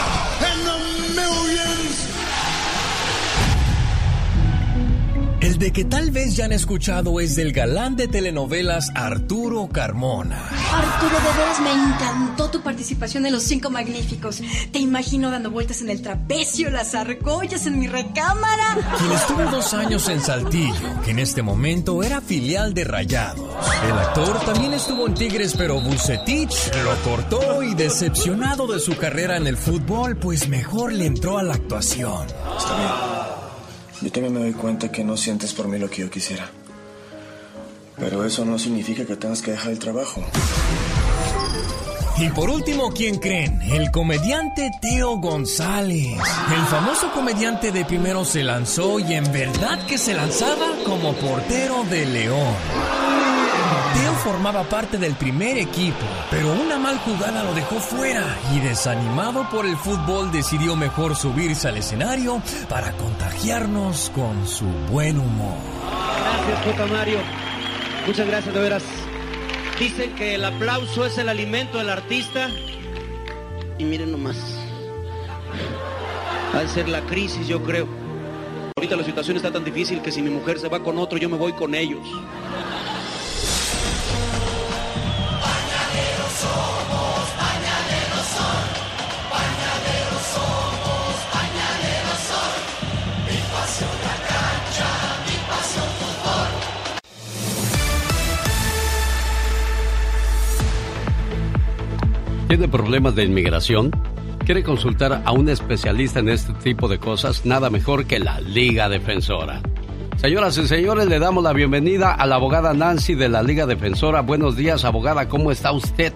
De 5.61 5.73
que 5.74 5.85
tal 5.85 6.11
vez 6.11 6.37
ya 6.37 6.47
han 6.47 6.53
escuchado 6.53 7.20
es 7.20 7.37
del 7.37 7.53
galán 7.53 7.95
de 7.95 8.09
telenovelas 8.09 8.91
Arturo 8.95 9.69
Carmona. 9.69 10.43
Arturo, 10.73 11.16
de 11.16 11.39
veras 11.39 11.61
me 11.61 11.70
encantó 11.70 12.51
tu 12.51 12.62
participación 12.62 13.27
en 13.27 13.32
Los 13.32 13.43
Cinco 13.43 13.69
Magníficos. 13.69 14.41
Te 14.73 14.78
imagino 14.78 15.31
dando 15.31 15.51
vueltas 15.51 15.82
en 15.82 15.91
el 15.91 16.01
trapecio, 16.01 16.70
las 16.70 16.95
argollas 16.95 17.66
en 17.66 17.78
mi 17.78 17.89
recámara. 17.89 18.78
Quien 18.99 19.12
estuvo 19.12 19.43
dos 19.51 19.74
años 19.74 20.09
en 20.09 20.23
Saltillo, 20.23 21.03
que 21.05 21.11
en 21.11 21.19
este 21.19 21.43
momento 21.43 22.03
era 22.03 22.23
filial 22.23 22.73
de 22.73 22.85
Rayados. 22.85 23.55
El 23.87 23.93
actor 23.93 24.41
también 24.47 24.73
estuvo 24.73 25.07
en 25.07 25.12
Tigres, 25.12 25.55
pero 25.59 25.78
Bucetich 25.78 26.74
lo 26.82 26.97
cortó 27.03 27.62
y 27.62 27.74
decepcionado 27.74 28.66
de 28.66 28.81
su 28.81 28.97
carrera 28.97 29.37
en 29.37 29.47
el 29.47 29.59
fútbol, 29.59 30.16
pues 30.16 30.49
mejor 30.49 30.95
le 30.95 31.05
entró 31.05 31.37
a 31.37 31.43
la 31.43 31.53
actuación. 31.53 32.27
Está 32.57 32.77
bien. 32.78 33.30
Yo 34.01 34.10
también 34.10 34.32
me 34.32 34.40
doy 34.40 34.52
cuenta 34.52 34.90
que 34.90 35.05
no 35.05 35.16
sientes 35.16 35.52
por 35.52 35.68
mí 35.68 35.78
lo 35.78 35.90
que 35.90 36.02
yo 36.02 36.10
quisiera. 36.10 36.51
Pero 37.97 38.24
eso 38.24 38.44
no 38.44 38.59
significa 38.59 39.05
que 39.05 39.16
tengas 39.16 39.43
que 39.43 39.51
dejar 39.51 39.72
el 39.72 39.78
trabajo. 39.78 40.24
Y 42.18 42.28
por 42.31 42.51
último, 42.51 42.90
¿quién 42.93 43.16
creen? 43.18 43.60
El 43.62 43.90
comediante 43.90 44.70
Teo 44.82 45.16
González. 45.18 46.18
El 46.55 46.66
famoso 46.66 47.10
comediante 47.12 47.72
de 47.72 47.85
primero 47.85 48.24
se 48.24 48.43
lanzó 48.43 49.01
y 49.01 49.14
en 49.14 49.31
verdad 49.32 49.86
que 49.86 49.97
se 49.97 50.14
lanzaba 50.14 50.66
como 50.85 51.14
portero 51.14 51.85
de 51.85 52.05
León. 52.06 52.99
Teo 53.95 54.15
formaba 54.23 54.62
parte 54.65 54.99
del 54.99 55.15
primer 55.15 55.59
equipo, 55.59 56.05
pero 56.31 56.53
una 56.53 56.79
mal 56.79 56.99
jugada 56.99 57.43
lo 57.43 57.55
dejó 57.55 57.81
fuera 57.81 58.25
y 58.55 58.61
desanimado 58.61 59.49
por 59.51 59.67
el 59.67 59.77
fútbol 59.77 60.31
decidió 60.31 60.77
mejor 60.77 61.17
subirse 61.17 61.69
al 61.69 61.77
escenario 61.77 62.41
para 62.69 62.93
contagiarnos 62.93 64.11
con 64.15 64.47
su 64.47 64.67
buen 64.91 65.19
humor. 65.19 65.57
Gracias, 66.47 66.77
J. 66.77 66.87
Mario. 66.87 67.19
Muchas 68.07 68.27
gracias, 68.27 68.55
de 68.55 68.61
veras. 68.61 68.85
Dicen 69.79 70.15
que 70.15 70.37
el 70.37 70.45
aplauso 70.45 71.05
es 71.07 71.19
el 71.19 71.29
alimento 71.29 71.79
del 71.79 71.91
artista. 71.91 72.49
Y 73.79 73.85
miren 73.85 74.12
nomás. 74.12 74.37
Va 76.55 76.61
a 76.61 76.69
ser 76.69 76.89
la 76.89 77.01
crisis, 77.03 77.49
yo 77.49 77.62
creo. 77.62 77.89
Ahorita 78.77 78.97
la 78.97 79.05
situación 79.05 79.37
está 79.37 79.51
tan 79.53 79.65
difícil 79.65 80.01
que 80.01 80.12
si 80.12 80.23
mi 80.23 80.31
mujer 80.31 80.59
se 80.59 80.69
va 80.69 80.83
con 80.83 80.99
otro, 80.99 81.19
yo 81.19 81.29
me 81.29 81.37
voy 81.37 81.53
con 81.55 81.75
ellos. 81.75 82.07
¿Tiene 102.51 102.66
problemas 102.66 103.14
de 103.14 103.22
inmigración? 103.22 103.93
¿Quiere 104.44 104.64
consultar 104.64 105.22
a 105.24 105.31
un 105.31 105.48
especialista 105.48 106.18
en 106.18 106.28
este 106.28 106.52
tipo 106.55 106.89
de 106.89 106.98
cosas? 106.98 107.47
Nada 107.47 107.70
mejor 107.70 108.06
que 108.06 108.18
la 108.18 108.40
Liga 108.40 108.89
Defensora. 108.89 109.62
Señoras 110.16 110.59
y 110.59 110.66
señores, 110.66 111.06
le 111.06 111.20
damos 111.20 111.44
la 111.44 111.52
bienvenida 111.52 112.12
a 112.12 112.27
la 112.27 112.35
abogada 112.35 112.74
Nancy 112.74 113.14
de 113.14 113.28
la 113.28 113.44
Liga 113.44 113.66
Defensora. 113.66 114.22
Buenos 114.22 114.56
días, 114.56 114.85
abogada, 114.85 115.28
¿cómo 115.28 115.52
está 115.52 115.70
usted? 115.70 116.12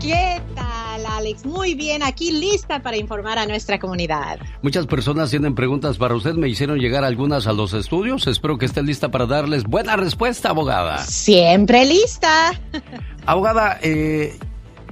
¿Qué 0.00 0.40
tal, 0.54 1.04
Alex? 1.04 1.44
Muy 1.44 1.74
bien, 1.74 2.02
aquí 2.02 2.32
lista 2.32 2.82
para 2.82 2.96
informar 2.96 3.38
a 3.38 3.44
nuestra 3.44 3.78
comunidad. 3.78 4.38
Muchas 4.62 4.86
personas 4.86 5.28
tienen 5.28 5.54
preguntas 5.54 5.98
para 5.98 6.14
usted. 6.14 6.32
Me 6.32 6.48
hicieron 6.48 6.78
llegar 6.78 7.04
algunas 7.04 7.46
a 7.46 7.52
los 7.52 7.74
estudios. 7.74 8.26
Espero 8.26 8.56
que 8.56 8.64
esté 8.64 8.82
lista 8.82 9.10
para 9.10 9.26
darles 9.26 9.64
buena 9.64 9.96
respuesta, 9.96 10.48
abogada. 10.48 10.96
Siempre 11.00 11.84
lista. 11.84 12.58
abogada, 13.26 13.78
eh, 13.82 14.38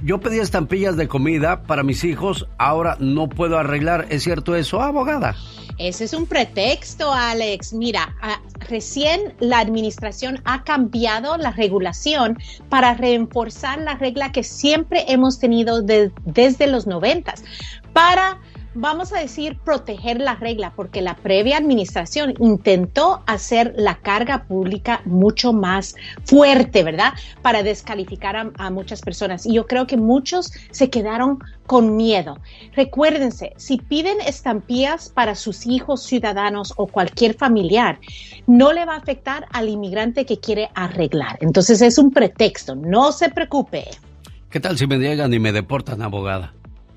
yo 0.03 0.19
pedí 0.19 0.39
estampillas 0.39 0.97
de 0.97 1.07
comida 1.07 1.63
para 1.63 1.83
mis 1.83 2.03
hijos, 2.03 2.47
ahora 2.57 2.97
no 2.99 3.29
puedo 3.29 3.57
arreglar. 3.57 4.07
¿Es 4.09 4.23
cierto 4.23 4.55
eso, 4.55 4.81
abogada? 4.81 5.35
Ese 5.77 6.03
es 6.03 6.13
un 6.13 6.27
pretexto, 6.27 7.11
Alex. 7.11 7.73
Mira, 7.73 8.15
recién 8.69 9.33
la 9.39 9.59
administración 9.59 10.41
ha 10.45 10.63
cambiado 10.63 11.37
la 11.37 11.51
regulación 11.51 12.37
para 12.69 12.93
reforzar 12.93 13.79
la 13.79 13.95
regla 13.95 14.31
que 14.31 14.43
siempre 14.43 15.05
hemos 15.07 15.39
tenido 15.39 15.81
desde 15.81 16.67
los 16.67 16.85
noventas 16.85 17.43
para 17.93 18.39
vamos 18.75 19.13
a 19.13 19.19
decir, 19.19 19.57
proteger 19.63 20.19
la 20.19 20.35
regla, 20.35 20.73
porque 20.75 21.01
la 21.01 21.15
previa 21.15 21.57
administración 21.57 22.33
intentó 22.39 23.21
hacer 23.25 23.73
la 23.77 23.95
carga 23.95 24.43
pública 24.45 25.01
mucho 25.05 25.53
más 25.53 25.95
fuerte, 26.25 26.83
¿verdad? 26.83 27.13
Para 27.41 27.63
descalificar 27.63 28.51
a, 28.55 28.69
muchas 28.69 29.01
personas. 29.01 29.45
Y 29.45 29.53
yo 29.53 29.67
creo 29.67 29.87
que 29.87 29.97
muchos 29.97 30.51
se 30.71 30.89
quedaron 30.89 31.39
con 31.65 31.95
miedo. 31.95 32.39
Recuérdense, 32.75 33.53
si 33.57 33.77
piden 33.77 34.19
estampillas 34.21 35.09
para 35.09 35.35
sus 35.35 35.65
hijos 35.65 36.03
ciudadanos 36.03 36.73
o 36.77 36.87
cualquier 36.87 37.35
familiar, 37.35 37.99
no 38.47 38.73
le 38.73 38.85
va 38.85 38.95
a 38.95 38.97
afectar 38.97 39.45
al 39.51 39.69
inmigrante 39.69 40.25
que 40.25 40.39
quiere 40.39 40.69
arreglar. 40.75 41.37
Entonces 41.41 41.81
es 41.81 41.97
un 41.97 42.11
pretexto, 42.11 42.75
no 42.75 43.11
se 43.11 43.29
preocupe. 43.29 43.85
¿Qué 44.49 44.59
tal 44.59 44.77
si 44.77 44.87
me 44.87 44.97
llegan 44.97 45.33
y 45.33 45.39
me 45.39 45.51
deportan, 45.51 46.01
abogada? 46.01 46.53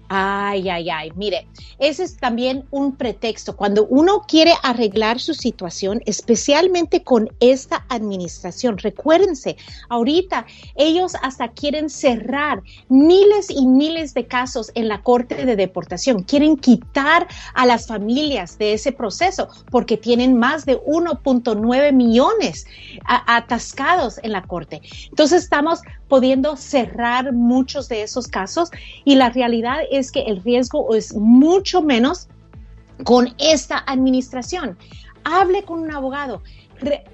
Ay, 0.09 0.69
ay, 0.69 0.89
ay. 0.91 1.13
Mire, 1.17 1.49
ese 1.79 2.05
es 2.05 2.17
también 2.17 2.65
un 2.71 2.97
pretexto. 2.97 3.57
Cuando 3.57 3.87
uno 3.87 4.25
quiere 4.29 4.53
arreglar 4.63 5.19
su 5.19 5.35
situación, 5.35 6.01
especialmente 6.07 7.03
con 7.03 7.31
esta 7.41 7.85
administración, 7.89 8.79
recuérdense, 8.79 9.57
ahorita 9.89 10.47
ellos 10.77 11.15
hasta 11.23 11.49
quieren 11.49 11.91
cerrar 11.91 12.63
miles 12.89 13.51
y 13.51 13.67
miles 13.67 14.15
de 14.15 14.27
casos 14.27 14.71
en 14.75 14.89
la 14.89 15.03
Corte 15.03 15.45
de 15.45 15.57
Deportación. 15.57 16.23
Quieren 16.23 16.57
quitar 16.57 17.27
a 17.55 17.67
las 17.67 17.87
familias 17.87 18.59
de 18.59 18.75
ese 18.75 18.93
proceso 18.93 19.49
porque 19.71 19.97
tienen 19.97 20.39
más 20.39 20.67
de 20.67 20.79
1.9 20.83 21.93
millones 21.93 22.67
atascados 23.05 24.19
en 24.23 24.33
la 24.33 24.43
Corte. 24.43 24.83
Entonces 25.09 25.43
estamos 25.43 25.81
pudiendo 26.09 26.57
cerrar 26.57 27.33
muchos 27.33 27.89
de 27.89 28.03
esos 28.03 28.29
casos 28.29 28.71
y 29.05 29.17
la 29.17 29.31
realidad 29.31 29.79
es 29.91 30.13
que 30.13 30.23
el 30.23 30.43
riesgo 30.43 30.95
es 30.95 31.15
mucho 31.15 31.83
menos 31.83 32.29
con 33.05 33.35
esta 33.39 33.83
administración. 33.87 34.77
Hable 35.25 35.63
con 35.63 35.81
un 35.81 35.91
abogado. 35.93 36.43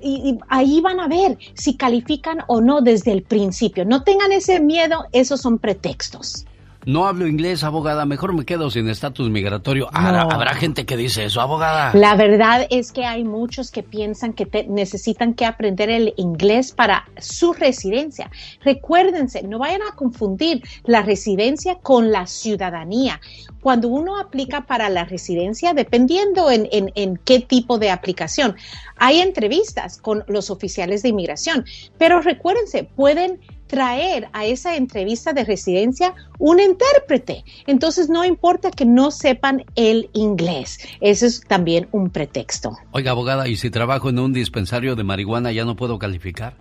y, 0.03 0.39
ahí 0.49 0.81
van 0.81 0.99
a 0.99 1.07
ver 1.07 1.39
si 1.55 1.77
califican 1.77 2.39
o 2.49 2.61
no 2.61 2.81
desde 2.81 3.13
el 3.13 3.23
principio. 3.23 3.85
No 3.85 4.03
tengan 4.03 4.33
ese 4.33 4.61
miedo, 4.61 5.07
esos 5.13 5.41
son 5.41 5.59
pretextos. 5.59 6.45
No 6.85 7.07
hablo 7.07 7.29
inglés, 7.29 7.63
abogada, 7.63 8.07
mejor 8.07 8.33
me 8.33 8.45
quedo 8.45 8.71
sin 8.71 8.89
estatus 8.89 9.31
migratorio. 9.31 9.89
Habrá 9.93 10.55
gente 10.55 10.85
que 10.85 10.97
dice 10.97 11.25
eso, 11.25 11.41
abogada. 11.41 11.93
La 11.95 12.17
verdad 12.17 12.67
es 12.71 12.91
que 12.91 13.05
hay 13.05 13.23
muchos 13.23 13.71
que 13.71 13.85
piensan 13.85 14.33
que 14.33 14.67
necesitan 14.69 15.35
que 15.35 15.47
aprender 15.47 15.91
el 15.91 16.13
inglés 16.17 16.73
para 16.73 17.05
su 17.19 17.53
residencia. 17.53 18.31
Recuérdense, 18.65 19.43
no 19.45 19.61
vayan 19.61 19.83
a 19.83 19.95
confundir 19.95 20.63
la 20.85 21.03
residencia 21.03 21.77
con 21.77 22.11
la 22.11 22.27
ciudadanía. 22.27 23.21
Cuando 23.61 23.87
uno 23.87 24.19
aplica 24.19 24.63
para 24.63 24.89
la 24.89 25.05
residencia, 25.05 25.75
dependiendo 25.75 26.51
en, 26.51 26.69
en 26.73 27.17
qué 27.19 27.39
tipo 27.39 27.79
de 27.79 27.91
aplicación, 27.91 28.57
hay 28.97 29.21
entrevistas 29.21 29.99
con 29.99 30.25
los 30.27 30.51
oficiales 30.51 31.03
de 31.03 31.11
inmigración, 31.11 31.65
pero 31.97 32.21
recuérdense, 32.21 32.83
pueden 32.83 33.41
traer 33.73 34.29
a 34.35 34.45
esa 34.45 34.77
entrevista 34.77 35.33
de 35.33 35.45
residencia 35.45 36.15
un 36.39 36.61
intérprete. 36.61 37.43
Entonces 37.67 38.11
no 38.11 38.23
importa 38.23 38.71
que 38.71 38.85
no 38.85 39.11
sepan 39.11 39.65
el 39.77 40.11
inglés. 40.13 40.79
Eso 41.01 41.25
es 41.25 41.41
también 41.41 41.89
un 41.91 42.11
pretexto. 42.11 42.77
Oiga, 42.91 43.13
abogada, 43.13 43.49
¿y 43.49 43.57
si 43.57 43.71
trabajo 43.71 44.11
en 44.11 44.19
un 44.19 44.35
dispensario 44.35 44.95
de 44.95 45.05
marihuana 45.05 45.53
ya 45.53 45.65
no 45.65 45.75
puedo 45.75 45.99
calificar? 45.99 46.55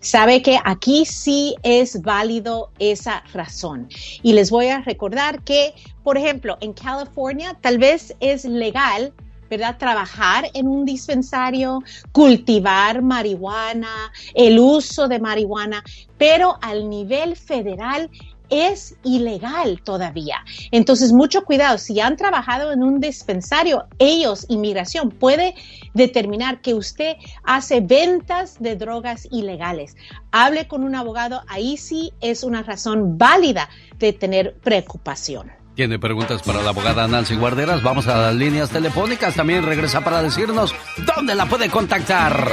Sabe 0.00 0.40
que 0.40 0.58
aquí 0.64 1.04
sí 1.04 1.56
es 1.62 2.00
válido 2.00 2.70
esa 2.78 3.22
razón. 3.34 3.88
Y 4.22 4.32
les 4.32 4.50
voy 4.50 4.68
a 4.68 4.80
recordar 4.80 5.42
que, 5.42 5.74
por 6.02 6.16
ejemplo, 6.16 6.56
en 6.62 6.72
California 6.72 7.58
tal 7.60 7.76
vez 7.76 8.16
es 8.20 8.46
legal 8.46 9.12
¿verdad? 9.48 9.76
Trabajar 9.78 10.50
en 10.54 10.68
un 10.68 10.84
dispensario, 10.84 11.82
cultivar 12.12 13.02
marihuana, 13.02 14.12
el 14.34 14.58
uso 14.58 15.08
de 15.08 15.18
marihuana, 15.18 15.82
pero 16.18 16.58
al 16.60 16.88
nivel 16.88 17.36
federal 17.36 18.10
es 18.48 18.96
ilegal 19.02 19.80
todavía. 19.82 20.44
Entonces, 20.70 21.12
mucho 21.12 21.44
cuidado. 21.44 21.78
Si 21.78 22.00
han 22.00 22.16
trabajado 22.16 22.72
en 22.72 22.82
un 22.82 23.00
dispensario, 23.00 23.86
ellos, 23.98 24.46
inmigración, 24.48 25.10
puede 25.10 25.54
determinar 25.94 26.60
que 26.60 26.74
usted 26.74 27.16
hace 27.44 27.80
ventas 27.80 28.56
de 28.60 28.76
drogas 28.76 29.26
ilegales. 29.30 29.96
Hable 30.30 30.68
con 30.68 30.84
un 30.84 30.94
abogado, 30.94 31.42
ahí 31.48 31.76
sí 31.76 32.12
es 32.20 32.44
una 32.44 32.62
razón 32.62 33.18
válida 33.18 33.68
de 33.98 34.12
tener 34.12 34.54
preocupación. 34.58 35.55
Tiene 35.76 35.98
preguntas 35.98 36.42
para 36.42 36.62
la 36.62 36.70
abogada 36.70 37.06
Nancy 37.06 37.36
Guarderas. 37.36 37.82
Vamos 37.82 38.08
a 38.08 38.16
las 38.16 38.34
líneas 38.34 38.70
telefónicas. 38.70 39.36
También 39.36 39.62
regresa 39.62 40.02
para 40.02 40.22
decirnos 40.22 40.74
dónde 41.14 41.34
la 41.34 41.44
puede 41.44 41.68
contactar. 41.68 42.48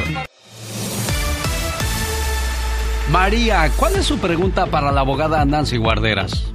María, 3.10 3.70
¿cuál 3.80 3.96
es 3.96 4.06
su 4.06 4.20
pregunta 4.20 4.66
para 4.66 4.92
la 4.92 5.02
abogada 5.02 5.46
Nancy 5.46 5.78
Guarderas? 5.78 6.54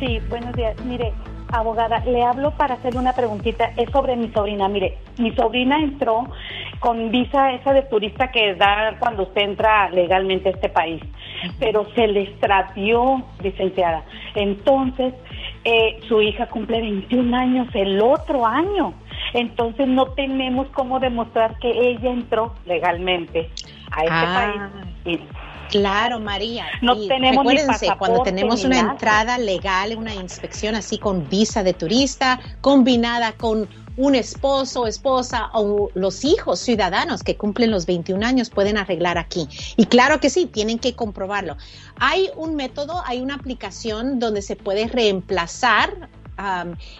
Sí, 0.00 0.18
buenos 0.28 0.56
días. 0.56 0.74
Mire, 0.86 1.12
abogada, 1.52 2.00
le 2.00 2.24
hablo 2.24 2.50
para 2.56 2.74
hacerle 2.74 2.98
una 2.98 3.12
preguntita. 3.12 3.66
Es 3.76 3.88
sobre 3.92 4.16
mi 4.16 4.32
sobrina. 4.32 4.66
Mire, 4.68 4.98
mi 5.18 5.32
sobrina 5.36 5.78
entró 5.78 6.24
con 6.80 7.12
visa 7.12 7.52
esa 7.52 7.72
de 7.72 7.82
turista 7.82 8.32
que 8.32 8.56
da 8.56 8.96
cuando 8.98 9.22
usted 9.22 9.42
entra 9.42 9.88
legalmente 9.90 10.48
a 10.48 10.52
este 10.52 10.68
país, 10.68 11.00
pero 11.60 11.86
se 11.94 12.08
le 12.08 12.22
extravió, 12.22 13.22
licenciada. 13.40 14.02
Entonces, 14.34 15.14
eh, 15.64 16.00
su 16.08 16.20
hija 16.20 16.46
cumple 16.46 16.80
21 16.80 17.36
años 17.36 17.68
el 17.74 18.00
otro 18.00 18.46
año. 18.46 18.94
Entonces 19.32 19.88
no 19.88 20.06
tenemos 20.08 20.68
cómo 20.68 21.00
demostrar 21.00 21.58
que 21.58 21.70
ella 21.70 22.10
entró 22.10 22.54
legalmente 22.66 23.50
a 23.90 24.02
este 24.02 24.12
ah. 24.12 24.70
país 25.04 25.20
Claro, 25.70 26.20
María. 26.20 26.66
No 26.82 26.94
Y 26.94 27.08
tenemos 27.08 27.44
ni 27.44 27.56
recuérdense, 27.56 27.88
cuando 27.98 28.22
tenemos 28.22 28.64
una 28.64 28.80
entrada 28.80 29.38
legal, 29.38 29.96
una 29.96 30.14
inspección 30.14 30.74
así 30.74 30.98
con 30.98 31.28
visa 31.28 31.62
de 31.62 31.74
turista, 31.74 32.40
combinada 32.60 33.32
con 33.32 33.68
un 33.96 34.14
esposo, 34.14 34.86
esposa 34.86 35.50
o 35.52 35.90
los 35.94 36.24
hijos 36.24 36.58
ciudadanos 36.58 37.22
que 37.22 37.36
cumplen 37.36 37.70
los 37.70 37.86
21 37.86 38.26
años 38.26 38.50
pueden 38.50 38.76
arreglar 38.76 39.18
aquí. 39.18 39.48
Y 39.76 39.86
claro 39.86 40.20
que 40.20 40.30
sí, 40.30 40.46
tienen 40.46 40.78
que 40.78 40.94
comprobarlo. 40.94 41.56
Hay 41.98 42.30
un 42.36 42.56
método, 42.56 43.02
hay 43.06 43.20
una 43.20 43.34
aplicación 43.34 44.18
donde 44.18 44.42
se 44.42 44.56
puede 44.56 44.88
reemplazar 44.88 46.08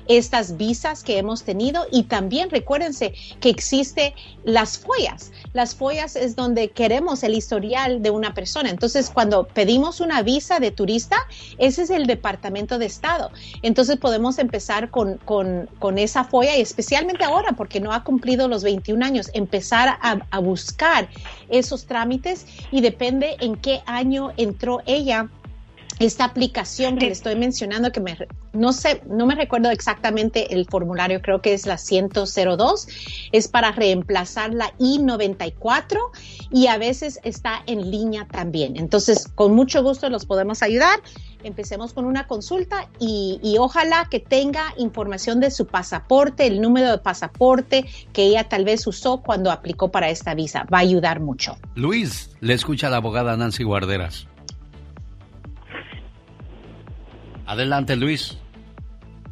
estas 0.08 0.56
visas 0.56 1.02
que 1.02 1.18
hemos 1.18 1.42
tenido 1.42 1.86
y 1.90 2.04
también 2.04 2.50
recuérdense 2.50 3.14
que 3.40 3.50
existe 3.50 4.14
las 4.44 4.78
follas. 4.78 5.32
Las 5.52 5.74
follas 5.74 6.16
es 6.16 6.36
donde 6.36 6.70
queremos 6.70 7.22
el 7.22 7.34
historial 7.34 8.02
de 8.02 8.10
una 8.10 8.34
persona. 8.34 8.70
Entonces, 8.70 9.10
cuando 9.10 9.46
pedimos 9.46 10.00
una 10.00 10.22
visa 10.22 10.60
de 10.60 10.70
turista, 10.70 11.16
ese 11.58 11.82
es 11.82 11.90
el 11.90 12.06
Departamento 12.06 12.78
de 12.78 12.86
Estado. 12.86 13.30
Entonces, 13.62 13.96
podemos 13.96 14.38
empezar 14.38 14.90
con, 14.90 15.18
con, 15.24 15.68
con 15.78 15.98
esa 15.98 16.24
folla 16.24 16.56
y 16.56 16.60
especialmente 16.60 17.24
ahora, 17.24 17.52
porque 17.52 17.80
no 17.80 17.92
ha 17.92 18.04
cumplido 18.04 18.48
los 18.48 18.62
21 18.62 19.04
años, 19.04 19.30
empezar 19.34 19.98
a, 20.00 20.18
a 20.30 20.38
buscar 20.38 21.08
esos 21.48 21.86
trámites 21.86 22.46
y 22.70 22.80
depende 22.80 23.36
en 23.40 23.56
qué 23.56 23.82
año 23.86 24.32
entró 24.36 24.80
ella 24.86 25.28
esta 25.98 26.24
aplicación 26.24 26.98
que 26.98 27.06
le 27.06 27.12
estoy 27.12 27.36
mencionando, 27.36 27.92
que 27.92 28.00
me, 28.00 28.16
no 28.52 28.72
sé, 28.72 29.02
no 29.06 29.26
me 29.26 29.34
recuerdo 29.34 29.70
exactamente 29.70 30.54
el 30.54 30.66
formulario, 30.66 31.22
creo 31.22 31.40
que 31.40 31.54
es 31.54 31.66
la 31.66 31.78
102, 31.78 32.88
es 33.32 33.48
para 33.48 33.72
reemplazar 33.72 34.52
la 34.52 34.72
I-94 34.78 35.98
y 36.50 36.66
a 36.66 36.78
veces 36.78 37.20
está 37.22 37.62
en 37.66 37.90
línea 37.90 38.26
también. 38.26 38.76
Entonces, 38.76 39.28
con 39.28 39.54
mucho 39.54 39.82
gusto 39.82 40.08
los 40.08 40.26
podemos 40.26 40.62
ayudar. 40.62 41.00
Empecemos 41.42 41.92
con 41.92 42.06
una 42.06 42.26
consulta 42.26 42.88
y, 42.98 43.38
y 43.42 43.58
ojalá 43.58 44.08
que 44.10 44.18
tenga 44.18 44.72
información 44.78 45.40
de 45.40 45.50
su 45.50 45.66
pasaporte, 45.66 46.46
el 46.46 46.62
número 46.62 46.90
de 46.90 46.98
pasaporte 46.98 47.84
que 48.14 48.24
ella 48.24 48.44
tal 48.44 48.64
vez 48.64 48.86
usó 48.86 49.20
cuando 49.20 49.50
aplicó 49.50 49.90
para 49.90 50.08
esta 50.08 50.34
visa. 50.34 50.66
Va 50.72 50.78
a 50.78 50.80
ayudar 50.80 51.20
mucho. 51.20 51.56
Luis, 51.74 52.30
le 52.40 52.54
escucha 52.54 52.88
la 52.88 52.96
abogada 52.96 53.36
Nancy 53.36 53.62
Guarderas. 53.62 54.26
Adelante, 57.46 57.96
Luis. 57.96 58.38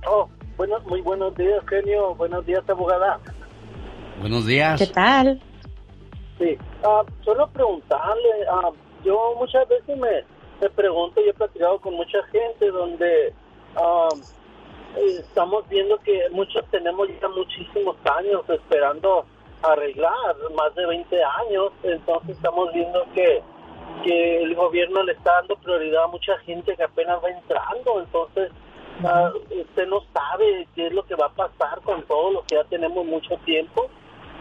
Oh, 0.07 0.29
bueno, 0.57 0.79
muy 0.87 1.01
buenos 1.01 1.35
días, 1.37 1.63
genio. 1.69 2.15
Buenos 2.15 2.45
días, 2.45 2.63
abogada. 2.69 3.19
Buenos 4.21 4.47
días. 4.47 4.79
¿Qué 4.79 4.87
tal? 4.87 5.41
Sí, 6.39 6.57
ah, 6.85 7.03
solo 7.25 7.49
preguntarle, 7.49 8.31
ah, 8.51 8.71
yo 9.05 9.35
muchas 9.39 9.69
veces 9.69 9.97
me, 9.97 10.25
me 10.61 10.71
pregunto, 10.71 11.21
y 11.21 11.29
he 11.29 11.35
platicado 11.35 11.81
con 11.81 11.95
mucha 11.95 12.23
gente 12.31 12.71
donde 12.71 13.29
eh, 13.29 15.19
estamos 15.19 15.69
viendo 15.69 15.99
que 15.99 16.29
muchos 16.31 16.65
tenemos 16.71 17.09
ya 17.21 17.29
muchísimos 17.29 17.97
años 18.17 18.43
esperando 18.49 19.25
arreglar, 19.63 20.37
más 20.57 20.75
de 20.75 20.87
20 20.87 21.17
años, 21.25 21.73
entonces 21.83 22.31
estamos 22.37 22.73
viendo 22.73 23.05
que, 23.15 23.43
que 24.05 24.43
el 24.43 24.55
gobierno 24.55 25.03
le 25.03 25.13
está 25.13 25.35
dando 25.35 25.57
prioridad 25.57 26.05
a 26.05 26.09
mucha 26.09 26.37
gente 26.39 26.77
que 26.77 26.83
apenas 26.83 27.23
va 27.23 27.31
entrando, 27.31 28.01
entonces 28.01 28.51
ah, 29.05 29.31
usted 29.51 29.87
no 29.87 30.03
sabe 30.13 30.67
qué 30.75 30.87
es 30.87 30.93
lo 30.93 31.05
que 31.05 31.15
va 31.15 31.27
a 31.27 31.33
pasar 31.35 31.81
con 31.83 32.03
todo 32.03 32.33
lo 32.33 32.43
que 32.45 32.57
ya 32.57 32.65
tenemos 32.65 33.05
mucho 33.05 33.37
tiempo. 33.45 33.89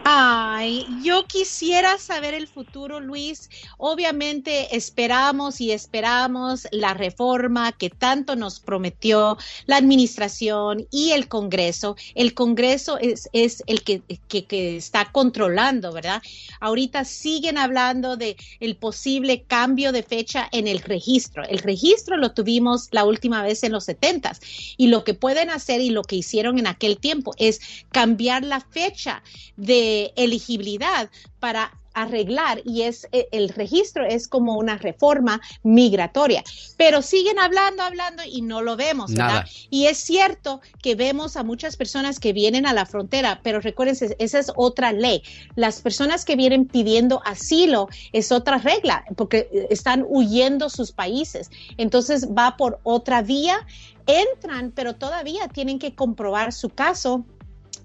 Ay, 0.04 0.84
yo 1.00 1.28
quisiera 1.28 1.96
saber 1.96 2.34
el 2.34 2.48
futuro, 2.48 2.98
Luis. 2.98 3.48
Obviamente 3.78 4.74
esperamos 4.76 5.60
y 5.60 5.70
esperamos 5.70 6.66
la 6.72 6.92
reforma 6.92 7.70
que 7.70 7.88
tanto 7.88 8.34
nos 8.34 8.58
prometió 8.58 9.38
la 9.66 9.76
administración 9.76 10.88
y 10.90 11.12
el 11.12 11.28
Congreso. 11.28 11.94
El 12.16 12.34
Congreso 12.34 12.98
es, 12.98 13.28
es 13.32 13.62
el 13.68 13.84
que, 13.84 14.02
que- 14.26 14.76
está 14.76 15.12
controlando, 15.12 15.92
¿verdad? 15.92 16.20
Ahorita 16.60 17.04
siguen 17.04 17.56
hablando 17.56 18.16
de 18.16 18.36
el 18.58 18.76
posible 18.76 19.44
cambio 19.44 19.92
de 19.92 20.02
fecha 20.02 20.48
en 20.50 20.66
el 20.66 20.80
registro. 20.80 21.44
El 21.44 21.58
registro 21.58 22.16
lo 22.16 22.32
tuvimos 22.32 22.88
la 22.90 23.04
última 23.04 23.40
vez 23.44 23.62
en 23.62 23.70
los 23.70 23.84
70 23.84 24.32
y 24.76 24.88
lo 24.88 25.04
que 25.04 25.14
pueden 25.14 25.48
hacer 25.50 25.80
y 25.80 25.90
lo 25.90 26.02
que 26.02 26.16
hicieron 26.16 26.58
en 26.58 26.66
aquel 26.66 26.98
tiempo 26.98 27.34
es 27.38 27.60
cambiar 27.92 28.44
la 28.44 28.60
fecha 28.60 29.22
de 29.56 29.91
elegibilidad 30.16 31.10
para 31.40 31.72
arreglar 31.94 32.62
y 32.64 32.82
es 32.82 33.08
eh, 33.12 33.28
el 33.32 33.48
registro 33.50 34.04
es 34.04 34.28
como 34.28 34.56
una 34.56 34.78
reforma 34.78 35.40
migratoria 35.62 36.42
pero 36.76 37.02
siguen 37.02 37.38
hablando 37.38 37.82
hablando 37.82 38.22
y 38.24 38.42
no 38.42 38.62
lo 38.62 38.76
vemos. 38.76 39.10
Nada. 39.10 39.44
y 39.70 39.86
es 39.86 39.98
cierto 39.98 40.60
que 40.82 40.94
vemos 40.94 41.36
a 41.36 41.42
muchas 41.42 41.76
personas 41.76 42.18
que 42.18 42.32
vienen 42.32 42.66
a 42.66 42.72
la 42.72 42.86
frontera 42.86 43.40
pero 43.42 43.60
recuérdense 43.60 44.16
esa 44.18 44.38
es 44.38 44.52
otra 44.56 44.92
ley 44.92 45.22
las 45.54 45.80
personas 45.80 46.24
que 46.24 46.36
vienen 46.36 46.66
pidiendo 46.66 47.22
asilo 47.24 47.88
es 48.12 48.32
otra 48.32 48.58
regla 48.58 49.04
porque 49.16 49.48
eh, 49.52 49.66
están 49.70 50.04
huyendo 50.08 50.70
sus 50.70 50.92
países 50.92 51.50
entonces 51.76 52.28
va 52.28 52.56
por 52.56 52.80
otra 52.84 53.22
vía 53.22 53.66
entran 54.06 54.72
pero 54.74 54.94
todavía 54.94 55.48
tienen 55.48 55.78
que 55.78 55.94
comprobar 55.94 56.52
su 56.52 56.70
caso 56.70 57.24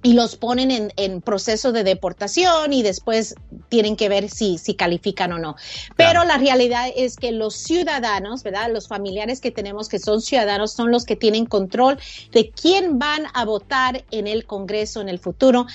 y 0.04 0.14
los 0.14 0.36
ponen 0.36 0.72
en, 0.72 0.94
en 0.96 1.22
proceso 1.22 1.72
de 1.72 1.84
deportación 1.84 2.74
y 2.74 2.84
después 2.84 3.36
tienen 3.70 3.96
que 3.96 4.10
ver 4.10 4.30
si, 4.30 4.58
si 4.58 4.76
califican 4.76 5.34
o 5.34 5.40
no. 5.40 5.56
Pero 5.96 6.24
la 6.24 6.38
realidad 6.38 6.88
es 6.96 7.16
que 7.16 7.32
los 7.32 7.56
ciudadanos, 7.56 8.44
¿verdad? 8.44 8.72
Los 8.72 8.88
familiares 8.88 9.42
que 9.42 9.52
tenemos 9.52 9.90
que 9.90 10.00
son 10.00 10.22
ciudadanos 10.22 10.72
son 10.74 10.92
los 10.92 11.06
que 11.06 11.16
tienen 11.16 11.46
control 11.46 11.98
de 12.32 12.50
quién 12.52 13.00
van 13.00 13.24
a 13.34 13.46
votar 13.46 14.06
en 14.12 14.28
el 14.28 14.46
Congreso 14.46 15.02
en 15.02 15.10
el 15.10 15.20
futuro. 15.20 15.66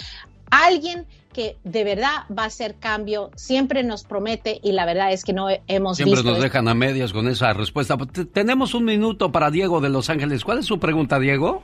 Alguien 0.51 1.07
que 1.33 1.57
de 1.65 1.83
verdad 1.83 2.25
va 2.37 2.45
a 2.45 2.47
hacer 2.47 2.75
cambio, 2.75 3.31
siempre 3.37 3.83
nos 3.83 4.05
promete 4.05 4.61
y 4.63 4.73
la 4.73 4.85
verdad 4.85 5.13
es 5.13 5.25
que 5.25 5.33
no 5.33 5.49
hemos 5.67 5.97
Siempre 5.97 6.17
visto 6.17 6.29
nos 6.29 6.39
esto. 6.39 6.45
dejan 6.45 6.69
a 6.69 6.75
medias 6.75 7.13
con 7.13 7.27
esa 7.29 7.53
respuesta. 7.55 7.97
Tenemos 8.33 8.75
un 8.75 8.85
minuto 8.85 9.33
para 9.33 9.51
Diego 9.51 9.81
de 9.81 9.89
Los 9.89 10.11
Ángeles. 10.11 10.45
¿Cuál 10.45 10.59
es 10.59 10.67
su 10.67 10.79
pregunta, 10.79 11.19
Diego? 11.19 11.63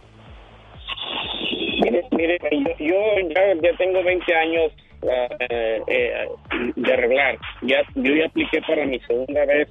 Mire, 2.18 2.38
yo, 2.50 2.86
yo 2.86 3.28
ya, 3.34 3.42
ya 3.62 3.76
tengo 3.78 4.02
20 4.02 4.34
años 4.34 4.72
ah, 5.04 5.28
eh, 5.50 5.80
eh, 5.86 6.28
de 6.74 6.92
arreglar. 6.92 7.38
Ya, 7.62 7.78
yo 7.94 8.14
ya 8.14 8.26
apliqué 8.26 8.60
para 8.66 8.84
mi 8.86 8.98
segunda 9.00 9.44
vez 9.46 9.68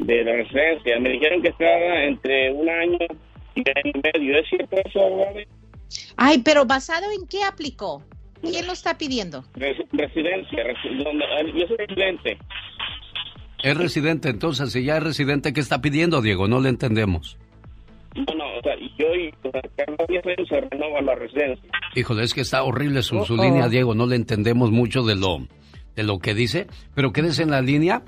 de 0.00 0.24
la 0.24 0.32
residencia. 0.32 0.98
Me 0.98 1.10
dijeron 1.10 1.40
que 1.42 1.48
estaba 1.50 2.04
entre 2.04 2.50
un 2.52 2.68
año 2.68 2.98
y 3.54 3.60
año 3.60 3.92
y 3.94 4.00
medio. 4.18 4.38
¿Es 4.40 4.48
cierto 4.48 4.76
eso? 4.84 5.00
Ay, 6.16 6.42
pero 6.44 6.64
¿basado 6.64 7.06
en 7.12 7.26
qué 7.28 7.44
aplicó? 7.44 8.02
¿Quién 8.42 8.66
lo 8.66 8.72
está 8.72 8.98
pidiendo? 8.98 9.44
Res- 9.54 9.78
residencia. 9.92 10.64
resi- 10.64 11.02
donde- 11.04 11.24
ah, 11.24 11.42
yo 11.54 11.66
soy 11.68 11.76
residente. 11.76 12.38
Es 13.62 13.76
residente, 13.78 14.28
entonces, 14.28 14.72
si 14.72 14.84
ya 14.84 14.98
es 14.98 15.02
residente, 15.02 15.52
¿qué 15.54 15.60
está 15.60 15.80
pidiendo, 15.80 16.20
Diego? 16.20 16.48
No 16.48 16.60
le 16.60 16.68
entendemos. 16.68 17.38
No, 18.14 18.34
no, 18.36 18.44
o 18.58 18.62
sea, 18.62 18.74
yo 18.98 19.06
y 19.14 19.34
o 19.42 19.50
sea, 19.50 19.60
cada 19.76 20.06
10 20.08 20.26
años 20.26 20.48
se 20.48 20.60
renova 20.60 21.00
la 21.02 21.14
residencia. 21.16 21.68
Híjole, 21.94 22.22
es 22.24 22.32
que 22.34 22.40
está 22.42 22.62
horrible 22.62 23.02
su, 23.02 23.24
su 23.24 23.34
Oh, 23.34 23.40
oh. 23.40 23.44
línea, 23.44 23.68
Diego. 23.68 23.94
No 23.94 24.06
le 24.06 24.16
entendemos 24.16 24.70
mucho 24.70 25.02
de 25.02 25.16
lo, 25.16 25.38
de 25.96 26.02
lo 26.04 26.18
que 26.18 26.34
dice, 26.34 26.66
pero 26.94 27.12
quédese 27.12 27.42
en 27.42 27.50
la 27.50 27.60
línea. 27.60 28.02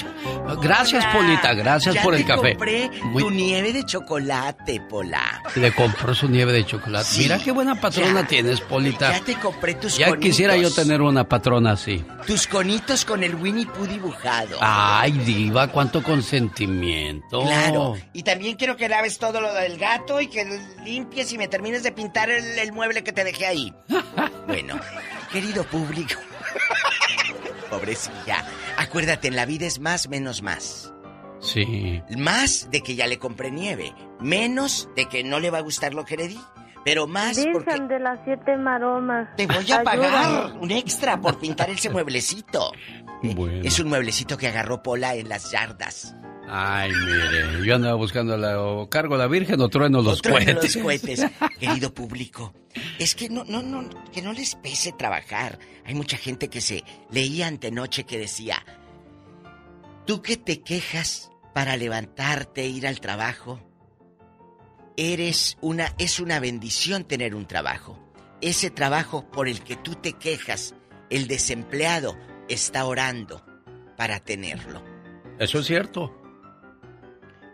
Gracias, 0.61 1.03
Hola. 1.05 1.13
Polita, 1.13 1.53
gracias 1.53 1.95
Ya 1.95 2.01
por 2.03 2.15
el 2.15 2.21
te 2.21 2.27
café. 2.27 2.49
compré 2.51 2.89
Muy- 3.03 3.23
tu 3.23 3.29
nieve 3.29 3.73
de 3.73 3.85
chocolate, 3.85 4.81
Pola. 4.81 5.43
Le 5.55 5.71
compró 5.71 6.13
su 6.15 6.27
nieve 6.27 6.51
de 6.51 6.65
chocolate. 6.65 7.05
Sí. 7.05 7.21
Mira 7.21 7.37
qué 7.39 7.51
buena 7.51 7.79
patrona 7.79 8.21
Ya. 8.21 8.27
tienes, 8.27 8.61
Polita. 8.61 9.11
Ya 9.17 9.23
te 9.23 9.35
compré 9.35 9.75
tus 9.75 9.97
Ya 9.97 10.07
conitos. 10.09 10.25
quisiera 10.29 10.57
yo 10.57 10.73
tener 10.73 11.01
una 11.01 11.23
patrona 11.29 11.71
así. 11.73 12.03
Tus 12.25 12.47
conitos 12.47 13.05
con 13.05 13.23
el 13.23 13.35
Winnie 13.35 13.65
Pooh 13.67 13.85
dibujado. 13.85 14.57
Ay, 14.59 15.11
diva, 15.11 15.67
cuánto 15.67 16.01
consentimiento. 16.03 17.43
Claro. 17.43 17.95
Y 18.13 18.23
también 18.23 18.55
quiero 18.55 18.75
que 18.77 18.89
laves 18.89 19.19
todo 19.19 19.41
lo 19.41 19.53
del 19.53 19.77
gato 19.77 20.19
y 20.21 20.27
que 20.27 20.59
limpies 20.83 21.31
y 21.31 21.37
me 21.37 21.47
termines 21.47 21.83
de 21.83 21.91
pintar 21.91 22.29
el, 22.29 22.43
el 22.59 22.71
mueble 22.73 23.03
que 23.03 23.11
te 23.13 23.23
dejé 23.23 23.45
ahí. 23.45 23.73
bueno, 24.47 24.79
querido 25.31 25.63
público. 25.65 26.15
Pobrecilla. 27.69 28.45
Acuérdate, 28.77 29.27
en 29.27 29.35
la 29.35 29.45
vida 29.45 29.65
es 29.65 29.79
más 29.79 30.09
menos 30.09 30.41
más. 30.41 30.93
Sí. 31.39 32.01
Más 32.17 32.69
de 32.71 32.81
que 32.81 32.95
ya 32.95 33.07
le 33.07 33.19
compré 33.19 33.51
nieve. 33.51 33.93
Menos 34.19 34.89
de 34.95 35.05
que 35.07 35.23
no 35.23 35.39
le 35.39 35.49
va 35.49 35.59
a 35.59 35.61
gustar 35.61 35.93
lo 35.93 36.05
que 36.05 36.17
le 36.17 36.27
di. 36.27 36.39
Pero 36.83 37.05
más 37.05 37.37
porque 37.51 37.71
Virgen 37.71 37.87
de 37.89 37.99
las 37.99 38.19
siete 38.23 38.55
maromas. 38.55 39.27
te 39.35 39.45
voy 39.45 39.69
a 39.71 39.83
pagar 39.83 40.53
un 40.59 40.71
extra 40.71 41.19
por 41.19 41.37
pintar 41.37 41.69
ese 41.69 41.89
mueblecito. 41.89 42.71
Bueno. 43.21 43.61
Es 43.63 43.79
un 43.79 43.89
mueblecito 43.89 44.37
que 44.37 44.47
agarró 44.47 44.81
Pola 44.81 45.15
en 45.15 45.27
las 45.27 45.51
yardas. 45.51 46.15
Ay, 46.49 46.91
mire, 46.91 47.65
yo 47.65 47.75
andaba 47.75 47.95
buscando 47.95 48.37
la, 48.37 48.61
o 48.61 48.89
cargo 48.89 49.15
a 49.15 49.17
la 49.17 49.27
Virgen 49.27 49.59
o 49.59 49.67
trueno 49.67 50.01
los 50.01 50.19
Otro 50.19 50.37
en 50.37 50.45
cohetes. 50.45 50.75
los 50.75 50.83
cohetes. 50.83 51.25
Querido 51.59 51.93
público, 51.93 52.53
es 52.99 53.15
que 53.15 53.29
no, 53.29 53.43
no, 53.43 53.61
no, 53.61 53.89
que 54.13 54.21
no 54.21 54.31
les 54.31 54.55
pese 54.55 54.93
trabajar. 54.93 55.59
Hay 55.85 55.93
mucha 55.93 56.17
gente 56.17 56.47
que 56.47 56.61
se 56.61 56.83
leía 57.11 57.47
antenoche 57.47 58.05
que 58.05 58.17
decía, 58.17 58.63
tú 60.05 60.21
que 60.21 60.37
te 60.37 60.61
quejas 60.61 61.31
para 61.53 61.75
levantarte 61.75 62.61
e 62.61 62.69
ir 62.69 62.87
al 62.87 63.01
trabajo, 63.01 63.59
eres 64.95 65.57
una, 65.59 65.93
es 65.97 66.19
una 66.19 66.39
bendición 66.39 67.03
tener 67.03 67.35
un 67.35 67.45
trabajo. 67.45 67.99
Ese 68.39 68.69
trabajo 68.69 69.29
por 69.31 69.49
el 69.49 69.61
que 69.63 69.75
tú 69.75 69.95
te 69.95 70.13
quejas, 70.13 70.75
el 71.09 71.27
desempleado 71.27 72.17
está 72.47 72.85
orando 72.85 73.43
para 73.97 74.19
tenerlo. 74.19 74.81
Eso 75.39 75.59
es 75.59 75.67
cierto. 75.67 76.16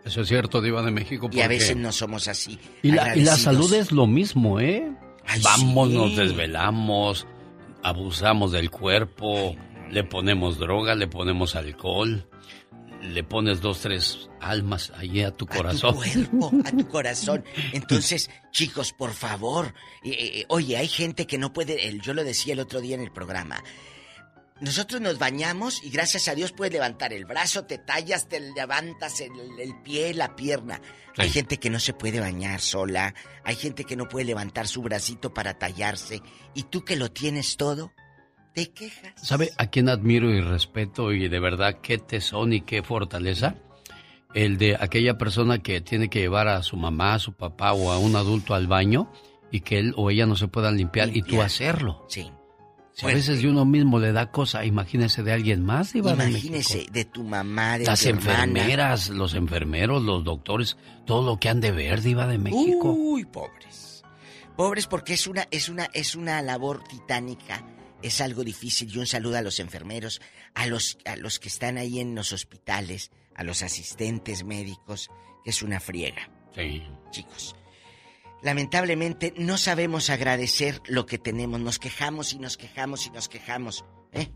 Eso 0.04 0.20
es 0.20 0.28
cierto, 0.28 0.60
diva 0.60 0.82
de 0.82 0.90
México. 0.90 1.30
Y 1.32 1.40
a 1.40 1.48
veces 1.48 1.76
no 1.76 1.90
somos 1.92 2.28
así. 2.28 2.58
Y 2.82 2.88
la, 2.88 2.94
y 2.94 2.96
la 2.96 3.02
agradecidos. 3.34 3.40
salud 3.40 3.72
es 3.74 3.90
lo 3.92 4.06
mismo, 4.06 4.60
¿eh? 4.60 4.90
Ay, 5.26 5.40
Vamos, 5.42 5.88
sí. 5.90 5.96
nos 5.96 6.16
desvelamos, 6.16 7.26
abusamos 7.82 8.52
del 8.52 8.70
cuerpo, 8.70 9.56
le 9.90 10.04
ponemos 10.04 10.58
droga, 10.58 10.94
le 10.94 11.06
ponemos 11.08 11.56
alcohol, 11.56 12.28
le 13.02 13.24
pones 13.24 13.62
dos, 13.62 13.80
tres 13.80 14.28
almas 14.40 14.92
allí 14.98 15.22
a 15.22 15.30
tu 15.30 15.46
corazón. 15.46 15.94
cuerpo, 15.94 16.52
a 16.66 16.70
tu 16.70 16.86
corazón. 16.90 17.42
Entonces, 17.72 18.28
chicos, 18.50 18.92
por 18.92 19.12
favor, 19.14 19.72
eh, 20.04 20.10
eh, 20.40 20.44
oye, 20.48 20.76
hay 20.76 20.88
gente 20.88 21.26
que 21.26 21.38
no 21.38 21.54
puede, 21.54 21.98
yo 22.00 22.12
lo 22.12 22.24
decía 22.24 22.52
el 22.52 22.60
otro 22.60 22.82
día 22.82 22.94
en 22.96 23.02
el 23.02 23.10
programa. 23.10 23.62
Nosotros 24.60 25.00
nos 25.00 25.18
bañamos 25.18 25.82
y 25.82 25.90
gracias 25.90 26.28
a 26.28 26.34
Dios 26.34 26.52
puedes 26.52 26.72
levantar 26.72 27.12
el 27.12 27.24
brazo, 27.24 27.64
te 27.64 27.78
tallas, 27.78 28.28
te 28.28 28.38
levantas 28.38 29.20
el, 29.20 29.32
el 29.58 29.74
pie, 29.82 30.14
la 30.14 30.36
pierna. 30.36 30.80
Hay 31.16 31.28
gente 31.28 31.58
que 31.58 31.70
no 31.70 31.80
se 31.80 31.92
puede 31.92 32.20
bañar 32.20 32.60
sola, 32.60 33.14
hay 33.42 33.56
gente 33.56 33.84
que 33.84 33.96
no 33.96 34.08
puede 34.08 34.26
levantar 34.26 34.68
su 34.68 34.80
bracito 34.82 35.34
para 35.34 35.58
tallarse 35.58 36.22
y 36.54 36.64
tú 36.64 36.84
que 36.84 36.96
lo 36.96 37.10
tienes 37.10 37.56
todo, 37.56 37.92
te 38.52 38.70
quejas. 38.70 39.12
¿Sabe 39.16 39.50
a 39.58 39.66
quién 39.66 39.88
admiro 39.88 40.30
y 40.30 40.40
respeto 40.40 41.12
y 41.12 41.28
de 41.28 41.40
verdad 41.40 41.80
qué 41.82 41.98
tesón 41.98 42.52
y 42.52 42.60
qué 42.60 42.82
fortaleza? 42.82 43.56
El 44.34 44.58
de 44.58 44.76
aquella 44.78 45.18
persona 45.18 45.58
que 45.58 45.80
tiene 45.80 46.08
que 46.08 46.20
llevar 46.20 46.46
a 46.48 46.62
su 46.62 46.76
mamá, 46.76 47.14
a 47.14 47.18
su 47.18 47.34
papá 47.34 47.72
o 47.72 47.90
a 47.90 47.98
un 47.98 48.14
adulto 48.16 48.54
al 48.54 48.66
baño 48.68 49.12
y 49.50 49.60
que 49.60 49.78
él 49.80 49.94
o 49.96 50.10
ella 50.10 50.26
no 50.26 50.36
se 50.36 50.48
puedan 50.48 50.76
limpiar 50.76 51.08
y 51.08 51.22
tú 51.22 51.26
Limpiar. 51.26 51.46
hacerlo. 51.46 52.06
Sí. 52.08 52.30
Si 52.94 53.06
a 53.06 53.08
veces 53.08 53.42
de 53.42 53.48
uno 53.48 53.64
mismo 53.64 53.98
le 53.98 54.12
da 54.12 54.30
cosa, 54.30 54.64
imagínese 54.64 55.24
de 55.24 55.32
alguien 55.32 55.64
más, 55.64 55.92
de 55.92 55.98
Imagínese, 55.98 56.86
de 56.92 57.04
tu 57.04 57.24
mamá, 57.24 57.76
de 57.76 57.86
Las 57.86 58.02
tu 58.02 58.08
hermana. 58.10 58.44
enfermeras, 58.44 59.08
los 59.08 59.34
enfermeros, 59.34 60.00
los 60.02 60.22
doctores, 60.22 60.76
todo 61.04 61.26
lo 61.26 61.40
que 61.40 61.48
han 61.48 61.60
de 61.60 61.72
ver, 61.72 62.02
Diva 62.02 62.28
de 62.28 62.38
México. 62.38 62.92
Uy, 62.92 63.24
pobres. 63.24 64.04
Pobres 64.56 64.86
porque 64.86 65.14
es 65.14 65.26
una, 65.26 65.48
es 65.50 65.68
una, 65.68 65.86
es 65.92 66.14
una 66.14 66.40
labor 66.40 66.84
titánica. 66.84 67.66
Es 68.00 68.20
algo 68.20 68.44
difícil. 68.44 68.94
Y 68.94 68.98
un 68.98 69.06
saludo 69.06 69.38
a 69.38 69.42
los 69.42 69.58
enfermeros, 69.58 70.20
a 70.54 70.66
los, 70.66 70.98
a 71.04 71.16
los 71.16 71.40
que 71.40 71.48
están 71.48 71.78
ahí 71.78 71.98
en 71.98 72.14
los 72.14 72.32
hospitales, 72.32 73.10
a 73.34 73.42
los 73.42 73.62
asistentes 73.62 74.44
médicos, 74.44 75.10
que 75.42 75.50
es 75.50 75.62
una 75.62 75.80
friega. 75.80 76.30
Sí. 76.54 76.82
Chicos. 77.10 77.56
Lamentablemente 78.44 79.32
no 79.38 79.56
sabemos 79.56 80.10
agradecer 80.10 80.82
lo 80.86 81.06
que 81.06 81.18
tenemos. 81.18 81.60
Nos 81.60 81.78
quejamos 81.78 82.34
y 82.34 82.38
nos 82.38 82.58
quejamos 82.58 83.06
y 83.06 83.10
nos 83.10 83.28
quejamos. 83.28 83.84
¿Eh? 84.12 84.30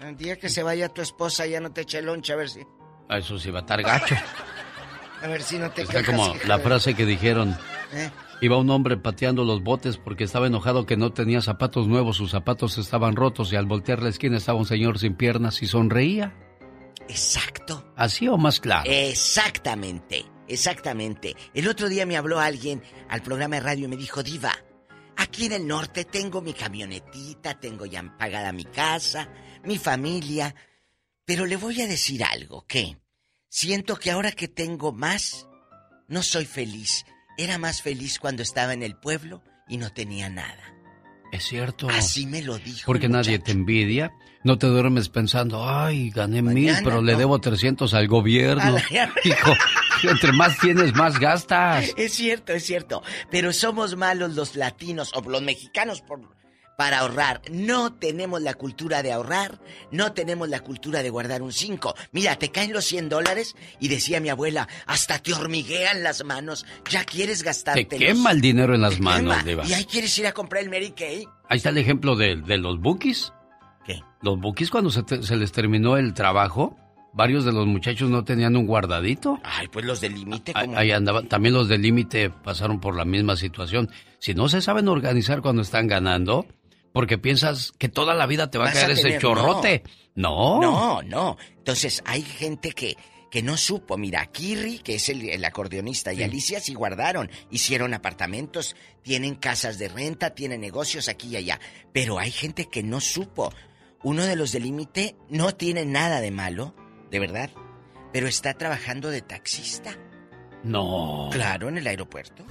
El 0.00 0.16
día 0.16 0.38
que 0.38 0.48
se 0.48 0.62
vaya 0.62 0.88
tu 0.88 1.02
esposa 1.02 1.46
ya 1.46 1.60
no 1.60 1.72
te 1.72 1.82
eche 1.82 2.00
loncha, 2.00 2.32
a 2.32 2.36
ver 2.36 2.48
si. 2.48 2.60
A 3.08 3.18
eso 3.18 3.38
sí 3.38 3.50
va 3.50 3.60
a 3.60 3.62
estar 3.62 3.82
gacho. 3.82 4.16
A 5.22 5.28
ver 5.28 5.42
si 5.42 5.58
no 5.58 5.70
te 5.70 5.82
Está 5.82 5.98
quejas, 5.98 6.16
como 6.16 6.34
hija 6.34 6.48
la 6.48 6.58
frase 6.58 6.94
que 6.94 7.06
dijeron. 7.06 7.56
¿Eh? 7.92 8.10
Iba 8.40 8.56
un 8.56 8.70
hombre 8.70 8.96
pateando 8.96 9.44
los 9.44 9.62
botes 9.62 9.98
porque 9.98 10.24
estaba 10.24 10.48
enojado 10.48 10.84
que 10.84 10.96
no 10.96 11.12
tenía 11.12 11.40
zapatos 11.42 11.86
nuevos, 11.86 12.16
sus 12.16 12.32
zapatos 12.32 12.76
estaban 12.78 13.14
rotos 13.14 13.52
y 13.52 13.56
al 13.56 13.66
voltear 13.66 14.02
la 14.02 14.08
esquina 14.08 14.38
estaba 14.38 14.58
un 14.58 14.66
señor 14.66 14.98
sin 14.98 15.14
piernas 15.14 15.62
y 15.62 15.66
sonreía. 15.66 16.34
Exacto. 17.08 17.92
¿Así 17.94 18.26
o 18.26 18.36
más 18.38 18.58
claro? 18.58 18.90
Exactamente, 18.90 20.24
exactamente. 20.52 21.36
El 21.54 21.68
otro 21.68 21.88
día 21.88 22.06
me 22.06 22.16
habló 22.16 22.40
alguien 22.40 22.82
al 23.08 23.22
programa 23.22 23.56
de 23.56 23.62
radio 23.62 23.84
y 23.86 23.88
me 23.88 23.96
dijo, 23.96 24.22
Diva, 24.22 24.52
aquí 25.16 25.46
en 25.46 25.52
el 25.52 25.66
norte 25.66 26.04
tengo 26.04 26.40
mi 26.40 26.52
camionetita, 26.52 27.58
tengo 27.58 27.86
ya 27.86 28.02
pagada 28.18 28.52
mi 28.52 28.64
casa, 28.64 29.28
mi 29.64 29.78
familia, 29.78 30.54
pero 31.24 31.46
le 31.46 31.56
voy 31.56 31.80
a 31.80 31.86
decir 31.86 32.24
algo, 32.24 32.66
que 32.66 32.98
siento 33.48 33.96
que 33.96 34.10
ahora 34.10 34.32
que 34.32 34.48
tengo 34.48 34.92
más, 34.92 35.46
no 36.08 36.22
soy 36.22 36.44
feliz. 36.44 37.04
Era 37.38 37.58
más 37.58 37.80
feliz 37.82 38.18
cuando 38.18 38.42
estaba 38.42 38.74
en 38.74 38.82
el 38.82 38.96
pueblo 38.96 39.42
y 39.68 39.78
no 39.78 39.90
tenía 39.92 40.28
nada. 40.28 40.62
Es 41.32 41.44
cierto. 41.44 41.88
Así 41.88 42.26
me 42.26 42.42
lo 42.42 42.58
dijo. 42.58 42.82
Porque 42.84 43.08
nadie 43.08 43.38
te 43.38 43.52
envidia. 43.52 44.12
No 44.44 44.58
te 44.58 44.66
duermes 44.66 45.08
pensando, 45.08 45.68
ay, 45.68 46.10
gané 46.10 46.42
mil, 46.42 46.74
pero 46.82 47.00
le 47.00 47.14
debo 47.16 47.38
300 47.38 47.94
al 47.94 48.08
gobierno. 48.08 48.62
A 48.62 48.70
la- 48.70 48.82
Hijo, 49.24 49.52
entre 50.02 50.32
más 50.32 50.58
tienes, 50.58 50.94
más 50.94 51.18
gastas. 51.20 51.92
Es 51.96 52.12
cierto, 52.14 52.52
es 52.52 52.64
cierto. 52.64 53.02
Pero 53.30 53.52
somos 53.52 53.96
malos 53.96 54.34
los 54.34 54.56
latinos 54.56 55.12
o 55.14 55.20
los 55.30 55.42
mexicanos 55.42 56.00
por, 56.02 56.20
para 56.76 56.98
ahorrar. 56.98 57.40
No 57.52 57.92
tenemos 57.94 58.42
la 58.42 58.54
cultura 58.54 59.04
de 59.04 59.12
ahorrar, 59.12 59.60
no 59.92 60.12
tenemos 60.12 60.48
la 60.48 60.58
cultura 60.58 61.04
de 61.04 61.10
guardar 61.10 61.40
un 61.42 61.52
5. 61.52 61.94
Mira, 62.10 62.34
te 62.36 62.50
caen 62.50 62.72
los 62.72 62.84
100 62.86 63.10
dólares 63.10 63.54
y 63.78 63.86
decía 63.86 64.18
mi 64.18 64.28
abuela, 64.28 64.66
hasta 64.86 65.20
te 65.20 65.32
hormiguean 65.34 66.02
las 66.02 66.24
manos, 66.24 66.66
ya 66.90 67.04
quieres 67.04 67.38
Te 67.40 67.44
gastarte. 67.44 67.86
quema 67.96 68.32
el 68.32 68.40
dinero 68.40 68.74
en 68.74 68.80
las 68.80 68.98
manos, 68.98 69.44
Diva. 69.44 69.64
Y 69.66 69.74
ahí 69.74 69.84
quieres 69.84 70.18
ir 70.18 70.26
a 70.26 70.32
comprar 70.32 70.64
el 70.64 70.68
Mary 70.70 70.90
Kay. 70.90 71.28
Ahí 71.48 71.58
está 71.58 71.68
el 71.68 71.78
ejemplo 71.78 72.16
de, 72.16 72.34
de 72.36 72.58
los 72.58 72.80
bookies. 72.80 73.32
¿Qué? 73.86 74.00
Los 74.22 74.38
bookies 74.40 74.70
cuando 74.70 74.90
se, 74.90 75.02
te- 75.02 75.22
se 75.22 75.36
les 75.36 75.50
terminó 75.52 75.96
el 75.96 76.14
trabajo, 76.14 76.76
varios 77.12 77.44
de 77.44 77.52
los 77.52 77.66
muchachos 77.66 78.08
no 78.10 78.24
tenían 78.24 78.56
un 78.56 78.66
guardadito. 78.66 79.38
Ay, 79.42 79.68
pues 79.68 79.84
los 79.84 80.00
del 80.00 80.14
límite, 80.14 80.52
Ahí, 80.54 80.90
andaban. 80.92 81.28
También 81.28 81.54
los 81.54 81.68
del 81.68 81.82
límite 81.82 82.30
pasaron 82.30 82.80
por 82.80 82.96
la 82.96 83.04
misma 83.04 83.36
situación. 83.36 83.90
Si 84.18 84.34
no 84.34 84.48
se 84.48 84.62
saben 84.62 84.88
organizar 84.88 85.42
cuando 85.42 85.62
están 85.62 85.88
ganando, 85.88 86.46
porque 86.92 87.18
piensas 87.18 87.72
que 87.78 87.88
toda 87.88 88.14
la 88.14 88.26
vida 88.26 88.50
te 88.50 88.58
va 88.58 88.68
a 88.68 88.72
caer 88.72 88.90
a 88.90 88.92
ese 88.92 89.18
chorrote. 89.18 89.82
No. 90.14 90.60
No, 90.60 91.02
no. 91.02 91.36
Entonces 91.58 92.02
hay 92.06 92.22
gente 92.22 92.72
que, 92.72 92.96
que 93.30 93.42
no 93.42 93.56
supo. 93.56 93.96
Mira, 93.98 94.26
Kirri, 94.26 94.78
que 94.78 94.94
es 94.96 95.08
el, 95.08 95.28
el 95.28 95.44
acordeonista, 95.44 96.12
y 96.12 96.22
Alicia 96.22 96.60
sí 96.60 96.74
guardaron. 96.74 97.30
Hicieron 97.50 97.94
apartamentos, 97.94 98.76
tienen 99.02 99.34
casas 99.34 99.78
de 99.78 99.88
renta, 99.88 100.30
tienen 100.34 100.60
negocios 100.60 101.08
aquí 101.08 101.28
y 101.28 101.36
allá. 101.36 101.58
Pero 101.92 102.18
hay 102.18 102.30
gente 102.30 102.66
que 102.66 102.82
no 102.82 103.00
supo. 103.00 103.52
Uno 104.04 104.24
de 104.24 104.36
los 104.36 104.52
del 104.52 104.64
límite 104.64 105.16
no 105.28 105.54
tiene 105.54 105.84
nada 105.84 106.20
de 106.20 106.30
malo, 106.30 106.74
de 107.10 107.18
verdad. 107.18 107.50
Pero 108.12 108.26
está 108.28 108.54
trabajando 108.54 109.10
de 109.10 109.22
taxista. 109.22 109.96
No. 110.64 111.28
Claro, 111.32 111.68
en 111.68 111.78
el 111.78 111.86
aeropuerto. 111.86 112.44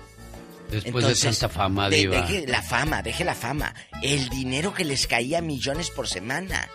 Después 0.70 1.04
Entonces, 1.04 1.22
de 1.22 1.30
tanta 1.48 1.50
fama, 1.50 1.90
de- 1.90 1.98
Diva. 1.98 2.22
deje 2.22 2.48
la 2.48 2.62
fama, 2.62 3.02
deje 3.02 3.26
la 3.26 3.36
fama. 3.36 3.74
El 4.02 4.30
dinero 4.30 4.74
que 4.74 4.86
les 4.86 5.06
caía 5.08 5.42
millones 5.42 5.90
por 5.90 6.08
semana. 6.08 6.70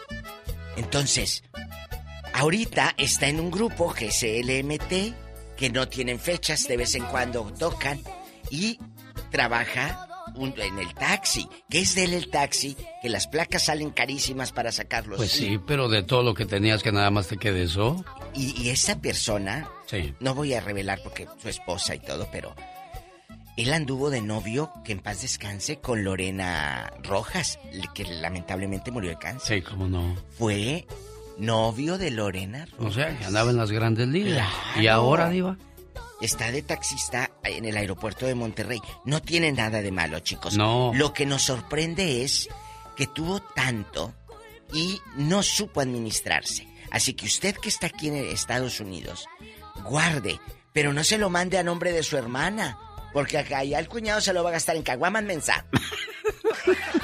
Entonces, 0.76 1.42
ahorita 2.34 2.94
está 2.98 3.28
en 3.28 3.40
un 3.40 3.50
grupo 3.50 3.92
que 3.94 4.08
es 4.08 4.22
LMT, 4.22 5.14
que 5.56 5.70
no 5.70 5.88
tienen 5.88 6.20
fechas, 6.20 6.68
de 6.68 6.76
vez 6.76 6.94
en 6.94 7.04
cuando 7.06 7.44
tocan, 7.58 7.98
y 8.50 8.78
trabaja 9.30 10.05
un- 10.36 10.54
en 10.60 10.78
el 10.78 10.94
taxi. 10.94 11.48
¿Qué 11.70 11.80
es 11.80 11.94
de 11.94 12.04
él 12.04 12.14
el 12.14 12.28
taxi? 12.30 12.76
Que 13.02 13.08
las 13.08 13.26
placas 13.26 13.64
salen 13.64 13.90
carísimas 13.90 14.52
para 14.52 14.72
sacarlos. 14.72 15.16
Pues 15.16 15.32
sí, 15.32 15.58
pero 15.66 15.88
de 15.88 16.02
todo 16.02 16.22
lo 16.22 16.34
que 16.34 16.46
tenías 16.46 16.82
que 16.82 16.92
nada 16.92 17.10
más 17.10 17.28
te 17.28 17.36
quede 17.36 17.62
eso. 17.64 18.04
Y, 18.34 18.60
y 18.62 18.70
esa 18.70 19.00
persona, 19.00 19.68
Sí. 19.86 20.14
no 20.20 20.34
voy 20.34 20.54
a 20.54 20.60
revelar 20.60 21.00
porque 21.02 21.26
su 21.40 21.48
esposa 21.48 21.94
y 21.94 22.00
todo, 22.00 22.28
pero 22.30 22.54
él 23.56 23.72
anduvo 23.72 24.10
de 24.10 24.20
novio, 24.20 24.70
que 24.84 24.92
en 24.92 24.98
paz 25.00 25.22
descanse, 25.22 25.78
con 25.78 26.04
Lorena 26.04 26.92
Rojas, 27.02 27.58
que 27.94 28.04
lamentablemente 28.04 28.90
murió 28.90 29.10
de 29.10 29.18
cáncer. 29.18 29.58
Sí, 29.58 29.62
cómo 29.62 29.88
no. 29.88 30.14
Fue 30.38 30.86
novio 31.38 31.96
de 31.98 32.10
Lorena 32.10 32.66
Rojas. 32.66 32.86
O 32.86 32.92
sea, 32.92 33.18
que 33.18 33.24
andaba 33.24 33.50
en 33.50 33.56
las 33.56 33.70
grandes 33.70 34.08
ligas. 34.08 34.46
Y 34.78 34.86
ahora, 34.88 35.30
Diva. 35.30 35.56
Está 36.20 36.50
de 36.50 36.62
taxista 36.62 37.30
en 37.44 37.64
el 37.66 37.76
aeropuerto 37.76 38.26
de 38.26 38.34
Monterrey. 38.34 38.80
No 39.04 39.20
tiene 39.20 39.52
nada 39.52 39.82
de 39.82 39.92
malo, 39.92 40.20
chicos. 40.20 40.56
No. 40.56 40.92
Lo 40.94 41.12
que 41.12 41.26
nos 41.26 41.42
sorprende 41.42 42.24
es 42.24 42.48
que 42.96 43.06
tuvo 43.06 43.40
tanto 43.40 44.14
y 44.72 45.00
no 45.16 45.42
supo 45.42 45.80
administrarse. 45.80 46.66
Así 46.90 47.14
que 47.14 47.26
usted 47.26 47.54
que 47.56 47.68
está 47.68 47.88
aquí 47.88 48.08
en 48.08 48.16
Estados 48.16 48.80
Unidos, 48.80 49.26
guarde, 49.84 50.40
pero 50.72 50.92
no 50.92 51.04
se 51.04 51.18
lo 51.18 51.28
mande 51.28 51.58
a 51.58 51.62
nombre 51.62 51.92
de 51.92 52.02
su 52.02 52.16
hermana. 52.16 52.78
Porque 53.12 53.38
acá 53.38 53.64
ya 53.64 53.78
el 53.78 53.88
cuñado 53.88 54.20
se 54.20 54.32
lo 54.32 54.42
va 54.42 54.50
a 54.50 54.52
gastar 54.54 54.76
en 54.76 54.82
caguamas 54.82 55.22
mensa. 55.22 55.64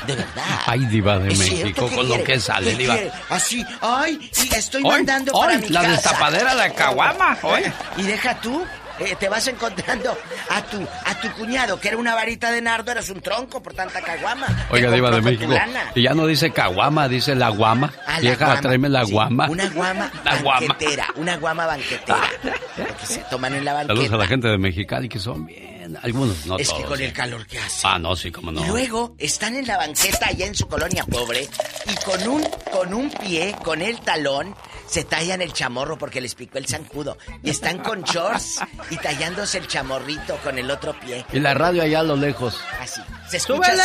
De 0.06 0.16
verdad. 0.16 0.60
Ay, 0.66 0.80
Diva 0.86 1.18
de 1.18 1.28
México, 1.34 1.89
¿qué 1.89 1.94
con 1.94 2.09
lo 2.09 2.22
que 2.24 2.40
sale, 2.40 2.72
¿Qué 2.72 2.76
Diva. 2.78 2.94
quiere? 2.94 3.12
Así, 3.28 3.64
ay, 3.80 4.28
sí, 4.32 4.48
estoy 4.55 4.82
mandando 4.82 5.32
ay, 5.34 5.40
para 5.47 5.59
mi 5.59 5.68
la 5.68 5.80
casa. 5.82 5.93
destapadera 5.93 6.55
de 6.56 6.74
caguama, 6.74 7.39
ay. 7.44 7.72
Y 7.98 8.02
deja 8.02 8.40
tú, 8.40 8.64
eh, 9.05 9.16
te 9.19 9.29
vas 9.29 9.47
encontrando 9.49 10.16
a 10.51 10.62
tu, 10.62 10.79
a 11.05 11.15
tu 11.20 11.31
cuñado, 11.33 11.79
que 11.81 11.89
era 11.89 11.97
una 11.97 12.15
varita 12.15 12.51
de 12.51 12.61
nardo, 12.62 12.91
eras 12.93 13.09
un 13.11 13.20
tronco 13.20 13.62
por 13.62 13.74
tanta 13.74 14.01
caguama. 14.01 14.47
Oiga, 14.70 14.91
Diva 14.91 15.11
de 15.11 15.23
México. 15.23 15.53
Y 15.95 16.03
ya 16.03 16.15
no 16.15 16.27
dice 16.27 16.51
caguama, 16.53 17.09
dice 17.09 17.35
la 17.35 17.49
guama. 17.51 17.93
Vieja, 18.20 18.47
guama, 18.47 18.61
tráeme 18.61 18.89
la 18.89 19.05
sí, 19.05 19.12
guama. 19.12 19.49
Una 19.49 19.69
guama 19.70 20.11
La 20.24 20.37
guama. 20.39 20.61
banquetera, 20.69 21.07
una 21.16 21.37
guama 21.37 21.66
banquetera. 21.66 22.29
Lo 22.77 22.97
que 22.97 23.07
se 23.07 23.20
toman 23.31 23.55
en 23.55 23.65
la 23.65 23.73
banqueta. 23.74 23.95
Saludos 23.95 24.12
a 24.12 24.16
la 24.16 24.27
gente 24.27 24.49
de 24.49 24.59
Mexicali 24.59 25.09
que 25.09 25.19
son 25.19 25.47
bien. 25.47 25.72
Algunos, 26.03 26.47
no 26.47 26.59
es 26.59 26.69
todos. 26.69 26.81
que 26.83 26.87
con 26.89 27.01
¿eh? 27.01 27.05
el 27.07 27.13
calor 27.13 27.47
que 27.47 27.59
hace. 27.59 27.87
Ah, 27.87 27.99
no, 27.99 28.15
sí, 28.17 28.31
cómo 28.31 28.53
no. 28.53 28.63
Y 28.65 28.67
luego 28.69 29.15
están 29.19 29.57
en 29.57 29.67
la 29.67 29.77
banqueta 29.79 30.27
allá 30.29 30.47
en 30.47 30.55
su 30.55 30.67
colonia 30.69 31.05
pobre 31.05 31.49
y 31.87 31.95
con 32.05 32.27
un, 32.29 32.43
con 32.73 32.95
un 32.95 33.11
pie, 33.11 33.55
con 33.65 33.83
el 33.83 34.01
talón, 34.01 34.55
se 34.87 35.05
tallan 35.05 35.41
el 35.43 35.53
chamorro 35.53 35.97
porque 35.99 36.21
les 36.21 36.35
picó 36.35 36.59
el 36.59 36.67
zancudo. 36.67 37.17
Y 37.43 37.51
están 37.51 37.79
con 37.79 38.03
shorts 38.03 38.61
y 38.91 38.97
tallándose 38.97 39.59
el 39.59 39.67
chamorrito 39.67 40.37
con 40.39 40.59
el 40.59 40.71
otro 40.71 40.99
pie. 41.01 41.25
Y 41.33 41.41
la 41.41 41.55
radio 41.55 41.83
allá 41.83 42.01
a 42.01 42.05
lo 42.05 42.17
lejos. 42.17 42.59
Así. 42.81 43.01
Se 43.29 43.39
escucha 43.39 43.71
¡Súbele! 43.73 43.83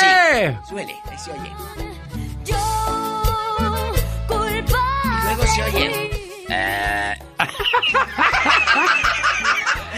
así. 0.48 0.70
Súbele, 0.70 0.96
ahí 1.10 1.18
se 1.18 1.32
oye. 1.32 1.52
Luego 5.24 5.44
se 5.48 5.64
oye. 5.64 6.12
eh, 6.50 7.14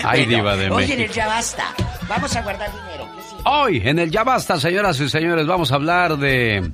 Ay, 0.04 0.26
bueno, 0.26 0.38
Diva 0.38 0.56
de 0.58 0.70
Oye, 0.72 0.86
en 0.86 0.92
el 0.92 0.98
México. 1.00 1.14
ya 1.16 1.28
basta. 1.28 1.74
Vamos 2.08 2.36
a 2.36 2.42
guardar 2.42 2.72
dinero. 2.72 3.08
Hoy, 3.46 3.82
en 3.86 4.00
el 4.00 4.12
Ya 4.12 4.24
Basta, 4.24 4.60
señoras 4.60 5.00
y 5.00 5.08
señores, 5.10 5.48
vamos 5.48 5.72
a 5.72 5.76
hablar 5.76 6.18
de 6.18 6.72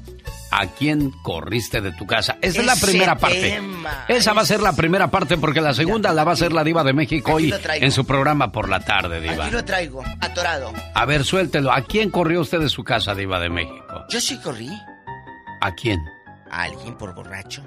a 0.52 0.68
quién 0.68 1.12
corriste 1.22 1.80
de 1.82 1.92
tu 1.92 2.08
casa. 2.08 2.38
Esa 2.42 2.62
es 2.62 2.66
la 2.66 2.76
primera 2.76 3.16
parte. 3.18 3.62
Esa 4.08 4.34
va 4.34 4.42
a 4.42 4.46
ser 4.46 4.62
la 4.62 4.74
primera 4.74 5.10
parte 5.12 5.38
porque 5.38 5.62
la 5.62 5.74
segunda 5.74 6.12
la 6.14 6.24
va 6.24 6.32
a 6.32 6.34
hacer 6.34 6.54
la 6.54 6.64
Diva 6.64 6.84
de 6.84 6.94
México 6.94 7.34
hoy 7.34 7.54
en 7.76 7.92
su 7.92 8.06
programa 8.06 8.52
por 8.52 8.68
la 8.70 8.80
tarde, 8.80 9.22
Diva. 9.22 9.46
Aquí 9.46 9.54
lo 9.54 9.64
traigo, 9.66 10.04
atorado. 10.22 10.74
A 10.94 11.06
ver, 11.06 11.24
suéltelo. 11.24 11.72
¿A 11.72 11.82
quién 11.82 12.10
corrió 12.10 12.42
usted 12.42 12.60
de 12.60 12.70
su 12.70 12.84
casa, 12.84 13.14
Diva 13.14 13.40
de 13.40 13.50
México? 13.50 14.06
Yo 14.10 14.20
sí 14.22 14.40
corrí 14.42 14.70
¿A 15.62 15.72
quién? 15.76 16.00
a 16.50 16.64
alguien 16.64 16.96
por 16.98 17.14
borracho. 17.14 17.62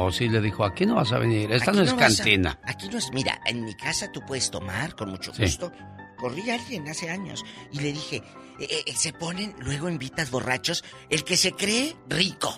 O 0.00 0.12
sí 0.12 0.28
le 0.28 0.40
dijo, 0.40 0.64
aquí 0.64 0.86
no 0.86 0.94
vas 0.96 1.10
a 1.12 1.18
venir, 1.18 1.50
esta 1.52 1.70
Aquí 1.72 1.78
no 1.78 1.84
es 1.84 1.92
a- 1.92 1.96
cantina. 1.96 2.58
aquí 2.64 2.88
no 2.88 2.98
es. 2.98 3.10
Mira, 3.12 3.40
en 3.46 3.64
mi 3.64 3.74
casa 3.74 4.10
tú 4.12 4.20
puedes 4.26 4.50
tomar 4.50 4.94
con 4.94 5.10
mucho 5.10 5.34
Sí. 5.34 5.42
gusto. 5.42 5.72
Corrí 6.18 6.50
a 6.50 6.54
alguien 6.54 6.88
hace 6.88 7.10
años 7.10 7.44
y 7.72 7.80
le 7.80 7.92
dije, 7.92 8.22
eh, 8.60 8.84
eh, 8.86 8.92
se 8.96 9.12
ponen, 9.12 9.54
luego 9.60 9.88
invitas 9.88 10.30
borrachos, 10.30 10.84
el 11.10 11.24
que 11.24 11.36
se 11.36 11.52
cree 11.52 11.96
rico, 12.08 12.56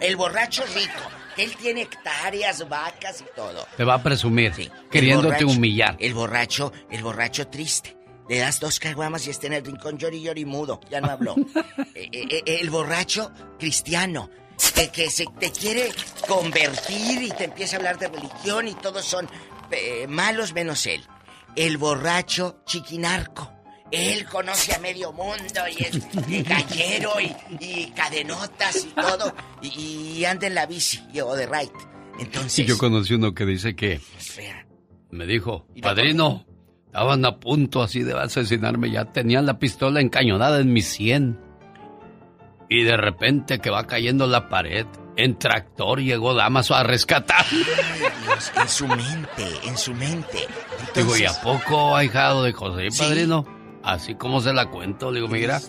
el 0.00 0.16
borracho 0.16 0.64
rico, 0.74 1.00
que 1.34 1.44
él 1.44 1.56
tiene 1.56 1.82
hectáreas, 1.82 2.68
vacas 2.68 3.20
y 3.20 3.24
todo. 3.34 3.66
Te 3.76 3.84
va 3.84 3.94
a 3.94 4.02
presumir, 4.02 4.52
queriéndote 4.90 5.44
borracho- 5.44 5.56
humillar. 5.56 5.96
El 6.00 6.14
borracho, 6.14 6.72
el 6.90 7.02
borracho 7.02 7.48
triste. 7.48 7.96
Le 8.28 8.38
das 8.38 8.58
dos 8.58 8.80
caguamas 8.80 9.24
y 9.28 9.30
está 9.30 9.46
en 9.46 9.52
el 9.52 9.64
rincón 9.64 9.98
llori 9.98 10.20
llori 10.20 10.44
mudo. 10.44 10.80
Ya 10.90 11.00
no 11.00 11.10
habló. 11.10 11.34
Eh, 11.94 12.08
eh, 12.12 12.42
eh, 12.44 12.58
el 12.60 12.68
borracho 12.70 13.30
cristiano. 13.58 14.28
Que, 14.74 14.90
que 14.90 15.10
se 15.10 15.26
te 15.38 15.50
quiere 15.50 15.90
convertir 16.28 17.22
y 17.22 17.30
te 17.30 17.44
empieza 17.44 17.76
a 17.76 17.78
hablar 17.78 17.98
de 17.98 18.08
religión 18.08 18.68
y 18.68 18.74
todos 18.74 19.04
son 19.04 19.28
eh, 19.70 20.06
malos 20.08 20.52
menos 20.54 20.86
él. 20.86 21.02
El 21.54 21.78
borracho 21.78 22.62
chiquinarco. 22.66 23.52
Él 23.90 24.24
conoce 24.26 24.74
a 24.74 24.78
medio 24.80 25.12
mundo 25.12 25.60
y 25.78 25.84
es 25.84 26.46
gallero 26.48 27.20
y, 27.20 27.34
y 27.60 27.92
cadenotas 27.94 28.84
y 28.84 28.88
todo. 28.88 29.32
Y, 29.62 30.18
y 30.18 30.24
anda 30.24 30.48
en 30.48 30.54
la 30.54 30.66
bici 30.66 31.02
o 31.20 31.34
de 31.36 31.46
right. 31.46 31.72
Entonces. 32.18 32.58
Y 32.58 32.64
yo 32.64 32.78
conocí 32.78 33.14
uno 33.14 33.32
que 33.34 33.46
dice 33.46 33.76
que 33.76 34.00
me 35.10 35.26
dijo, 35.26 35.66
padrino, 35.80 36.44
estaban 36.86 37.24
a 37.24 37.38
punto 37.38 37.82
así 37.82 38.02
de 38.02 38.14
asesinarme, 38.18 38.90
ya 38.90 39.04
tenían 39.12 39.46
la 39.46 39.58
pistola 39.58 40.00
encañonada 40.00 40.60
en 40.60 40.72
mi 40.72 40.82
sien. 40.82 41.38
Y 42.68 42.82
de 42.82 42.96
repente 42.96 43.60
que 43.60 43.70
va 43.70 43.86
cayendo 43.86 44.26
la 44.26 44.48
pared, 44.48 44.86
en 45.16 45.38
tractor 45.38 46.00
llegó 46.00 46.34
Damaso 46.34 46.74
a 46.74 46.82
rescatar. 46.82 47.44
Dios, 47.50 48.52
en 48.60 48.68
su 48.68 48.88
mente, 48.88 49.46
en 49.64 49.78
su 49.78 49.94
mente. 49.94 50.46
Digo, 50.94 51.16
¿y 51.16 51.24
a 51.24 51.28
Entonces, 51.30 51.38
poco, 51.44 51.94
ahijado 51.96 52.42
de 52.42 52.52
José, 52.52 52.90
Sí. 52.90 52.98
padrino? 53.02 53.44
Así 53.84 54.16
como 54.16 54.40
se 54.40 54.52
la 54.52 54.66
cuento, 54.68 55.12
digo, 55.12 55.28
mira. 55.28 55.60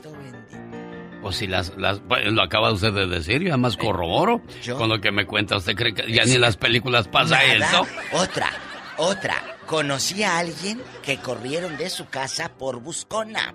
Pues 1.21 1.35
si 1.37 1.47
las, 1.47 1.75
las 1.77 1.99
pues, 1.99 2.25
lo 2.31 2.41
acaba 2.41 2.71
usted 2.71 2.93
de 2.93 3.07
decir, 3.07 3.41
yo 3.41 3.49
además 3.49 3.75
corroboro. 3.77 4.41
¿Yo? 4.63 4.77
Con 4.77 4.89
lo 4.89 5.01
que 5.01 5.11
me 5.11 5.25
cuenta, 5.25 5.57
¿usted 5.57 5.75
cree 5.75 5.93
que 5.93 6.11
ya 6.11 6.23
ni 6.25 6.33
en 6.33 6.41
las 6.41 6.57
películas 6.57 7.07
pasa 7.07 7.39
nada. 7.57 7.67
eso? 7.69 7.87
Otra, 8.13 8.49
otra. 8.97 9.35
Conocí 9.65 10.23
a 10.23 10.37
alguien 10.37 10.81
que 11.03 11.17
corrieron 11.17 11.75
de 11.77 11.89
su 11.89 12.07
casa 12.07 12.49
por 12.57 12.79
buscona. 12.79 13.53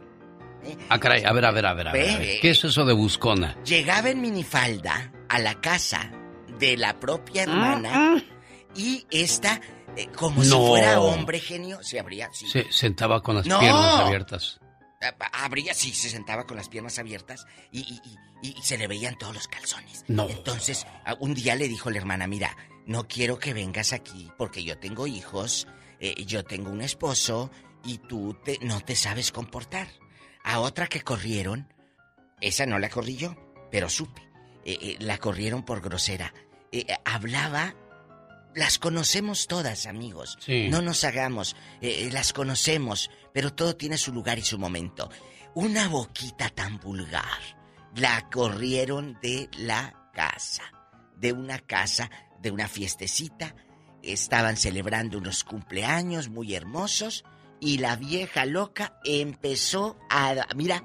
Ah, 0.89 0.98
caray, 0.98 1.24
a 1.24 1.32
ver, 1.32 1.44
a 1.44 1.51
ver, 1.51 1.66
a 1.66 1.74
ver, 1.74 1.89
a 1.89 1.93
ver. 1.93 2.40
¿Qué 2.40 2.51
es 2.51 2.64
eso 2.64 2.84
de 2.84 2.93
buscona? 2.93 3.56
Llegaba 3.64 4.10
en 4.10 4.20
minifalda 4.20 5.12
a 5.28 5.39
la 5.39 5.60
casa 5.60 6.10
de 6.59 6.76
la 6.76 6.98
propia 7.01 7.43
hermana 7.44 8.22
y 8.76 9.05
esta, 9.10 9.60
eh, 9.97 10.06
como 10.16 10.43
si 10.44 10.51
No. 10.51 10.66
fuera 10.66 11.01
hombre 11.01 11.40
genio, 11.40 11.82
se 11.82 11.98
abría, 11.98 12.28
sí. 12.32 12.47
Se 12.47 12.70
sentaba 12.72 13.22
con 13.22 13.36
las 13.36 13.47
No. 13.47 13.59
piernas 13.60 13.94
abiertas. 14.01 14.59
Ah, 15.01 15.44
Abría, 15.44 15.74
sí, 15.74 15.93
se 15.93 16.09
sentaba 16.09 16.47
con 16.47 16.56
las 16.56 16.68
piernas 16.68 16.97
abiertas 17.01 17.44
y, 17.72 17.80
y- 17.80 18.01
y- 18.44 18.55
y 18.56 18.62
se 18.62 18.78
le 18.78 18.86
veían 18.86 19.18
todos 19.18 19.34
los 19.34 19.48
calzones. 19.48 20.05
No. 20.06 20.28
Entonces, 20.28 20.86
a- 21.05 21.14
un 21.18 21.34
día 21.34 21.56
le 21.56 21.66
dijo 21.66 21.90
la 21.90 21.98
hermana, 21.98 22.28
mira, 22.28 22.56
no 22.86 23.09
quiero 23.09 23.36
que 23.40 23.52
vengas 23.52 23.93
aquí 23.93 24.30
porque 24.39 24.62
yo 24.62 24.78
tengo 24.78 25.09
hijos, 25.09 25.66
eh, 25.98 26.14
yo 26.24 26.44
tengo 26.44 26.70
un 26.70 26.82
esposo 26.82 27.51
y 27.84 27.98
tú 27.98 28.36
te- 28.44 28.60
no 28.62 28.80
te 28.80 28.94
sabes 28.94 29.32
comportar. 29.32 29.89
A 30.44 30.60
otra 30.60 30.86
que 30.86 31.02
corrieron, 31.02 31.73
esa 32.40 32.66
no 32.66 32.78
la 32.78 32.89
corrí 32.89 33.16
yo, 33.16 33.36
pero 33.70 33.89
supe, 33.89 34.23
eh, 34.64 34.78
eh, 34.81 34.97
la 35.01 35.19
corrieron 35.19 35.64
por 35.64 35.81
grosera. 35.81 36.35
Eh, 36.73 36.86
hablaba, 37.05 37.74
las 38.55 38.78
conocemos 38.78 39.47
todas, 39.47 39.86
amigos. 39.86 40.36
Sí. 40.40 40.69
No 40.69 40.82
nos 40.82 41.05
hagamos, 41.05 41.56
las 41.81 42.32
conocemos, 42.32 43.10
pero 43.32 43.52
todo 43.52 43.77
tiene 43.77 43.97
su 43.97 44.12
lugar 44.12 44.39
y 44.39 44.43
su 44.43 44.59
momento. 44.59 45.10
Una 45.55 45.89
boquita 45.89 46.48
tan 46.51 46.78
vulgar, 46.81 47.40
la 47.94 48.28
corrieron 48.31 49.19
de 49.23 49.48
la 49.56 50.10
casa, 50.12 50.64
de 51.16 51.32
una 51.32 51.59
casa, 51.60 52.10
de 52.40 52.51
una 52.51 52.69
fiestecita. 52.69 53.55
Estaban 54.02 54.56
celebrando 54.56 55.19
unos 55.19 55.44
cumpleaños 55.44 56.28
muy 56.28 56.55
hermosos 56.55 57.24
y 57.62 57.78
la 57.78 57.94
vieja 57.94 58.44
loca 58.44 58.98
empezó 59.05 59.97
a... 60.10 60.34
Mira, 60.56 60.82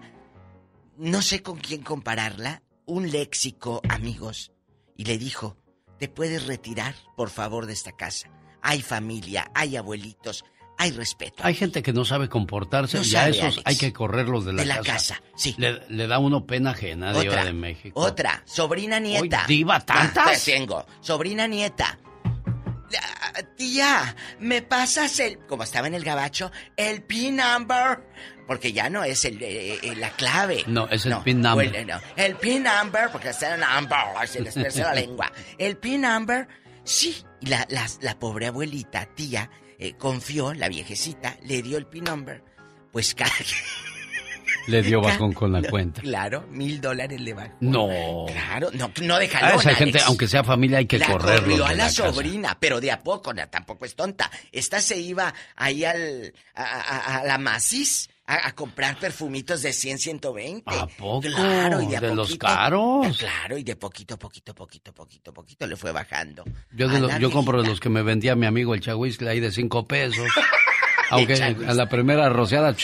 no 0.95 1.23
sé 1.23 1.41
con 1.41 1.57
quién 1.57 1.81
compararla, 1.81 2.61
un 2.85 3.09
léxico, 3.11 3.81
amigos, 3.89 4.51
y 4.95 5.05
le 5.05 5.17
dijo, 5.17 5.57
¿te 5.97 6.07
puedes 6.07 6.45
retirar, 6.45 6.93
por 7.15 7.31
favor, 7.31 7.65
de 7.65 7.73
esta 7.73 7.93
casa? 7.93 8.29
Hay 8.61 8.83
familia, 8.83 9.49
hay 9.55 9.75
abuelitos, 9.75 10.45
hay 10.77 10.91
respeto. 10.91 11.37
Hay 11.43 11.55
gente 11.55 11.81
que 11.81 11.93
no 11.93 12.05
sabe 12.05 12.29
comportarse 12.29 12.97
No 12.97 13.03
y 13.03 13.15
a 13.15 13.27
esos 13.29 13.43
Alex. 13.43 13.61
hay 13.65 13.75
que 13.77 13.91
correrlos 13.91 14.45
de 14.45 14.53
la, 14.53 14.61
De 14.61 14.67
la 14.67 14.75
casa. 14.77 15.15
casa, 15.15 15.23
sí. 15.35 15.55
Le, 15.57 15.81
le 15.89 16.05
da 16.05 16.19
uno 16.19 16.45
pena 16.45 16.71
ajena, 16.71 17.11
Diva 17.11 17.31
Otra, 17.31 17.45
de 17.45 17.53
México. 17.53 17.99
Otra, 17.99 18.43
sobrina 18.45 18.99
nieta. 18.99 19.45
Uy, 19.47 19.55
diva, 19.55 19.79
¿tantas? 19.79 20.13
¿Cuántas 20.13 20.45
tengo? 20.45 20.85
Sobrina 21.01 21.47
nieta. 21.47 21.97
Ah, 22.95 23.41
Tía, 23.55 24.15
¿me 24.39 24.61
pasas 24.61 25.19
el... 25.19 25.39
Como 25.39 25.63
estaba 25.63 25.87
en 25.87 25.93
el 25.93 26.03
gabacho, 26.03 26.51
el 26.75 27.03
PIN 27.03 27.37
number? 27.37 27.99
Porque 28.45 28.71
ya 28.71 28.89
no 28.89 29.03
es 29.03 29.25
el, 29.25 29.41
eh, 29.41 29.79
eh, 29.83 29.95
la 29.97 30.09
clave. 30.11 30.63
No, 30.67 30.87
es 30.87 31.05
el 31.05 31.17
PIN 31.23 31.41
number. 31.41 31.69
Bueno, 31.69 31.95
no. 31.95 32.01
El 32.15 32.35
PIN 32.35 32.63
number, 32.63 33.09
porque 33.11 33.29
está 33.29 33.55
en 33.55 33.61
number, 33.61 34.27
se 34.27 34.41
les 34.41 34.53
pesa 34.53 34.83
la 34.83 34.93
lengua. 34.93 35.31
El 35.57 35.77
PIN 35.77 36.01
number, 36.01 36.47
sí. 36.83 37.23
La, 37.41 37.67
la 38.01 38.17
pobre 38.17 38.47
abuelita, 38.47 39.05
tía, 39.13 39.51
eh, 39.77 39.93
confió, 39.97 40.53
la 40.53 40.69
viejecita, 40.69 41.37
le 41.43 41.61
dio 41.61 41.77
el 41.77 41.85
PIN 41.85 42.05
number. 42.05 42.43
Pues 42.91 43.13
cada... 43.15 43.31
Le 44.67 44.81
dio 44.81 45.01
bajón 45.01 45.33
con 45.33 45.51
la 45.51 45.61
cuenta. 45.63 46.01
Claro, 46.01 46.45
mil 46.51 46.79
dólares 46.81 47.19
le 47.19 47.33
bajó. 47.33 47.53
No. 47.61 48.25
Claro, 48.27 48.69
no, 48.73 48.91
no 49.01 49.17
deja 49.17 49.45
A 49.45 49.55
esa 49.55 49.73
gente, 49.73 49.99
aunque 50.05 50.27
sea 50.27 50.43
familia, 50.43 50.77
hay 50.79 50.85
que 50.85 50.99
la 50.99 51.07
correrlo. 51.07 51.41
corrió 51.41 51.65
a 51.65 51.69
de 51.69 51.75
la, 51.75 51.83
la 51.85 51.89
casa. 51.89 52.11
sobrina, 52.11 52.57
pero 52.59 52.79
de 52.81 52.91
a 52.91 53.01
poco, 53.01 53.33
no, 53.33 53.47
tampoco 53.49 53.85
es 53.85 53.95
tonta. 53.95 54.29
Esta 54.51 54.81
se 54.81 54.99
iba 54.99 55.33
ahí 55.55 55.83
al, 55.85 56.33
a, 56.53 56.63
a- 56.63 57.17
a 57.19 57.23
la 57.25 57.37
Macis 57.37 58.09
a, 58.25 58.47
a 58.49 58.51
comprar 58.55 58.99
perfumitos 58.99 59.61
de 59.61 59.71
100, 59.71 59.99
120. 59.99 60.63
¿A 60.75 60.85
poco? 60.87 61.21
Claro, 61.21 61.81
y 61.81 61.87
de, 61.87 61.97
a 61.97 62.01
¿De 62.01 62.13
los 62.15 62.35
caros? 62.35 63.17
Claro, 63.17 63.57
y 63.57 63.63
de 63.63 63.75
poquito, 63.77 64.19
poquito, 64.19 64.53
poquito, 64.53 64.93
poquito, 64.93 65.33
poquito 65.33 65.65
le 65.65 65.77
fue 65.77 65.93
bajando. 65.93 66.43
Yo, 66.73 66.89
de 66.89 66.99
lo- 66.99 67.17
yo 67.19 67.31
compro 67.31 67.61
de 67.61 67.69
los 67.69 67.79
que 67.79 67.87
me 67.89 68.01
vendía 68.01 68.35
mi 68.35 68.45
amigo 68.45 68.73
el 68.75 68.81
Chahuizcle 68.81 69.29
ahí 69.29 69.39
de 69.39 69.51
cinco 69.51 69.87
pesos. 69.87 70.27
Aunque 71.09 71.35
Chahuizcle. 71.35 71.69
a 71.69 71.73
la 71.73 71.87
primera 71.89 72.29
rociada, 72.29 72.75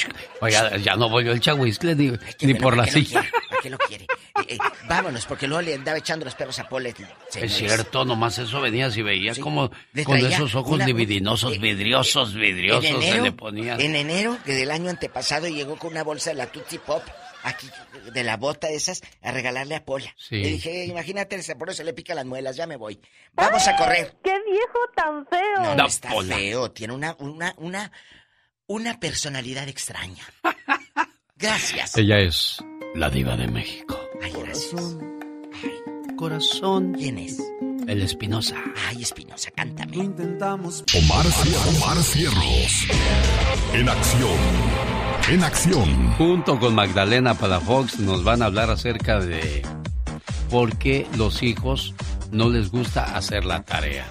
oiga, 0.42 0.78
ya 0.78 0.96
no 0.96 1.10
voy 1.10 1.26
yo 1.26 1.32
el 1.32 1.40
Chahuizcle 1.40 1.96
ni, 1.96 2.54
por 2.56 2.76
la 2.78 2.84
¿para 2.84 2.94
qué 2.94 3.00
lo 3.00 3.06
silla. 3.06 3.26
¿Para 3.50 3.62
qué 3.62 3.70
lo 3.70 3.78
quiere? 3.80 4.04
Eh, 4.06 4.56
eh, 4.56 4.58
vámonos, 4.88 5.26
porque 5.26 5.48
luego 5.48 5.62
le 5.62 5.76
andaba 5.76 5.98
echando 5.98 6.26
los 6.26 6.34
perros 6.36 6.58
a 6.60 6.68
Polet. 6.68 6.96
Es 7.36 7.54
cierto, 7.54 8.04
nomás 8.06 8.38
eso 8.40 8.60
venías 8.62 8.96
y 8.98 9.02
veías 9.02 9.40
como 9.40 9.72
Le 9.94 10.04
con 10.04 10.18
esos 10.18 10.56
ojos 10.56 10.74
una- 10.74 10.86
libidinosos, 10.86 11.60
vidriosos, 11.60 12.34
vidriosos 12.34 12.86
en 12.86 13.02
se 13.02 13.08
enero, 13.10 13.24
le 13.26 13.32
ponían. 13.32 13.80
En 13.80 13.96
enero 13.96 14.38
que 14.46 14.54
del 14.54 14.72
año 14.72 14.90
antepasado 14.90 15.48
llegó 15.48 15.78
con 15.78 15.92
una 15.92 16.04
bolsa 16.04 16.32
de 16.32 16.38
la 16.38 16.48
Tootsie 16.48 16.80
Pop, 16.80 17.04
aquí, 17.44 17.68
de 18.12 18.24
la 18.24 18.38
bota 18.38 18.68
de 18.68 18.76
esas, 18.76 19.02
a 19.22 19.32
regalarle 19.32 19.76
a 19.76 19.86
Pola. 19.86 20.14
Sí. 20.18 20.36
Le 20.38 20.50
dije, 20.50 20.86
imagínate, 20.86 21.36
ese 21.36 21.56
por 21.56 21.74
se 21.74 21.84
le 21.84 21.94
pica 21.94 22.14
las 22.16 22.26
muelas, 22.26 22.56
ya 22.56 22.68
me 22.68 22.76
voy. 22.76 23.00
Vamos 23.34 23.68
a 23.68 23.76
correr. 23.76 24.16
¡Qué 24.24 24.36
viejo 24.50 24.80
tan 24.96 25.26
feo! 25.28 25.56
No, 25.58 25.70
no 25.72 25.76
Da 25.76 25.86
está 25.86 26.10
Pola. 26.10 26.36
feo, 26.36 26.72
tiene 26.72 26.94
una, 26.94 27.16
una, 27.20 27.54
una, 27.58 27.92
una 28.68 29.00
personalidad 29.00 29.68
extraña. 29.68 30.24
Gracias. 31.36 31.98
Ella 31.98 32.20
es 32.20 32.58
la 32.96 33.10
diva 33.10 33.36
de 33.36 33.48
México. 33.48 34.00
Ay, 34.22 34.32
gracias. 34.32 34.96
Corazón. 36.16 36.94
¿Quién 36.94 37.18
es? 37.18 37.38
El 37.88 38.02
Espinosa. 38.02 38.56
Ay, 38.88 39.02
Espinosa, 39.02 39.52
cántame. 39.52 39.98
Intentamos. 39.98 40.84
Omar, 40.96 41.26
Omar 41.76 41.98
Cierros. 42.04 42.88
En 43.74 43.90
acción. 43.90 44.38
En 45.30 45.44
acción. 45.44 46.14
Junto 46.14 46.60
con 46.60 46.76
Magdalena 46.76 47.34
Palafox 47.34 48.00
nos 48.00 48.24
van 48.24 48.42
a 48.42 48.46
hablar 48.46 48.70
acerca 48.70 49.20
de 49.20 49.62
por 50.50 50.78
qué 50.78 51.08
los 51.18 51.44
hijos 51.44 51.94
no 52.32 52.50
les 52.50 52.72
gusta 52.72 53.16
hacer 53.16 53.44
la 53.46 53.64
tarea. 53.64 54.06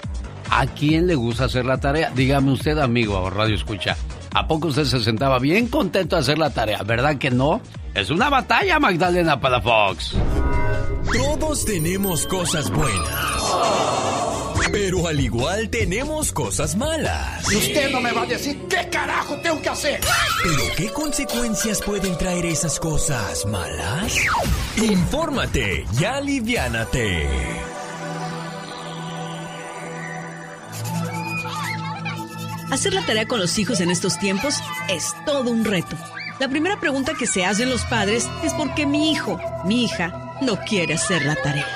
¿A 0.51 0.67
quién 0.67 1.07
le 1.07 1.15
gusta 1.15 1.45
hacer 1.45 1.65
la 1.65 1.81
tarea? 1.81 2.11
Dígame 2.15 2.53
usted, 2.53 2.77
amigo 2.79 3.19
o 3.19 3.31
Radio 3.31 3.55
Escucha. 3.55 3.97
¿A 4.35 4.47
poco 4.47 4.69
usted 4.69 4.85
se 4.85 5.01
sentaba 5.01 5.39
bien 5.39 5.69
contento 5.69 6.17
de 6.17 6.21
hacer 6.21 6.39
la 6.39 6.51
tarea? 6.51 6.83
¿Verdad 6.83 7.17
que 7.17 7.31
no? 7.31 7.61
Es 7.95 8.11
una 8.11 8.29
batalla, 8.29 8.79
Magdalena 8.79 9.41
Palafox. 9.41 10.17
Todos 11.11 11.65
tenemos 11.65 12.27
cosas 12.27 12.71
buenas. 12.71 13.43
Pero 14.71 15.07
al 15.07 15.21
igual 15.21 15.69
tenemos 15.69 16.33
cosas 16.33 16.77
malas. 16.77 17.53
Y 17.53 17.57
usted 17.57 17.91
no 17.91 18.01
me 18.01 18.13
va 18.13 18.23
a 18.23 18.27
decir 18.27 18.67
qué 18.69 18.89
carajo 18.91 19.37
tengo 19.43 19.61
que 19.61 19.69
hacer. 19.69 20.01
¿Pero 20.43 20.63
qué 20.77 20.89
consecuencias 20.91 21.83
pueden 21.83 22.17
traer 22.17 22.47
esas 22.47 22.79
cosas 22.79 23.45
malas? 23.47 24.17
Infórmate 24.77 25.85
y 25.99 26.05
aliviánate. 26.05 27.29
Hacer 32.71 32.95
la 32.95 33.05
tarea 33.05 33.27
con 33.27 33.39
los 33.39 33.59
hijos 33.59 33.81
en 33.81 33.91
estos 33.91 34.19
tiempos 34.19 34.55
es 34.89 35.15
todo 35.27 35.51
un 35.51 35.65
reto. 35.65 35.97
La 36.41 36.49
primera 36.49 36.81
pregunta 36.81 37.13
que 37.19 37.27
se 37.27 37.45
hacen 37.45 37.69
los 37.69 37.85
padres 37.85 38.31
es 38.43 38.55
por 38.55 38.75
qué 38.75 38.87
mi 38.87 39.13
hijo, 39.13 39.39
mi 39.67 39.85
hija, 39.85 40.32
no 40.43 40.59
quiere 40.61 40.95
hacer 40.95 41.25
la 41.25 41.37
tarea. 41.37 41.67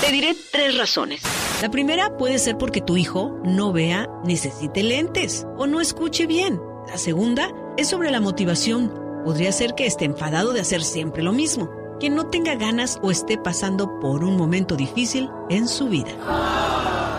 Te 0.00 0.12
diré 0.12 0.36
tres 0.52 0.76
razones. 0.76 1.22
La 1.62 1.70
primera 1.70 2.16
puede 2.18 2.38
ser 2.38 2.58
porque 2.58 2.80
tu 2.80 2.96
hijo 2.96 3.40
no 3.44 3.72
vea, 3.72 4.08
necesite 4.24 4.82
lentes 4.82 5.46
o 5.56 5.66
no 5.66 5.80
escuche 5.80 6.26
bien. 6.26 6.60
La 6.88 6.98
segunda 6.98 7.50
es 7.78 7.88
sobre 7.88 8.10
la 8.10 8.20
motivación. 8.20 8.92
Podría 9.24 9.52
ser 9.52 9.74
que 9.74 9.86
esté 9.86 10.04
enfadado 10.04 10.52
de 10.52 10.60
hacer 10.60 10.82
siempre 10.82 11.22
lo 11.22 11.32
mismo, 11.32 11.70
que 12.00 12.10
no 12.10 12.26
tenga 12.26 12.56
ganas 12.56 12.98
o 13.02 13.10
esté 13.10 13.38
pasando 13.38 13.98
por 14.00 14.24
un 14.24 14.36
momento 14.36 14.76
difícil 14.76 15.30
en 15.48 15.68
su 15.68 15.88
vida. 15.88 16.10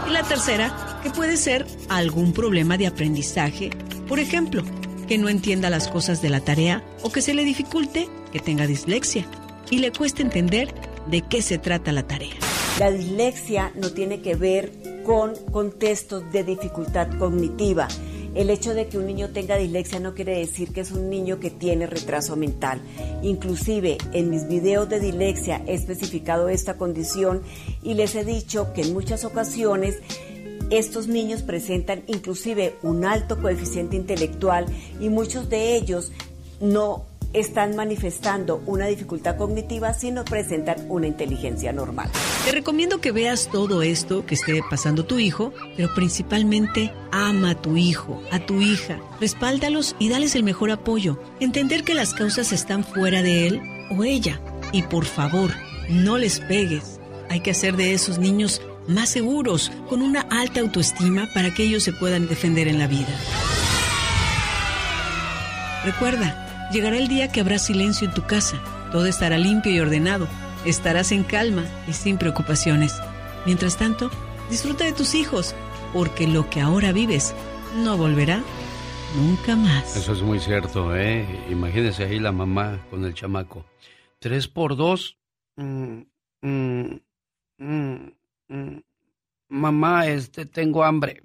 Y 0.07 0.11
la 0.11 0.21
tercera, 0.23 0.99
que 1.01 1.09
puede 1.09 1.37
ser 1.37 1.65
algún 1.89 2.33
problema 2.33 2.77
de 2.77 2.85
aprendizaje, 2.85 3.71
por 4.07 4.19
ejemplo, 4.19 4.63
que 5.07 5.17
no 5.17 5.29
entienda 5.29 5.69
las 5.69 5.87
cosas 5.87 6.21
de 6.21 6.29
la 6.29 6.41
tarea 6.41 6.83
o 7.01 7.11
que 7.11 7.21
se 7.21 7.33
le 7.33 7.43
dificulte 7.43 8.09
que 8.31 8.39
tenga 8.39 8.67
dislexia 8.67 9.25
y 9.69 9.79
le 9.79 9.91
cueste 9.91 10.21
entender 10.21 10.73
de 11.07 11.21
qué 11.21 11.41
se 11.41 11.57
trata 11.57 11.91
la 11.91 12.03
tarea. 12.03 12.35
La 12.79 12.91
dislexia 12.91 13.71
no 13.75 13.91
tiene 13.91 14.21
que 14.21 14.35
ver 14.35 14.71
con 15.05 15.33
contextos 15.51 16.31
de 16.31 16.43
dificultad 16.43 17.07
cognitiva. 17.17 17.87
El 18.33 18.49
hecho 18.49 18.73
de 18.73 18.87
que 18.87 18.97
un 18.97 19.05
niño 19.05 19.29
tenga 19.29 19.55
dislexia 19.55 20.01
no 20.01 20.13
quiere 20.13 20.37
decir 20.37 20.73
que 20.73 20.81
es 20.81 20.91
un 20.91 21.09
niño 21.09 21.39
que 21.39 21.49
tiene 21.49 21.87
retraso 21.87 22.35
mental. 22.35 22.81
Inclusive 23.23 23.97
en 24.11 24.29
mis 24.29 24.47
videos 24.49 24.89
de 24.89 24.99
dislexia 24.99 25.61
he 25.67 25.73
especificado 25.73 26.49
esta 26.49 26.75
condición 26.77 27.43
y 27.81 27.93
les 27.93 28.13
he 28.15 28.25
dicho 28.25 28.73
que 28.73 28.81
en 28.81 28.93
muchas 28.93 29.23
ocasiones 29.23 29.99
estos 30.69 31.07
niños 31.07 31.43
presentan 31.43 32.03
inclusive 32.07 32.75
un 32.81 33.05
alto 33.05 33.41
coeficiente 33.41 33.95
intelectual 33.95 34.65
y 34.99 35.07
muchos 35.09 35.49
de 35.49 35.75
ellos 35.77 36.11
no 36.59 37.05
están 37.39 37.75
manifestando 37.75 38.61
una 38.65 38.85
dificultad 38.87 39.37
cognitiva, 39.37 39.93
sino 39.93 40.25
presentan 40.25 40.85
una 40.89 41.07
inteligencia 41.07 41.73
normal. 41.73 42.09
Te 42.45 42.51
recomiendo 42.51 43.01
que 43.01 43.11
veas 43.11 43.49
todo 43.51 43.81
esto 43.81 44.25
que 44.25 44.35
esté 44.35 44.61
pasando 44.69 45.05
tu 45.05 45.19
hijo, 45.19 45.53
pero 45.75 45.93
principalmente 45.93 46.93
ama 47.11 47.51
a 47.51 47.61
tu 47.61 47.77
hijo, 47.77 48.21
a 48.31 48.39
tu 48.39 48.61
hija, 48.61 48.99
respáldalos 49.19 49.95
y 49.99 50.09
dales 50.09 50.35
el 50.35 50.43
mejor 50.43 50.71
apoyo. 50.71 51.19
Entender 51.39 51.83
que 51.83 51.93
las 51.93 52.13
causas 52.13 52.51
están 52.51 52.83
fuera 52.83 53.21
de 53.21 53.47
él 53.47 53.61
o 53.97 54.03
ella. 54.03 54.39
Y 54.71 54.83
por 54.83 55.05
favor, 55.05 55.51
no 55.89 56.17
les 56.17 56.39
pegues. 56.39 56.99
Hay 57.29 57.41
que 57.41 57.51
hacer 57.51 57.75
de 57.75 57.93
esos 57.93 58.17
niños 58.17 58.61
más 58.87 59.09
seguros, 59.09 59.71
con 59.89 60.01
una 60.01 60.21
alta 60.21 60.59
autoestima 60.59 61.27
para 61.33 61.53
que 61.53 61.63
ellos 61.63 61.83
se 61.83 61.93
puedan 61.93 62.27
defender 62.27 62.67
en 62.67 62.77
la 62.77 62.87
vida. 62.87 63.07
Recuerda, 65.83 66.44
llegará 66.75 66.97
el 66.97 67.07
día 67.07 67.31
que 67.31 67.39
habrá 67.39 67.57
silencio 67.57 68.05
en 68.05 68.13
tu 68.13 68.23
casa, 68.23 68.61
todo 68.91 69.05
estará 69.05 69.37
limpio 69.37 69.71
y 69.71 69.79
ordenado, 69.79 70.27
estarás 70.65 71.13
en 71.13 71.23
calma 71.23 71.63
y 71.87 71.93
sin 71.93 72.17
preocupaciones. 72.17 72.93
Mientras 73.45 73.77
tanto, 73.77 74.11
disfruta 74.49 74.83
de 74.83 74.91
tus 74.91 75.15
hijos, 75.15 75.55
porque 75.93 76.27
lo 76.27 76.49
que 76.49 76.59
ahora 76.59 76.91
vives 76.91 77.33
no 77.77 77.95
volverá 77.95 78.43
nunca 79.15 79.55
más. 79.55 79.95
Eso 79.95 80.11
es 80.11 80.21
muy 80.21 80.37
cierto, 80.41 80.93
¿eh? 80.97 81.25
Imagínese 81.49 82.03
ahí 82.03 82.19
la 82.19 82.33
mamá 82.33 82.85
con 82.89 83.05
el 83.05 83.13
chamaco. 83.13 83.65
Tres 84.19 84.49
por 84.49 84.75
dos. 84.75 85.17
Mm, 85.55 86.01
mm, 86.41 86.99
mm. 87.57 88.77
Mamá, 89.47 90.07
este, 90.07 90.45
tengo 90.45 90.83
hambre. 90.83 91.23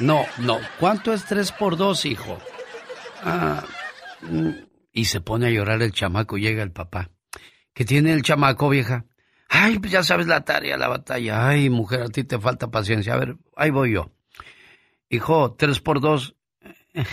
No, 0.00 0.24
no. 0.38 0.58
¿Cuánto 0.80 1.12
es 1.12 1.24
tres 1.24 1.52
por 1.52 1.76
dos, 1.76 2.04
hijo? 2.04 2.36
Ah. 3.22 3.62
Y 4.98 5.04
se 5.04 5.20
pone 5.20 5.46
a 5.46 5.50
llorar 5.50 5.80
el 5.80 5.92
chamaco. 5.92 6.38
Llega 6.38 6.64
el 6.64 6.72
papá. 6.72 7.10
¿Qué 7.72 7.84
tiene 7.84 8.12
el 8.12 8.22
chamaco, 8.22 8.68
vieja? 8.68 9.06
Ay, 9.48 9.78
pues 9.78 9.92
ya 9.92 10.02
sabes 10.02 10.26
la 10.26 10.44
tarea, 10.44 10.76
la 10.76 10.88
batalla. 10.88 11.46
Ay, 11.46 11.70
mujer, 11.70 12.02
a 12.02 12.08
ti 12.08 12.24
te 12.24 12.36
falta 12.40 12.72
paciencia. 12.72 13.14
A 13.14 13.18
ver, 13.18 13.36
ahí 13.54 13.70
voy 13.70 13.92
yo. 13.92 14.10
Hijo, 15.08 15.54
tres 15.54 15.80
por 15.80 16.00
dos. 16.00 16.34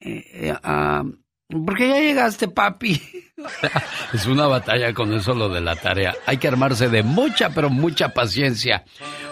Eh, 0.00 0.24
eh, 0.32 0.54
ah, 0.62 1.02
¿Por 1.48 1.76
qué 1.76 1.88
ya 1.88 1.98
llegaste, 1.98 2.46
papi? 2.46 3.02
es 4.12 4.26
una 4.26 4.46
batalla 4.46 4.92
con 4.92 5.12
eso 5.14 5.34
lo 5.34 5.48
de 5.48 5.60
la 5.60 5.76
tarea. 5.76 6.14
Hay 6.26 6.38
que 6.38 6.48
armarse 6.48 6.88
de 6.88 7.02
mucha, 7.02 7.50
pero 7.50 7.70
mucha 7.70 8.10
paciencia. 8.10 8.84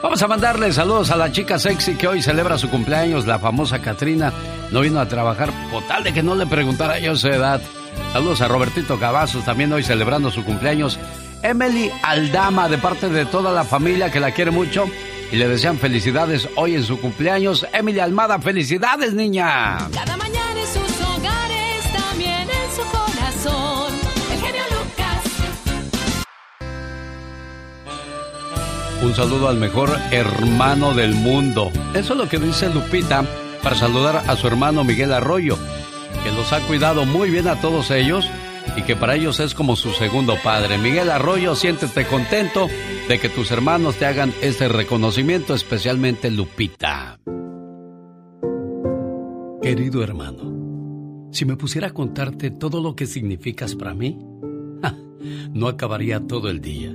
Vamos 0.02 0.22
a 0.22 0.28
mandarle 0.28 0.72
saludos 0.72 1.10
a 1.10 1.16
la 1.16 1.32
chica 1.32 1.58
sexy 1.58 1.94
que 1.94 2.08
hoy 2.08 2.22
celebra 2.22 2.58
su 2.58 2.68
cumpleaños, 2.70 3.26
la 3.26 3.38
famosa 3.38 3.80
Katrina. 3.80 4.32
No 4.70 4.80
vino 4.80 5.00
a 5.00 5.08
trabajar 5.08 5.50
por 5.70 5.86
tal 5.86 6.04
de 6.04 6.12
que 6.12 6.22
no 6.22 6.34
le 6.34 6.46
preguntara 6.46 6.98
yo 6.98 7.16
su 7.16 7.28
edad. 7.28 7.60
Saludos 8.12 8.40
a 8.40 8.48
Robertito 8.48 8.98
Cavazos, 8.98 9.44
también 9.44 9.72
hoy 9.72 9.82
celebrando 9.82 10.30
su 10.30 10.44
cumpleaños. 10.44 10.98
Emily 11.42 11.90
Aldama, 12.02 12.68
de 12.68 12.78
parte 12.78 13.08
de 13.08 13.26
toda 13.26 13.52
la 13.52 13.64
familia 13.64 14.10
que 14.10 14.20
la 14.20 14.32
quiere 14.32 14.50
mucho. 14.50 14.86
y 15.32 15.36
le 15.36 15.48
desean 15.48 15.76
felicidades 15.78 16.48
hoy 16.54 16.76
en 16.76 16.84
su 16.84 17.00
cumpleaños. 17.00 17.66
Emily 17.72 17.98
Almada, 17.98 18.38
felicidades, 18.38 19.12
niña. 19.12 19.76
Cada 19.92 20.16
mañana 20.16 20.60
en 20.60 20.66
sus 20.68 21.00
hogares, 21.00 21.92
también 21.92 22.42
en 22.48 22.70
su 22.76 22.82
corazón. 22.92 23.85
Un 29.02 29.14
saludo 29.14 29.48
al 29.48 29.58
mejor 29.58 29.90
hermano 30.10 30.94
del 30.94 31.14
mundo. 31.14 31.70
Eso 31.94 32.14
es 32.14 32.18
lo 32.18 32.28
que 32.28 32.38
dice 32.38 32.70
Lupita 32.70 33.24
para 33.62 33.76
saludar 33.76 34.24
a 34.26 34.36
su 34.36 34.46
hermano 34.46 34.84
Miguel 34.84 35.12
Arroyo, 35.12 35.58
que 36.24 36.32
los 36.32 36.52
ha 36.52 36.60
cuidado 36.66 37.04
muy 37.04 37.30
bien 37.30 37.46
a 37.46 37.60
todos 37.60 37.90
ellos 37.90 38.28
y 38.76 38.82
que 38.82 38.96
para 38.96 39.14
ellos 39.14 39.38
es 39.38 39.54
como 39.54 39.76
su 39.76 39.90
segundo 39.90 40.36
padre. 40.42 40.78
Miguel 40.78 41.10
Arroyo, 41.10 41.54
siéntete 41.54 42.06
contento 42.06 42.68
de 43.08 43.20
que 43.20 43.28
tus 43.28 43.50
hermanos 43.50 43.96
te 43.96 44.06
hagan 44.06 44.32
este 44.40 44.66
reconocimiento, 44.68 45.54
especialmente 45.54 46.30
Lupita. 46.30 47.18
Querido 49.62 50.02
hermano, 50.02 51.30
si 51.32 51.44
me 51.44 51.56
pusiera 51.56 51.88
a 51.88 51.94
contarte 51.94 52.50
todo 52.50 52.80
lo 52.80 52.96
que 52.96 53.06
significas 53.06 53.74
para 53.74 53.94
mí, 53.94 54.18
no 55.52 55.68
acabaría 55.68 56.20
todo 56.20 56.48
el 56.48 56.60
día. 56.60 56.94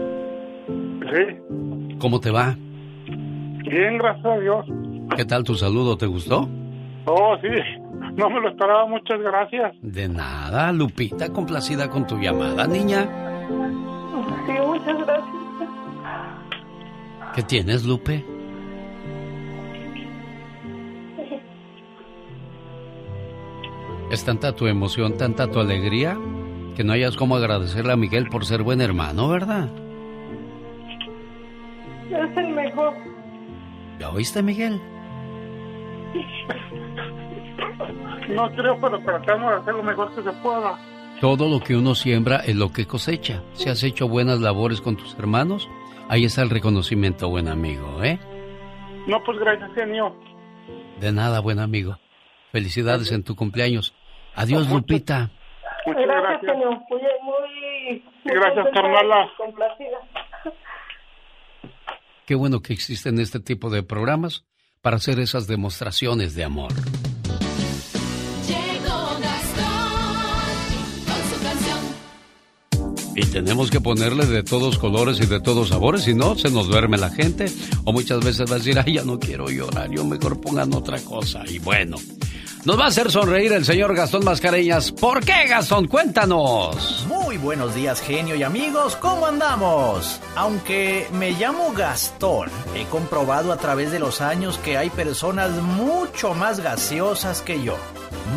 Sí, 1.11 1.97
¿Cómo 1.99 2.19
te 2.19 2.31
va? 2.31 2.55
bien, 3.63 3.97
gracias 3.97 4.25
a 4.25 4.37
Dios. 4.39 4.65
¿Qué 5.15 5.25
tal 5.25 5.43
tu 5.43 5.55
saludo? 5.55 5.97
¿Te 5.97 6.05
gustó? 6.05 6.47
Oh, 7.05 7.35
sí, 7.41 7.47
no 8.15 8.29
me 8.29 8.39
lo 8.39 8.49
esperaba, 8.49 8.85
muchas 8.87 9.19
gracias. 9.19 9.75
De 9.81 10.07
nada, 10.07 10.71
Lupita, 10.71 11.31
complacida 11.31 11.89
con 11.89 12.07
tu 12.07 12.17
llamada, 12.17 12.65
niña. 12.67 13.07
Sí, 14.45 14.53
muchas 14.65 14.97
gracias. 15.05 15.35
¿Qué 17.35 17.43
tienes, 17.43 17.85
Lupe? 17.85 18.25
Es 24.11 24.25
tanta 24.25 24.53
tu 24.53 24.67
emoción, 24.67 25.17
tanta 25.17 25.49
tu 25.49 25.59
alegría, 25.59 26.17
que 26.75 26.83
no 26.83 26.91
hayas 26.91 27.15
como 27.15 27.35
agradecerle 27.37 27.93
a 27.93 27.97
Miguel 27.97 28.27
por 28.29 28.45
ser 28.45 28.63
buen 28.63 28.81
hermano, 28.81 29.29
¿verdad? 29.29 29.69
Es 32.11 32.37
el 32.37 32.49
mejor. 32.49 32.93
¿Ya 33.99 34.09
oíste, 34.09 34.43
Miguel? 34.43 34.79
No 38.29 38.49
creo, 38.51 38.77
pero 38.79 38.99
tratamos 38.99 39.51
de 39.51 39.57
hacer 39.61 39.73
lo 39.75 39.83
mejor 39.83 40.13
que 40.15 40.23
se 40.23 40.31
pueda. 40.41 40.77
Todo 41.19 41.49
lo 41.49 41.59
que 41.59 41.75
uno 41.75 41.93
siembra 41.95 42.37
es 42.37 42.55
lo 42.55 42.71
que 42.71 42.85
cosecha. 42.85 43.43
Si 43.53 43.69
has 43.69 43.83
hecho 43.83 44.07
buenas 44.07 44.39
labores 44.39 44.81
con 44.81 44.95
tus 44.97 45.17
hermanos, 45.19 45.69
ahí 46.09 46.25
está 46.25 46.41
el 46.41 46.49
reconocimiento, 46.49 47.29
buen 47.29 47.47
amigo, 47.47 48.03
¿eh? 48.03 48.19
No, 49.07 49.21
pues 49.23 49.37
gracias, 49.39 49.69
genio. 49.75 50.15
De 50.99 51.11
nada, 51.11 51.39
buen 51.39 51.59
amigo. 51.59 51.97
Felicidades 52.51 53.11
en 53.11 53.23
tu 53.23 53.35
cumpleaños. 53.35 53.93
Adiós, 54.35 54.69
Lupita. 54.69 55.29
Muchas 55.85 56.05
gracias, 56.05 56.41
genio. 56.51 56.69
Muy, 56.89 57.01
muy, 57.23 58.03
muy 58.03 58.03
Gracias, 58.23 58.53
contenta 58.65 58.81
carnala. 58.81 59.25
y 59.25 59.37
Complacida. 59.37 59.97
Qué 62.25 62.35
bueno 62.35 62.61
que 62.61 62.73
existen 62.73 63.19
este 63.19 63.39
tipo 63.39 63.69
de 63.69 63.83
programas 63.83 64.45
para 64.81 64.97
hacer 64.97 65.19
esas 65.19 65.47
demostraciones 65.47 66.35
de 66.35 66.43
amor. 66.43 66.71
Llegó 68.47 69.19
Gastón 69.19 70.45
con 71.05 71.21
su 71.29 71.43
canción. 71.43 71.79
Y 73.15 73.25
tenemos 73.25 73.69
que 73.69 73.81
ponerle 73.81 74.25
de 74.25 74.43
todos 74.43 74.77
colores 74.77 75.19
y 75.19 75.25
de 75.25 75.39
todos 75.39 75.69
sabores, 75.69 76.03
si 76.03 76.13
no, 76.13 76.35
se 76.35 76.49
nos 76.49 76.67
duerme 76.67 76.97
la 76.97 77.09
gente. 77.09 77.45
O 77.83 77.91
muchas 77.93 78.23
veces 78.23 78.49
va 78.49 78.55
a 78.55 78.59
decir, 78.59 78.79
ay, 78.79 78.93
ya 78.93 79.03
no 79.03 79.19
quiero 79.19 79.49
llorar, 79.49 79.91
yo 79.91 80.05
mejor 80.05 80.39
pongan 80.39 80.73
otra 80.73 80.99
cosa. 81.01 81.43
Y 81.47 81.59
bueno, 81.59 81.97
nos 82.65 82.79
va 82.79 82.85
a 82.85 82.87
hacer 82.87 83.09
sonreír 83.11 83.51
el 83.53 83.65
señor 83.65 83.95
Gastón 83.95 84.23
Mascareñas. 84.23 84.91
¿Por 84.91 85.23
qué, 85.25 85.47
Gastón? 85.47 85.87
Cuéntanos. 85.87 87.05
Muy 87.07 87.37
buenos 87.37 87.73
días, 87.73 88.01
genio 88.01 88.35
y 88.35 88.43
amigos, 88.43 88.95
¿cómo 88.97 89.25
andamos? 89.25 90.19
Aunque 90.35 91.07
me 91.13 91.31
llamo 91.31 91.73
Gastón, 91.73 92.49
he 92.75 92.85
comprobado 92.85 93.51
a 93.51 93.57
través 93.57 93.91
de 93.91 93.99
los 93.99 94.21
años 94.21 94.57
que 94.59 94.77
hay 94.77 94.89
personas 94.89 95.51
mucho 95.51 96.33
más 96.33 96.59
gaseosas 96.59 97.41
que 97.41 97.63
yo. 97.63 97.75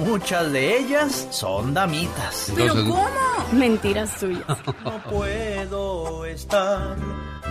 Muchas 0.05 0.51
de 0.53 0.79
ellas 0.79 1.29
son 1.31 1.75
damitas. 1.75 2.49
Entonces- 2.49 2.85
¿Cómo? 2.85 3.09
Mentiras 3.53 4.11
suyas. 4.19 4.45
No 4.85 5.03
puedo 5.11 6.25
estar 6.27 6.97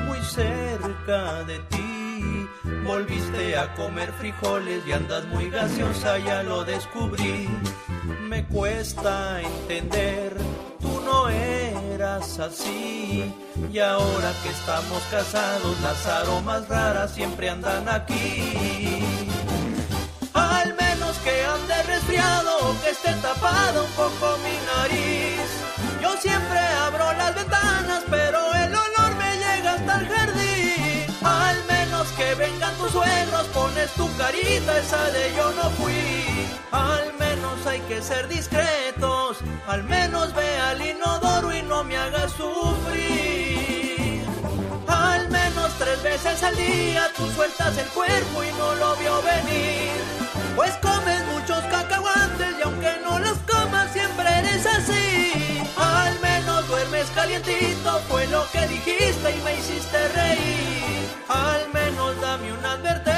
muy 0.08 0.18
cerca 0.22 1.44
de 1.44 1.60
ti. 1.70 2.03
Volviste 2.86 3.58
a 3.58 3.74
comer 3.76 4.12
frijoles 4.14 4.86
y 4.88 4.92
andas 4.92 5.26
muy 5.26 5.50
gaseosa, 5.50 6.18
ya 6.20 6.44
lo 6.44 6.64
descubrí. 6.64 7.50
Me 8.22 8.46
cuesta 8.46 9.42
entender, 9.42 10.36
tú 10.80 11.02
no 11.06 11.30
eras 11.30 12.40
así. 12.40 13.34
Y 13.72 13.80
ahora 13.80 14.32
que 14.42 14.50
estamos 14.50 15.02
casados, 15.12 15.80
las 15.82 16.06
aromas 16.08 16.68
raras 16.68 17.12
siempre 17.12 17.50
andan 17.50 17.90
aquí. 17.90 19.00
Al 20.34 20.74
menos 20.76 21.18
que 21.20 21.44
ande 21.44 21.84
resfriado 21.84 22.70
o 22.70 22.82
que 22.82 22.92
esté 22.92 23.14
tapado 23.22 23.84
un 23.84 23.92
poco 23.92 24.38
mi 24.44 24.56
nariz. 24.74 25.64
Yo 26.02 26.16
siempre 26.20 26.60
abro 26.60 27.12
las 27.14 27.36
ventanas, 27.36 28.04
pero 28.10 28.23
tu 33.95 34.10
carita, 34.18 34.78
esa 34.80 35.10
de 35.11 35.34
yo 35.36 35.52
no 35.52 35.70
fui. 35.72 36.48
Al 36.72 37.14
menos 37.20 37.65
hay 37.65 37.80
que 37.82 38.02
ser 38.02 38.28
discretos, 38.28 39.38
al 39.68 39.84
menos 39.84 40.34
ve 40.34 40.57
al 40.60 40.82
inodoro 40.82 41.53
y 41.56 41.61
no 41.64 41.84
me 41.84 41.98
hagas 41.98 42.32
sufrir. 42.32 44.24
Al 44.88 45.30
menos 45.30 45.72
tres 45.78 46.02
veces 46.03 46.44
al 46.44 46.56
día 46.56 47.10
tú 47.15 47.30
sueltas 47.32 47.78
el 47.78 47.88
cuerpo 47.88 48.44
y 48.44 48.52
no 48.57 48.76
lo 48.76 48.95
vio 48.98 49.22
venir. 49.22 49.91
Pues 50.56 50.72
comes 50.82 51.26
muchos 51.34 51.64
cacahuantes 51.65 52.56
y 52.60 52.61
aunque 52.61 52.91
no 53.03 53.20
los 53.20 53.38
comas 53.40 53.91
siempre 53.91 54.28
eres 54.40 54.65
así. 54.65 55.64
Al 55.76 56.20
menos 56.20 56.68
duermes 56.68 57.10
calientito, 57.15 57.99
fue 58.07 58.28
lo 58.28 58.45
que 58.52 58.68
dijiste 58.68 59.32
y 59.32 59.41
me 59.44 59.56
hiciste 59.56 60.07
reír. 60.10 61.10
Al 61.28 61.72
menos 61.74 62.20
dame 62.22 62.53
una 62.53 62.74
advertencia, 62.74 63.12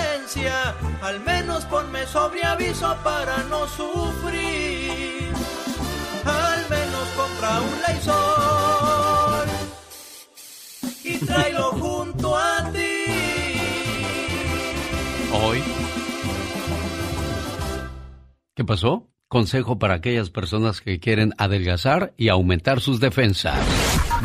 al 1.01 1.19
menos 1.21 1.65
ponme 1.65 2.05
sobre 2.05 2.43
aviso 2.43 2.95
para 3.03 3.37
no 3.43 3.67
sufrir. 3.67 5.31
Al 6.25 6.69
menos 6.69 7.07
compra 7.15 7.61
un 7.61 7.95
Lysol 7.95 9.47
y 11.03 11.25
tráelo 11.25 11.71
junto 11.71 12.35
a 12.35 12.71
ti. 12.71 13.05
Hoy. 15.31 15.63
¿Qué 18.55 18.63
pasó? 18.63 19.07
Consejo 19.35 19.77
para 19.77 19.95
aquellas 19.95 20.29
personas 20.29 20.79
que 20.79 20.97
quieren 21.01 21.33
adelgazar 21.37 22.13
y 22.15 22.29
aumentar 22.29 22.79
sus 22.79 23.01
defensas. 23.01 23.59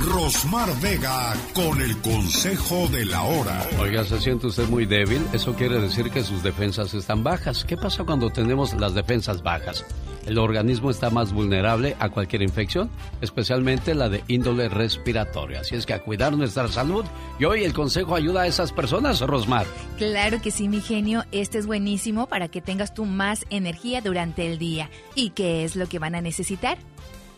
Rosmar 0.07 0.69
Vega 0.81 1.35
con 1.53 1.83
el 1.83 1.97
consejo 1.97 2.87
de 2.93 3.07
la 3.07 3.21
hora. 3.23 3.67
Oiga, 3.81 4.05
¿se 4.05 4.21
siente 4.21 4.47
usted 4.47 4.69
muy 4.69 4.87
débil? 4.87 5.27
Eso 5.33 5.55
quiere 5.55 5.81
decir 5.81 6.11
que 6.11 6.23
sus 6.23 6.45
defensas 6.45 6.95
están 6.95 7.25
bajas. 7.25 7.65
¿Qué 7.65 7.77
pasa 7.77 8.05
cuando 8.05 8.31
tenemos 8.31 8.73
las 8.75 8.95
defensas 8.95 9.43
bajas? 9.43 9.85
El 10.31 10.39
organismo 10.39 10.93
está 10.93 11.11
más 11.11 11.33
vulnerable 11.33 11.97
a 11.99 12.09
cualquier 12.09 12.43
infección, 12.43 12.89
especialmente 13.21 13.97
la 13.97 14.09
de 14.09 14.23
índole 14.29 14.69
respiratoria. 14.69 15.63
Así 15.63 15.75
es 15.75 15.87
que 15.87 15.93
a 15.93 16.05
cuidar 16.05 16.37
nuestra 16.37 16.69
salud. 16.69 17.05
Y 17.41 17.47
hoy 17.47 17.65
el 17.65 17.73
consejo 17.73 18.15
ayuda 18.15 18.43
a 18.43 18.47
esas 18.47 18.71
personas, 18.71 19.21
Rosmar. 19.23 19.67
Claro 19.99 20.41
que 20.41 20.53
sí, 20.53 20.69
mi 20.69 20.81
genio. 20.81 21.25
Este 21.33 21.59
es 21.59 21.67
buenísimo 21.67 22.29
para 22.29 22.47
que 22.47 22.61
tengas 22.61 22.95
tú 22.95 23.07
más 23.07 23.45
energía 23.51 24.03
durante 24.03 24.47
el 24.47 24.61
día. 24.61 24.89
¿Y 25.17 25.31
qué 25.31 25.65
es 25.65 25.75
lo 25.75 25.89
que 25.89 25.99
van 25.99 26.15
a 26.15 26.21
necesitar? 26.21 26.79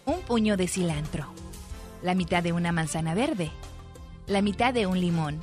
Un 0.04 0.20
puño 0.20 0.58
de 0.58 0.68
cilantro, 0.68 1.24
la 2.02 2.14
mitad 2.14 2.42
de 2.42 2.52
una 2.52 2.72
manzana 2.72 3.14
verde, 3.14 3.50
la 4.26 4.42
mitad 4.42 4.74
de 4.74 4.86
un 4.86 5.00
limón, 5.00 5.40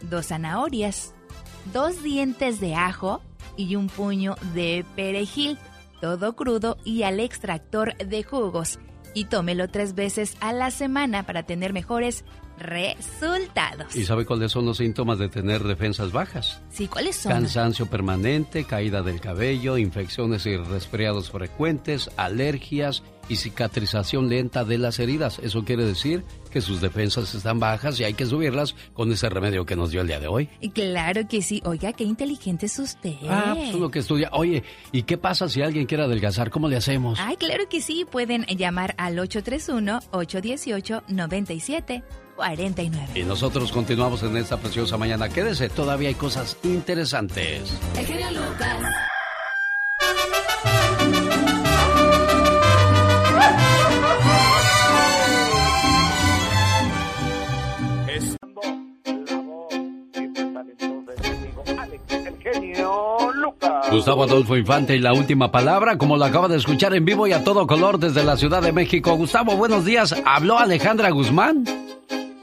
dos 0.00 0.28
zanahorias, 0.28 1.12
dos 1.70 2.02
dientes 2.02 2.60
de 2.60 2.74
ajo 2.74 3.20
y 3.58 3.76
un 3.76 3.88
puño 3.88 4.36
de 4.54 4.86
perejil, 4.96 5.58
todo 6.00 6.36
crudo 6.36 6.78
y 6.84 7.02
al 7.02 7.20
extractor 7.20 7.96
de 7.96 8.22
jugos. 8.22 8.78
Y 9.14 9.24
tómelo 9.24 9.68
tres 9.68 9.94
veces 9.94 10.36
a 10.40 10.52
la 10.52 10.70
semana 10.70 11.24
para 11.24 11.42
tener 11.44 11.72
mejores 11.72 12.24
resultados. 12.58 13.94
¿Y 13.96 14.04
sabe 14.04 14.26
cuáles 14.26 14.52
son 14.52 14.66
los 14.66 14.78
síntomas 14.78 15.18
de 15.18 15.28
tener 15.28 15.62
defensas 15.64 16.12
bajas? 16.12 16.60
Sí, 16.70 16.88
¿cuáles 16.88 17.16
son? 17.16 17.32
Cansancio 17.32 17.86
permanente, 17.86 18.64
caída 18.64 19.02
del 19.02 19.20
cabello, 19.20 19.78
infecciones 19.78 20.46
y 20.46 20.56
resfriados 20.56 21.30
frecuentes, 21.30 22.10
alergias 22.16 23.02
y 23.28 23.36
cicatrización 23.36 24.28
lenta 24.28 24.64
de 24.64 24.78
las 24.78 24.98
heridas. 24.98 25.38
Eso 25.40 25.64
quiere 25.64 25.84
decir 25.84 26.24
que 26.50 26.60
sus 26.60 26.80
defensas 26.80 27.34
están 27.34 27.60
bajas 27.60 27.98
y 28.00 28.04
hay 28.04 28.14
que 28.14 28.26
subirlas 28.26 28.74
con 28.94 29.12
ese 29.12 29.28
remedio 29.28 29.66
que 29.66 29.76
nos 29.76 29.90
dio 29.90 30.00
el 30.00 30.06
día 30.06 30.20
de 30.20 30.28
hoy. 30.28 30.48
Y 30.60 30.70
Claro 30.70 31.26
que 31.28 31.42
sí. 31.42 31.60
Oiga, 31.64 31.92
qué 31.92 32.04
inteligente 32.04 32.66
es 32.66 32.78
usted. 32.78 33.14
Ah, 33.28 33.54
pues 33.56 33.70
es 33.70 33.74
lo 33.74 33.90
que 33.90 33.98
estudia. 33.98 34.30
Oye, 34.32 34.62
¿y 34.92 35.02
qué 35.02 35.18
pasa 35.18 35.48
si 35.48 35.60
alguien 35.60 35.86
quiere 35.86 36.04
adelgazar? 36.04 36.50
¿Cómo 36.50 36.68
le 36.68 36.76
hacemos? 36.76 37.18
Ay, 37.20 37.36
claro 37.36 37.68
que 37.68 37.80
sí. 37.80 38.06
Pueden 38.10 38.44
llamar 38.46 38.94
al 38.96 39.18
831-818-97. 39.18 42.02
49. 42.36 43.08
Y 43.16 43.24
nosotros 43.24 43.72
continuamos 43.72 44.22
en 44.22 44.36
esta 44.36 44.58
preciosa 44.58 44.96
mañana. 44.96 45.28
Quédese, 45.28 45.68
todavía 45.68 46.08
hay 46.08 46.14
cosas 46.14 46.56
interesantes. 46.62 47.76
El 47.96 48.06
genio 48.06 48.30
Lucas. 48.30 48.78
Gustavo 63.90 64.24
Adolfo 64.24 64.56
Infante 64.56 64.96
y 64.96 65.00
la 65.00 65.12
última 65.12 65.50
palabra, 65.50 65.96
como 65.98 66.16
lo 66.16 66.24
acaba 66.24 66.48
de 66.48 66.56
escuchar 66.56 66.94
en 66.94 67.04
vivo 67.04 67.26
y 67.26 67.32
a 67.32 67.44
todo 67.44 67.66
color 67.66 67.98
desde 67.98 68.24
la 68.24 68.36
Ciudad 68.36 68.62
de 68.62 68.72
México. 68.72 69.14
Gustavo, 69.14 69.56
buenos 69.56 69.84
días. 69.84 70.14
¿Habló 70.24 70.58
Alejandra 70.58 71.10
Guzmán? 71.10 71.64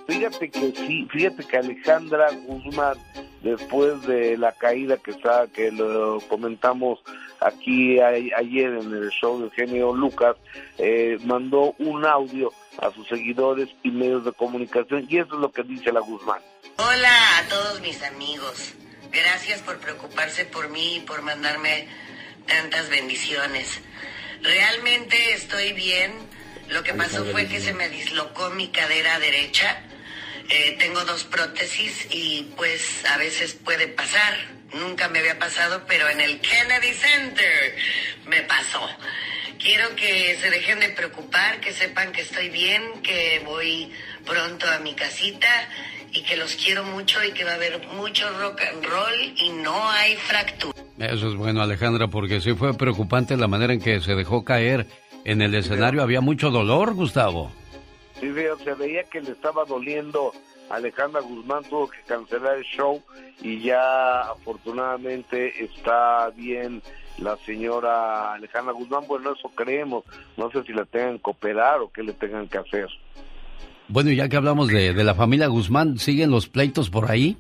Fíjate 0.08 0.50
que 0.50 0.74
sí, 0.76 1.08
fíjate 1.12 1.44
que 1.44 1.58
Alejandra 1.58 2.30
Guzmán, 2.46 2.98
después 3.42 4.02
de 4.08 4.38
la 4.38 4.52
caída 4.52 4.98
que 4.98 5.12
está, 5.12 5.48
que 5.48 5.72
lo 5.72 6.20
comentamos 6.30 7.00
aquí 7.40 8.00
ayer 8.00 8.74
en 8.74 8.94
el 8.94 9.10
show 9.10 9.40
del 9.40 9.52
genio 9.52 9.94
Lucas, 9.94 10.36
eh, 10.78 11.18
mandó 11.26 11.74
un 11.80 12.06
audio 12.06 12.52
a 12.80 12.92
sus 12.92 13.08
seguidores 13.08 13.70
y 13.84 13.92
medios 13.92 14.26
de 14.26 14.32
comunicación 14.32 15.06
y 15.10 15.18
eso 15.18 15.36
es 15.36 15.40
lo 15.42 15.52
que 15.52 15.64
dice 15.64 15.92
la 15.92 16.02
Guzmán. 16.02 16.42
Hola 16.78 17.40
a 17.40 17.50
todos 17.50 17.82
mis 17.82 18.02
amigos. 18.04 18.76
Gracias 19.12 19.62
por 19.62 19.80
preocuparse 19.80 20.46
por 20.46 20.70
mí 20.70 20.98
y 20.98 21.00
por 21.02 21.22
mandarme 21.22 21.88
tantas 22.48 22.90
bendiciones. 22.90 23.80
Realmente 24.42 25.34
estoy 25.34 25.74
bien. 25.74 26.14
Lo 26.70 26.84
que 26.84 26.94
pasó 26.94 27.26
fue 27.26 27.48
que 27.48 27.60
se 27.60 27.74
me 27.74 27.90
dislocó 27.90 28.50
mi 28.52 28.70
cadera 28.70 29.20
derecha. 29.20 29.82
Eh, 30.50 30.76
tengo 30.80 31.04
dos 31.06 31.24
prótesis 31.24 32.08
y 32.12 32.54
pues 32.56 33.06
a 33.06 33.18
veces 33.18 33.54
puede 33.54 33.88
pasar. 33.88 34.34
Nunca 34.74 35.08
me 35.10 35.20
había 35.20 35.40
pasado, 35.40 35.86
pero 35.88 36.10
en 36.10 36.22
el 36.22 36.42
Kennedy 36.42 36.94
Center 36.94 37.76
me 38.26 38.42
pasó. 38.42 38.90
Quiero 39.60 39.96
que 39.96 40.38
se 40.42 40.50
dejen 40.50 40.80
de 40.80 40.90
preocupar, 40.90 41.60
que 41.60 41.74
sepan 41.74 42.12
que 42.12 42.22
estoy 42.22 42.50
bien, 42.50 43.02
que 43.02 43.42
voy 43.46 43.92
pronto 44.26 44.70
a 44.70 44.80
mi 44.80 44.94
casita 44.94 45.70
y 46.16 46.24
que 46.24 46.38
los 46.38 46.56
quiero 46.56 46.84
mucho 46.84 47.24
y 47.24 47.32
que 47.34 47.44
va 47.44 47.52
a 47.52 47.56
haber 47.56 47.86
mucho 47.90 48.26
rock 48.40 48.62
and 48.62 48.86
roll 48.86 49.34
y 49.36 49.50
no 49.50 49.90
hay 49.92 50.16
fractura. 50.16 50.74
Eso 50.98 51.28
es 51.28 51.36
bueno, 51.36 51.62
Alejandra, 51.62 52.08
porque 52.08 52.40
sí 52.40 52.54
fue 52.54 52.74
preocupante 52.74 53.36
la 53.36 53.48
manera 53.48 53.74
en 53.74 53.82
que 53.82 54.00
se 54.00 54.16
dejó 54.16 54.46
caer 54.46 54.88
en 55.26 55.42
el 55.42 55.54
escenario. 55.56 56.02
Había 56.02 56.22
mucho 56.22 56.52
dolor, 56.52 56.94
Gustavo. 56.94 57.52
Sí, 58.20 58.34
se 58.64 58.74
veía 58.76 59.04
que 59.04 59.22
le 59.22 59.32
estaba 59.32 59.66
doliendo. 59.66 60.32
Alejandra 60.70 61.22
Guzmán 61.22 61.64
tuvo 61.66 61.90
que 61.90 62.00
cancelar 62.08 62.58
el 62.58 62.64
show 62.64 63.04
y 63.42 63.62
ya 63.62 64.22
afortunadamente 64.22 65.64
está 65.64 66.30
bien 66.30 66.82
la 67.18 67.38
señora 67.46 68.34
Alejandra 68.34 68.74
Guzmán. 68.74 69.04
Bueno, 69.08 69.34
eso 69.34 69.50
creemos. 69.50 70.06
No 70.38 70.50
sé 70.50 70.64
si 70.64 70.72
la 70.72 70.86
tengan 70.86 71.20
que 71.20 71.30
operar 71.30 71.82
o 71.82 71.92
qué 71.92 72.04
le 72.04 72.14
tengan 72.14 72.48
que 72.48 72.58
hacer. 72.58 72.88
Bueno, 73.88 74.12
ya 74.12 74.28
que 74.30 74.38
hablamos 74.38 74.68
de, 74.68 74.94
de 74.94 75.04
la 75.04 75.14
familia 75.14 75.48
Guzmán, 75.48 76.00
¿siguen 76.00 76.32
los 76.32 76.48
pleitos 76.48 76.90
por 76.90 77.10
ahí? 77.10 77.38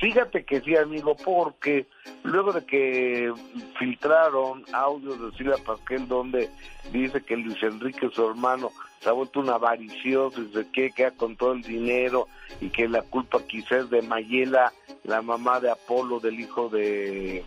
Fíjate 0.00 0.44
que 0.44 0.60
sí, 0.60 0.76
amigo, 0.76 1.16
porque 1.16 1.86
luego 2.22 2.52
de 2.52 2.64
que 2.64 3.32
filtraron 3.78 4.64
audios 4.72 5.20
de 5.20 5.36
Silvia 5.38 5.56
Pasquel 5.64 6.06
donde 6.06 6.50
dice 6.92 7.22
que 7.22 7.36
Luis 7.36 7.62
Enrique, 7.62 8.10
su 8.12 8.28
hermano, 8.28 8.70
se 9.00 9.08
ha 9.08 9.12
vuelto 9.12 9.40
un 9.40 9.48
avaricioso 9.48 10.42
y 10.42 10.52
se 10.52 10.70
quiere 10.70 10.92
quedar 10.92 11.14
con 11.14 11.36
todo 11.36 11.52
el 11.52 11.62
dinero 11.62 12.28
y 12.60 12.68
que 12.68 12.88
la 12.88 13.02
culpa 13.02 13.40
quizás 13.46 13.88
de 13.88 14.02
Mayela, 14.02 14.72
la 15.04 15.22
mamá 15.22 15.60
de 15.60 15.70
Apolo, 15.70 16.20
del 16.20 16.40
hijo 16.40 16.68
de, 16.68 17.42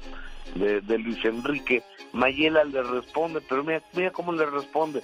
de, 0.56 0.82
de 0.82 0.98
Luis 0.98 1.24
Enrique. 1.26 1.84
Mayela 2.14 2.64
le 2.64 2.82
responde, 2.82 3.42
pero 3.48 3.64
mira, 3.64 3.84
mira 3.94 4.12
cómo 4.12 4.32
le 4.32 4.48
responde, 4.48 5.02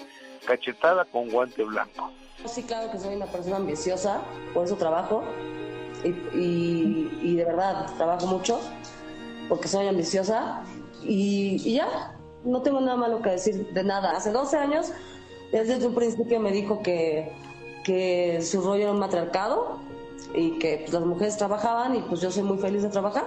cachetada 0.47 1.05
con 1.05 1.29
guante 1.29 1.63
blanco. 1.63 2.11
Sí, 2.45 2.63
claro 2.63 2.91
que 2.91 2.99
soy 2.99 3.15
una 3.15 3.25
persona 3.25 3.57
ambiciosa, 3.57 4.21
por 4.53 4.65
eso 4.65 4.75
trabajo 4.75 5.23
y, 6.03 7.35
de 7.35 7.43
verdad 7.43 7.87
trabajo 7.97 8.27
mucho 8.27 8.59
porque 9.49 9.67
soy 9.67 9.87
ambiciosa 9.87 10.63
y, 11.03 11.61
y, 11.63 11.75
ya, 11.75 12.15
no 12.43 12.61
tengo 12.61 12.81
nada 12.81 12.97
malo 12.97 13.21
que 13.21 13.31
decir 13.31 13.73
de 13.73 13.83
nada. 13.83 14.15
Hace 14.15 14.31
12 14.31 14.57
años, 14.57 14.91
desde 15.51 15.85
un 15.85 15.95
principio 15.95 16.39
me 16.39 16.51
dijo 16.51 16.81
que, 16.81 17.31
que 17.83 18.41
su 18.41 18.61
rollo 18.61 18.83
era 18.83 18.91
un 18.91 18.99
matriarcado 18.99 19.79
y 20.33 20.57
que 20.59 20.79
pues, 20.79 20.93
las 20.93 21.03
mujeres 21.03 21.37
trabajaban 21.37 21.95
y 21.95 22.01
pues 22.01 22.21
yo 22.21 22.31
soy 22.31 22.43
muy 22.43 22.57
feliz 22.57 22.83
de 22.83 22.89
trabajar. 22.89 23.25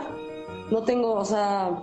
No 0.70 0.82
tengo, 0.82 1.14
o 1.14 1.24
sea, 1.24 1.82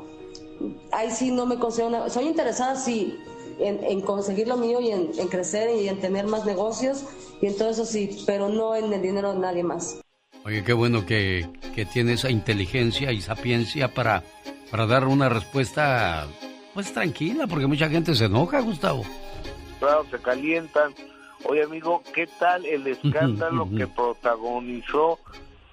ahí 0.92 1.10
sí 1.12 1.32
no 1.32 1.46
me 1.46 1.58
considero 1.58 1.90
una... 1.90 2.10
Soy 2.10 2.26
interesada, 2.28 2.76
sí, 2.76 3.18
en, 3.60 4.02
conseguir 4.02 4.48
lo 4.48 4.58
mío 4.58 4.80
y 4.82 4.92
en, 4.92 5.28
crecer 5.28 5.70
y 5.76 5.88
en 5.88 6.00
tener 6.00 6.26
más 6.28 6.46
negocios 6.46 7.06
y 7.42 7.48
en 7.48 7.58
todo 7.58 7.70
eso 7.70 7.86
sí, 7.86 8.24
pero 8.26 8.50
no 8.50 8.76
en 8.76 8.92
el 8.92 9.02
dinero 9.02 9.34
de 9.34 9.40
nadie 9.40 9.64
más. 9.64 10.02
Oye, 10.44 10.64
qué 10.64 10.74
bueno 10.74 11.06
que, 11.06 11.48
que 11.74 11.86
tiene 11.86 12.14
esa 12.14 12.30
inteligencia 12.30 13.12
y 13.12 13.22
sapiencia 13.22 13.94
para, 13.94 14.24
para 14.70 14.86
dar 14.86 15.06
una 15.06 15.30
respuesta 15.30 16.28
pues 16.74 16.94
tranquila, 16.94 17.48
porque 17.48 17.68
mucha 17.68 17.90
gente 17.90 18.14
se 18.14 18.26
enoja, 18.26 18.60
Gustavo. 18.60 19.04
Claro, 19.80 20.06
se 20.12 20.20
calientan. 20.20 20.94
Oye, 21.46 21.64
amigo, 21.64 22.04
¿qué 22.14 22.28
tal 22.28 22.66
el 22.66 22.86
escándalo 22.88 23.70
que 23.76 23.88
protagonizó 23.88 25.20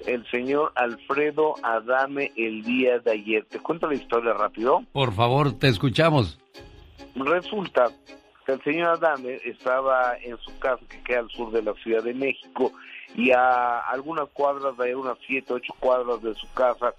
el 0.07 0.25
señor 0.31 0.73
Alfredo 0.75 1.55
Adame 1.63 2.33
el 2.37 2.63
día 2.63 2.99
de 2.99 3.11
ayer? 3.11 3.45
¿Te 3.47 3.59
cuento 3.59 3.89
la 3.89 3.95
historia 3.95 4.33
rápido? 4.33 4.85
Por 4.93 5.13
favor, 5.13 5.53
te 5.53 5.69
escuchamos. 5.69 6.39
Resulta 7.15 7.91
que 8.45 8.53
el 8.53 8.63
señor 8.63 8.91
Adame 8.91 9.39
estaba 9.45 10.17
en 10.19 10.37
su 10.39 10.59
casa 10.59 10.83
que 10.89 11.03
queda 11.03 11.21
al 11.21 11.31
sur 11.31 11.53
de 11.53 11.63
la 11.63 11.75
Ciudad 11.75 12.03
de 12.03 12.15
México 12.15 12.73
y 13.15 13.31
a 13.31 13.79
algunas 13.81 14.29
cuadras, 14.31 14.77
de 14.79 14.97
unas 14.97 15.19
siete, 15.27 15.53
ocho 15.53 15.75
cuadras 15.79 16.23
de 16.23 16.35
su 16.35 16.51
casa, 16.53 16.95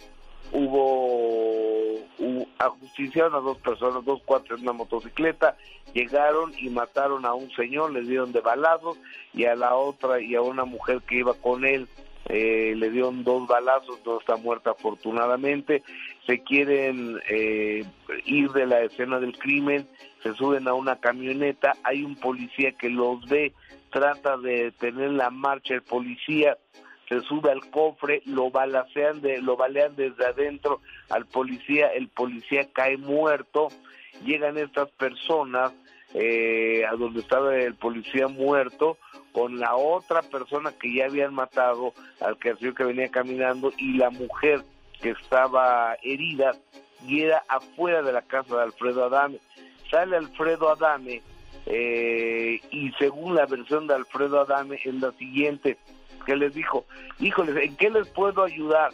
hubo, 0.51 1.95
hubo 2.19 2.47
ajusticiaron 2.59 3.33
a 3.35 3.39
dos 3.39 3.57
personas, 3.57 4.05
dos 4.05 4.21
cuatro 4.23 4.55
en 4.55 4.61
una 4.61 4.73
motocicleta, 4.73 5.57
llegaron 5.93 6.53
y 6.57 6.69
mataron 6.69 7.25
a 7.25 7.33
un 7.33 7.49
señor, 7.51 7.91
le 7.91 8.01
dieron 8.01 8.31
de 8.31 8.41
balazos 8.41 8.97
y 9.33 9.45
a 9.45 9.55
la 9.55 9.75
otra 9.75 10.21
y 10.21 10.35
a 10.35 10.41
una 10.41 10.65
mujer 10.65 11.01
que 11.01 11.15
iba 11.15 11.33
con 11.33 11.65
él 11.65 11.87
eh, 12.29 12.73
le 12.77 12.89
dieron 12.89 13.23
dos 13.23 13.47
balazos, 13.47 13.99
no 14.05 14.19
está 14.19 14.37
muerta 14.37 14.71
afortunadamente, 14.71 15.83
se 16.25 16.39
quieren 16.39 17.19
eh, 17.29 17.83
ir 18.25 18.51
de 18.51 18.65
la 18.65 18.81
escena 18.81 19.19
del 19.19 19.37
crimen, 19.37 19.87
se 20.21 20.33
suben 20.33 20.67
a 20.67 20.73
una 20.73 20.95
camioneta, 20.97 21.73
hay 21.83 22.03
un 22.03 22.15
policía 22.15 22.71
que 22.71 22.89
los 22.89 23.27
ve, 23.27 23.53
trata 23.91 24.37
de 24.37 24.71
tener 24.71 25.11
la 25.11 25.29
marcha 25.29 25.73
el 25.73 25.81
policía, 25.81 26.57
se 27.09 27.19
sube 27.21 27.51
al 27.51 27.69
cofre, 27.69 28.21
lo 28.25 28.49
balacean 28.49 29.21
de, 29.21 29.41
lo 29.41 29.57
balean 29.57 29.95
desde 29.95 30.25
adentro 30.25 30.79
al 31.09 31.25
policía, 31.25 31.87
el 31.87 32.07
policía 32.07 32.69
cae 32.71 32.97
muerto, 32.97 33.67
llegan 34.23 34.57
estas 34.57 34.89
personas 34.91 35.73
eh, 36.13 36.85
a 36.85 36.95
donde 36.95 37.19
estaba 37.19 37.55
el 37.55 37.75
policía 37.75 38.27
muerto, 38.27 38.97
con 39.33 39.59
la 39.59 39.75
otra 39.75 40.21
persona 40.21 40.71
que 40.79 40.93
ya 40.93 41.05
habían 41.05 41.33
matado 41.33 41.93
al 42.21 42.37
que 42.37 42.53
que 42.55 42.83
venía 42.83 43.09
caminando 43.09 43.73
y 43.77 43.97
la 43.97 44.11
mujer 44.11 44.63
que 45.03 45.09
estaba 45.11 45.97
herida 46.01 46.53
y 47.05 47.21
era 47.21 47.43
afuera 47.49 48.01
de 48.01 48.13
la 48.13 48.21
casa 48.21 48.55
de 48.55 48.63
Alfredo 48.63 49.03
Adame. 49.03 49.37
Sale 49.91 50.15
Alfredo 50.15 50.69
Adame 50.69 51.21
eh, 51.65 52.61
y 52.71 52.91
según 52.93 53.35
la 53.35 53.45
versión 53.45 53.85
de 53.85 53.95
Alfredo 53.95 54.39
Adame 54.39 54.79
es 54.83 54.95
la 54.95 55.11
siguiente, 55.11 55.77
que 56.25 56.37
les 56.37 56.55
dijo, 56.55 56.85
híjoles, 57.19 57.57
¿en 57.57 57.75
qué 57.75 57.89
les 57.89 58.07
puedo 58.07 58.43
ayudar? 58.43 58.91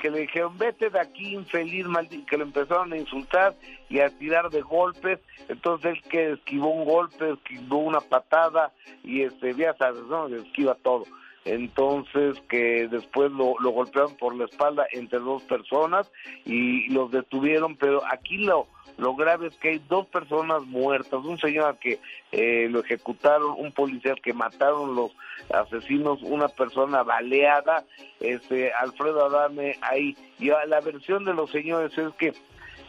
Que 0.00 0.10
le 0.10 0.22
dijeron, 0.22 0.58
vete 0.58 0.90
de 0.90 0.98
aquí, 0.98 1.32
infeliz, 1.32 1.86
maldito, 1.86 2.26
que 2.26 2.38
le 2.38 2.42
empezaron 2.42 2.92
a 2.92 2.96
insultar 2.96 3.54
y 3.88 4.00
a 4.00 4.10
tirar 4.10 4.50
de 4.50 4.62
golpes, 4.62 5.20
entonces 5.48 5.92
él 5.92 6.02
que 6.10 6.32
esquivó 6.32 6.70
un 6.70 6.84
golpe, 6.84 7.30
esquivó 7.30 7.78
una 7.78 8.00
patada, 8.00 8.72
y 9.04 9.22
este, 9.22 9.54
ya 9.54 9.74
sabes, 9.74 10.02
¿no? 10.08 10.26
Esquiva 10.26 10.74
todo 10.74 11.04
entonces 11.44 12.40
que 12.48 12.88
después 12.88 13.32
lo, 13.32 13.58
lo 13.60 13.70
golpearon 13.70 14.16
por 14.16 14.34
la 14.36 14.44
espalda 14.44 14.86
entre 14.92 15.18
dos 15.18 15.42
personas 15.42 16.10
y 16.44 16.88
los 16.90 17.10
detuvieron, 17.10 17.76
pero 17.76 18.02
aquí 18.06 18.38
lo, 18.38 18.68
lo 18.98 19.14
grave 19.14 19.48
es 19.48 19.56
que 19.56 19.70
hay 19.70 19.82
dos 19.88 20.06
personas 20.06 20.62
muertas, 20.62 21.24
un 21.24 21.38
señor 21.38 21.78
que 21.78 21.98
eh, 22.30 22.68
lo 22.70 22.80
ejecutaron, 22.80 23.54
un 23.58 23.72
policía 23.72 24.14
que 24.22 24.32
mataron 24.32 24.94
los 24.94 25.12
asesinos, 25.52 26.22
una 26.22 26.48
persona 26.48 27.02
baleada, 27.02 27.84
este 28.20 28.72
Alfredo 28.72 29.24
Adame 29.26 29.76
ahí. 29.80 30.16
Y 30.38 30.48
la 30.48 30.80
versión 30.80 31.24
de 31.24 31.34
los 31.34 31.50
señores 31.50 31.96
es 31.96 32.12
que 32.14 32.32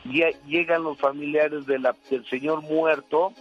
ya 0.06 0.30
llegan 0.46 0.84
los 0.84 0.98
familiares 1.00 1.66
de 1.66 1.80
la, 1.80 1.96
del 2.10 2.26
señor 2.26 2.62
muerto 2.62 3.34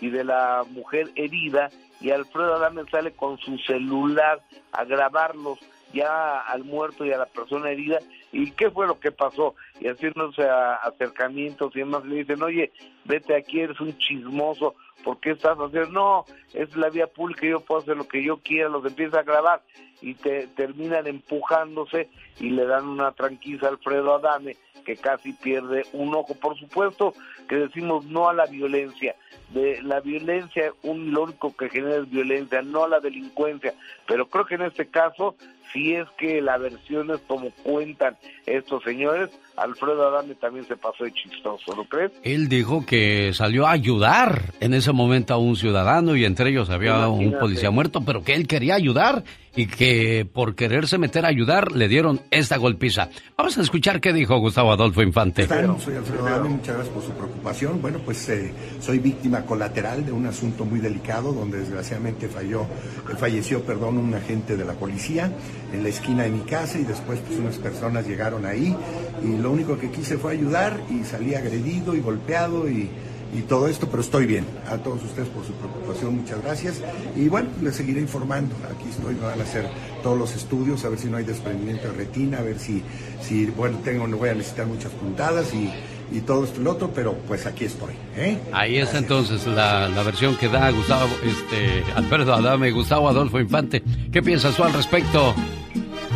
y 0.00 0.10
de 0.10 0.24
la 0.24 0.64
mujer 0.70 1.10
herida 1.16 1.70
y 2.00 2.10
Alfredo 2.10 2.54
Adame 2.54 2.84
sale 2.90 3.12
con 3.12 3.38
su 3.38 3.58
celular 3.58 4.40
a 4.72 4.84
grabarlos 4.84 5.58
ya 5.92 6.40
al 6.40 6.64
muerto 6.64 7.04
y 7.04 7.12
a 7.12 7.18
la 7.18 7.26
persona 7.26 7.70
herida 7.70 7.98
y 8.32 8.50
qué 8.52 8.70
fue 8.70 8.86
lo 8.86 8.98
que 9.00 9.10
pasó 9.10 9.54
y 9.80 9.88
haciéndose 9.88 10.48
acercamientos 10.48 11.74
y 11.74 11.80
demás 11.80 12.04
le 12.04 12.16
dicen 12.16 12.42
oye 12.42 12.72
vete 13.04 13.34
aquí 13.34 13.60
eres 13.60 13.80
un 13.80 13.96
chismoso 13.98 14.74
¿por 15.04 15.18
qué 15.18 15.30
estás 15.30 15.58
haciendo? 15.58 15.90
no 15.90 16.24
es 16.54 16.74
la 16.76 16.90
vía 16.90 17.06
pública 17.06 17.46
yo 17.46 17.60
puedo 17.60 17.80
hacer 17.80 17.96
lo 17.96 18.06
que 18.06 18.22
yo 18.22 18.38
quiera 18.38 18.68
los 18.68 18.84
empieza 18.84 19.20
a 19.20 19.24
grabar 19.24 19.62
y 20.00 20.14
te 20.14 20.46
terminan 20.48 21.06
empujándose 21.06 22.08
y 22.38 22.50
le 22.50 22.64
dan 22.64 22.86
una 22.86 23.12
tranquila 23.12 23.68
a 23.68 23.70
Alfredo 23.70 24.14
Adame 24.14 24.56
que 24.84 24.96
casi 24.96 25.32
pierde 25.32 25.84
un 25.92 26.14
ojo 26.14 26.34
por 26.34 26.58
supuesto 26.58 27.14
que 27.48 27.56
decimos 27.56 28.06
no 28.06 28.28
a 28.28 28.34
la 28.34 28.46
violencia 28.46 29.16
de 29.52 29.82
la 29.82 30.00
violencia, 30.00 30.72
un, 30.82 31.12
lo 31.12 31.24
único 31.24 31.54
que 31.56 31.68
genera 31.68 31.96
es 31.96 32.10
violencia, 32.10 32.62
no 32.62 32.86
la 32.86 33.00
delincuencia. 33.00 33.74
Pero 34.06 34.28
creo 34.28 34.46
que 34.46 34.54
en 34.54 34.62
este 34.62 34.86
caso, 34.86 35.34
si 35.72 35.94
es 35.94 36.08
que 36.18 36.40
la 36.40 36.56
versión 36.58 37.10
es 37.10 37.20
como 37.22 37.50
cuentan 37.62 38.16
estos 38.46 38.82
señores, 38.82 39.30
Alfredo 39.56 40.08
Adame 40.08 40.34
también 40.34 40.66
se 40.66 40.76
pasó 40.76 41.04
de 41.04 41.12
chistoso, 41.12 41.74
¿no 41.76 41.84
crees? 41.84 42.10
Él 42.22 42.48
dijo 42.48 42.84
que 42.86 43.32
salió 43.34 43.66
a 43.66 43.72
ayudar 43.72 44.42
en 44.60 44.74
ese 44.74 44.92
momento 44.92 45.34
a 45.34 45.38
un 45.38 45.56
ciudadano 45.56 46.16
y 46.16 46.24
entre 46.24 46.50
ellos 46.50 46.70
había 46.70 47.08
un 47.08 47.38
policía 47.38 47.70
muerto, 47.70 48.02
pero 48.04 48.22
que 48.22 48.34
él 48.34 48.46
quería 48.46 48.74
ayudar 48.74 49.24
y 49.56 49.66
que 49.66 50.28
por 50.30 50.54
quererse 50.54 50.98
meter 50.98 51.24
a 51.24 51.28
ayudar 51.28 51.72
le 51.72 51.88
dieron 51.88 52.20
esta 52.30 52.56
golpiza. 52.56 53.08
Vamos 53.36 53.58
a 53.58 53.62
escuchar 53.62 54.00
qué 54.00 54.12
dijo 54.12 54.38
Gustavo 54.38 54.72
Adolfo 54.72 55.02
Infante. 55.02 55.46
Soy 55.46 55.96
Alfredo 55.96 56.26
Adame, 56.26 56.50
muchas 56.50 56.76
gracias 56.76 56.94
por 56.94 57.02
su 57.02 57.10
preocupación. 57.12 57.82
Bueno, 57.82 57.98
pues 58.04 58.28
eh, 58.28 58.52
soy 58.80 58.98
víctima 58.98 59.44
colateral 59.44 60.04
de 60.04 60.12
un 60.12 60.26
asunto 60.26 60.64
muy 60.64 60.80
delicado 60.80 61.32
donde 61.32 61.58
desgraciadamente 61.58 62.28
falló, 62.28 62.62
eh, 62.62 63.16
falleció 63.18 63.64
perdón, 63.64 63.98
un 63.98 64.14
agente 64.14 64.56
de 64.56 64.64
la 64.64 64.74
policía 64.74 65.32
en 65.72 65.82
la 65.82 65.88
esquina 65.88 66.24
de 66.24 66.30
mi 66.30 66.40
casa 66.40 66.78
y 66.78 66.84
después 66.84 67.20
pues 67.20 67.38
unas 67.38 67.56
personas 67.56 68.06
llegaron 68.06 68.46
ahí 68.46 68.76
y 69.24 69.36
lo 69.36 69.50
único 69.50 69.78
que 69.78 69.90
quise 69.90 70.16
fue 70.18 70.32
ayudar 70.32 70.80
y 70.90 71.04
salí 71.04 71.34
agredido 71.34 71.94
y 71.94 72.00
golpeado 72.00 72.68
y, 72.68 72.88
todo 73.42 73.68
esto, 73.68 73.88
pero 73.88 74.02
estoy 74.02 74.26
bien. 74.26 74.44
A 74.68 74.78
todos 74.78 75.02
ustedes 75.04 75.28
por 75.28 75.44
su 75.44 75.52
preocupación, 75.52 76.16
muchas 76.16 76.42
gracias. 76.42 76.80
Y 77.16 77.28
bueno, 77.28 77.48
les 77.62 77.76
seguiré 77.76 78.00
informando. 78.00 78.54
Aquí 78.74 78.88
estoy, 78.88 79.14
me 79.14 79.22
van 79.22 79.40
a 79.40 79.44
hacer 79.44 79.68
todos 80.02 80.18
los 80.18 80.34
estudios, 80.34 80.84
a 80.84 80.88
ver 80.88 80.98
si 80.98 81.08
no 81.08 81.16
hay 81.16 81.24
desprendimiento 81.24 81.88
de 81.88 81.92
retina, 81.92 82.38
a 82.38 82.42
ver 82.42 82.58
si, 82.58 82.82
si 83.22 83.46
bueno, 83.46 83.78
tengo, 83.84 84.06
no 84.06 84.16
voy 84.16 84.30
a 84.30 84.34
necesitar 84.34 84.66
muchas 84.66 84.92
puntadas 84.92 85.52
y, 85.54 85.70
todo 86.26 86.42
esto 86.42 86.60
y 86.60 86.64
lo 86.64 86.72
otro, 86.72 86.90
pero 86.92 87.14
pues 87.28 87.46
aquí 87.46 87.66
estoy. 87.66 87.94
¿eh? 88.16 88.36
Ahí 88.52 88.78
está 88.78 88.98
entonces 88.98 89.46
la, 89.46 89.88
versión 90.04 90.36
que 90.36 90.48
da 90.48 90.68
Gustavo, 90.70 91.08
este, 91.22 91.84
Alberto 91.94 92.34
Adame, 92.34 92.72
Gustavo 92.72 93.08
Adolfo 93.08 93.38
Infante. 93.38 93.82
¿Qué 94.10 94.20
piensas 94.20 94.56
tú 94.56 94.64
al 94.64 94.72
respecto? 94.72 95.34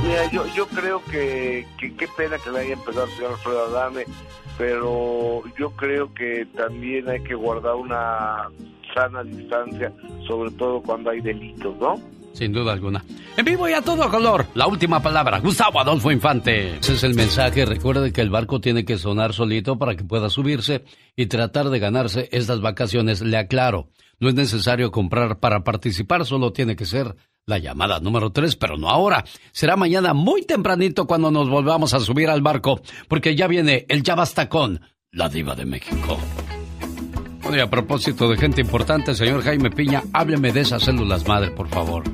Mira, 0.02 0.28
yo, 0.32 0.44
yo 0.54 0.66
creo 0.66 1.02
que, 1.04 1.64
qué 1.78 2.08
pena 2.16 2.38
que 2.38 2.50
le 2.50 2.60
haya 2.60 2.72
empezado 2.72 3.04
el 3.04 3.12
señor 3.12 3.32
Alfredo 3.32 3.66
Adame, 3.66 4.04
pero 4.56 5.42
yo 5.58 5.70
creo 5.70 6.12
que 6.14 6.46
también 6.56 7.08
hay 7.08 7.22
que 7.22 7.34
guardar 7.34 7.74
una 7.74 8.48
sana 8.94 9.22
distancia, 9.24 9.92
sobre 10.26 10.50
todo 10.52 10.80
cuando 10.82 11.10
hay 11.10 11.20
delitos, 11.20 11.76
¿no? 11.78 11.96
Sin 12.32 12.52
duda 12.52 12.72
alguna. 12.72 13.04
En 13.36 13.44
vivo 13.44 13.68
y 13.68 13.72
a 13.72 13.82
todo 13.82 14.10
color, 14.10 14.46
la 14.54 14.66
última 14.66 15.00
palabra, 15.00 15.38
Gustavo 15.38 15.80
Adolfo 15.80 16.10
Infante. 16.10 16.78
Ese 16.78 16.94
es 16.94 17.04
el 17.04 17.14
mensaje. 17.14 17.64
Recuerde 17.64 18.12
que 18.12 18.20
el 18.20 18.30
barco 18.30 18.60
tiene 18.60 18.84
que 18.84 18.98
sonar 18.98 19.32
solito 19.32 19.78
para 19.78 19.94
que 19.94 20.04
pueda 20.04 20.28
subirse 20.28 20.84
y 21.14 21.26
tratar 21.26 21.70
de 21.70 21.78
ganarse 21.78 22.28
estas 22.32 22.60
vacaciones. 22.60 23.22
Le 23.22 23.36
aclaro, 23.36 23.88
no 24.18 24.28
es 24.28 24.34
necesario 24.34 24.90
comprar 24.90 25.38
para 25.38 25.62
participar, 25.62 26.24
solo 26.24 26.52
tiene 26.52 26.74
que 26.74 26.86
ser 26.86 27.14
la 27.46 27.58
llamada 27.58 28.00
número 28.00 28.30
3, 28.30 28.56
pero 28.56 28.76
no 28.76 28.88
ahora. 28.88 29.24
Será 29.52 29.76
mañana 29.76 30.14
muy 30.14 30.42
tempranito 30.42 31.06
cuando 31.06 31.30
nos 31.30 31.48
volvamos 31.48 31.94
a 31.94 32.00
subir 32.00 32.28
al 32.28 32.42
barco, 32.42 32.80
porque 33.08 33.36
ya 33.36 33.46
viene 33.46 33.86
el 33.88 34.02
Ya 34.02 34.14
Basta 34.14 34.48
con 34.48 34.80
la 35.10 35.28
Diva 35.28 35.54
de 35.54 35.64
México. 35.64 36.18
Bueno, 37.42 37.62
a 37.62 37.70
propósito 37.70 38.28
de 38.28 38.38
gente 38.38 38.62
importante, 38.62 39.14
señor 39.14 39.42
Jaime 39.42 39.70
Piña, 39.70 40.02
hábleme 40.12 40.52
de 40.52 40.60
esas 40.60 40.82
células 40.82 41.26
madre, 41.28 41.50
por 41.50 41.68
favor. 41.68 42.04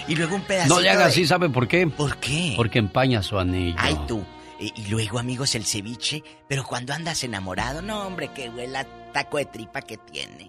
y 0.06 0.14
luego 0.14 0.36
un 0.36 0.42
pedacito 0.42 0.74
No 0.74 0.80
le 0.80 0.90
haga 0.90 1.06
así, 1.06 1.26
¿sabe 1.26 1.48
por 1.48 1.66
qué? 1.66 1.86
¿Por 1.86 2.16
qué? 2.18 2.54
Porque 2.56 2.78
empaña 2.78 3.22
su 3.22 3.38
anillo. 3.38 3.76
Ay, 3.78 3.98
tú. 4.06 4.24
Y, 4.60 4.88
luego, 4.88 5.18
amigos, 5.18 5.54
el 5.54 5.64
ceviche. 5.64 6.22
Pero 6.46 6.64
cuando 6.64 6.92
andas 6.92 7.24
enamorado, 7.24 7.80
no, 7.80 8.06
hombre, 8.06 8.28
que 8.28 8.50
huela 8.50 8.86
taco 9.12 9.38
de 9.38 9.46
tripa 9.46 9.80
que 9.80 9.96
tiene. 9.96 10.46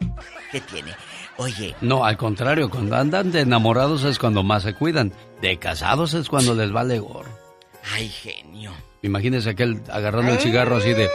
¿Qué 0.52 0.60
tiene? 0.60 0.92
Oye. 1.38 1.76
No, 1.80 2.04
al 2.04 2.18
contrario, 2.18 2.70
cuando 2.70 2.98
andan 2.98 3.32
de 3.32 3.42
enamorados 3.42 4.04
es 4.04 4.20
cuando 4.20 4.44
más 4.44 4.64
se 4.64 4.74
cuidan. 4.74 5.14
De 5.42 5.58
casados 5.58 6.14
es 6.14 6.28
cuando 6.28 6.54
les 6.54 6.72
vale 6.72 7.00
gorro. 7.00 7.32
Ay, 7.94 8.10
genio. 8.10 8.74
Imagínese 9.02 9.52
aquel 9.52 9.82
agarrando 9.90 10.34
el 10.34 10.40
cigarro 10.40 10.76
así 10.76 10.94
de... 10.94 11.10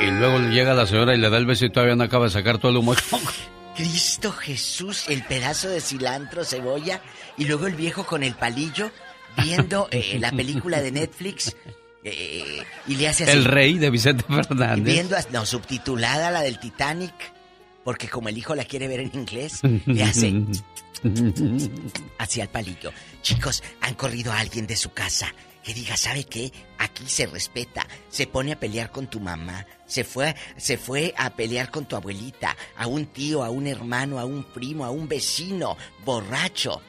Y 0.00 0.10
luego 0.12 0.38
llega 0.50 0.74
la 0.74 0.86
señora 0.86 1.14
y 1.14 1.18
le 1.18 1.28
da 1.28 1.38
el 1.38 1.46
beso 1.46 1.64
y 1.64 1.72
todavía 1.72 1.96
no 1.96 2.04
acaba 2.04 2.26
de 2.26 2.30
sacar 2.30 2.58
todo 2.58 2.70
el 2.70 2.76
humo. 2.76 2.94
Cristo 3.74 4.30
Jesús, 4.32 5.08
el 5.08 5.24
pedazo 5.24 5.68
de 5.68 5.80
cilantro, 5.80 6.44
cebolla, 6.44 7.00
y 7.36 7.46
luego 7.46 7.66
el 7.66 7.74
viejo 7.74 8.04
con 8.04 8.22
el 8.22 8.34
palillo 8.34 8.90
viendo 9.42 9.88
eh, 9.90 10.18
la 10.20 10.30
película 10.30 10.80
de 10.80 10.92
Netflix 10.92 11.54
eh, 12.04 12.62
y 12.86 12.94
le 12.96 13.08
hace 13.08 13.24
así. 13.24 13.32
El 13.32 13.44
rey 13.44 13.78
de 13.78 13.90
Vicente 13.90 14.24
Fernández. 14.26 14.84
Viendo, 14.84 15.16
no, 15.32 15.44
subtitulada 15.44 16.30
la 16.30 16.42
del 16.42 16.58
Titanic, 16.58 17.14
porque 17.84 18.08
como 18.08 18.28
el 18.28 18.38
hijo 18.38 18.54
la 18.54 18.64
quiere 18.64 18.88
ver 18.88 19.00
en 19.00 19.10
inglés, 19.14 19.60
le 19.62 20.02
hace 20.02 20.32
hacia 22.18 22.42
el 22.44 22.48
palillo. 22.48 22.92
Chicos, 23.22 23.62
han 23.80 23.94
corrido 23.94 24.32
a 24.32 24.38
alguien 24.38 24.66
de 24.66 24.76
su 24.76 24.92
casa 24.92 25.32
que 25.62 25.74
diga, 25.74 25.96
¿sabe 25.96 26.24
qué? 26.24 26.50
Aquí 26.78 27.04
se 27.06 27.26
respeta. 27.26 27.86
Se 28.08 28.26
pone 28.26 28.52
a 28.52 28.60
pelear 28.60 28.90
con 28.90 29.06
tu 29.06 29.20
mamá. 29.20 29.66
Se 29.86 30.02
fue, 30.04 30.34
se 30.56 30.78
fue 30.78 31.12
a 31.16 31.30
pelear 31.30 31.70
con 31.70 31.86
tu 31.86 31.96
abuelita, 31.96 32.56
a 32.76 32.86
un 32.86 33.06
tío, 33.06 33.44
a 33.44 33.50
un 33.50 33.66
hermano, 33.66 34.18
a 34.18 34.24
un 34.24 34.44
primo, 34.44 34.84
a 34.84 34.90
un 34.90 35.08
vecino, 35.08 35.76
borracho, 36.04 36.80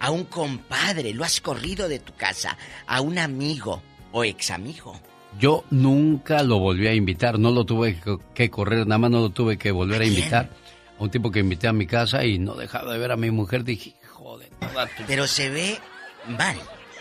a 0.00 0.10
un 0.10 0.24
compadre. 0.24 1.12
Lo 1.12 1.24
has 1.24 1.40
corrido 1.40 1.88
de 1.88 1.98
tu 1.98 2.14
casa, 2.14 2.56
a 2.86 3.00
un 3.00 3.18
amigo 3.18 3.82
o 4.12 4.24
ex 4.24 4.50
amigo. 4.50 4.98
Yo 5.38 5.64
nunca 5.70 6.42
lo 6.42 6.58
volví 6.58 6.86
a 6.88 6.94
invitar, 6.94 7.38
no 7.38 7.50
lo 7.50 7.64
tuve 7.64 8.00
que 8.34 8.50
correr, 8.50 8.86
nada 8.86 8.98
más 8.98 9.10
no 9.10 9.20
lo 9.20 9.30
tuve 9.30 9.58
que 9.58 9.70
volver 9.70 10.02
a, 10.02 10.04
invitar. 10.06 10.50
A 10.98 11.02
un 11.02 11.10
tipo 11.10 11.30
que 11.30 11.40
invité 11.40 11.68
a 11.68 11.72
mi 11.72 11.86
casa 11.86 12.24
y 12.24 12.38
no 12.38 12.54
dejaba 12.54 12.92
de 12.92 12.98
ver 12.98 13.12
a 13.12 13.16
mi 13.16 13.30
mujer, 13.30 13.62
dije, 13.62 13.94
joder, 14.08 14.50
Pero 15.06 15.26
se 15.26 15.50
ve 15.50 15.78
mal. 16.26 16.56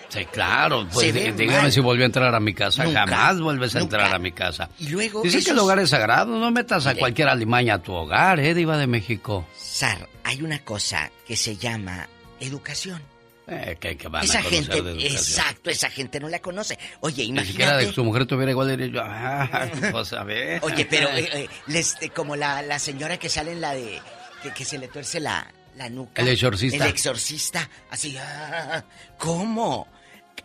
Sí, 0.10 0.26
claro. 0.26 0.88
Pues, 0.92 1.14
dígame 1.36 1.72
si 1.72 1.82
volvió 1.82 2.04
a 2.04 2.08
entrar 2.08 2.34
a 2.34 2.40
mi 2.40 2.54
casa. 2.54 2.90
Jamás 2.90 3.42
vuelves 3.42 3.76
a 3.76 3.80
entrar 3.80 4.14
a 4.14 4.20
mi 4.20 4.32
casa. 4.32 4.70
Y 4.80 4.90
luego. 4.90 5.22
Dice 5.22 5.44
que 5.44 5.52
el 5.52 5.60
hogar 5.60 5.80
es 5.80 5.90
sagrado. 5.90 6.38
No 6.38 6.52
metas 6.52 6.88
a 6.88 6.96
cualquier 6.96 7.28
alimaña 7.28 7.76
a 7.76 7.82
tu 7.82 7.94
hogar, 7.94 8.40
¿eh, 8.40 8.54
Diva 8.54 8.78
de 8.78 8.88
México? 8.88 9.46
Sar, 9.56 10.08
hay 10.24 10.42
una 10.42 10.60
cosa 10.60 11.12
que 11.26 11.36
se 11.36 11.58
llama 11.58 12.08
educación. 12.40 13.02
Eh, 13.50 13.78
que, 13.80 13.96
van 14.10 14.26
esa 14.26 14.40
a 14.40 14.44
gente, 14.44 14.82
de 14.82 14.92
educación. 14.92 15.14
exacto, 15.14 15.70
esa 15.70 15.90
gente 15.90 16.20
no 16.20 16.28
la 16.28 16.40
conoce. 16.40 16.78
Oye, 17.00 17.24
imagínate. 17.24 17.46
Ni 17.46 17.52
siquiera 17.52 17.78
de 17.78 17.94
su 17.94 18.04
mujer 18.04 18.26
tuviera 18.26 18.52
igual 18.52 18.68
derecho. 18.68 19.00
Ah, 19.04 19.70
pues 19.92 20.12
a 20.14 20.24
ver. 20.24 20.60
Oye, 20.64 20.86
pero 20.86 21.08
eh, 21.16 21.30
eh, 21.32 21.50
les, 21.68 21.96
como 22.14 22.36
la, 22.36 22.62
la, 22.62 22.78
señora 22.78 23.18
que 23.18 23.30
sale 23.30 23.54
en 23.54 23.62
la 23.62 23.74
de. 23.74 24.02
que, 24.44 24.52
que 24.52 24.66
se 24.66 24.78
le 24.78 24.90
tuerce 24.90 25.22
la, 25.22 25.50
la 25.78 25.90
nuca. 25.90 26.22
El 26.22 26.28
exorcista. 26.30 26.84
El 26.84 26.92
exorcista. 26.92 27.70
Así. 27.90 28.18
Ah, 28.18 28.84
¿Cómo? 29.18 29.88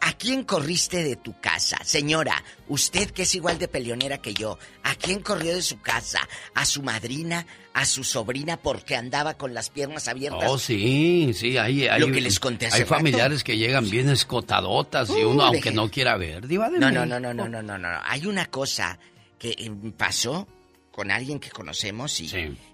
¿A 0.04 0.14
quién 0.14 0.42
corriste 0.42 1.04
de 1.04 1.14
tu 1.14 1.38
casa? 1.40 1.78
Señora, 1.84 2.42
usted 2.66 3.12
que 3.12 3.22
es 3.22 3.36
igual 3.36 3.60
de 3.60 3.68
peleonera 3.68 4.18
que 4.18 4.34
yo, 4.34 4.58
¿a 4.82 4.96
quién 4.96 5.20
corrió 5.20 5.54
de 5.54 5.62
su 5.62 5.80
casa? 5.80 6.18
¿A 6.54 6.64
su 6.64 6.82
madrina? 6.82 7.46
¿A 7.72 7.84
su 7.84 8.02
sobrina 8.02 8.56
porque 8.56 8.96
andaba 8.96 9.34
con 9.34 9.54
las 9.54 9.70
piernas 9.70 10.08
abiertas? 10.08 10.50
Oh, 10.50 10.58
sí, 10.58 11.32
sí, 11.34 11.56
hay, 11.56 11.86
hay, 11.86 12.00
Lo 12.00 12.10
que 12.10 12.20
les 12.20 12.40
conté 12.40 12.66
hace 12.66 12.78
hay 12.78 12.84
familiares 12.84 13.44
que 13.44 13.56
llegan 13.56 13.88
bien 13.88 14.08
escotadotas 14.08 15.08
y 15.10 15.22
uno, 15.22 15.44
aunque 15.44 15.70
no 15.70 15.88
quiera 15.88 16.16
ver, 16.16 16.48
diva 16.48 16.68
de 16.68 16.80
no, 16.80 16.90
no, 16.90 17.06
no, 17.06 17.20
no, 17.20 17.32
no, 17.32 17.48
no, 17.48 17.62
no, 17.62 17.78
no. 17.78 17.88
Hay 18.04 18.26
una 18.26 18.46
cosa 18.46 18.98
que 19.38 19.50
eh, 19.50 19.70
pasó 19.96 20.48
con 20.90 21.12
alguien 21.12 21.38
que 21.38 21.50
conocemos 21.50 22.18
y, 22.20 22.26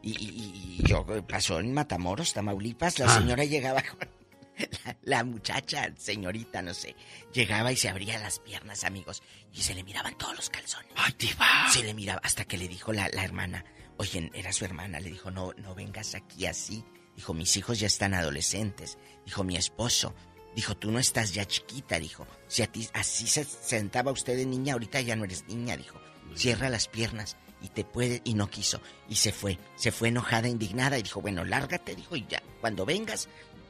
y, 0.02 0.12
y, 0.12 0.82
yo 0.82 1.04
pasó 1.28 1.60
en 1.60 1.74
Matamoros, 1.74 2.32
Tamaulipas. 2.32 2.98
La 2.98 3.06
ah. 3.06 3.18
señora 3.18 3.44
llegaba 3.44 3.82
con 3.82 4.08
la, 5.02 5.24
muchacha, 5.24 5.92
señorita, 5.96 6.62
no 6.62 6.74
sé, 6.74 6.96
llegaba 7.32 7.72
y 7.72 7.76
se 7.76 7.88
abría 7.88 8.18
las 8.18 8.38
piernas, 8.40 8.84
amigos, 8.84 9.22
y 9.52 9.62
se 9.62 9.74
le 9.74 9.84
miraban 9.84 10.16
todos 10.16 10.36
los 10.36 10.50
calzones. 10.50 10.92
¡Ay, 10.96 11.14
diva! 11.18 11.70
Se 11.72 11.82
le 11.82 11.94
miraba, 11.94 12.20
hasta 12.22 12.44
que 12.44 12.58
le 12.58 12.68
dijo 12.68 12.92
la, 12.92 13.08
la 13.12 13.24
hermana, 13.24 13.64
oye, 13.96 14.30
era 14.34 14.52
su 14.52 14.64
hermana, 14.64 15.00
le 15.00 15.10
dijo, 15.10 15.30
no, 15.30 15.52
no 15.58 15.74
vengas 15.74 16.14
aquí 16.14 16.46
así. 16.46 16.84
Dijo, 17.16 17.34
mis 17.34 17.56
hijos 17.56 17.80
ya 17.80 17.88
están 17.88 18.14
adolescentes. 18.14 18.96
Dijo, 19.26 19.42
mi 19.42 19.56
esposo. 19.56 20.14
Dijo, 20.54 20.76
tú 20.76 20.92
no 20.92 21.00
estás 21.00 21.34
ya 21.34 21.44
chiquita, 21.44 21.98
dijo. 21.98 22.26
Si 22.46 22.62
a 22.62 22.68
ti 22.68 22.88
así 22.92 23.26
se 23.26 23.44
sentaba 23.44 24.12
usted 24.12 24.36
de 24.36 24.46
niña, 24.46 24.74
ahorita 24.74 25.00
ya 25.00 25.16
no 25.16 25.24
eres 25.24 25.46
niña, 25.48 25.76
dijo. 25.76 26.00
Cierra 26.34 26.68
las 26.68 26.86
piernas 26.86 27.36
y 27.60 27.68
te 27.68 27.84
puede 27.84 28.22
y 28.24 28.34
no 28.34 28.48
quiso 28.48 28.80
y 29.08 29.16
se 29.16 29.32
fue, 29.32 29.58
se 29.76 29.90
fue 29.90 30.08
enojada, 30.08 30.48
indignada 30.48 30.98
y 30.98 31.02
dijo, 31.02 31.20
"Bueno, 31.20 31.44
lárgate", 31.44 31.96
dijo, 31.96 32.14
"y 32.16 32.26
ya, 32.28 32.42
cuando 32.60 32.86
vengas, 32.86 33.28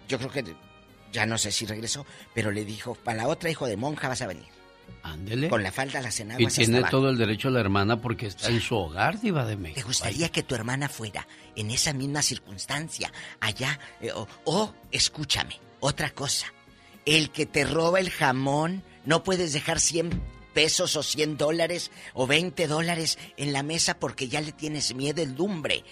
yo 0.08 0.18
creo 0.18 0.30
que 0.30 0.56
ya 1.12 1.26
no 1.26 1.38
sé 1.38 1.52
si 1.52 1.66
regresó, 1.66 2.06
pero 2.34 2.50
le 2.50 2.64
dijo, 2.64 2.94
para 2.94 3.18
la 3.18 3.28
otra 3.28 3.50
hijo 3.50 3.66
de 3.66 3.76
monja 3.76 4.08
vas 4.08 4.22
a 4.22 4.26
venir. 4.26 4.46
Ándele. 5.02 5.48
Con 5.48 5.62
la 5.62 5.72
falda, 5.72 6.00
las 6.00 6.18
enaguas 6.20 6.58
Y 6.58 6.64
tiene 6.64 6.82
todo 6.84 7.10
el 7.10 7.18
derecho 7.18 7.50
la 7.50 7.60
hermana 7.60 8.00
porque 8.00 8.26
está 8.26 8.48
en 8.48 8.60
su 8.60 8.76
hogar, 8.76 9.20
diva 9.20 9.44
de 9.44 9.56
México. 9.56 9.80
¿Te 9.80 9.86
gustaría 9.86 10.28
que 10.30 10.42
tu 10.42 10.54
hermana 10.54 10.88
fuera 10.88 11.26
en 11.56 11.70
esa 11.70 11.92
misma 11.92 12.22
circunstancia 12.22 13.12
allá? 13.40 13.78
Eh, 14.00 14.10
o, 14.44 14.74
escúchame, 14.90 15.60
otra 15.80 16.10
cosa. 16.10 16.46
El 17.04 17.30
que 17.30 17.46
te 17.46 17.64
roba 17.64 18.00
el 18.00 18.10
jamón, 18.10 18.82
no 19.04 19.22
puedes 19.22 19.52
dejar 19.52 19.80
100 19.80 20.22
pesos 20.52 20.96
o 20.96 21.02
100 21.02 21.36
dólares 21.36 21.90
o 22.14 22.26
20 22.26 22.66
dólares 22.66 23.18
en 23.36 23.52
la 23.52 23.62
mesa 23.62 23.98
porque 23.98 24.28
ya 24.28 24.40
le 24.40 24.52
tienes 24.52 24.94
miedo 24.94 25.22
el 25.22 25.34
lumbre. 25.34 25.84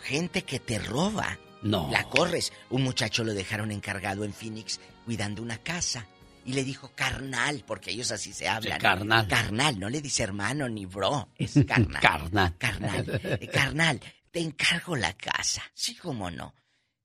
Gente 0.00 0.42
que 0.42 0.60
te 0.60 0.78
roba 0.78 1.38
no. 1.66 1.88
La 1.90 2.04
corres. 2.04 2.52
Un 2.70 2.82
muchacho 2.82 3.24
lo 3.24 3.34
dejaron 3.34 3.70
encargado 3.72 4.24
en 4.24 4.32
Phoenix 4.32 4.80
cuidando 5.04 5.42
una 5.42 5.58
casa. 5.58 6.06
Y 6.44 6.52
le 6.52 6.62
dijo 6.62 6.92
carnal, 6.94 7.64
porque 7.66 7.90
ellos 7.90 8.12
así 8.12 8.32
se 8.32 8.48
hablan. 8.48 8.78
carnal. 8.80 9.26
Carnal, 9.26 9.80
no 9.80 9.90
le 9.90 10.00
dice 10.00 10.22
hermano 10.22 10.68
ni 10.68 10.86
bro, 10.86 11.28
es 11.36 11.54
carnal. 11.66 12.00
carnal. 12.00 12.56
Carnal. 12.56 13.20
Eh, 13.24 13.48
carnal, 13.52 14.00
te 14.30 14.40
encargo 14.40 14.94
la 14.94 15.12
casa. 15.14 15.62
Sí, 15.74 15.96
como 15.96 16.30
no. 16.30 16.54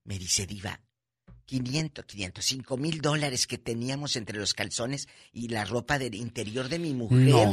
Me 0.04 0.16
dice 0.18 0.46
Diva, 0.46 0.80
500, 1.46 2.04
500, 2.04 2.44
5 2.44 2.76
mil 2.76 3.00
dólares 3.00 3.46
que 3.48 3.58
teníamos 3.58 4.14
entre 4.16 4.38
los 4.38 4.54
calzones 4.54 5.08
y 5.32 5.48
la 5.48 5.64
ropa 5.64 5.98
del 5.98 6.14
interior 6.14 6.68
de 6.68 6.78
mi 6.78 6.94
mujer. 6.94 7.48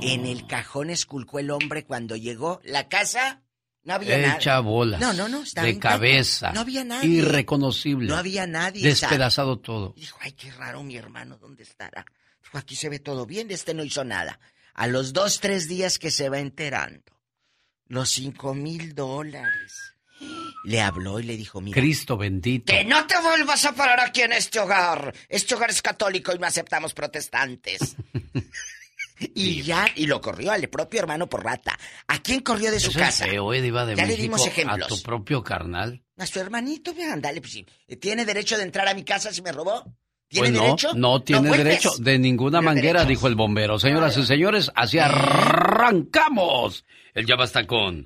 En 0.00 0.26
el 0.26 0.46
cajón 0.46 0.90
esculcó 0.90 1.38
el 1.40 1.50
hombre 1.50 1.84
cuando 1.84 2.14
llegó. 2.16 2.60
La 2.64 2.88
casa 2.88 3.42
no 3.84 3.94
había 3.94 4.36
Hecha 4.36 4.60
bolas. 4.60 5.00
No, 5.00 5.12
no, 5.12 5.28
no. 5.28 5.42
de 5.42 5.78
cabeza. 5.78 6.52
No 6.52 6.60
había 6.60 6.84
nadie. 6.84 7.08
Irreconocible. 7.08 8.08
No 8.08 8.16
había 8.16 8.46
nadie. 8.46 8.86
Despedazado 8.86 9.58
todo. 9.58 9.94
Dijo, 9.96 10.18
ay, 10.20 10.32
qué 10.32 10.50
raro 10.52 10.82
mi 10.82 10.96
hermano, 10.96 11.36
¿dónde 11.38 11.64
estará? 11.64 12.04
Dijo, 12.42 12.58
aquí 12.58 12.76
se 12.76 12.88
ve 12.88 13.00
todo 13.00 13.26
bien, 13.26 13.50
este 13.50 13.74
no 13.74 13.82
hizo 13.82 14.04
nada. 14.04 14.38
A 14.74 14.86
los 14.86 15.12
dos, 15.12 15.40
tres 15.40 15.68
días 15.68 15.98
que 15.98 16.10
se 16.10 16.28
va 16.28 16.38
enterando, 16.38 17.02
los 17.86 18.08
cinco 18.10 18.54
mil 18.54 18.94
dólares. 18.94 19.94
Le 20.64 20.80
habló 20.80 21.18
y 21.18 21.24
le 21.24 21.36
dijo, 21.36 21.60
mira. 21.60 21.74
Cristo 21.74 22.16
bendito. 22.16 22.72
Que 22.72 22.84
no 22.84 23.04
te 23.08 23.20
vuelvas 23.20 23.64
a 23.64 23.72
parar 23.72 23.98
aquí 23.98 24.22
en 24.22 24.32
este 24.32 24.60
hogar. 24.60 25.12
Este 25.28 25.56
hogar 25.56 25.70
es 25.70 25.82
católico 25.82 26.32
y 26.32 26.38
no 26.38 26.46
aceptamos 26.46 26.94
protestantes. 26.94 27.96
Y 29.34 29.62
ya, 29.62 29.86
y 29.94 30.06
lo 30.06 30.20
corrió 30.20 30.52
al 30.52 30.68
propio 30.68 31.00
hermano 31.00 31.28
por 31.28 31.44
rata. 31.44 31.78
¿A 32.06 32.22
quién 32.22 32.40
corrió 32.40 32.70
de 32.70 32.80
su 32.80 32.92
casa? 32.92 33.26
Eh, 33.26 33.38
ya 33.96 34.06
le 34.06 34.16
dimos 34.16 34.46
ejemplos. 34.46 34.86
A 34.86 34.88
tu 34.88 35.02
propio 35.02 35.42
carnal. 35.42 36.02
A 36.18 36.26
su 36.26 36.40
hermanito, 36.40 36.94
vean, 36.94 37.20
dale, 37.20 37.40
pues 37.40 37.64
¿Tiene 38.00 38.24
derecho 38.24 38.56
de 38.56 38.64
entrar 38.64 38.88
a 38.88 38.94
mi 38.94 39.04
casa 39.04 39.32
si 39.32 39.42
me 39.42 39.52
robó? 39.52 39.84
¿Tiene 40.28 40.48
pues 40.48 40.52
no, 40.52 40.64
derecho? 40.64 40.94
No 40.94 41.22
tiene 41.22 41.56
derecho 41.56 41.90
de 41.98 42.18
ninguna 42.18 42.60
manguera, 42.60 43.04
dijo 43.04 43.26
el 43.26 43.34
bombero. 43.34 43.78
Señoras 43.78 44.16
y 44.16 44.24
señores, 44.24 44.70
así 44.74 44.98
arrancamos. 44.98 46.84
Él 47.14 47.26
ya 47.26 47.36
basta 47.36 47.66
con... 47.66 48.04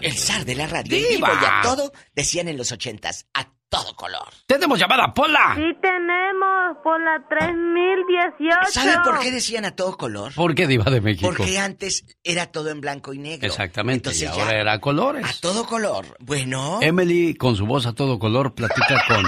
El 0.00 0.16
zar 0.16 0.44
de 0.44 0.54
la 0.54 0.66
radio. 0.66 0.96
Y 0.96 1.20
a 1.22 1.60
todo, 1.62 1.92
decían 2.14 2.48
en 2.48 2.56
los 2.56 2.72
ochentas. 2.72 3.26
A 3.34 3.52
todo 3.68 3.94
color. 3.94 4.28
¡Tenemos 4.46 4.78
llamada, 4.78 5.12
Pola! 5.12 5.54
Sí, 5.56 5.76
tenemos, 5.80 6.76
Pola 6.82 7.24
3018. 7.28 8.70
¿Sabe 8.70 8.98
por 9.04 9.20
qué 9.20 9.30
decían 9.30 9.64
a 9.64 9.74
todo 9.74 9.96
color? 9.96 10.32
¿Por 10.34 10.54
qué, 10.54 10.66
Diva 10.66 10.90
de 10.90 11.00
México? 11.00 11.26
Porque 11.28 11.58
antes 11.58 12.04
era 12.22 12.46
todo 12.46 12.70
en 12.70 12.80
blanco 12.80 13.12
y 13.12 13.18
negro. 13.18 13.46
Exactamente, 13.46 14.10
y 14.14 14.24
ahora 14.24 14.58
era 14.58 14.72
a 14.74 14.80
colores. 14.80 15.24
A 15.24 15.40
todo 15.40 15.66
color. 15.66 16.16
Bueno. 16.20 16.78
Emily, 16.82 17.34
con 17.34 17.56
su 17.56 17.66
voz 17.66 17.86
a 17.86 17.92
todo 17.92 18.18
color, 18.18 18.54
platica 18.54 19.02
con 19.08 19.24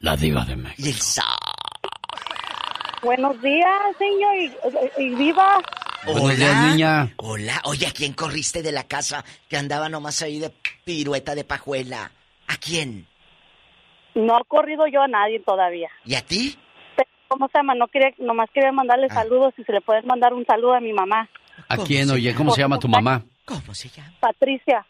la 0.00 0.16
Diva 0.16 0.44
de 0.44 0.56
México. 0.56 0.82
Y 0.82 0.90
el 0.90 1.00
Buenos 3.02 3.40
días, 3.40 3.70
señor, 3.98 4.90
y, 4.98 5.14
viva. 5.14 5.60
Hola, 6.06 6.66
niña. 6.66 7.14
Hola. 7.18 7.60
Oye, 7.64 7.86
¿a 7.86 7.92
quién 7.92 8.14
corriste 8.14 8.62
de 8.62 8.72
la 8.72 8.84
casa 8.84 9.24
que 9.48 9.56
andaba 9.56 9.88
nomás 9.88 10.22
ahí 10.22 10.40
de 10.40 10.52
pirueta 10.84 11.34
de 11.36 11.44
pajuela? 11.44 12.10
¿A 12.48 12.56
quién? 12.56 13.06
No 14.16 14.38
he 14.38 14.44
corrido 14.48 14.86
yo 14.86 15.02
a 15.02 15.08
nadie 15.08 15.40
todavía. 15.40 15.90
¿Y 16.04 16.14
a 16.14 16.22
ti? 16.22 16.58
¿Cómo 17.28 17.48
se 17.48 17.58
llama? 17.58 17.74
No 17.74 17.86
quería, 17.88 18.14
nomás 18.18 18.48
quería 18.52 18.72
mandarle 18.72 19.08
ah. 19.10 19.14
saludos 19.14 19.52
y 19.58 19.64
si 19.64 19.72
le 19.72 19.82
puedes 19.82 20.06
mandar 20.06 20.32
un 20.32 20.46
saludo 20.46 20.74
a 20.74 20.80
mi 20.80 20.92
mamá. 20.92 21.28
¿A 21.68 21.76
quién, 21.76 22.10
oye? 22.10 22.34
¿Cómo 22.34 22.50
se 22.52 22.62
llama 22.62 22.78
tu 22.78 22.88
mamá? 22.88 23.22
¿Cómo 23.44 23.74
se 23.74 23.90
llama? 23.90 24.12
Patricia. 24.18 24.86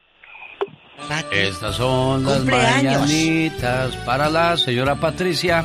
Estas 1.32 1.76
son 1.76 2.24
las 2.24 2.44
mañanitas 2.44 3.96
para 3.98 4.30
la 4.30 4.56
señora 4.56 4.94
Patricia. 4.94 5.64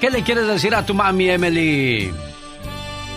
¿Qué 0.00 0.10
le 0.10 0.22
quieres 0.22 0.46
decir 0.46 0.74
a 0.74 0.84
tu 0.84 0.94
mami, 0.94 1.30
Emily? 1.30 2.12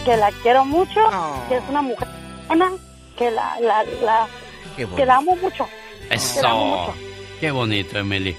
Que 0.06 0.18
la 0.18 0.30
quiero 0.44 0.66
mucho, 0.66 1.02
que 1.50 1.58
es 1.58 1.64
una 1.70 1.82
mujer 1.82 2.08
buena, 2.48 2.72
que 3.18 3.32
la, 3.32 3.60
la, 3.60 3.84
la, 4.04 4.28
que 4.76 5.06
la 5.06 5.18
amo 5.18 5.36
mucho. 5.38 5.68
Que 6.10 6.42
la 6.42 6.52
amo 6.52 6.66
Eso. 6.76 6.88
mucho. 6.88 6.94
Qué 7.40 7.52
bonito, 7.52 7.98
Emily. 7.98 8.36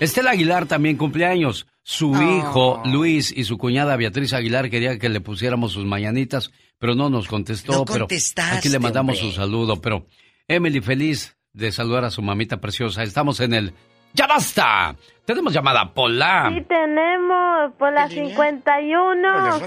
Estela 0.00 0.32
Aguilar 0.32 0.66
también 0.66 0.96
cumpleaños. 0.96 1.66
Su 1.82 2.12
Oh. 2.12 2.22
hijo 2.38 2.82
Luis 2.86 3.30
y 3.36 3.44
su 3.44 3.58
cuñada 3.58 3.96
Beatriz 3.96 4.32
Aguilar 4.32 4.70
querían 4.70 4.98
que 4.98 5.08
le 5.10 5.20
pusiéramos 5.20 5.72
sus 5.72 5.84
mañanitas, 5.84 6.50
pero 6.78 6.94
no 6.94 7.10
nos 7.10 7.28
contestó. 7.28 7.72
No 7.72 7.84
pero 7.84 8.00
contestaste, 8.00 8.56
aquí 8.58 8.68
le 8.70 8.78
mandamos 8.78 9.18
hombre. 9.18 9.30
su 9.32 9.36
saludo. 9.38 9.80
Pero 9.80 10.06
Emily, 10.48 10.80
feliz 10.80 11.36
de 11.52 11.70
saludar 11.72 12.04
a 12.04 12.10
su 12.10 12.22
mamita 12.22 12.58
preciosa. 12.60 13.02
Estamos 13.02 13.40
en 13.40 13.54
el 13.54 13.74
¡Ya 14.14 14.26
basta! 14.28 14.94
Tenemos 15.24 15.52
llamada 15.52 15.92
Pola. 15.92 16.50
Sí 16.54 16.62
tenemos, 16.68 17.72
por 17.78 17.92
la 17.92 18.08
51. 18.08 19.60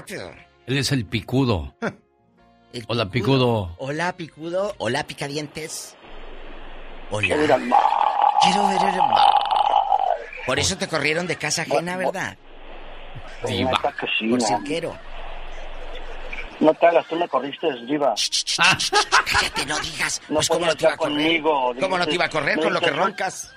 Él 0.66 0.78
es 0.78 0.90
el 0.92 1.04
picudo. 1.06 1.74
Hola, 2.88 3.10
picudo. 3.10 3.74
Hola, 3.78 4.16
picudo. 4.16 4.74
Hola, 4.78 5.04
picadientes. 5.06 5.96
Hola. 7.10 7.26
Quiero 7.28 7.42
ver 7.42 7.52
al 7.52 7.60
Quiero 8.42 8.68
ver 8.68 8.78
el 8.94 8.98
mar. 8.98 9.28
Por 10.48 10.58
eso 10.58 10.78
te 10.78 10.88
corrieron 10.88 11.26
de 11.26 11.36
casa 11.36 11.60
ajena, 11.60 11.98
¿verdad? 11.98 12.38
Diva. 13.46 13.70
Por 14.30 14.40
cirquero. 14.40 14.96
No 16.58 16.72
te 16.72 16.86
hagas, 16.86 17.06
tú 17.06 17.16
me 17.16 17.28
corriste, 17.28 17.66
Diva. 17.84 18.14
Cállate, 19.30 19.66
no 19.66 19.78
digas. 19.78 20.22
No 20.30 20.36
Pues, 20.36 20.48
¿cómo 20.48 20.64
no 20.64 20.74
te 20.74 20.84
iba 20.84 20.94
a 20.94 20.96
correr? 20.96 21.14
conmigo, 21.14 21.74
¿Cómo 21.78 21.98
no 21.98 22.06
te 22.06 22.14
iba 22.14 22.24
a 22.24 22.30
correr 22.30 22.58
con 22.58 22.72
lo 22.72 22.80
que 22.80 22.90
roncas? 22.90 23.54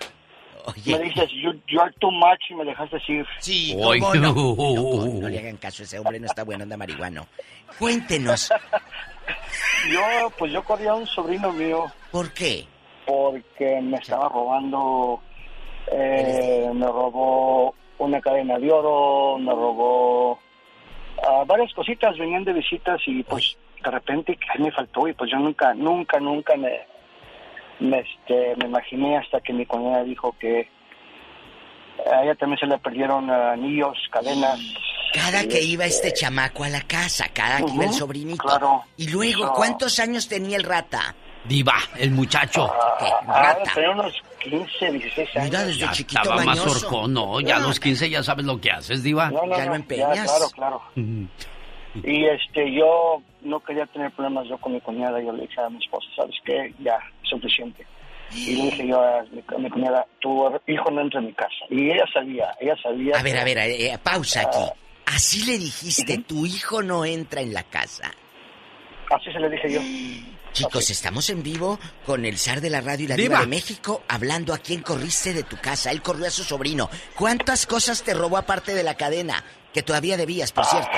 Me 0.86 1.00
dices, 1.00 1.30
you, 1.32 1.54
you 1.70 1.80
are 1.80 1.94
too 2.02 2.12
much 2.12 2.42
y 2.50 2.56
me 2.56 2.66
dejaste 2.66 2.98
ir. 3.08 3.26
Sí, 3.40 3.74
¿cómo 3.74 4.14
no? 4.14 4.34
No, 4.34 5.06
no 5.22 5.30
le 5.30 5.40
hagan 5.40 5.56
caso, 5.56 5.84
ese 5.84 5.98
hombre 5.98 6.20
no 6.20 6.26
está 6.26 6.44
bueno, 6.44 6.64
anda 6.64 6.76
marihuano. 6.76 7.26
Cuéntenos. 7.80 8.52
Yo, 9.90 10.30
pues 10.38 10.52
yo 10.52 10.64
corrí 10.64 10.88
a 10.88 10.94
un 10.94 11.08
sobrino 11.08 11.52
mío. 11.54 11.86
¿Por 12.12 12.34
qué? 12.34 12.68
Porque 13.06 13.80
me 13.82 13.98
estaba 13.98 14.28
robando, 14.30 15.22
eh, 15.88 16.70
me 16.74 16.86
robó 16.86 17.74
una 17.98 18.20
cadena 18.20 18.58
de 18.58 18.72
oro, 18.72 19.38
me 19.38 19.52
robó 19.52 20.40
ah, 21.28 21.44
varias 21.46 21.74
cositas, 21.74 22.18
venían 22.18 22.44
de 22.44 22.54
visitas 22.54 23.00
y 23.06 23.24
pues 23.24 23.58
de 23.84 23.92
repente 23.92 24.38
que 24.38 24.62
me 24.62 24.72
faltó 24.72 25.08
y 25.08 25.14
pues 25.14 25.32
yo 25.32 25.38
nunca, 25.38 25.74
nunca, 25.74 26.20
nunca 26.20 26.56
me, 26.56 26.80
me, 27.80 28.00
este, 28.00 28.56
me 28.58 28.66
imaginé 28.66 29.18
hasta 29.18 29.40
que 29.42 29.54
mi 29.54 29.66
cuñada 29.66 30.04
dijo 30.04 30.36
que 30.40 30.68
a 32.12 32.24
ella 32.24 32.36
también 32.36 32.60
se 32.60 32.66
le 32.66 32.78
perdieron 32.80 33.30
anillos, 33.30 33.98
cadenas. 34.12 34.60
Cada 35.14 35.44
y, 35.44 35.48
que 35.48 35.62
iba 35.62 35.86
este 35.86 36.08
este, 36.08 36.22
chamaco 36.22 36.64
a 36.64 36.70
la 36.70 36.82
casa, 36.82 37.28
cada 37.34 37.64
que 37.66 37.74
iba 37.74 37.86
el 37.86 37.94
sobrinito. 37.94 38.44
claro. 38.44 38.84
Y 38.98 39.10
luego. 39.10 39.54
¿cuántos 39.54 40.00
años 40.00 40.28
tenía 40.28 40.58
el 40.58 40.64
rata? 40.64 41.16
Diva, 41.46 41.74
el 41.98 42.12
muchacho. 42.12 42.72
Ah, 43.28 43.58
tenía 43.74 43.92
unos 43.92 44.14
15, 44.44 44.92
16 44.92 45.30
años. 45.36 45.46
Mira, 45.50 45.64
desde 45.66 45.80
Ya 45.80 45.92
chiquito 45.92 46.22
estaba 46.22 46.44
más 46.44 46.60
horcón, 46.60 47.14
¿no? 47.14 47.40
Ya 47.42 47.58
a 47.58 47.60
los 47.60 47.80
15 47.80 48.10
ya 48.10 48.22
sabes 48.24 48.46
lo 48.46 48.60
que 48.62 48.72
haces, 48.72 49.02
Diva. 49.02 49.30
No, 49.32 49.46
no, 49.46 49.58
Ya 49.58 49.64
lo 49.66 49.70
no, 49.72 49.76
empeñas. 49.76 50.30
claro, 50.30 50.50
claro. 50.54 50.82
Y 52.04 52.26
este, 52.26 52.72
yo 52.74 53.22
no 53.42 53.60
quería 53.60 53.86
tener 53.88 54.12
problemas 54.12 54.48
yo 54.48 54.58
con 54.60 54.74
mi 54.74 54.82
cuñada. 54.82 55.20
Yo 55.22 55.32
le 55.34 55.42
dije 55.48 55.60
a 55.62 55.70
mi 55.70 55.84
esposa, 55.84 56.08
¿sabes 56.16 56.36
qué? 56.46 56.74
Ya, 56.80 56.98
suficiente. 57.24 57.86
Y 58.34 58.56
le 58.56 58.64
dije 58.66 58.88
yo 58.88 59.02
a 59.02 59.24
mi, 59.32 59.44
a 59.56 59.58
mi 59.60 59.70
cuñada, 59.70 60.06
tu 60.20 60.48
hijo 60.68 60.90
no 60.92 61.02
entra 61.02 61.20
en 61.20 61.26
mi 61.26 61.34
casa. 61.34 61.66
Y 61.70 61.90
ella 61.92 62.06
sabía, 62.14 62.56
ella 62.62 62.76
sabía. 62.82 63.18
A 63.18 63.24
ver, 63.24 63.38
a 63.38 63.44
ver, 63.44 63.58
eh, 63.58 63.98
pausa 64.02 64.42
aquí. 64.42 64.58
Ah. 64.62 64.74
Así 65.08 65.46
le 65.46 65.58
dijiste, 65.58 66.20
tu 66.20 66.46
hijo 66.46 66.82
no 66.82 67.04
entra 67.04 67.42
en 67.42 67.54
la 67.54 67.64
casa. 67.64 68.10
Así 69.10 69.30
se 69.34 69.40
le 69.40 69.50
dije 69.50 69.74
yo. 69.74 69.82
Chicos, 70.54 70.90
estamos 70.90 71.30
en 71.30 71.44
vivo 71.44 71.80
con 72.06 72.26
el 72.26 72.38
zar 72.38 72.60
de 72.62 72.70
la 72.70 72.82
radio 72.82 73.06
y 73.06 73.08
la 73.08 73.16
Diva. 73.16 73.36
diva 73.36 73.40
de 73.42 73.48
México 73.48 74.04
hablando 74.10 74.54
a 74.54 74.58
quién 74.58 74.82
corriste 74.82 75.34
de 75.34 75.44
tu 75.44 75.58
casa. 75.58 75.92
Él 75.92 76.02
corrió 76.02 76.28
a 76.28 76.30
su 76.30 76.44
sobrino. 76.44 76.90
¿Cuántas 77.18 77.66
cosas 77.66 78.04
te 78.04 78.14
robó 78.14 78.38
aparte 78.38 78.74
de 78.74 78.84
la 78.84 78.96
cadena? 78.96 79.44
Que 79.74 79.82
todavía 79.82 80.18
debías, 80.18 80.52
por 80.52 80.66
cierto. 80.66 80.90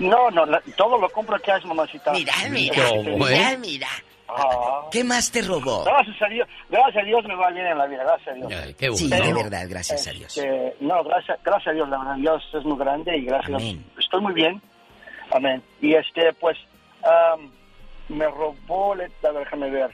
No, 0.00 0.30
no, 0.30 0.44
la- 0.46 0.60
todo 0.76 0.98
lo 0.98 1.08
compro 1.10 1.36
aquí, 1.36 1.50
mamacita. 1.64 2.12
Mira, 2.12 2.34
mira, 2.50 2.88
Este, 2.88 3.10
mira, 3.16 3.56
mira. 3.56 3.88
ah. 4.28 4.82
¿Qué 4.90 5.04
más 5.04 5.30
te 5.30 5.40
robó? 5.42 5.84
Gracias 5.84 6.20
a 6.20 6.26
Dios, 6.28 6.48
gracias 6.68 7.02
a 7.02 7.06
Dios 7.06 7.24
me 7.24 7.34
va 7.34 7.50
bien 7.50 7.66
en 7.66 7.78
la 7.78 7.86
vida, 7.86 8.02
gracias 8.04 8.28
a 8.28 8.34
Dios. 8.34 8.74
qué 8.76 8.90
Sí, 8.94 9.06
Pero, 9.08 9.24
de 9.24 9.32
verdad, 9.34 9.66
gracias 9.68 10.06
a 10.06 10.10
Dios. 10.10 10.36
este, 10.36 10.76
no, 10.80 11.02
gracias, 11.04 11.38
gracias 11.44 11.68
a 11.68 11.72
Dios, 11.72 11.88
la 11.88 11.98
verdad, 11.98 12.14
Dios 12.16 12.42
es 12.52 12.64
muy 12.64 12.78
grande 12.78 13.16
y 13.16 13.24
gracias 13.24 13.54
a 13.54 13.58
Dios, 13.58 13.76
estoy 13.98 14.20
muy 14.20 14.34
bien. 14.34 14.60
Amén. 15.30 15.62
Y 15.80 15.94
este, 15.94 16.32
pues, 16.34 16.58
am, 17.08 17.50
me 18.08 18.26
robó, 18.26 18.92
a 18.94 18.96
ver, 18.96 19.10
déjame 19.20 19.70
ver, 19.70 19.90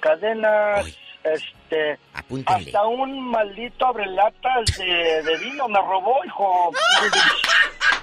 cadenas, 0.00 0.86
este, 1.24 1.98
Apúntenle. 2.14 2.66
hasta 2.70 2.86
un 2.86 3.20
maldito 3.30 3.86
abrelatas 3.86 4.76
de, 4.78 5.22
de 5.22 5.36
vino 5.38 5.68
me 5.68 5.78
robó, 5.80 6.24
hijo. 6.24 6.68
O 6.68 6.72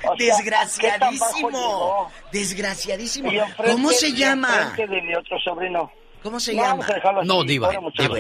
sea, 0.02 0.16
¿qué 0.18 0.26
Desgraciadísimo. 0.26 2.12
Desgraciadísimo. 2.32 3.32
Enfrente- 3.32 3.72
¿Cómo 3.74 3.90
se 3.92 4.14
llama? 4.14 4.74
de 4.78 4.88
mi 5.02 5.14
otro 5.16 5.38
sobrino. 5.40 5.92
¿Cómo 6.24 6.40
se 6.40 6.54
No, 6.54 6.62
llama? 6.64 6.86
vamos 7.04 7.22
a 7.22 7.24
No, 7.26 7.44
diva, 7.44 7.70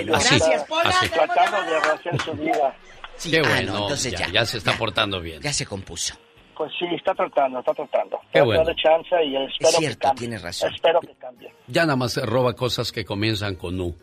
Gracias, 0.05 0.63
Pola, 0.65 0.89
así. 0.89 1.09
Tratando 1.09 1.63
de 1.63 1.79
rehacer 1.79 2.21
su 2.21 2.33
vida. 2.33 2.75
Sí, 3.17 3.31
Qué 3.31 3.39
ah, 3.39 3.49
bueno, 3.49 3.73
no, 3.73 3.79
entonces 3.83 4.11
ya, 4.13 4.19
ya. 4.27 4.31
ya 4.31 4.45
se 4.45 4.57
está 4.57 4.73
portando 4.77 5.19
bien. 5.19 5.41
Ya 5.41 5.51
se 5.51 5.65
compuso. 5.65 6.15
Pues 6.59 6.73
sí, 6.77 6.83
está 6.93 7.13
tratando, 7.15 7.59
está 7.59 7.73
tratando. 7.73 8.19
Qué 8.33 8.41
bueno. 8.41 8.65
chance 8.75 9.15
y 9.23 9.33
espero 9.37 9.69
Es 9.69 9.75
cierto, 9.77 9.97
que 9.99 10.07
cambie. 10.07 10.19
tienes 10.19 10.41
razón. 10.41 10.73
Espero 10.75 10.99
que 10.99 11.15
cambie. 11.15 11.53
Ya 11.67 11.83
nada 11.85 11.95
más 11.95 12.17
roba 12.17 12.53
cosas 12.53 12.91
que 12.91 13.05
comienzan 13.05 13.55
con 13.55 13.79
U. 13.79 13.95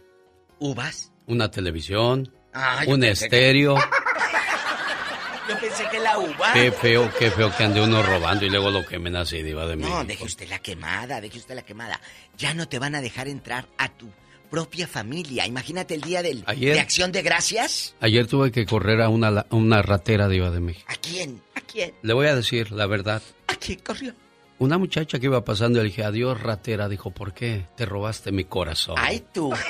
¿Uvas? 0.59 1.13
Una 1.27 1.51
televisión, 1.51 2.33
Ah, 2.55 2.81
un 2.87 3.01
pensé 3.01 3.29
que- 3.29 3.37
estéreo. 3.37 3.75
Yo 5.49 5.59
pensé 5.61 5.87
que 5.91 6.01
la 6.01 6.19
uva. 6.19 6.53
Qué 6.55 6.73
feo, 6.73 7.09
qué 7.19 7.31
feo 7.31 7.53
que 7.57 7.63
ande 7.65 7.81
uno 7.83 8.03
robando 8.03 8.47
y 8.47 8.51
luego 8.51 8.71
lo 8.71 8.85
quemen 8.87 9.15
así, 9.17 9.43
Diva 9.43 9.67
de 9.67 9.77
México. 9.77 9.95
No, 9.95 10.05
deje 10.05 10.25
usted 10.25 10.49
la 10.49 10.59
quemada, 10.59 11.21
deje 11.21 11.39
usted 11.39 11.55
la 11.55 11.63
quemada. 11.63 12.01
Ya 12.39 12.55
no 12.55 12.67
te 12.67 12.79
van 12.79 12.95
a 12.95 13.01
dejar 13.03 13.29
entrar 13.29 13.67
a 13.79 13.89
tu 13.91 14.09
propia 14.49 14.87
familia. 14.87 15.47
Imagínate 15.47 15.95
el 15.95 16.01
día 16.03 16.23
del, 16.23 16.43
Ayer- 16.47 16.75
de 16.75 16.81
acción 16.81 17.13
de 17.13 17.23
gracias. 17.23 17.95
Ayer 18.01 18.27
tuve 18.27 18.51
que 18.53 18.65
correr 18.67 19.01
a 19.03 19.09
una, 19.09 19.31
la- 19.31 19.47
una 19.51 19.83
ratera 19.83 20.29
Diva 20.29 20.51
de 20.51 20.61
México. 20.61 20.87
¿A 20.89 20.95
quién? 20.97 21.43
¿A 21.55 21.61
quién? 21.61 21.93
Le 22.03 22.13
voy 22.15 22.27
a 22.27 22.35
decir 22.35 22.73
la 22.73 22.87
verdad. 22.87 23.23
¿A 23.49 23.55
quién 23.57 23.79
corrió? 23.81 24.15
Una 24.59 24.79
muchacha 24.79 25.19
que 25.19 25.27
iba 25.27 25.45
pasando, 25.45 25.79
le 25.81 25.85
dije, 25.87 26.03
adiós 26.05 26.41
ratera. 26.41 26.89
Dijo, 26.89 27.11
¿por 27.11 27.35
qué? 27.35 27.67
Te 27.77 27.85
robaste 27.85 28.33
mi 28.33 28.45
corazón. 28.45 28.95
Ay, 28.99 29.23
tú. 29.33 29.53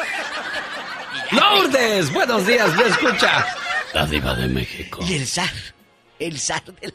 Lourdes, 1.33 2.13
buenos 2.13 2.47
días, 2.47 2.75
me 2.77 2.85
escucha. 2.87 3.47
La 3.95 4.07
Diva 4.07 4.35
de 4.35 4.47
México. 4.49 5.01
Y 5.09 5.15
el 5.15 5.27
zar. 5.27 5.51
El 6.19 6.39
zar 6.39 6.63
del... 6.81 6.95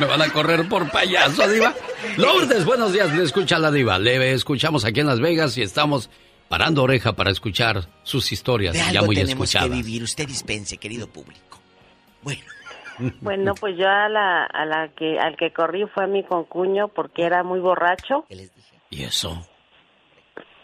Me 0.00 0.06
van 0.06 0.22
a 0.22 0.32
correr 0.32 0.66
por 0.66 0.90
payaso, 0.90 1.46
Diva. 1.46 1.74
Lourdes, 2.16 2.64
buenos 2.64 2.94
días, 2.94 3.14
le 3.14 3.22
escucha 3.22 3.58
la 3.58 3.70
Diva. 3.70 3.98
Le 3.98 4.32
escuchamos 4.32 4.86
aquí 4.86 5.00
en 5.00 5.06
Las 5.06 5.20
Vegas 5.20 5.58
y 5.58 5.62
estamos 5.62 6.08
parando 6.48 6.82
oreja 6.82 7.12
para 7.12 7.30
escuchar 7.30 7.82
sus 8.02 8.32
historias 8.32 8.72
De 8.72 8.94
ya 8.94 9.02
muy 9.02 9.14
tenemos 9.14 9.50
que 9.50 9.58
escuchadas. 9.58 9.70
vivir. 9.70 10.02
Usted 10.02 10.26
dispense, 10.26 10.78
querido 10.78 11.06
público. 11.06 11.60
Bueno, 13.22 13.54
pues 13.58 13.78
yo 13.78 13.88
a 13.88 14.10
la, 14.10 14.44
a 14.44 14.66
la 14.66 14.88
que, 14.88 15.18
al 15.18 15.34
que 15.38 15.54
corrí 15.54 15.86
fue 15.86 16.04
a 16.04 16.06
mi 16.06 16.22
concuño 16.22 16.88
porque 16.88 17.24
era 17.24 17.42
muy 17.42 17.58
borracho. 17.58 18.26
¿Y 18.90 19.04
eso? 19.04 19.46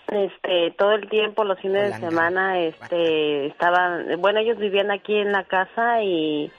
Este, 0.08 0.74
todo 0.76 0.92
el 0.92 1.08
tiempo, 1.08 1.44
los 1.44 1.58
fines 1.60 1.94
de 1.94 2.08
semana, 2.08 2.60
este, 2.60 3.46
estaban, 3.46 4.20
bueno, 4.20 4.40
ellos 4.40 4.58
vivían 4.58 4.90
aquí 4.90 5.14
en 5.14 5.32
la 5.32 5.44
casa 5.44 6.02
y, 6.02 6.50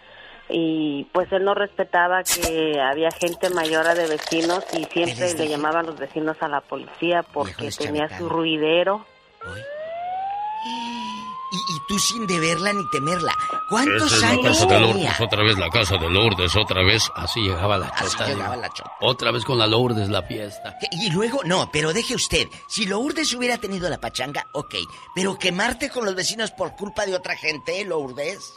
y 0.49 1.03
pues 1.13 1.31
él 1.31 1.43
no 1.43 1.53
respetaba 1.53 2.23
que 2.23 2.79
había 2.79 3.09
gente 3.11 3.49
mayor 3.49 3.85
de 3.95 4.07
vecinos 4.07 4.63
y 4.73 4.85
siempre 4.85 5.33
le 5.33 5.47
llamaban 5.49 5.85
los 5.85 5.97
vecinos 5.97 6.37
a 6.41 6.47
la 6.47 6.61
policía 6.61 7.23
porque 7.33 7.69
tenía 7.71 8.17
su 8.17 8.27
ruidero. 8.29 9.05
Y, 11.49 11.55
y 11.55 11.79
tú 11.87 11.97
sin 11.97 12.27
deberla 12.27 12.73
ni 12.73 12.83
temerla. 12.89 13.33
¿Cuántos 13.69 14.11
Esa 14.11 14.15
es 14.15 14.21
la 14.21 14.29
años 14.29 14.43
casa 14.59 14.65
de 14.65 14.67
tenía? 14.79 14.93
Lourdes, 14.93 15.21
otra 15.21 15.43
vez 15.43 15.57
la 15.57 15.69
casa 15.69 15.97
de 15.97 16.09
Lourdes, 16.09 16.55
otra 16.57 16.83
vez. 16.83 17.09
Así 17.15 17.39
llegaba 17.41 17.77
la 17.77 17.87
Así 17.87 18.11
chota. 18.11 18.27
llegaba 18.27 18.55
Diva. 18.55 18.67
la 18.67 18.73
chota. 18.73 18.91
Otra 18.99 19.31
vez 19.31 19.45
con 19.45 19.57
la 19.57 19.67
Lourdes 19.67 20.09
la 20.09 20.23
fiesta. 20.23 20.77
Y 20.91 21.09
luego, 21.11 21.39
no, 21.45 21.69
pero 21.71 21.93
deje 21.93 22.15
usted. 22.15 22.47
Si 22.67 22.85
Lourdes 22.85 23.33
hubiera 23.33 23.57
tenido 23.57 23.89
la 23.89 23.97
pachanga, 23.97 24.45
ok. 24.53 24.75
Pero 25.15 25.37
quemarte 25.39 25.89
con 25.89 26.03
los 26.05 26.15
vecinos 26.15 26.51
por 26.51 26.75
culpa 26.75 27.05
de 27.05 27.15
otra 27.15 27.37
gente, 27.37 27.83
Lourdes. 27.85 28.53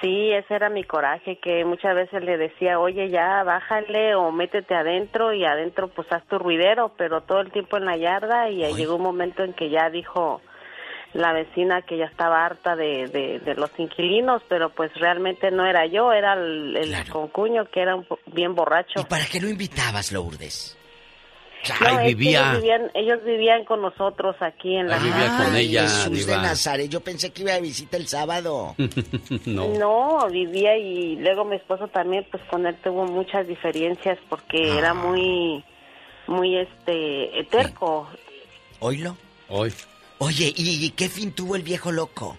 Sí, 0.00 0.30
ese 0.32 0.54
era 0.54 0.68
mi 0.68 0.84
coraje, 0.84 1.38
que 1.38 1.64
muchas 1.64 1.94
veces 1.94 2.22
le 2.22 2.36
decía, 2.36 2.78
oye, 2.78 3.08
ya 3.08 3.42
bájale 3.44 4.14
o 4.14 4.30
métete 4.30 4.74
adentro 4.74 5.32
y 5.32 5.44
adentro 5.44 5.88
pues 5.88 6.06
haz 6.12 6.24
tu 6.26 6.38
ruidero, 6.38 6.92
pero 6.96 7.22
todo 7.22 7.40
el 7.40 7.50
tiempo 7.50 7.76
en 7.78 7.86
la 7.86 7.96
yarda 7.96 8.50
y 8.50 8.62
llegó 8.74 8.96
un 8.96 9.02
momento 9.02 9.42
en 9.42 9.54
que 9.54 9.70
ya 9.70 9.88
dijo, 9.88 10.42
la 11.14 11.32
vecina 11.32 11.82
que 11.82 11.96
ya 11.96 12.04
estaba 12.04 12.44
harta 12.44 12.76
de, 12.76 13.06
de, 13.06 13.40
de 13.40 13.54
los 13.54 13.70
inquilinos, 13.78 14.42
pero 14.48 14.70
pues 14.70 14.92
realmente 14.94 15.50
no 15.50 15.64
era 15.66 15.86
yo, 15.86 16.12
era 16.12 16.34
el, 16.34 16.76
el 16.76 17.08
concuño 17.08 17.64
que 17.70 17.80
era 17.80 17.96
un 17.96 18.06
bien 18.26 18.54
borracho. 18.54 19.04
¿Para 19.08 19.24
qué 19.24 19.40
lo 19.40 19.48
invitabas, 19.48 20.12
Lourdes? 20.12 20.76
No, 21.80 22.04
vivía. 22.04 22.40
Ellos 22.40 22.60
vivían, 22.60 22.90
ellos 22.94 23.24
vivían 23.24 23.64
con 23.64 23.82
nosotros 23.82 24.36
aquí 24.40 24.76
en 24.76 24.88
la 24.88 24.98
vivía 24.98 25.36
con 25.44 25.56
ella, 25.56 25.82
Jesús 25.82 26.26
de. 26.26 26.36
Nazaret, 26.36 26.88
yo 26.90 27.00
pensé 27.00 27.32
que 27.32 27.42
iba 27.42 27.52
de 27.52 27.60
visita 27.60 27.96
el 27.96 28.06
sábado. 28.08 28.74
no. 29.46 29.68
No, 29.68 30.28
vivía 30.30 30.76
y 30.76 31.16
luego 31.16 31.44
mi 31.44 31.56
esposo 31.56 31.88
también, 31.88 32.26
pues 32.30 32.42
con 32.50 32.66
él 32.66 32.76
tuvo 32.82 33.04
muchas 33.06 33.46
diferencias 33.46 34.18
porque 34.28 34.72
Ah. 34.72 34.78
era 34.78 34.94
muy, 34.94 35.64
muy 36.26 36.56
este, 36.58 37.30
terco. 37.50 38.08
¿Oílo? 38.80 39.16
Hoy. 39.48 39.72
Oye, 40.18 40.52
¿y, 40.56 40.86
y 40.86 40.90
qué 40.90 41.08
fin 41.08 41.32
tuvo 41.32 41.56
el 41.56 41.62
viejo 41.62 41.92
loco? 41.92 42.38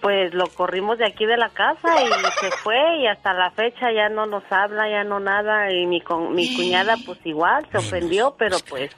Pues 0.00 0.32
lo 0.32 0.46
corrimos 0.46 0.96
de 0.98 1.06
aquí 1.06 1.26
de 1.26 1.36
la 1.36 1.48
casa 1.48 1.88
y 2.02 2.08
se 2.40 2.50
fue 2.62 2.98
y 3.00 3.06
hasta 3.08 3.32
la 3.34 3.50
fecha 3.50 3.90
ya 3.92 4.08
no 4.08 4.26
nos 4.26 4.44
habla, 4.50 4.88
ya 4.88 5.02
no 5.02 5.18
nada 5.18 5.72
y 5.72 5.86
mi, 5.86 6.00
con, 6.00 6.34
mi 6.34 6.54
cuñada 6.54 6.96
pues 7.04 7.18
igual 7.24 7.66
se 7.72 7.78
ofendió, 7.78 8.36
pero 8.38 8.58
pues 8.68 8.92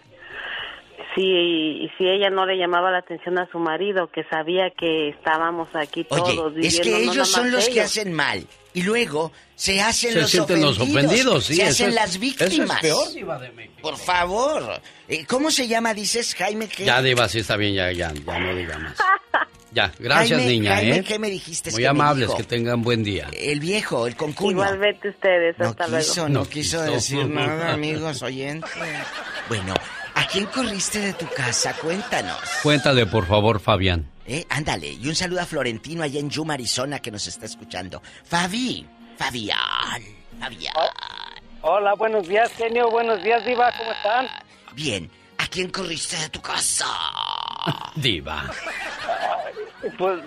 sí, 1.14 1.22
y 1.22 1.90
si 1.96 2.06
ella 2.06 2.28
no 2.28 2.44
le 2.44 2.56
llamaba 2.58 2.90
la 2.90 2.98
atención 2.98 3.38
a 3.38 3.46
su 3.50 3.58
marido, 3.58 4.08
que 4.08 4.24
sabía 4.24 4.70
que 4.70 5.08
estábamos 5.08 5.74
aquí 5.74 6.06
Oye, 6.10 6.20
todos 6.36 6.52
es 6.56 6.78
viviendo, 6.78 6.82
que 6.98 7.04
ellos 7.04 7.28
son 7.30 7.50
los 7.50 7.68
que 7.68 7.80
hacen 7.80 8.12
mal. 8.12 8.46
Y 8.72 8.82
luego 8.82 9.32
se 9.56 9.80
hacen 9.80 10.12
Se 10.12 10.20
los 10.20 10.30
sienten 10.30 10.60
los 10.60 10.78
ofendidos. 10.78 11.02
ofendidos, 11.04 11.44
sí, 11.46 11.54
Se 11.56 11.64
hacen 11.64 11.88
es- 11.88 11.94
las 11.96 12.04
eso 12.10 12.14
es 12.14 12.20
víctimas. 12.20 12.80
peor, 12.80 13.12
Diva 13.12 13.38
de 13.38 13.70
Por 13.82 13.96
favor. 13.96 14.80
Eh, 15.08 15.26
¿Cómo 15.26 15.50
se 15.50 15.66
llama, 15.66 15.92
dices, 15.92 16.36
Jaime? 16.36 16.68
¿qué? 16.68 16.84
Ya, 16.84 17.02
Diva, 17.02 17.28
sí 17.28 17.40
está 17.40 17.56
bien, 17.56 17.74
ya, 17.74 17.90
ya, 17.90 18.12
ya 18.12 18.38
no 18.38 18.54
diga 18.54 18.78
más. 18.78 18.96
Ya, 19.72 19.92
gracias, 19.98 20.40
Jaime, 20.40 20.52
niña, 20.52 20.74
Jaime, 20.74 20.96
¿eh? 20.96 21.04
¿qué 21.04 21.18
me 21.18 21.30
dijiste? 21.30 21.70
Muy 21.70 21.78
que 21.78 21.82
me 21.84 21.88
amables, 21.90 22.26
dijo? 22.26 22.36
que 22.38 22.42
tengan 22.44 22.82
buen 22.82 23.04
día. 23.04 23.28
El 23.32 23.60
viejo, 23.60 24.06
el 24.08 24.16
concuño. 24.16 24.50
Igualmente 24.52 25.08
ustedes, 25.10 25.56
No 25.58 25.66
hasta 25.68 25.84
quiso, 25.84 26.26
luego. 26.26 26.28
no 26.28 26.48
quiso 26.48 26.82
decir 26.82 27.26
nada, 27.28 27.72
amigos 27.72 28.20
oyentes. 28.22 28.68
Bueno, 29.48 29.74
¿a 30.14 30.26
quién 30.26 30.46
corriste 30.46 30.98
de 30.98 31.12
tu 31.12 31.26
casa? 31.28 31.72
Cuéntanos. 31.74 32.36
Cuéntale, 32.64 33.06
por 33.06 33.26
favor, 33.26 33.60
Fabián. 33.60 34.10
Eh, 34.26 34.44
ándale, 34.48 34.88
y 34.92 35.08
un 35.08 35.14
saludo 35.14 35.40
a 35.40 35.46
Florentino 35.46 36.02
allá 36.02 36.18
en 36.20 36.30
Yuma, 36.30 36.54
Arizona, 36.54 36.98
que 36.98 37.10
nos 37.12 37.26
está 37.28 37.46
escuchando. 37.46 38.02
Fabi, 38.24 38.86
Fabián, 39.16 40.02
Fabián. 40.40 40.74
Hola, 41.62 41.94
buenos 41.94 42.26
días, 42.26 42.50
genio. 42.56 42.90
Buenos 42.90 43.22
días, 43.22 43.44
Diva. 43.44 43.70
¿Cómo 43.76 43.92
están? 43.92 44.26
Bien, 44.74 45.10
¿a 45.38 45.46
quién 45.46 45.68
corriste 45.70 46.16
de 46.16 46.28
tu 46.28 46.40
casa? 46.40 46.86
Diva. 47.94 48.44
Pues 49.96 50.20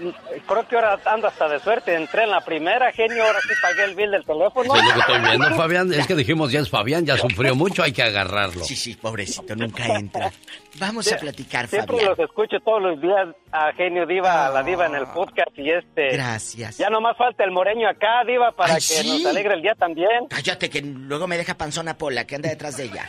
creo 0.48 0.68
que 0.68 0.76
ahora 0.76 1.00
ando 1.06 1.28
hasta 1.28 1.48
de 1.48 1.60
suerte. 1.60 1.94
Entré 1.94 2.24
en 2.24 2.32
la 2.32 2.42
primera, 2.42 2.92
genio. 2.92 3.24
Ahora 3.24 3.40
sí 3.42 3.54
pagué 3.62 3.84
el 3.84 3.96
bill 3.96 4.10
del 4.10 4.26
teléfono. 4.26 4.76
Es 4.76 4.84
lo 4.84 4.94
que 4.94 5.00
estoy 5.00 5.20
viendo, 5.20 5.56
Fabián. 5.56 5.94
Es 5.94 6.08
que 6.08 6.16
dijimos, 6.16 6.52
ya 6.52 6.60
es 6.60 6.70
Fabián, 6.72 7.06
ya 7.06 7.18
sufrió 7.18 7.54
mucho, 7.56 7.84
hay 7.84 7.92
que 7.94 8.02
agarrarlo. 8.02 8.64
Sí, 8.64 8.76
sí, 8.76 8.96
pobrecito, 8.96 9.56
nunca 9.56 9.86
entra. 9.86 10.32
Vamos 10.80 11.12
a 11.12 11.18
platicar, 11.18 11.68
Siempre 11.68 11.98
Fabián. 11.98 12.10
los 12.18 12.20
escucho 12.28 12.58
todos 12.66 12.82
los 12.82 13.00
días 13.00 13.28
a 13.52 13.72
Genio 13.74 14.08
Diva, 14.08 14.48
a 14.48 14.50
la 14.50 14.64
Diva 14.64 14.88
en 14.88 14.96
el 14.96 15.06
podcast 15.08 15.52
y 15.56 15.70
este. 15.70 16.10
Gracias. 16.14 16.78
Ya 16.80 16.90
nomás 16.90 17.16
falta 17.16 17.44
el 17.44 17.52
moreño 17.52 17.88
acá, 17.88 18.24
Diva, 18.26 18.52
para 18.54 18.74
Ay, 18.74 18.78
que 18.78 18.82
sí. 18.82 19.08
nos 19.24 19.26
alegre 19.28 19.54
el 19.54 19.62
día 19.62 19.76
también. 19.76 20.26
Cállate, 20.30 20.68
que 20.72 20.82
luego 20.82 21.28
me 21.28 21.38
deja 21.38 21.54
panzona 21.54 21.96
Pola, 21.96 22.26
que 22.26 22.36
anda 22.36 22.50
detrás 22.50 22.76
de 22.78 22.86
ella. 22.86 23.08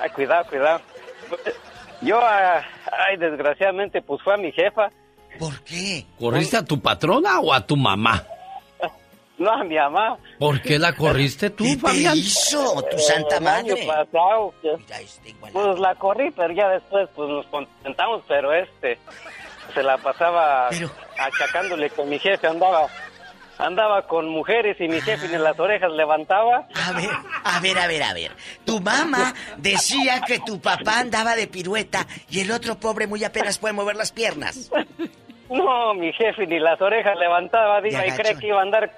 Ay, 0.00 0.10
cuidado, 0.10 0.44
cuidado. 0.48 0.80
Yo, 2.02 2.18
ah, 2.20 2.62
ay, 3.08 3.16
desgraciadamente, 3.16 4.00
pues 4.02 4.22
fue 4.22 4.34
a 4.34 4.36
mi 4.36 4.52
jefa. 4.52 4.88
¿Por 5.38 5.60
qué? 5.64 6.04
¿Corriste 6.18 6.56
a 6.56 6.64
tu 6.64 6.80
patrona 6.80 7.40
o 7.40 7.52
a 7.52 7.64
tu 7.66 7.76
mamá? 7.76 8.24
No, 9.38 9.52
a 9.52 9.62
mi 9.62 9.76
mamá. 9.76 10.18
¿Por 10.40 10.60
qué 10.60 10.80
la 10.80 10.92
corriste 10.96 11.50
tú, 11.50 11.64
Fabián? 11.80 12.16
hizo 12.18 12.82
tu 12.90 12.98
santa 12.98 13.36
El 13.36 13.46
año 13.46 13.74
madre? 13.76 13.86
pasado, 13.86 14.52
que- 14.60 14.76
pues 15.52 15.78
la 15.78 15.94
corrí, 15.94 16.32
pero 16.32 16.52
ya 16.52 16.68
después 16.70 17.08
pues 17.14 17.28
nos 17.28 17.46
contentamos, 17.46 18.24
pero 18.26 18.52
este 18.52 18.98
se 19.74 19.82
la 19.84 19.96
pasaba 19.98 20.68
achacándole 21.16 21.88
con 21.90 22.08
mi 22.08 22.18
jefe, 22.18 22.48
andaba 22.48 22.88
andaba 23.58 24.06
con 24.06 24.28
mujeres 24.28 24.76
y 24.80 24.88
mi 24.88 25.00
jefe 25.00 25.28
ni 25.28 25.36
las 25.36 25.58
orejas 25.58 25.90
levantaba. 25.92 26.68
A 26.74 26.92
ver, 26.92 27.10
a 27.44 27.60
ver, 27.60 27.78
a 27.78 27.86
ver, 27.86 28.02
a 28.02 28.14
ver. 28.14 28.32
Tu 28.64 28.80
mamá 28.80 29.34
decía 29.56 30.20
que 30.26 30.38
tu 30.40 30.60
papá 30.60 31.00
andaba 31.00 31.34
de 31.36 31.46
pirueta 31.46 32.06
y 32.30 32.40
el 32.40 32.50
otro 32.50 32.78
pobre 32.78 33.06
muy 33.06 33.24
apenas 33.24 33.58
puede 33.58 33.74
mover 33.74 33.96
las 33.96 34.12
piernas. 34.12 34.70
No, 35.50 35.94
mi 35.94 36.12
jefe 36.12 36.46
ni 36.46 36.58
las 36.58 36.80
orejas 36.80 37.16
levantaba, 37.18 37.80
diga, 37.80 38.06
y 38.06 38.10
cree 38.12 38.36
que 38.38 38.48
iba 38.48 38.58
a 38.60 38.62
andar 38.62 38.92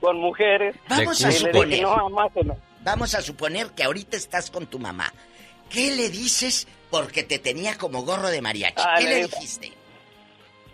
con 0.00 0.18
mujeres. 0.18 0.76
Vamos 0.88 1.24
a 1.24 1.28
dije, 1.28 1.40
suponer. 1.40 1.82
no, 1.82 1.96
mamá, 2.10 2.28
no. 2.44 2.56
Vamos 2.82 3.14
a 3.14 3.22
suponer 3.22 3.68
que 3.70 3.82
ahorita 3.82 4.16
estás 4.16 4.50
con 4.50 4.66
tu 4.66 4.78
mamá. 4.78 5.12
¿Qué 5.70 5.90
le 5.96 6.10
dices 6.10 6.68
porque 6.90 7.24
te 7.24 7.38
tenía 7.38 7.76
como 7.76 8.02
gorro 8.02 8.28
de 8.28 8.40
mariachi? 8.40 8.74
Ah, 8.78 8.94
¿Qué 8.98 9.04
le 9.04 9.26
dijiste? 9.26 9.72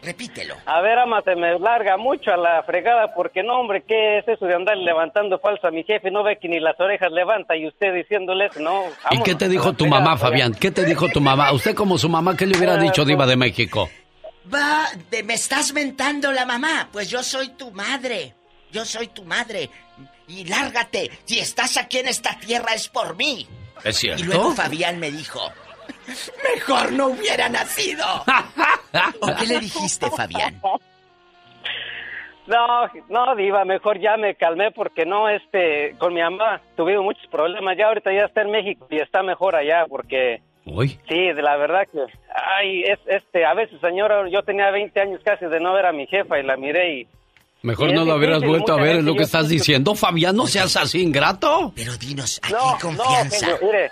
Repítelo. 0.02 0.56
A 0.66 0.80
ver, 0.80 0.98
ama, 0.98 1.22
se 1.22 1.36
me 1.36 1.56
larga 1.60 1.96
mucho 1.96 2.32
a 2.32 2.36
la 2.36 2.62
fregada 2.64 3.14
porque 3.14 3.42
no, 3.44 3.60
hombre, 3.60 3.84
¿qué 3.86 4.18
es 4.18 4.26
eso 4.28 4.46
de 4.46 4.54
andar 4.54 4.76
levantando 4.76 5.38
falso 5.38 5.68
a 5.68 5.70
mi 5.70 5.84
jefe? 5.84 6.10
No 6.10 6.24
ve 6.24 6.38
que 6.40 6.48
ni 6.48 6.58
las 6.58 6.78
orejas 6.80 7.12
levanta 7.12 7.56
y 7.56 7.68
usted 7.68 7.94
diciéndole 7.94 8.46
eso, 8.46 8.58
no. 8.60 8.82
¿Y 9.12 9.22
qué 9.22 9.34
te 9.36 9.48
dijo 9.48 9.72
tu 9.74 9.86
mamá, 9.86 10.16
Fabián? 10.16 10.54
¿Qué 10.54 10.72
te 10.72 10.84
dijo 10.84 11.08
tu 11.08 11.20
mamá? 11.20 11.52
Usted 11.52 11.74
como 11.76 11.98
su 11.98 12.08
mamá, 12.08 12.36
¿qué 12.36 12.46
le 12.46 12.56
hubiera 12.58 12.76
dicho, 12.76 13.04
Diva 13.04 13.26
de 13.26 13.36
México? 13.36 13.88
Va, 14.52 14.86
te- 15.08 15.22
me 15.22 15.34
estás 15.34 15.72
mentando 15.72 16.32
la 16.32 16.44
mamá. 16.44 16.88
Pues 16.92 17.08
yo 17.08 17.22
soy 17.22 17.50
tu 17.50 17.70
madre. 17.70 18.34
Yo 18.72 18.84
soy 18.84 19.06
tu 19.06 19.22
madre. 19.24 19.70
Y 20.26 20.44
lárgate. 20.46 21.10
Si 21.26 21.38
estás 21.38 21.76
aquí 21.76 21.98
en 21.98 22.08
esta 22.08 22.36
tierra 22.40 22.74
es 22.74 22.88
por 22.88 23.14
mí. 23.16 23.46
¿Es 23.84 24.02
Y 24.02 24.08
luego 24.24 24.52
cierto? 24.52 24.52
Fabián 24.62 24.98
me 24.98 25.10
dijo, 25.12 25.40
mejor 26.54 26.92
no 26.92 27.08
hubiera 27.08 27.48
nacido. 27.48 28.04
¿O 29.20 29.26
qué 29.38 29.46
le 29.46 29.60
dijiste, 29.60 30.10
Fabián? 30.10 30.60
No, 32.46 32.88
no, 33.08 33.36
Diva, 33.36 33.64
mejor 33.64 34.00
ya 34.00 34.16
me 34.16 34.34
calmé 34.34 34.72
porque 34.72 35.06
no, 35.06 35.28
este, 35.28 35.94
con 35.98 36.12
mi 36.12 36.20
mamá 36.20 36.60
tuvimos 36.76 37.04
muchos 37.04 37.26
problemas. 37.28 37.76
Ya 37.78 37.86
ahorita 37.86 38.12
ya 38.12 38.24
está 38.24 38.42
en 38.42 38.50
México 38.50 38.86
y 38.90 38.98
está 38.98 39.22
mejor 39.22 39.54
allá 39.54 39.86
porque... 39.88 40.42
Uy. 40.64 40.98
Sí, 41.08 41.32
de 41.32 41.42
la 41.42 41.56
verdad 41.56 41.82
que... 41.90 41.98
Ay, 42.58 42.82
es, 42.82 42.98
este, 43.06 43.44
a 43.44 43.54
veces, 43.54 43.80
señora, 43.80 44.28
yo 44.28 44.42
tenía 44.42 44.70
20 44.70 45.00
años 45.00 45.20
casi 45.24 45.46
de 45.46 45.60
no 45.60 45.72
ver 45.72 45.86
a 45.86 45.92
mi 45.92 46.06
jefa 46.06 46.38
y 46.38 46.42
la 46.42 46.56
miré 46.56 47.00
y... 47.00 47.06
Mejor 47.62 47.90
Y 47.90 47.92
no 47.92 48.04
lo 48.04 48.16
hubieras 48.16 48.42
vuelto 48.42 48.72
a 48.72 48.76
ver, 48.76 48.96
es 48.96 49.04
lo 49.04 49.14
que 49.14 49.22
estás 49.22 49.48
diciendo, 49.48 49.94
Fabián, 49.94 50.34
no 50.34 50.48
seas 50.48 50.76
así 50.76 51.00
ingrato. 51.00 51.72
Pero 51.76 51.96
dinos, 51.96 52.40
No, 52.50 52.76
confianza. 52.80 53.46
No, 53.46 53.56
genio, 53.58 53.72
mire, 53.72 53.90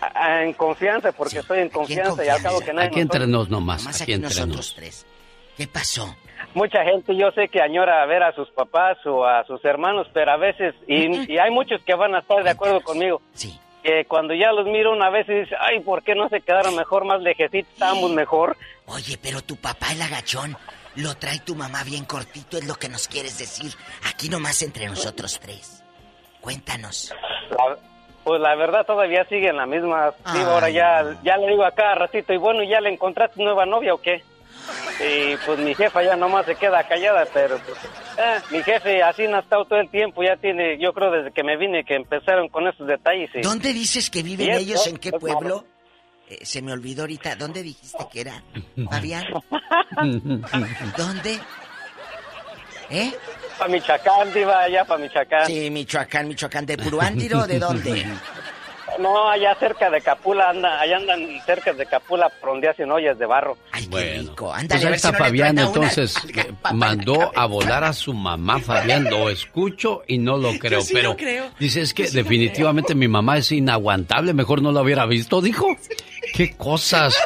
a- 0.00 0.24
a- 0.26 0.44
en 0.44 0.52
confianza, 0.54 1.12
porque 1.12 1.38
estoy 1.40 1.60
en 1.60 1.68
confianza 1.70 2.24
y 2.24 2.28
al 2.28 2.42
cabo 2.42 2.60
que 2.60 2.72
nadie 2.72 2.88
Aquí 2.88 3.00
entre 3.00 3.26
nos 3.26 3.48
nomás, 3.48 3.82
Nomás 3.82 4.00
aquí 4.00 4.12
aquí 4.12 4.12
entre 4.14 4.28
nosotros 4.30 4.56
nos. 4.56 4.74
tres. 4.74 5.06
¿Qué 5.56 5.66
pasó? 5.66 6.14
Mucha 6.54 6.84
gente 6.84 7.16
yo 7.16 7.30
sé 7.32 7.48
que 7.48 7.60
añora 7.60 8.04
ver 8.06 8.22
a 8.22 8.32
sus 8.34 8.48
papás 8.50 8.96
o 9.06 9.24
a 9.26 9.44
sus 9.44 9.64
hermanos, 9.64 10.06
pero 10.14 10.30
a 10.32 10.36
veces, 10.36 10.74
y, 10.86 11.32
y 11.32 11.38
hay 11.38 11.50
muchos 11.50 11.82
que 11.82 11.94
van 11.94 12.14
a 12.14 12.20
estar 12.20 12.42
de 12.44 12.50
acuerdo 12.50 12.80
conmigo, 12.80 13.20
sí. 13.34 13.58
que 13.82 14.04
cuando 14.06 14.34
ya 14.34 14.52
los 14.52 14.66
miro 14.66 14.92
una 14.92 15.10
vez 15.10 15.28
y 15.28 15.34
dice, 15.34 15.54
ay, 15.60 15.80
¿por 15.80 16.02
qué 16.04 16.14
no 16.14 16.28
se 16.28 16.40
quedaron 16.40 16.74
mejor, 16.76 17.04
más 17.04 17.20
lejecitos, 17.20 17.72
estábamos 17.72 18.12
mejor? 18.12 18.56
Oye, 18.86 19.18
pero 19.20 19.42
tu 19.42 19.56
papá 19.56 19.92
el 19.92 20.00
agachón 20.00 20.56
lo 20.94 21.16
trae 21.16 21.40
tu 21.40 21.54
mamá 21.54 21.82
bien 21.84 22.04
cortito, 22.04 22.56
es 22.58 22.66
lo 22.66 22.74
que 22.76 22.88
nos 22.88 23.08
quieres 23.08 23.36
decir. 23.38 23.72
Aquí 24.08 24.28
nomás 24.28 24.62
entre 24.62 24.86
nosotros 24.86 25.38
tres. 25.40 25.82
Cuéntanos. 26.40 27.12
La- 27.50 27.76
pues 28.24 28.40
la 28.40 28.54
verdad 28.56 28.84
todavía 28.86 29.24
sigue 29.28 29.48
en 29.48 29.56
la 29.56 29.66
misma, 29.66 30.12
digo, 30.34 30.50
ahora 30.50 30.68
ya, 30.70 31.16
ya 31.22 31.36
le 31.36 31.48
digo 31.48 31.64
a 31.64 31.70
cada 31.72 31.94
ratito, 31.94 32.32
y 32.32 32.36
bueno, 32.36 32.62
¿ya 32.62 32.80
le 32.80 32.90
encontraste 32.92 33.42
nueva 33.42 33.64
novia 33.66 33.94
o 33.94 34.00
qué? 34.00 34.22
Y 35.00 35.36
pues 35.46 35.58
mi 35.60 35.74
jefa 35.74 36.02
ya 36.02 36.14
nomás 36.16 36.44
se 36.44 36.54
queda 36.56 36.82
callada, 36.86 37.26
pero 37.32 37.56
pues, 37.58 37.78
eh, 38.18 38.38
mi 38.50 38.62
jefe 38.62 39.02
así 39.02 39.26
no 39.26 39.36
ha 39.36 39.40
estado 39.40 39.64
todo 39.64 39.78
el 39.80 39.88
tiempo, 39.90 40.22
ya 40.22 40.36
tiene, 40.36 40.78
yo 40.78 40.92
creo 40.92 41.10
desde 41.10 41.32
que 41.32 41.42
me 41.42 41.56
vine 41.56 41.84
que 41.84 41.94
empezaron 41.94 42.48
con 42.48 42.66
esos 42.68 42.86
detalles. 42.86 43.30
y- 43.34 43.40
¿Dónde 43.40 43.72
dices 43.72 44.10
que 44.10 44.22
viven 44.22 44.50
ellos? 44.50 44.86
¿En 44.86 44.98
qué 44.98 45.08
es 45.08 45.14
pueblo? 45.18 45.64
Eh, 46.28 46.44
se 46.44 46.60
me 46.60 46.72
olvidó 46.72 47.02
ahorita. 47.02 47.36
¿Dónde 47.36 47.62
dijiste 47.62 48.04
que 48.12 48.20
era? 48.20 48.42
Fabián. 48.90 49.24
¿Dónde? 50.96 51.38
¿Eh? 52.90 53.12
Para 53.58 53.70
Michoacán, 53.70 54.32
diva, 54.32 54.60
allá 54.60 54.84
para 54.84 55.00
Michoacán. 55.00 55.46
Sí, 55.46 55.70
Michoacán, 55.70 56.28
Michoacán. 56.28 56.64
¿De 56.64 56.78
Puruándiro 56.78 57.40
o 57.40 57.46
de 57.46 57.58
dónde? 57.58 58.06
No, 58.98 59.28
allá 59.28 59.54
cerca 59.54 59.90
de 59.90 60.00
Capula, 60.00 60.50
anda, 60.50 60.80
allá 60.80 60.96
andan 60.96 61.20
cerca 61.46 61.72
de 61.72 61.86
Capula, 61.86 62.28
por 62.40 62.50
donde 62.50 62.68
hacen 62.68 62.90
ollas 62.90 63.18
de 63.18 63.26
barro. 63.26 63.56
Bueno, 63.88 64.34
Ándale, 64.52 64.68
pues 64.68 64.70
a 64.72 64.76
ahí 64.76 64.84
ver 64.84 64.92
si 65.00 65.06
está 65.06 65.12
no 65.12 65.18
Fabián, 65.18 65.58
entonces 65.58 66.14
mandó 66.74 67.32
a 67.34 67.46
volar 67.46 67.84
a 67.84 67.92
su 67.92 68.12
mamá, 68.12 68.58
Fabián, 68.60 69.04
lo 69.04 69.30
escucho 69.30 70.02
y 70.06 70.18
no 70.18 70.36
lo 70.36 70.52
creo, 70.58 70.80
sí 70.80 70.94
pero 70.94 71.10
lo 71.10 71.16
creo. 71.16 71.50
dice 71.58 71.82
es 71.82 71.94
que 71.94 72.10
definitivamente 72.10 72.94
mi 72.94 73.08
mamá 73.08 73.38
es 73.38 73.52
inaguantable, 73.52 74.34
mejor 74.34 74.62
no 74.62 74.72
lo 74.72 74.82
hubiera 74.82 75.06
visto, 75.06 75.40
dijo. 75.40 75.66
¿Qué 76.34 76.54
cosas? 76.56 77.16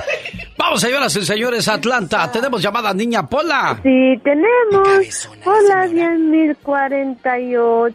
Vamos 0.56 0.80
señoras 0.80 1.16
y 1.16 1.26
señores, 1.26 1.66
Atlanta. 1.66 2.30
Tenemos 2.30 2.62
llamada 2.62 2.94
Niña 2.94 3.28
Pola. 3.28 3.80
Sí, 3.82 4.16
tenemos. 4.22 5.28
Hola, 5.44 5.86
10.048. 5.88 7.94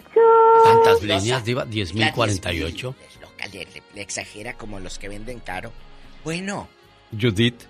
¿Cuántas 0.64 1.01
líneas, 1.01 1.45
Diva? 1.45 1.65
10.048. 1.65 2.93
Le, 3.51 3.66
le- 3.66 3.83
le 3.93 4.01
exagera 4.01 4.53
como 4.53 4.80
los 4.80 4.98
que 4.99 5.07
venden 5.09 5.40
caro. 5.40 5.72
Bueno, 6.24 6.67
Judith. 7.19 7.64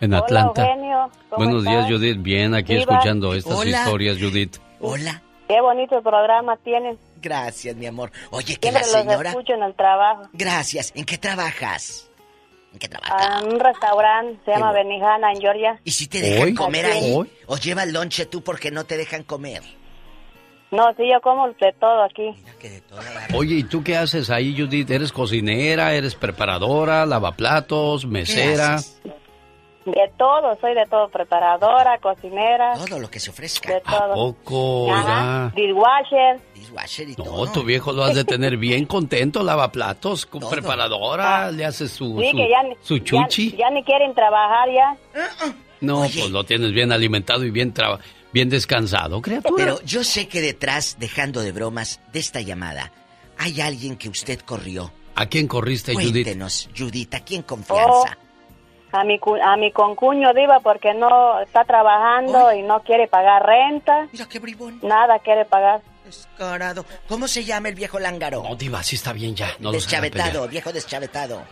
En 0.00 0.12
Hola, 0.14 0.22
Atlanta. 0.24 0.62
Eugenio. 0.66 1.10
¿Cómo 1.28 1.44
Buenos 1.44 1.62
días, 1.64 1.76
estás? 1.84 1.90
Judith. 1.92 2.22
Bien, 2.22 2.54
aquí 2.54 2.74
Diva. 2.76 2.92
escuchando 2.94 3.34
estas 3.34 3.54
Hola. 3.54 3.78
historias, 3.78 4.18
Judith. 4.18 4.56
hola. 4.80 5.22
Qué 5.48 5.60
bonito 5.60 6.00
programa 6.02 6.56
tienen. 6.58 6.96
Gracias, 7.20 7.74
mi 7.76 7.86
amor. 7.86 8.12
Oye, 8.30 8.56
que 8.56 8.70
la 8.70 8.82
Siempre 8.84 9.02
los 9.04 9.12
señora... 9.12 9.30
escucho 9.30 9.52
en 9.54 9.62
el 9.64 9.74
trabajo. 9.74 10.22
Gracias. 10.32 10.92
¿En 10.94 11.04
qué 11.04 11.18
trabajas? 11.18 12.08
¿En 12.72 12.78
qué 12.78 12.88
trabajas? 12.88 13.26
A 13.26 13.42
un 13.44 13.58
restaurante, 13.58 14.38
se 14.44 14.52
llama 14.52 14.72
Benihana 14.72 15.32
en 15.32 15.40
Georgia. 15.40 15.80
¿Y 15.84 15.90
si 15.90 16.06
te 16.06 16.20
dejan 16.20 16.42
¿Hoy? 16.44 16.54
comer 16.54 16.84
¿Hoy? 16.86 16.92
ahí? 16.92 17.32
¿O 17.46 17.56
lleva 17.56 17.82
el 17.82 17.92
lonche 17.92 18.26
tú 18.26 18.42
porque 18.44 18.70
no 18.70 18.84
te 18.84 18.96
dejan 18.96 19.24
comer? 19.24 19.62
No, 20.70 20.84
sí, 20.96 21.02
yo 21.12 21.20
como 21.20 21.48
de 21.48 21.72
todo 21.80 22.02
aquí. 22.04 22.30
Oye, 23.34 23.56
¿y 23.56 23.64
tú 23.64 23.82
qué 23.82 23.96
haces 23.96 24.30
ahí, 24.30 24.54
Judith? 24.56 24.90
¿Eres 24.90 25.12
cocinera? 25.12 25.94
¿Eres 25.94 26.14
preparadora? 26.14 27.04
¿Lavaplatos? 27.06 28.06
¿Mesera? 28.06 28.76
De 29.86 30.12
todo, 30.18 30.56
soy 30.60 30.74
de 30.74 30.84
todo, 30.88 31.08
preparadora, 31.08 31.98
cocinera. 31.98 32.74
Todo 32.74 32.98
lo 33.00 33.10
que 33.10 33.18
se 33.18 33.30
ofrezca. 33.30 33.72
De 33.72 33.80
todo. 33.80 34.14
Poco, 34.14 34.94
Ajá, 34.94 35.50
dishwasher. 35.56 36.38
Dishwasher 36.54 37.08
y 37.08 37.16
No, 37.16 37.50
tu 37.50 37.64
viejo 37.64 37.90
lo 37.92 38.04
has 38.04 38.14
de 38.14 38.24
tener 38.24 38.58
bien 38.58 38.84
contento, 38.84 39.42
lavaplatos, 39.42 40.26
con 40.26 40.48
preparadora, 40.48 41.50
le 41.50 41.64
haces 41.64 41.90
su, 41.92 42.20
Sí, 42.20 42.30
su, 42.30 42.36
que 42.36 42.48
ya, 42.50 42.62
ni- 42.62 42.76
su 42.82 42.98
ya, 42.98 43.04
chuchi. 43.04 43.56
ya 43.56 43.70
ni 43.70 43.82
quieren 43.82 44.14
trabajar 44.14 44.68
ya. 44.70 44.96
No, 45.80 46.00
pues 46.02 46.30
lo 46.30 46.44
tienes 46.44 46.72
bien 46.72 46.92
alimentado 46.92 47.42
y 47.44 47.50
bien, 47.50 47.72
traba- 47.72 47.98
bien 48.32 48.48
descansado, 48.48 49.20
criatura. 49.22 49.54
Pero 49.56 49.80
yo 49.82 50.04
sé 50.04 50.28
que 50.28 50.40
detrás, 50.40 50.96
dejando 50.98 51.40
de 51.42 51.52
bromas, 51.52 52.00
de 52.12 52.18
esta 52.20 52.40
llamada, 52.40 52.92
hay 53.38 53.60
alguien 53.60 53.96
que 53.96 54.08
usted 54.08 54.40
corrió. 54.40 54.92
¿A 55.14 55.26
quién 55.26 55.46
corriste, 55.48 55.92
Judith? 55.94 56.12
Cuéntenos, 56.12 56.68
Judith, 56.76 57.14
¿a 57.14 57.20
quién 57.20 57.42
confianza? 57.42 58.16
A 58.92 59.04
mi, 59.04 59.18
cu- 59.20 59.36
a 59.40 59.56
mi 59.56 59.70
concuño 59.72 60.32
diva 60.34 60.58
porque 60.60 60.92
no 60.94 61.40
está 61.40 61.64
trabajando 61.64 62.52
y 62.52 62.62
no 62.62 62.82
quiere 62.82 63.06
pagar 63.06 63.44
renta. 63.46 64.08
Mira 64.12 64.26
qué 64.28 64.38
bribón. 64.40 64.80
Nada 64.82 65.18
quiere 65.20 65.44
pagar. 65.44 65.80
Descarado. 66.04 66.84
¿Cómo 67.08 67.28
se 67.28 67.44
llama 67.44 67.68
el 67.68 67.76
viejo 67.76 68.00
lángaro? 68.00 68.42
No, 68.42 68.56
diva, 68.56 68.82
sí 68.82 68.96
está 68.96 69.12
bien 69.12 69.36
ya. 69.36 69.54
No 69.60 69.70
deschavetado, 69.70 70.48
viejo 70.48 70.72
deschavetado. 70.72 71.44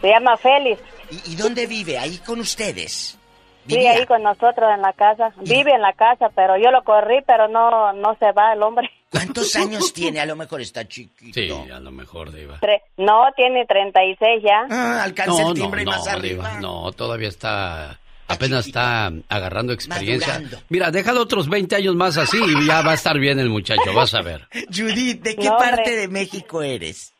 Se 0.00 0.08
llama 0.08 0.36
Félix. 0.36 0.80
¿Y, 1.10 1.32
y 1.32 1.36
dónde 1.36 1.66
vive? 1.66 1.98
¿Ahí 1.98 2.18
con 2.18 2.38
ustedes? 2.38 3.18
Sí, 3.66 3.74
¿Vivía? 3.76 3.92
ahí 3.92 4.06
con 4.06 4.22
nosotros 4.22 4.70
en 4.74 4.82
la 4.82 4.92
casa. 4.92 5.32
Vive 5.42 5.72
en 5.72 5.82
la 5.82 5.92
casa, 5.92 6.30
pero 6.34 6.56
yo 6.56 6.70
lo 6.70 6.82
corrí, 6.82 7.18
pero 7.26 7.46
no 7.48 7.92
no 7.92 8.16
se 8.18 8.32
va 8.32 8.52
el 8.54 8.62
hombre. 8.62 8.90
¿Cuántos 9.10 9.54
años 9.56 9.92
tiene? 9.92 10.20
A 10.20 10.26
lo 10.26 10.36
mejor 10.36 10.60
está 10.60 10.86
chiquito. 10.86 11.34
Sí, 11.40 11.50
a 11.70 11.80
lo 11.80 11.90
mejor, 11.90 12.32
diva. 12.32 12.58
Tre- 12.60 12.82
no, 12.96 13.24
tiene 13.36 13.66
36 13.66 14.42
ya. 14.42 14.66
Ah, 14.70 15.02
alcanza 15.04 15.42
el 15.48 15.54
timbre 15.54 15.82
y 15.82 15.86
más 15.86 16.04
no, 16.06 16.10
arriba. 16.12 16.48
Diva, 16.48 16.60
no, 16.60 16.92
todavía 16.92 17.28
está, 17.28 17.98
apenas 18.28 18.66
está 18.66 19.10
agarrando 19.28 19.72
experiencia. 19.72 20.34
Madurando. 20.34 20.58
Mira, 20.68 20.90
déjalo 20.92 21.22
otros 21.22 21.48
20 21.48 21.74
años 21.76 21.96
más 21.96 22.16
así 22.18 22.38
y 22.40 22.66
ya 22.66 22.82
va 22.82 22.92
a 22.92 22.94
estar 22.94 23.18
bien 23.18 23.38
el 23.40 23.50
muchacho, 23.50 23.92
vas 23.94 24.14
a 24.14 24.22
ver. 24.22 24.46
Judith, 24.72 25.22
¿de 25.22 25.34
qué 25.36 25.48
No, 25.48 25.56
parte 25.58 25.96
de 25.96 26.06
México 26.08 26.62
eres? 26.62 27.12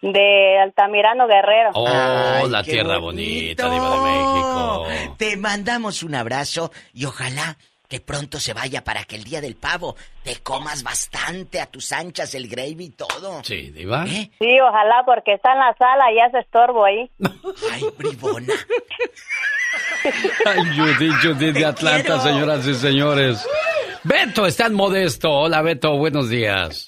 De 0.00 0.58
Altamirano 0.62 1.26
Guerrero. 1.26 1.70
Oh, 1.74 1.86
Ay, 1.88 2.48
la 2.48 2.62
tierra 2.62 2.98
bonito. 2.98 3.68
bonita, 3.68 3.70
diva 3.70 3.90
de 3.90 4.00
México. 4.10 5.16
Te 5.16 5.36
mandamos 5.36 6.02
un 6.02 6.14
abrazo 6.14 6.70
y 6.92 7.04
ojalá 7.04 7.56
que 7.88 8.00
pronto 8.00 8.38
se 8.38 8.52
vaya 8.52 8.84
para 8.84 9.04
que 9.04 9.16
el 9.16 9.24
día 9.24 9.40
del 9.40 9.56
pavo 9.56 9.96
te 10.22 10.36
comas 10.42 10.82
bastante 10.82 11.58
a 11.60 11.66
tus 11.66 11.90
anchas 11.92 12.34
el 12.34 12.46
gravy 12.46 12.84
y 12.84 12.90
todo. 12.90 13.42
Sí, 13.42 13.70
diva. 13.70 14.04
¿Eh? 14.06 14.30
Sí, 14.38 14.60
ojalá, 14.60 15.02
porque 15.06 15.32
está 15.32 15.52
en 15.54 15.58
la 15.58 15.74
sala 15.78 16.12
y 16.12 16.20
hace 16.20 16.38
estorbo 16.40 16.84
ahí. 16.84 17.10
Ay, 17.72 17.84
bribona. 17.96 18.52
Ay, 20.44 20.58
Judith, 20.76 21.14
Judith 21.22 21.54
de 21.54 21.64
Atlanta, 21.64 22.20
señoras 22.20 22.66
y 22.66 22.74
señores. 22.74 23.46
Beto 24.04 24.46
está 24.46 24.66
en 24.66 24.74
Modesto. 24.74 25.30
Hola, 25.30 25.62
Beto, 25.62 25.96
buenos 25.96 26.28
días. 26.28 26.86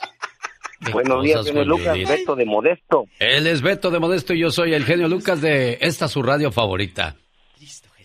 Qué 0.84 0.92
Buenos 0.92 1.22
días, 1.22 1.44
genio 1.46 1.64
Lucas, 1.64 1.92
Judith. 1.92 2.08
Beto 2.08 2.36
de 2.36 2.44
Modesto. 2.46 3.04
Él 3.18 3.46
es 3.46 3.60
Beto 3.62 3.90
de 3.90 3.98
Modesto 3.98 4.32
y 4.34 4.40
yo 4.40 4.50
soy 4.50 4.72
el 4.74 4.84
genio 4.84 5.08
Lucas 5.08 5.40
de 5.40 5.78
esta 5.80 6.08
su 6.08 6.22
radio 6.22 6.50
favorita. 6.52 7.16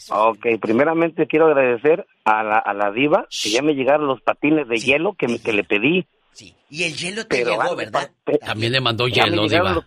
Ok, 0.09 0.45
primeramente 0.61 1.25
quiero 1.25 1.47
agradecer 1.47 2.05
a 2.25 2.43
la, 2.43 2.57
a 2.59 2.73
la 2.73 2.91
diva 2.91 3.25
que 3.41 3.49
ya 3.49 3.61
me 3.63 3.73
llegaron 3.73 4.05
los 4.07 4.21
patines 4.21 4.67
de 4.67 4.75
hielo 4.77 5.13
que, 5.17 5.27
me- 5.27 5.39
que 5.39 5.51
le 5.53 5.63
pedí. 5.63 6.05
Y 6.69 6.83
el 6.83 6.93
hielo 6.95 7.25
te 7.25 7.37
Pero 7.43 7.51
llegó, 7.61 7.75
¿verdad? 7.75 8.11
También 8.45 8.73
le 8.73 8.81
mandó 8.81 9.07
ya 9.07 9.23
hielo, 9.23 9.47
diva. 9.47 9.71
los 9.73 9.85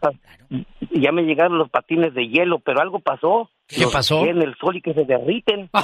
Ya 0.92 1.12
me 1.12 1.22
llegaron 1.22 1.58
los 1.58 1.68
patines 1.70 2.14
de 2.14 2.26
hielo, 2.26 2.58
pero 2.60 2.80
algo 2.80 3.00
pasó. 3.00 3.50
¿Qué 3.66 3.82
Los 3.82 3.92
pasó? 3.92 4.24
en 4.24 4.40
el 4.40 4.56
sol 4.56 4.76
y 4.76 4.80
que 4.80 4.94
se 4.94 5.04
derriten. 5.04 5.68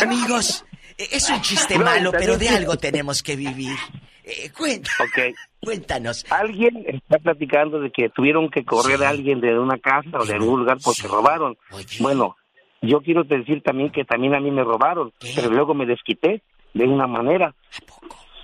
Amigos, 0.00 0.64
es 1.10 1.28
un 1.30 1.40
chiste 1.40 1.78
No, 1.78 1.84
malo, 1.84 2.10
pero 2.12 2.36
de 2.38 2.48
algo 2.48 2.76
tenemos 2.76 3.22
que 3.22 3.36
vivir. 3.36 3.76
Eh, 4.24 4.50
cuenta- 4.56 4.90
Ok. 5.00 5.34
Cuéntanos. 5.60 6.24
Alguien 6.30 6.84
está 6.86 7.18
platicando 7.18 7.80
de 7.80 7.90
que 7.90 8.08
tuvieron 8.08 8.50
que 8.50 8.64
correr 8.64 9.02
a 9.04 9.08
alguien 9.10 9.40
de 9.40 9.58
una 9.58 9.78
casa 9.78 10.18
o 10.18 10.24
de 10.24 10.34
algún 10.34 10.60
lugar 10.60 10.78
porque 10.82 11.06
robaron. 11.08 11.56
Bueno, 12.00 12.36
yo 12.80 13.00
quiero 13.00 13.22
decir 13.24 13.62
también 13.62 13.90
que 13.90 14.04
también 14.04 14.34
a 14.34 14.40
mí 14.40 14.50
me 14.50 14.64
robaron, 14.64 15.12
pero 15.34 15.50
luego 15.50 15.74
me 15.74 15.86
desquité 15.86 16.42
de 16.74 16.84
una 16.84 17.06
manera. 17.06 17.54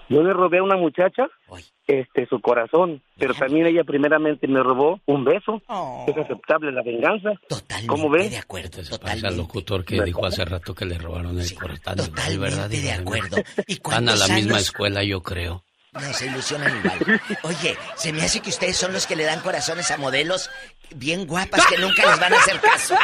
Yo 0.08 0.22
le 0.22 0.32
robé 0.32 0.58
a 0.58 0.62
una 0.62 0.76
muchacha 0.76 1.28
este 1.88 2.26
su 2.26 2.40
corazón, 2.40 3.02
pero 3.18 3.34
también 3.34 3.66
ella 3.66 3.82
primeramente 3.82 4.46
me 4.46 4.62
robó 4.62 5.00
un 5.06 5.24
beso. 5.24 5.62
Es 6.06 6.16
aceptable 6.16 6.70
la 6.70 6.82
venganza. 6.82 7.30
¿Cómo 7.86 8.10
ven? 8.10 8.30
de 8.30 8.36
acuerdo, 8.36 8.82
Pasa 9.00 9.28
al 9.28 9.36
locutor 9.36 9.84
que 9.84 10.00
dijo 10.02 10.24
hace 10.26 10.44
rato 10.44 10.74
que 10.74 10.84
le 10.84 10.98
robaron 10.98 11.40
el 11.40 11.54
corazón. 11.54 11.96
Totalmente 11.96 12.38
¿verdad? 12.38 12.68
de 12.68 12.92
acuerdo. 12.92 13.36
¿Y 13.66 13.80
Van 13.80 14.08
a 14.08 14.16
la 14.16 14.28
misma 14.28 14.58
escuela, 14.58 15.02
yo 15.02 15.22
creo. 15.22 15.64
No, 15.94 16.12
se 16.12 16.26
ilusionan 16.26 16.76
igual. 16.78 17.20
Oye, 17.44 17.74
se 17.96 18.12
me 18.12 18.22
hace 18.22 18.40
que 18.40 18.50
ustedes 18.50 18.76
son 18.76 18.92
los 18.92 19.06
que 19.06 19.16
le 19.16 19.24
dan 19.24 19.40
corazones 19.40 19.90
a 19.90 19.96
modelos 19.96 20.50
bien 20.94 21.26
guapas 21.26 21.66
que 21.66 21.78
nunca 21.78 22.06
les 22.10 22.20
van 22.20 22.34
a 22.34 22.36
hacer 22.36 22.60
caso. 22.60 22.94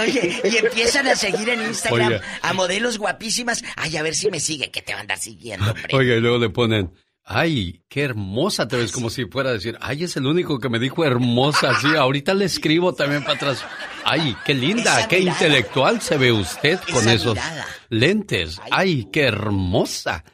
Oye, 0.00 0.40
y 0.44 0.56
empiezan 0.56 1.06
a 1.08 1.14
seguir 1.16 1.48
en 1.48 1.62
Instagram 1.62 2.08
Oiga. 2.08 2.22
a 2.42 2.52
modelos 2.52 2.98
guapísimas. 2.98 3.62
Ay, 3.76 3.96
a 3.96 4.02
ver 4.02 4.14
si 4.14 4.30
me 4.30 4.40
sigue, 4.40 4.70
que 4.70 4.82
te 4.82 4.92
va 4.92 4.98
a 4.98 5.02
andar 5.02 5.18
siguiendo, 5.18 5.70
hombre. 5.70 5.96
Oiga, 5.96 6.14
y 6.14 6.20
luego 6.20 6.38
le 6.38 6.50
ponen, 6.50 6.92
ay, 7.30 7.82
qué 7.88 8.02
hermosa 8.02 8.66
te 8.66 8.76
ves, 8.76 8.90
como 8.90 9.10
si 9.10 9.26
fuera 9.26 9.50
a 9.50 9.52
decir, 9.52 9.76
ay, 9.82 10.04
es 10.04 10.16
el 10.16 10.26
único 10.26 10.58
que 10.58 10.68
me 10.70 10.78
dijo 10.78 11.04
hermosa, 11.04 11.78
sí, 11.80 11.88
ahorita 11.94 12.32
le 12.32 12.46
escribo 12.46 12.94
también 12.94 13.22
para 13.22 13.34
atrás. 13.34 13.64
Ay, 14.04 14.34
qué 14.46 14.54
linda, 14.54 15.06
qué 15.08 15.18
intelectual 15.20 16.00
se 16.00 16.16
ve 16.16 16.32
usted 16.32 16.78
con 16.90 17.00
Esa 17.02 17.12
esos 17.12 17.34
mirada. 17.34 17.66
lentes. 17.90 18.58
Ay, 18.70 19.08
qué 19.12 19.24
hermosa. 19.24 20.24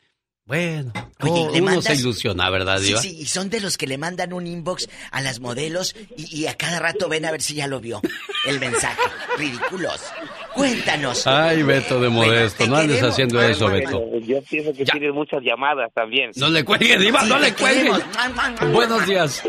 Bueno, 0.47 0.93
Oye, 1.21 1.53
¿le 1.53 1.63
uno 1.63 1.65
mandas? 1.73 1.85
se 1.87 1.95
ilusiona, 1.95 2.51
¿verdad, 2.51 2.79
Sí, 2.79 2.85
Diva? 2.89 3.01
sí, 3.01 3.17
y 3.19 3.25
son 3.27 3.49
de 3.49 3.61
los 3.61 3.79
que 3.79 3.87
le 3.87 3.97
mandan 3.97 4.35
un 4.35 4.47
inbox 4.47 4.89
a 5.11 5.23
las 5.23 5.41
modelos 5.41 5.97
y, 6.19 6.37
y 6.43 6.47
a 6.49 6.55
cada 6.55 6.79
rato 6.81 7.09
ven 7.09 7.25
a 7.25 7.31
ver 7.31 7.41
si 7.41 7.55
ya 7.55 7.67
lo 7.67 7.81
vio 7.81 8.03
el 8.47 8.61
mensaje. 8.61 9.01
Ridículos. 9.39 10.01
Cuéntanos. 10.55 11.27
Ay, 11.27 11.63
Beto 11.63 12.01
de 12.01 12.09
Modesto, 12.09 12.67
no 12.67 12.77
andes 12.77 13.03
haciendo 13.03 13.43
eso, 13.43 13.69
Beto. 13.69 14.01
Yo 14.21 14.41
pienso 14.43 14.73
que 14.73 14.85
tienes 14.85 15.13
muchas 15.13 15.41
llamadas 15.43 15.91
también. 15.93 16.31
No 16.37 16.49
le 16.49 16.65
cuelgue, 16.65 16.97
Diva, 16.99 17.23
Sí, 17.23 17.29
no 17.29 17.39
le 17.39 17.53
cuelgue. 17.55 17.91
Buenos 18.73 19.07
días. 19.07 19.43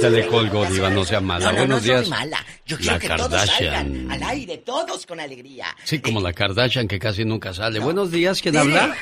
Se 0.00 0.10
le 0.10 0.26
colgó, 0.26 0.64
Diva, 0.66 0.90
no 0.90 1.04
sea 1.04 1.20
mala. 1.20 1.46
No, 1.46 1.52
no, 1.52 1.58
Buenos 1.58 1.80
no 1.80 1.84
días. 1.86 2.00
soy 2.02 2.10
mala. 2.10 2.44
Yo 2.66 2.76
quiero 2.76 2.92
La 2.92 2.98
que 2.98 3.08
todos 3.08 3.30
Kardashian. 3.30 3.72
salgan 3.74 4.10
al 4.12 4.22
aire, 4.30 4.58
todos 4.58 5.06
con 5.06 5.18
alegría. 5.20 5.66
Sí, 5.84 6.00
como 6.00 6.20
la 6.20 6.32
Kardashian 6.32 6.88
que 6.88 6.98
casi 6.98 7.24
nunca 7.24 7.54
sale. 7.54 7.78
Buenos 7.80 8.10
días, 8.10 8.40
¿quién 8.42 8.56
habla? 8.56 8.94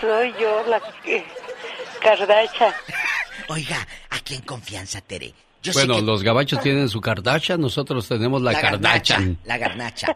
Soy 0.00 0.32
yo, 0.40 0.64
la. 0.68 0.80
Kardashian. 2.00 2.72
Oiga, 3.48 3.86
aquí 4.10 4.34
en 4.34 4.42
confianza, 4.42 5.00
Tere. 5.00 5.32
Yo 5.62 5.72
bueno, 5.74 5.94
que 5.96 6.02
los 6.02 6.22
gabachos 6.24 6.60
tienen 6.60 6.88
su 6.88 7.00
Kardashian, 7.00 7.60
nosotros 7.60 8.08
tenemos 8.08 8.42
la, 8.42 8.60
Kardashian. 8.60 9.38
La 9.44 9.58
garnacha. 9.58 10.14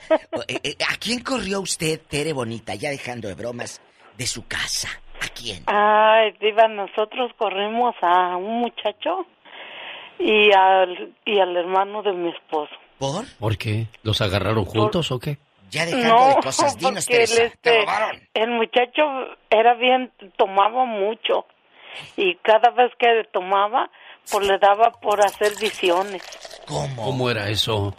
Eh, 0.49 0.59
eh, 0.63 0.77
¿A 0.93 0.97
quién 0.97 1.21
corrió 1.21 1.61
usted, 1.61 2.01
Tere 2.09 2.33
Bonita, 2.33 2.75
ya 2.75 2.91
dejando 2.91 3.29
de 3.29 3.35
bromas, 3.35 3.81
de 4.19 4.27
su 4.27 4.47
casa? 4.47 4.89
¿A 5.21 5.29
quién? 5.29 5.63
Ay, 5.67 6.33
Diva, 6.41 6.67
nosotros 6.67 7.31
corrimos 7.39 7.95
a 8.03 8.37
un 8.37 8.61
muchacho 8.61 9.27
y 10.19 10.53
al, 10.53 11.15
y 11.25 11.39
al 11.39 11.57
hermano 11.57 12.03
de 12.03 12.13
mi 12.13 12.31
esposo. 12.31 12.75
¿Por? 12.99 13.25
¿Por 13.39 13.57
qué? 13.57 13.87
¿Los 14.03 14.21
agarraron 14.21 14.65
juntos 14.65 15.13
o 15.13 15.19
qué? 15.21 15.39
Ya 15.71 15.87
no, 15.87 16.37
porque 16.81 17.23
el, 17.23 17.39
este, 17.39 17.85
el 18.35 18.51
muchacho 18.51 19.03
era 19.51 19.75
bien, 19.75 20.11
tomaba 20.37 20.85
mucho 20.85 21.47
y 22.17 22.35
cada 22.37 22.71
vez 22.71 22.93
que 22.99 23.25
tomaba, 23.33 23.91
pues 24.31 24.47
le 24.47 24.59
daba 24.59 24.91
por 24.93 25.21
hacer 25.25 25.53
visiones. 25.61 26.23
¿Cómo? 26.67 27.05
¿Cómo 27.05 27.31
era 27.31 27.49
eso? 27.49 27.95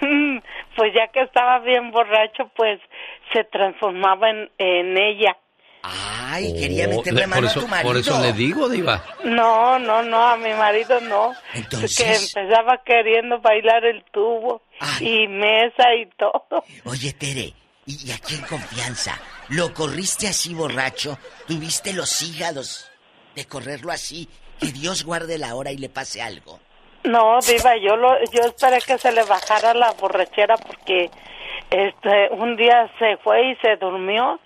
pues 0.00 0.92
ya 0.94 1.08
que 1.12 1.20
estaba 1.22 1.58
bien 1.60 1.90
borracho, 1.90 2.50
pues 2.56 2.80
se 3.32 3.44
transformaba 3.44 4.30
en, 4.30 4.50
en 4.58 4.96
ella. 4.96 5.36
Ay, 5.82 6.52
quería 6.58 6.86
Oh, 6.86 6.96
meterle 6.96 7.20
le- 7.20 7.26
mano 7.26 7.40
por 7.40 7.48
a 7.48 7.50
eso, 7.50 7.60
tu 7.60 7.68
marido. 7.68 7.88
Por 7.90 7.96
eso 8.00 8.20
le 8.20 8.32
digo, 8.32 8.68
Diva. 8.68 9.04
No, 9.24 9.78
no, 9.78 10.02
no, 10.02 10.28
a 10.28 10.36
mi 10.36 10.52
marido 10.54 11.00
no. 11.00 11.34
Entonces- 11.54 12.32
Que 12.34 12.40
empezaba 12.40 12.82
queriendo 12.84 13.40
bailar 13.40 13.84
el 13.84 14.04
tubo 14.10 14.62
y 15.00 15.26
mesa 15.28 15.94
y 15.94 16.06
todo. 16.16 16.64
Oye, 16.84 17.12
Tere, 17.12 17.52
y, 17.86 18.08
y 18.08 18.10
aquí 18.12 18.34
en 18.34 18.42
confianza, 18.42 19.18
¿lo 19.50 19.72
corriste 19.72 20.28
así 20.28 20.52
borracho? 20.54 21.18
¿Tuviste 21.46 21.92
los 21.92 22.22
hígados 22.22 22.90
de 23.34 23.46
correrlo 23.46 23.92
así? 23.92 24.28
Que 24.60 24.72
Dios 24.72 25.04
guarde 25.04 25.38
la 25.38 25.54
hora 25.54 25.70
y 25.72 25.76
le 25.76 25.88
pase 25.88 26.22
algo. 26.22 26.60
No, 27.04 27.38
Diva, 27.46 27.76
yo 27.76 27.96
lo, 27.96 28.18
yo 28.32 28.42
esperé 28.42 28.78
que 28.80 28.98
se 28.98 29.12
le 29.12 29.24
bajara 29.24 29.72
la 29.72 29.92
borrachera 29.92 30.56
porque 30.56 31.10
este 31.70 32.28
un 32.32 32.56
día 32.56 32.90
se 32.98 33.16
fue 33.18 33.52
y 33.52 33.56
se 33.56 33.76
durmió 33.76 34.40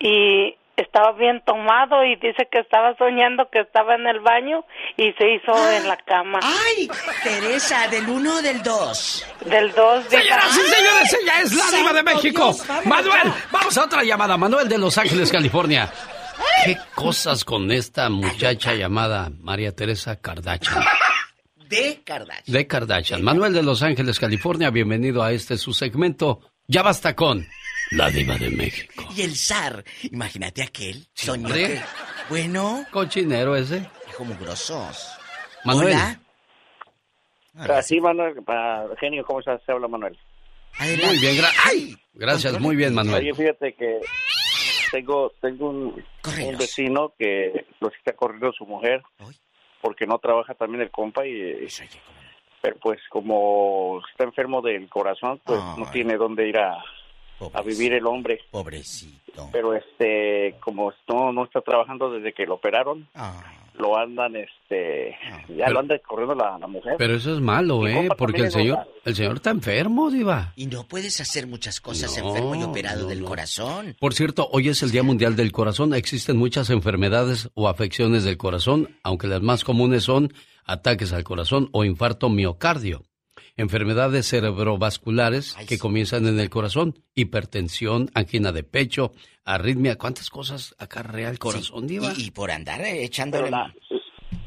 y 0.00 0.56
estaba 0.76 1.12
bien 1.12 1.40
tomado 1.46 2.04
y 2.04 2.16
dice 2.16 2.48
que 2.50 2.58
estaba 2.58 2.96
soñando 2.96 3.48
que 3.50 3.60
estaba 3.60 3.94
en 3.94 4.06
el 4.06 4.20
baño 4.20 4.64
y 4.96 5.12
se 5.12 5.34
hizo 5.34 5.70
en 5.70 5.86
la 5.86 5.96
cama. 5.96 6.40
¡Ay! 6.42 6.88
Teresa, 7.22 7.86
¿del 7.88 8.08
uno 8.08 8.36
o 8.38 8.42
del 8.42 8.62
dos? 8.62 9.24
Del 9.44 9.72
dos, 9.72 10.08
Diva. 10.10 10.22
Señoras 10.22 10.56
y 10.56 10.74
señores, 10.74 11.18
ella 11.22 11.40
es 11.42 11.54
la 11.54 11.78
diva 11.78 11.92
de 11.92 12.02
México. 12.02 12.52
Manuel, 12.84 13.32
vamos 13.52 13.78
a 13.78 13.84
otra 13.84 14.02
llamada. 14.02 14.36
Manuel 14.36 14.68
de 14.68 14.78
Los 14.78 14.98
Ángeles, 14.98 15.30
California. 15.30 15.88
¿Qué 16.64 16.76
cosas 16.94 17.44
con 17.44 17.70
esta 17.70 18.08
muchacha 18.08 18.74
llamada 18.74 19.30
María 19.40 19.74
Teresa 19.74 20.16
Kardashian? 20.16 20.82
De 21.68 22.02
Kardashian. 22.04 22.44
De 22.54 22.66
Kardashian. 22.66 23.22
Manuel 23.22 23.52
de 23.52 23.62
Los 23.62 23.82
Ángeles, 23.82 24.18
California, 24.20 24.70
bienvenido 24.70 25.22
a 25.22 25.32
este 25.32 25.56
su 25.56 25.72
segmento. 25.72 26.40
Ya 26.66 26.82
basta 26.82 27.14
con 27.16 27.46
la 27.90 28.10
diva 28.10 28.36
de 28.36 28.50
México. 28.50 29.08
Y 29.16 29.22
el 29.22 29.34
zar, 29.34 29.82
imagínate 30.02 30.62
aquel, 30.62 31.06
soñó 31.14 31.46
hombre. 31.48 31.66
que... 31.66 31.80
Bueno... 32.28 32.84
Cochinero 32.90 33.56
ese. 33.56 33.88
Dijo 34.06 34.24
mugrosos. 34.24 35.08
Manuel. 35.64 35.96
Hola. 37.56 37.78
Así, 37.78 38.00
Manuel, 38.00 38.34
para 38.44 38.84
genio, 39.00 39.24
¿cómo 39.24 39.40
estás? 39.40 39.60
Se 39.64 39.72
habla 39.72 39.88
Manuel. 39.88 40.18
Muy 40.80 41.18
bien, 41.18 41.36
gra- 41.36 41.98
gracias, 42.14 42.58
muy 42.60 42.76
bien, 42.76 42.94
Manuel. 42.94 43.22
Oye, 43.22 43.34
fíjate 43.34 43.74
que 43.74 44.00
tengo 44.94 45.32
tengo 45.40 45.70
un, 45.70 46.04
un 46.46 46.56
vecino 46.56 47.12
que 47.18 47.66
lo 47.80 47.88
está 47.88 48.12
corriendo 48.12 48.52
su 48.52 48.64
mujer 48.64 49.02
porque 49.82 50.06
no 50.06 50.18
trabaja 50.18 50.54
también 50.54 50.82
el 50.82 50.90
compa 50.92 51.26
y 51.26 51.66
pero 52.60 52.76
pues 52.76 53.00
como 53.10 54.00
está 54.08 54.22
enfermo 54.22 54.62
del 54.62 54.88
corazón 54.88 55.40
pues 55.44 55.60
no 55.76 55.90
tiene 55.90 56.16
dónde 56.16 56.48
ir 56.48 56.58
a, 56.58 56.78
a 57.52 57.62
vivir 57.62 57.92
el 57.92 58.06
hombre. 58.06 58.40
pobrecito. 58.52 59.48
Pero 59.50 59.74
este 59.74 60.54
como 60.60 60.92
no 61.08 61.32
no 61.32 61.44
está 61.44 61.60
trabajando 61.60 62.12
desde 62.12 62.32
que 62.32 62.46
lo 62.46 62.54
operaron 62.54 63.08
lo 63.78 63.98
andan 63.98 64.36
este 64.36 65.16
ya 65.48 65.64
Pero- 65.66 65.72
lo 65.72 65.80
anda 65.80 65.98
corriendo 65.98 66.34
la, 66.34 66.58
la 66.58 66.66
mujer 66.66 66.94
Pero 66.96 67.14
eso 67.16 67.34
es 67.34 67.40
malo, 67.40 67.86
¿eh? 67.86 68.08
Porque 68.16 68.42
el 68.42 68.50
señor, 68.52 68.78
normal. 68.78 68.94
el 69.04 69.14
señor 69.14 69.36
está 69.36 69.50
enfermo, 69.50 70.10
diva. 70.10 70.52
Y 70.56 70.66
no 70.66 70.84
puedes 70.86 71.20
hacer 71.20 71.46
muchas 71.46 71.80
cosas 71.80 72.16
No, 72.22 72.28
enfermo 72.28 72.54
y 72.54 72.62
operado 72.62 73.02
no, 73.02 73.08
del 73.08 73.20
no. 73.22 73.26
corazón. 73.26 73.96
Por 73.98 74.14
cierto, 74.14 74.48
hoy 74.52 74.68
es 74.68 74.82
el 74.82 74.90
Día 74.90 75.02
Mundial 75.02 75.36
del 75.36 75.50
Corazón. 75.52 75.92
Existen 75.94 76.36
muchas 76.36 76.70
enfermedades 76.70 77.50
o 77.54 77.68
afecciones 77.68 78.24
del 78.24 78.36
corazón, 78.36 78.96
aunque 79.02 79.26
las 79.26 79.42
más 79.42 79.64
comunes 79.64 80.04
son 80.04 80.32
ataques 80.66 81.12
al 81.12 81.24
corazón 81.24 81.68
o 81.72 81.84
infarto 81.84 82.28
miocardio. 82.28 83.02
Enfermedades 83.56 84.26
cerebrovasculares 84.28 85.54
que 85.68 85.78
comienzan 85.78 86.26
en 86.26 86.40
el 86.40 86.50
corazón, 86.50 86.98
hipertensión, 87.14 88.10
angina 88.14 88.50
de 88.50 88.64
pecho, 88.64 89.12
arritmia. 89.44 89.96
¿Cuántas 89.96 90.28
cosas 90.28 90.74
acarrea 90.78 91.30
el 91.30 91.38
corazón, 91.38 91.86
diva? 91.86 92.12
Y, 92.16 92.24
y 92.26 92.30
por 92.32 92.50
andar 92.50 92.80
eh, 92.80 93.04
echándole... 93.04 93.50
La- 93.50 93.72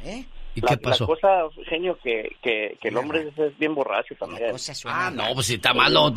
¿Eh? 0.04 0.26
¿Y 0.58 0.62
la, 0.62 0.68
qué 0.70 0.78
pasó? 0.78 1.04
la 1.04 1.08
cosa 1.08 1.64
genio 1.70 1.98
que, 2.04 2.36
que, 2.42 2.78
que 2.82 2.88
el 2.90 2.98
hombre 2.98 3.28
es, 3.28 3.38
es 3.38 3.58
bien 3.58 3.74
borracho 3.76 4.16
también 4.20 4.56
Ah, 4.86 5.12
no, 5.14 5.34
pues 5.34 5.46
si 5.48 5.56
está 5.56 5.74
malo, 5.74 6.12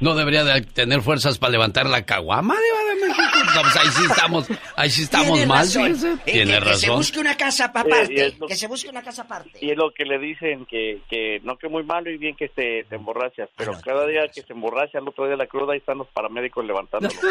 no 0.00 0.14
debería 0.14 0.44
de 0.44 0.62
tener 0.62 1.00
fuerzas 1.02 1.38
para 1.38 1.52
levantar 1.52 1.86
la 1.86 2.04
caguama, 2.04 2.54
diva 2.54 2.94
de 2.94 3.06
México. 3.08 3.38
No, 3.54 3.60
pues 3.62 3.76
ahí 3.76 3.88
sí 3.88 4.02
estamos, 4.10 4.48
ahí 4.76 4.90
sí 4.90 5.02
estamos 5.02 5.32
Tiene 5.32 5.46
mal, 5.46 5.58
razón. 5.58 5.82
fíjese. 5.84 6.12
Eh, 6.12 6.18
Tiene 6.24 6.52
que- 6.52 6.58
Que 6.58 6.74
se 6.74 6.86
razón. 6.86 6.96
busque 6.96 7.20
una 7.20 7.36
casa 7.36 7.64
Eh, 7.64 7.68
aparte. 7.68 8.34
lo- 8.38 8.46
Que 8.46 8.54
se 8.56 8.66
busque 8.66 8.88
una 8.90 9.02
casa 9.02 9.22
aparte. 9.22 9.58
y 9.60 9.70
es 9.70 9.76
lo 9.76 9.90
que 9.92 10.04
le 10.04 10.18
dicen 10.18 10.64
que, 10.66 11.00
que 11.08 11.40
no 11.44 11.56
que 11.58 11.68
muy 11.68 11.82
malo 11.82 12.10
y 12.10 12.16
bien 12.16 12.34
que 12.36 12.48
te, 12.48 12.84
te 12.84 12.94
emborrachas 12.96 13.48
Ah, 13.50 13.54
pero 13.56 13.72
cada 13.84 14.06
día 14.06 14.22
que 14.34 14.42
se 14.42 14.52
emborracha 14.52 14.98
al 14.98 15.08
otro 15.08 15.24
día 15.24 15.32
de 15.32 15.36
la 15.38 15.46
cruda 15.46 15.72
ahí 15.74 15.78
están 15.78 15.98
los 15.98 16.08
paramédicos 16.08 16.64
levantándolo 16.64 17.14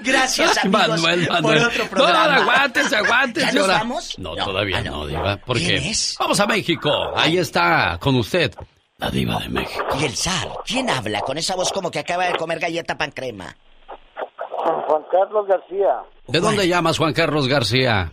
Gracias, 0.00 0.58
amigos, 0.58 0.88
Manuel, 1.00 1.26
por 1.26 1.42
Manuel. 1.42 1.64
otro 1.64 1.84
No, 1.84 1.90
programa. 1.90 2.26
no, 2.36 2.42
aguántese, 2.42 2.96
aguántese. 2.96 3.46
¿Ya 3.46 3.52
nos 3.52 3.62
ahora. 3.62 3.74
vamos? 3.78 4.18
No, 4.18 4.34
No. 4.36 4.44
todavía 4.44 4.78
Ah, 4.78 4.82
no, 4.82 5.06
diva. 5.06 5.36
Porque 5.38 5.64
¿Quién 5.66 5.84
es? 5.84 6.16
vamos 6.18 6.38
a 6.40 6.46
México. 6.46 6.90
Ahí 7.16 7.38
está 7.38 7.98
con 8.00 8.16
usted, 8.16 8.52
la 8.98 9.10
diva 9.10 9.38
de 9.40 9.48
México. 9.48 9.84
Y 10.00 10.04
el 10.04 10.16
zar, 10.16 10.48
¿quién 10.66 10.90
habla 10.90 11.20
con 11.20 11.38
esa 11.38 11.54
voz 11.56 11.72
como 11.72 11.90
que 11.90 11.98
acaba 11.98 12.26
de 12.26 12.36
comer 12.36 12.58
galleta 12.58 12.96
pan 12.98 13.10
crema? 13.12 13.56
Juan 14.86 15.02
Carlos 15.10 15.46
García, 15.46 16.02
¿De 16.28 16.38
dónde 16.40 16.68
llamas, 16.68 16.98
Juan 16.98 17.12
Carlos 17.14 17.48
García? 17.48 18.12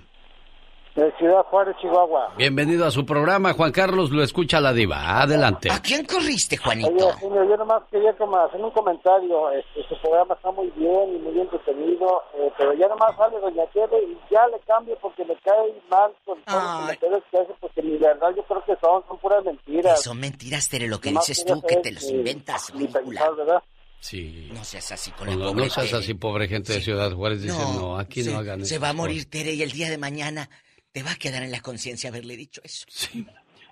De 0.98 1.12
Ciudad 1.20 1.44
Juárez, 1.44 1.76
Chihuahua. 1.80 2.34
Bienvenido 2.38 2.84
a 2.84 2.90
su 2.92 3.06
programa, 3.06 3.54
Juan 3.54 3.72
Carlos, 3.72 4.10
lo 4.10 4.24
escucha 4.24 4.60
la 4.60 4.74
diva. 4.74 5.22
Adelante. 5.22 5.70
¿A 5.72 5.80
quién 5.80 6.06
corriste, 6.06 6.58
Oye, 6.66 6.82
Genio, 7.20 7.44
yo 7.48 7.56
nomás 7.56 7.84
quería 7.92 8.14
como 8.18 8.36
hacer 8.38 8.60
un 8.60 8.72
comentario. 8.72 9.52
Este, 9.52 9.88
su 9.88 10.02
programa 10.02 10.34
está 10.34 10.52
muy 10.52 10.72
bien 10.76 11.16
y 11.16 11.20
muy 11.20 11.34
bien 11.34 11.48
entretenido, 11.52 12.24
eh, 12.36 12.52
pero 12.58 12.74
ya 12.74 12.88
nomás 12.88 13.16
sale 13.16 13.40
Doña 13.40 13.66
Tere 13.68 13.98
y 14.04 14.18
ya 14.32 14.48
le 14.48 14.60
cambio 14.66 14.98
porque 15.00 15.24
me 15.24 15.36
cae 15.36 15.72
mal 15.88 16.12
con 16.26 16.42
todos 16.44 16.64
los 16.64 16.82
comentarios 16.82 17.24
que 17.30 17.38
hace, 17.38 17.54
porque 17.60 17.82
mi 17.84 17.98
verdad 17.98 18.30
yo 18.36 18.44
creo 18.44 18.64
que 18.66 18.76
son, 18.82 19.04
son 19.08 19.18
puras 19.20 19.46
mentiras. 19.46 20.02
Son 20.02 20.20
mentiras, 20.20 20.68
Tere, 20.68 20.88
lo 20.88 21.00
que 21.00 21.12
Nomás 21.12 21.28
dices 21.28 21.46
tú, 21.46 21.62
que 21.62 21.76
te 21.76 21.92
los 21.92 22.10
inventas, 22.10 22.74
mi 22.74 22.88
ridícula. 22.88 23.04
pensar, 23.22 23.36
¿verdad? 23.36 23.64
Sí. 24.00 24.50
No 24.52 24.64
seas 24.64 24.92
así 24.92 25.12
con 25.12 25.28
la 25.28 25.34
No, 25.36 25.40
no, 25.40 25.52
pobre 25.52 25.66
no 25.66 25.70
seas 25.70 25.94
así, 25.94 26.14
pobre 26.16 26.48
gente 26.48 26.74
de 26.74 26.82
Ciudad 26.82 27.12
Juárez. 27.12 27.44
Dicen, 27.44 27.76
no, 27.76 28.00
aquí 28.00 28.24
se, 28.24 28.32
no 28.32 28.40
hagan 28.40 28.62
eso. 28.62 28.70
Se 28.70 28.80
va 28.80 28.90
a 28.90 28.94
morir 28.94 29.30
Tere 29.30 29.54
y 29.54 29.62
el 29.62 29.72
día 29.72 29.90
de 29.92 29.98
mañana 30.00 30.50
te 30.98 31.04
va 31.04 31.12
a 31.12 31.16
quedar 31.16 31.44
en 31.44 31.52
la 31.52 31.60
conciencia 31.60 32.10
haberle 32.10 32.36
dicho 32.36 32.60
eso. 32.64 32.88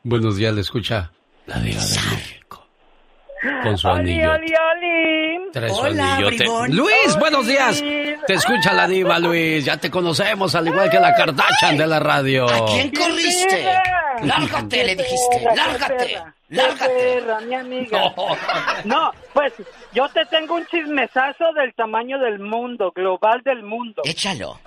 Buenos 0.03 0.37
días, 0.37 0.53
le 0.53 0.61
escucha 0.61 1.11
la 1.47 1.59
diva 1.59 1.81
de 1.83 2.15
México. 2.15 2.67
Con 3.63 3.75
su 3.79 3.87
¡Oli, 3.87 4.11
anillo. 4.11 4.31
oli, 4.33 4.53
oli! 4.53 5.51
Trae 5.51 5.69
su 5.71 5.81
anillote. 5.81 6.45
Luis, 6.69 7.17
buenos 7.17 7.47
días. 7.47 7.81
Te 8.27 8.33
escucha 8.35 8.73
la 8.73 8.87
diva, 8.87 9.17
Luis. 9.17 9.65
Ya 9.65 9.75
te 9.77 9.89
conocemos, 9.89 10.53
al 10.53 10.67
igual 10.67 10.87
que 10.91 10.99
la 10.99 11.15
Kardashian 11.15 11.75
de 11.75 11.87
la 11.87 11.99
radio. 11.99 12.47
¿A 12.47 12.63
quién 12.67 12.91
corriste? 12.91 13.73
Lárgate, 14.21 14.83
le 14.83 14.95
dijiste. 14.95 15.41
Lárgate. 15.55 16.23
Lárgate. 16.49 17.23
mi 17.47 17.55
amiga. 17.55 18.13
No, 18.83 19.11
pues 19.33 19.51
yo 19.93 20.07
te 20.09 20.23
tengo 20.27 20.53
un 20.53 20.65
chismesazo 20.67 21.53
del 21.53 21.73
tamaño 21.73 22.19
del 22.19 22.37
mundo, 22.37 22.91
global 22.95 23.41
del 23.43 23.63
mundo. 23.63 24.03
Échalo. 24.05 24.59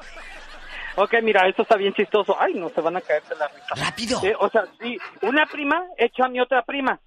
Ok, 1.01 1.15
mira, 1.23 1.47
esto 1.49 1.63
está 1.63 1.77
bien 1.77 1.93
chistoso. 1.95 2.37
Ay, 2.41 2.55
no 2.55 2.69
se 2.71 2.81
van 2.81 2.97
a 2.97 3.01
caer 3.01 3.23
de 3.25 3.37
la 3.37 3.49
risa. 3.49 3.75
Rápido. 3.77 4.21
Eh, 4.25 4.35
o 4.39 4.49
sea, 4.49 4.65
sí, 4.81 4.97
una 5.23 5.47
prima 5.47 5.85
echó 5.97 6.25
a 6.25 6.29
mi 6.29 6.41
otra 6.41 6.63
prima. 6.63 6.99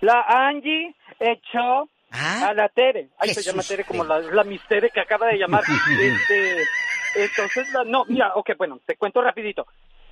La 0.00 0.22
Angie 0.26 0.94
echó 1.18 1.88
a 2.10 2.52
la 2.54 2.68
Tere. 2.70 3.10
Ay, 3.18 3.28
se 3.28 3.34
Jesús, 3.36 3.46
llama 3.46 3.62
Tere 3.62 3.84
como 3.84 4.02
la, 4.04 4.18
la 4.20 4.44
Miss 4.44 4.62
Tere 4.66 4.90
que 4.90 5.00
acaba 5.00 5.26
de 5.26 5.36
llamar. 5.38 5.62
este, 6.00 6.62
entonces, 7.16 7.70
la- 7.72 7.84
no, 7.84 8.04
mira, 8.06 8.32
ok, 8.34 8.50
bueno, 8.56 8.80
te 8.86 8.96
cuento 8.96 9.20
rapidito. 9.22 9.66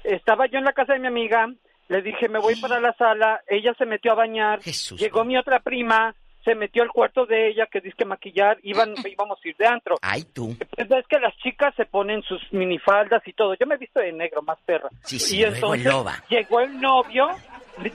Estaba 0.04 0.46
yo 0.46 0.58
en 0.58 0.64
la 0.64 0.72
casa 0.72 0.92
de 0.92 0.98
mi 1.00 1.06
amiga, 1.06 1.48
le 1.88 2.02
dije, 2.02 2.28
me 2.28 2.38
voy 2.38 2.56
para 2.60 2.80
la 2.80 2.92
sala, 2.94 3.40
ella 3.48 3.72
se 3.78 3.86
metió 3.86 4.12
a 4.12 4.16
bañar, 4.16 4.60
llegó 4.96 5.24
mi 5.24 5.36
otra 5.36 5.60
prima, 5.60 6.14
se 6.44 6.54
metió 6.54 6.82
al 6.82 6.90
cuarto 6.90 7.26
de 7.26 7.48
ella, 7.48 7.66
que 7.66 7.80
dice 7.80 7.96
que 7.98 8.04
maquillar, 8.04 8.58
iban, 8.62 8.94
íbamos 9.04 9.38
a 9.44 9.48
ir 9.48 9.56
de 9.56 9.66
antro. 9.66 9.96
Ay, 10.02 10.24
tú. 10.24 10.56
Pues 10.74 10.88
ves 10.88 11.06
que 11.08 11.18
las 11.18 11.36
chicas 11.38 11.74
se 11.76 11.84
ponen 11.84 12.22
sus 12.22 12.40
minifaldas 12.52 13.26
y 13.26 13.32
todo. 13.32 13.54
Yo 13.54 13.66
me 13.66 13.74
he 13.74 13.78
visto 13.78 14.00
de 14.00 14.12
negro, 14.12 14.42
más 14.42 14.58
perra. 14.64 14.88
Sí, 15.04 15.18
sí, 15.18 15.38
y 15.38 15.44
entonces 15.44 15.84
loba. 15.84 16.22
llegó 16.28 16.60
el 16.60 16.80
novio, 16.80 17.28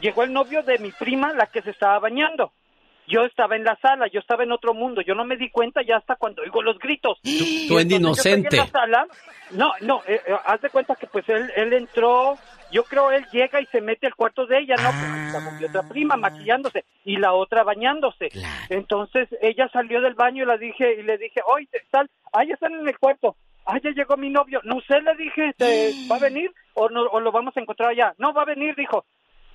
llegó 0.01 0.23
el 0.23 0.33
novio 0.33 0.63
de 0.63 0.77
mi 0.79 0.91
prima, 0.91 1.33
la 1.33 1.47
que 1.47 1.61
se 1.61 1.71
estaba 1.71 1.99
bañando. 1.99 2.51
Yo 3.05 3.23
estaba 3.23 3.57
en 3.57 3.65
la 3.65 3.77
sala, 3.81 4.07
yo 4.07 4.21
estaba 4.21 4.43
en 4.43 4.53
otro 4.53 4.73
mundo, 4.73 5.01
yo 5.01 5.13
no 5.13 5.25
me 5.25 5.35
di 5.35 5.49
cuenta 5.49 5.81
ya 5.85 5.97
hasta 5.97 6.15
cuando 6.15 6.41
oigo 6.41 6.61
los 6.61 6.79
gritos. 6.79 7.17
Y 7.23 7.67
tú 7.67 7.77
en 7.79 7.89
yo 7.89 7.97
inocente. 7.97 8.47
estoy 8.47 8.59
en 8.59 8.65
la 8.65 8.71
sala, 8.71 9.07
no, 9.51 9.71
no, 9.81 10.01
eh, 10.07 10.21
eh, 10.25 10.33
haz 10.45 10.61
de 10.61 10.69
cuenta 10.69 10.95
que 10.95 11.07
pues 11.07 11.27
él, 11.27 11.51
él 11.55 11.73
entró, 11.73 12.37
yo 12.73 12.83
creo 12.83 13.11
él 13.11 13.25
llega 13.31 13.61
y 13.61 13.65
se 13.67 13.79
mete 13.79 14.07
al 14.07 14.15
cuarto 14.15 14.45
de 14.45 14.57
ella, 14.59 14.75
¿no? 14.77 14.89
Pues 14.89 15.09
mi 15.57 15.63
otra 15.63 15.83
prima 15.83 16.17
maquillándose 16.17 16.83
y 17.05 17.17
la 17.17 17.31
otra 17.33 17.63
bañándose. 17.63 18.29
Entonces 18.69 19.29
ella 19.41 19.69
salió 19.71 20.01
del 20.01 20.15
baño 20.15 20.43
y 20.43 20.47
la 20.47 20.57
dije 20.57 20.95
y 20.99 21.03
le 21.03 21.17
dije, 21.17 21.41
oye, 21.45 21.67
tal, 21.91 22.09
ah, 22.33 22.43
ya 22.43 22.55
están 22.55 22.73
en 22.73 22.87
el 22.87 22.97
cuarto. 22.97 23.35
ah, 23.65 23.79
ya 23.81 23.91
llegó 23.91 24.17
mi 24.17 24.29
novio. 24.29 24.59
No 24.63 24.81
sé, 24.81 24.99
le 25.01 25.15
dije, 25.15 25.53
¿te- 25.57 25.91
¿va 26.11 26.17
a 26.17 26.19
venir 26.19 26.51
o, 26.73 26.89
no, 26.89 27.03
o 27.03 27.19
lo 27.21 27.31
vamos 27.31 27.55
a 27.55 27.61
encontrar 27.61 27.89
allá? 27.91 28.13
No, 28.17 28.33
va 28.33 28.41
a 28.41 28.45
venir, 28.45 28.75
dijo. 28.75 29.05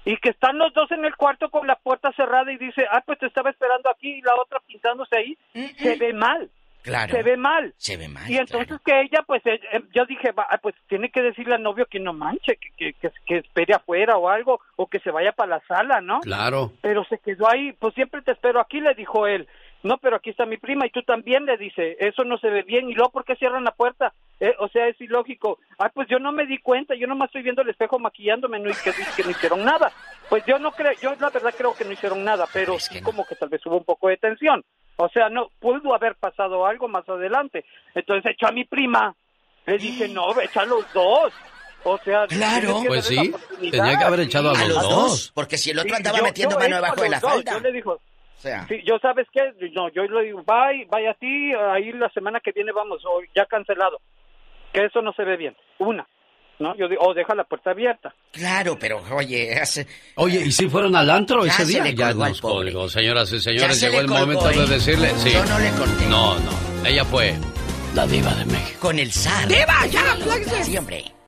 Y 0.05 0.17
que 0.17 0.31
están 0.31 0.57
los 0.57 0.73
dos 0.73 0.91
en 0.93 1.05
el 1.05 1.15
cuarto 1.17 1.51
con 1.51 1.67
la 1.67 1.75
puerta 1.77 2.11
cerrada 2.13 2.51
y 2.51 2.57
dice, 2.57 2.87
ah, 2.91 3.03
pues 3.05 3.19
te 3.19 3.27
estaba 3.27 3.51
esperando 3.51 3.91
aquí 3.91 4.11
y 4.19 4.23
la 4.23 4.35
otra 4.37 4.61
pintándose 4.67 5.17
ahí. 5.19 5.37
Se 5.77 5.97
ve 5.97 6.13
mal. 6.15 6.49
Claro. 6.89 7.15
Se 7.15 7.23
ve 7.23 7.37
mal. 7.37 7.75
Se 7.77 7.97
ve 7.97 8.09
mal. 8.09 8.31
Y 8.31 8.39
entonces 8.39 8.81
que 8.85 9.01
ella, 9.01 9.23
pues, 9.27 9.45
eh, 9.45 9.61
eh, 9.73 9.83
yo 9.95 10.07
dije, 10.07 10.33
va, 10.33 10.49
pues 10.63 10.75
tiene 10.89 11.11
que 11.11 11.21
decirle 11.21 11.55
al 11.55 11.63
novio 11.63 11.87
que 11.87 12.01
no 12.01 12.15
manche, 12.15 12.57
que, 12.57 12.71
que, 12.77 12.93
que, 12.95 13.11
que 13.27 13.37
espere 13.39 13.75
afuera 13.75 14.17
o 14.17 14.29
algo, 14.29 14.61
o 14.77 14.87
que 14.87 14.99
se 15.01 15.11
vaya 15.11 15.33
para 15.33 15.57
la 15.57 15.63
sala, 15.67 16.01
¿no? 16.01 16.21
Claro. 16.21 16.73
Pero 16.81 17.05
se 17.05 17.19
quedó 17.19 17.51
ahí, 17.51 17.73
pues 17.73 17.95
siempre 17.95 18.23
te 18.23 18.33
espero 18.33 18.59
aquí, 18.59 18.81
le 18.81 18.95
dijo 18.95 19.27
él. 19.27 19.47
No, 19.83 19.99
pero 19.99 20.17
aquí 20.17 20.31
está 20.31 20.45
mi 20.45 20.57
prima 20.57 20.87
y 20.87 20.91
tú 20.91 21.03
también 21.03 21.47
le 21.47 21.57
dice, 21.57 21.97
eso 22.01 22.25
no 22.25 22.39
se 22.39 22.49
ve 22.51 22.63
bien. 22.63 22.91
Y 22.91 22.95
luego, 22.95 23.13
¿por 23.13 23.25
qué 23.25 23.37
cierran 23.37 23.63
la 23.63 23.71
puerta? 23.71 24.13
Eh, 24.41 24.55
o 24.59 24.69
sea, 24.69 24.89
es 24.89 25.01
ilógico. 25.01 25.59
Ah, 25.79 25.91
pues 25.93 26.09
yo 26.09 26.19
no 26.19 26.33
me 26.33 26.47
di 26.47 26.59
cuenta, 26.59 26.95
yo 26.97 27.07
nomás 27.07 27.29
estoy 27.29 27.43
viendo 27.43 27.63
el 27.63 27.69
espejo 27.69 27.99
maquillándome 27.99 28.59
no, 28.59 28.71
y 28.71 28.75
que, 28.75 28.93
que 29.17 29.23
no 29.23 29.31
hicieron 29.31 29.65
nada. 29.65 29.93
Pues 30.29 30.45
yo 30.47 30.59
no 30.59 30.73
creo, 30.73 30.93
yo 31.01 31.15
la 31.21 31.31
verdad 31.31 31.55
creo 31.57 31.75
que 31.75 31.85
no 31.85 31.93
hicieron 31.93 32.25
nada, 32.25 32.47
pero 32.53 32.79
sí 32.81 33.01
como 33.03 33.25
que 33.25 33.37
tal 33.37 33.51
vez 33.51 33.65
hubo 33.67 33.77
un 33.77 33.85
poco 33.85 34.09
de 34.09 34.17
tensión. 34.17 34.65
O 35.01 35.09
sea, 35.09 35.29
no, 35.29 35.51
pudo 35.61 35.95
haber 35.95 36.17
pasado 36.17 36.67
algo 36.67 36.89
más 36.89 37.09
adelante. 37.09 37.65
Entonces 37.95 38.33
echó 38.33 38.49
a 38.49 38.53
mi 38.53 38.65
prima. 38.65 39.15
Le 39.67 39.79
dije, 39.79 40.09
no, 40.09 40.39
echa 40.41 40.63
a 40.63 40.67
los 40.67 40.93
dos. 40.93 41.33
O 41.85 41.97
sea, 41.99 42.27
Claro. 42.27 42.81
Pues 42.87 43.07
sí, 43.07 43.33
tenía 43.71 43.97
que 43.97 44.05
haber 44.05 44.21
echado 44.21 44.51
a 44.51 44.59
A 44.61 44.65
los 44.67 44.83
dos. 44.83 44.89
dos. 44.93 45.33
Porque 45.35 45.57
si 45.57 45.71
el 45.71 45.79
otro 45.79 45.91
Sí, 45.91 45.97
andaba 45.97 46.19
yo- 46.19 46.25
metiendo 46.25 46.57
yo 46.57 46.61
mano 46.61 46.77
debajo 46.77 47.01
de 47.01 47.09
la 47.11 47.21
dos. 47.21 47.31
falda. 47.31 47.53
Yo 47.53 47.61
le 47.61 47.73
digo, 47.73 47.93
O 47.93 48.41
sea, 48.41 48.67
sí, 48.69 48.81
yo 48.85 48.99
sabes 49.01 49.27
qué, 49.33 49.53
no, 49.73 49.89
yo 49.91 50.03
le 50.05 50.25
digo, 50.27 50.43
bye, 50.45 50.87
vaya 50.91 51.11
a 51.11 51.15
ti, 51.15 51.53
ahí 51.55 51.93
la 51.93 52.09
semana 52.11 52.41
que 52.41 52.53
viene 52.53 52.71
vamos, 52.73 53.05
o 53.05 53.21
ya 53.35 53.47
cancelado. 53.47 54.01
Que 54.73 54.85
eso 54.85 55.01
no 55.03 55.13
se 55.13 55.25
ve 55.25 55.37
bien. 55.37 55.57
Una, 55.79 56.07
¿no? 56.59 56.77
Yo 56.77 56.89
digo, 56.89 57.03
o 57.05 57.15
deja 57.15 57.35
la 57.35 57.45
puerta 57.45 57.71
abierta. 57.71 58.15
claro, 58.33 58.77
pero 58.79 59.03
oye, 59.15 59.59
hace... 59.61 59.87
Oye, 60.17 60.43
¿y 60.47 60.53
si 60.53 60.69
fueron 60.69 60.95
al 60.97 61.09
antro 61.11 61.45
Ya 61.45 61.53
ese 61.53 61.67
se 61.67 61.73
día? 61.73 61.85
le 61.85 61.95
Ya 61.95 62.13
nos 62.15 62.41
colgó, 62.41 62.89
señoras 62.89 63.33
y 63.33 63.41
señores. 63.41 63.79
se 63.79 63.87
Llegó 63.87 63.99
le 63.99 64.03
el 64.03 64.07
colgó, 64.09 64.21
momento 64.27 64.51
¿eh? 64.51 64.57
de 64.59 64.67
decirle. 64.67 65.11
Sí. 65.19 65.31
Yo 65.33 65.45
no 65.45 65.59
le 65.59 65.71
corté. 65.71 66.07
No, 66.09 66.39
no. 66.41 66.51
Ella 66.85 67.05
fue 67.05 67.35
la 67.95 68.07
diva 68.07 68.35
de 68.35 68.45
México. 68.47 68.79
Con 68.81 68.99
el 68.99 69.13
zar. 69.13 69.49
¡Diva, 69.49 69.87
ya, 69.87 70.17
hombre. 70.79 71.05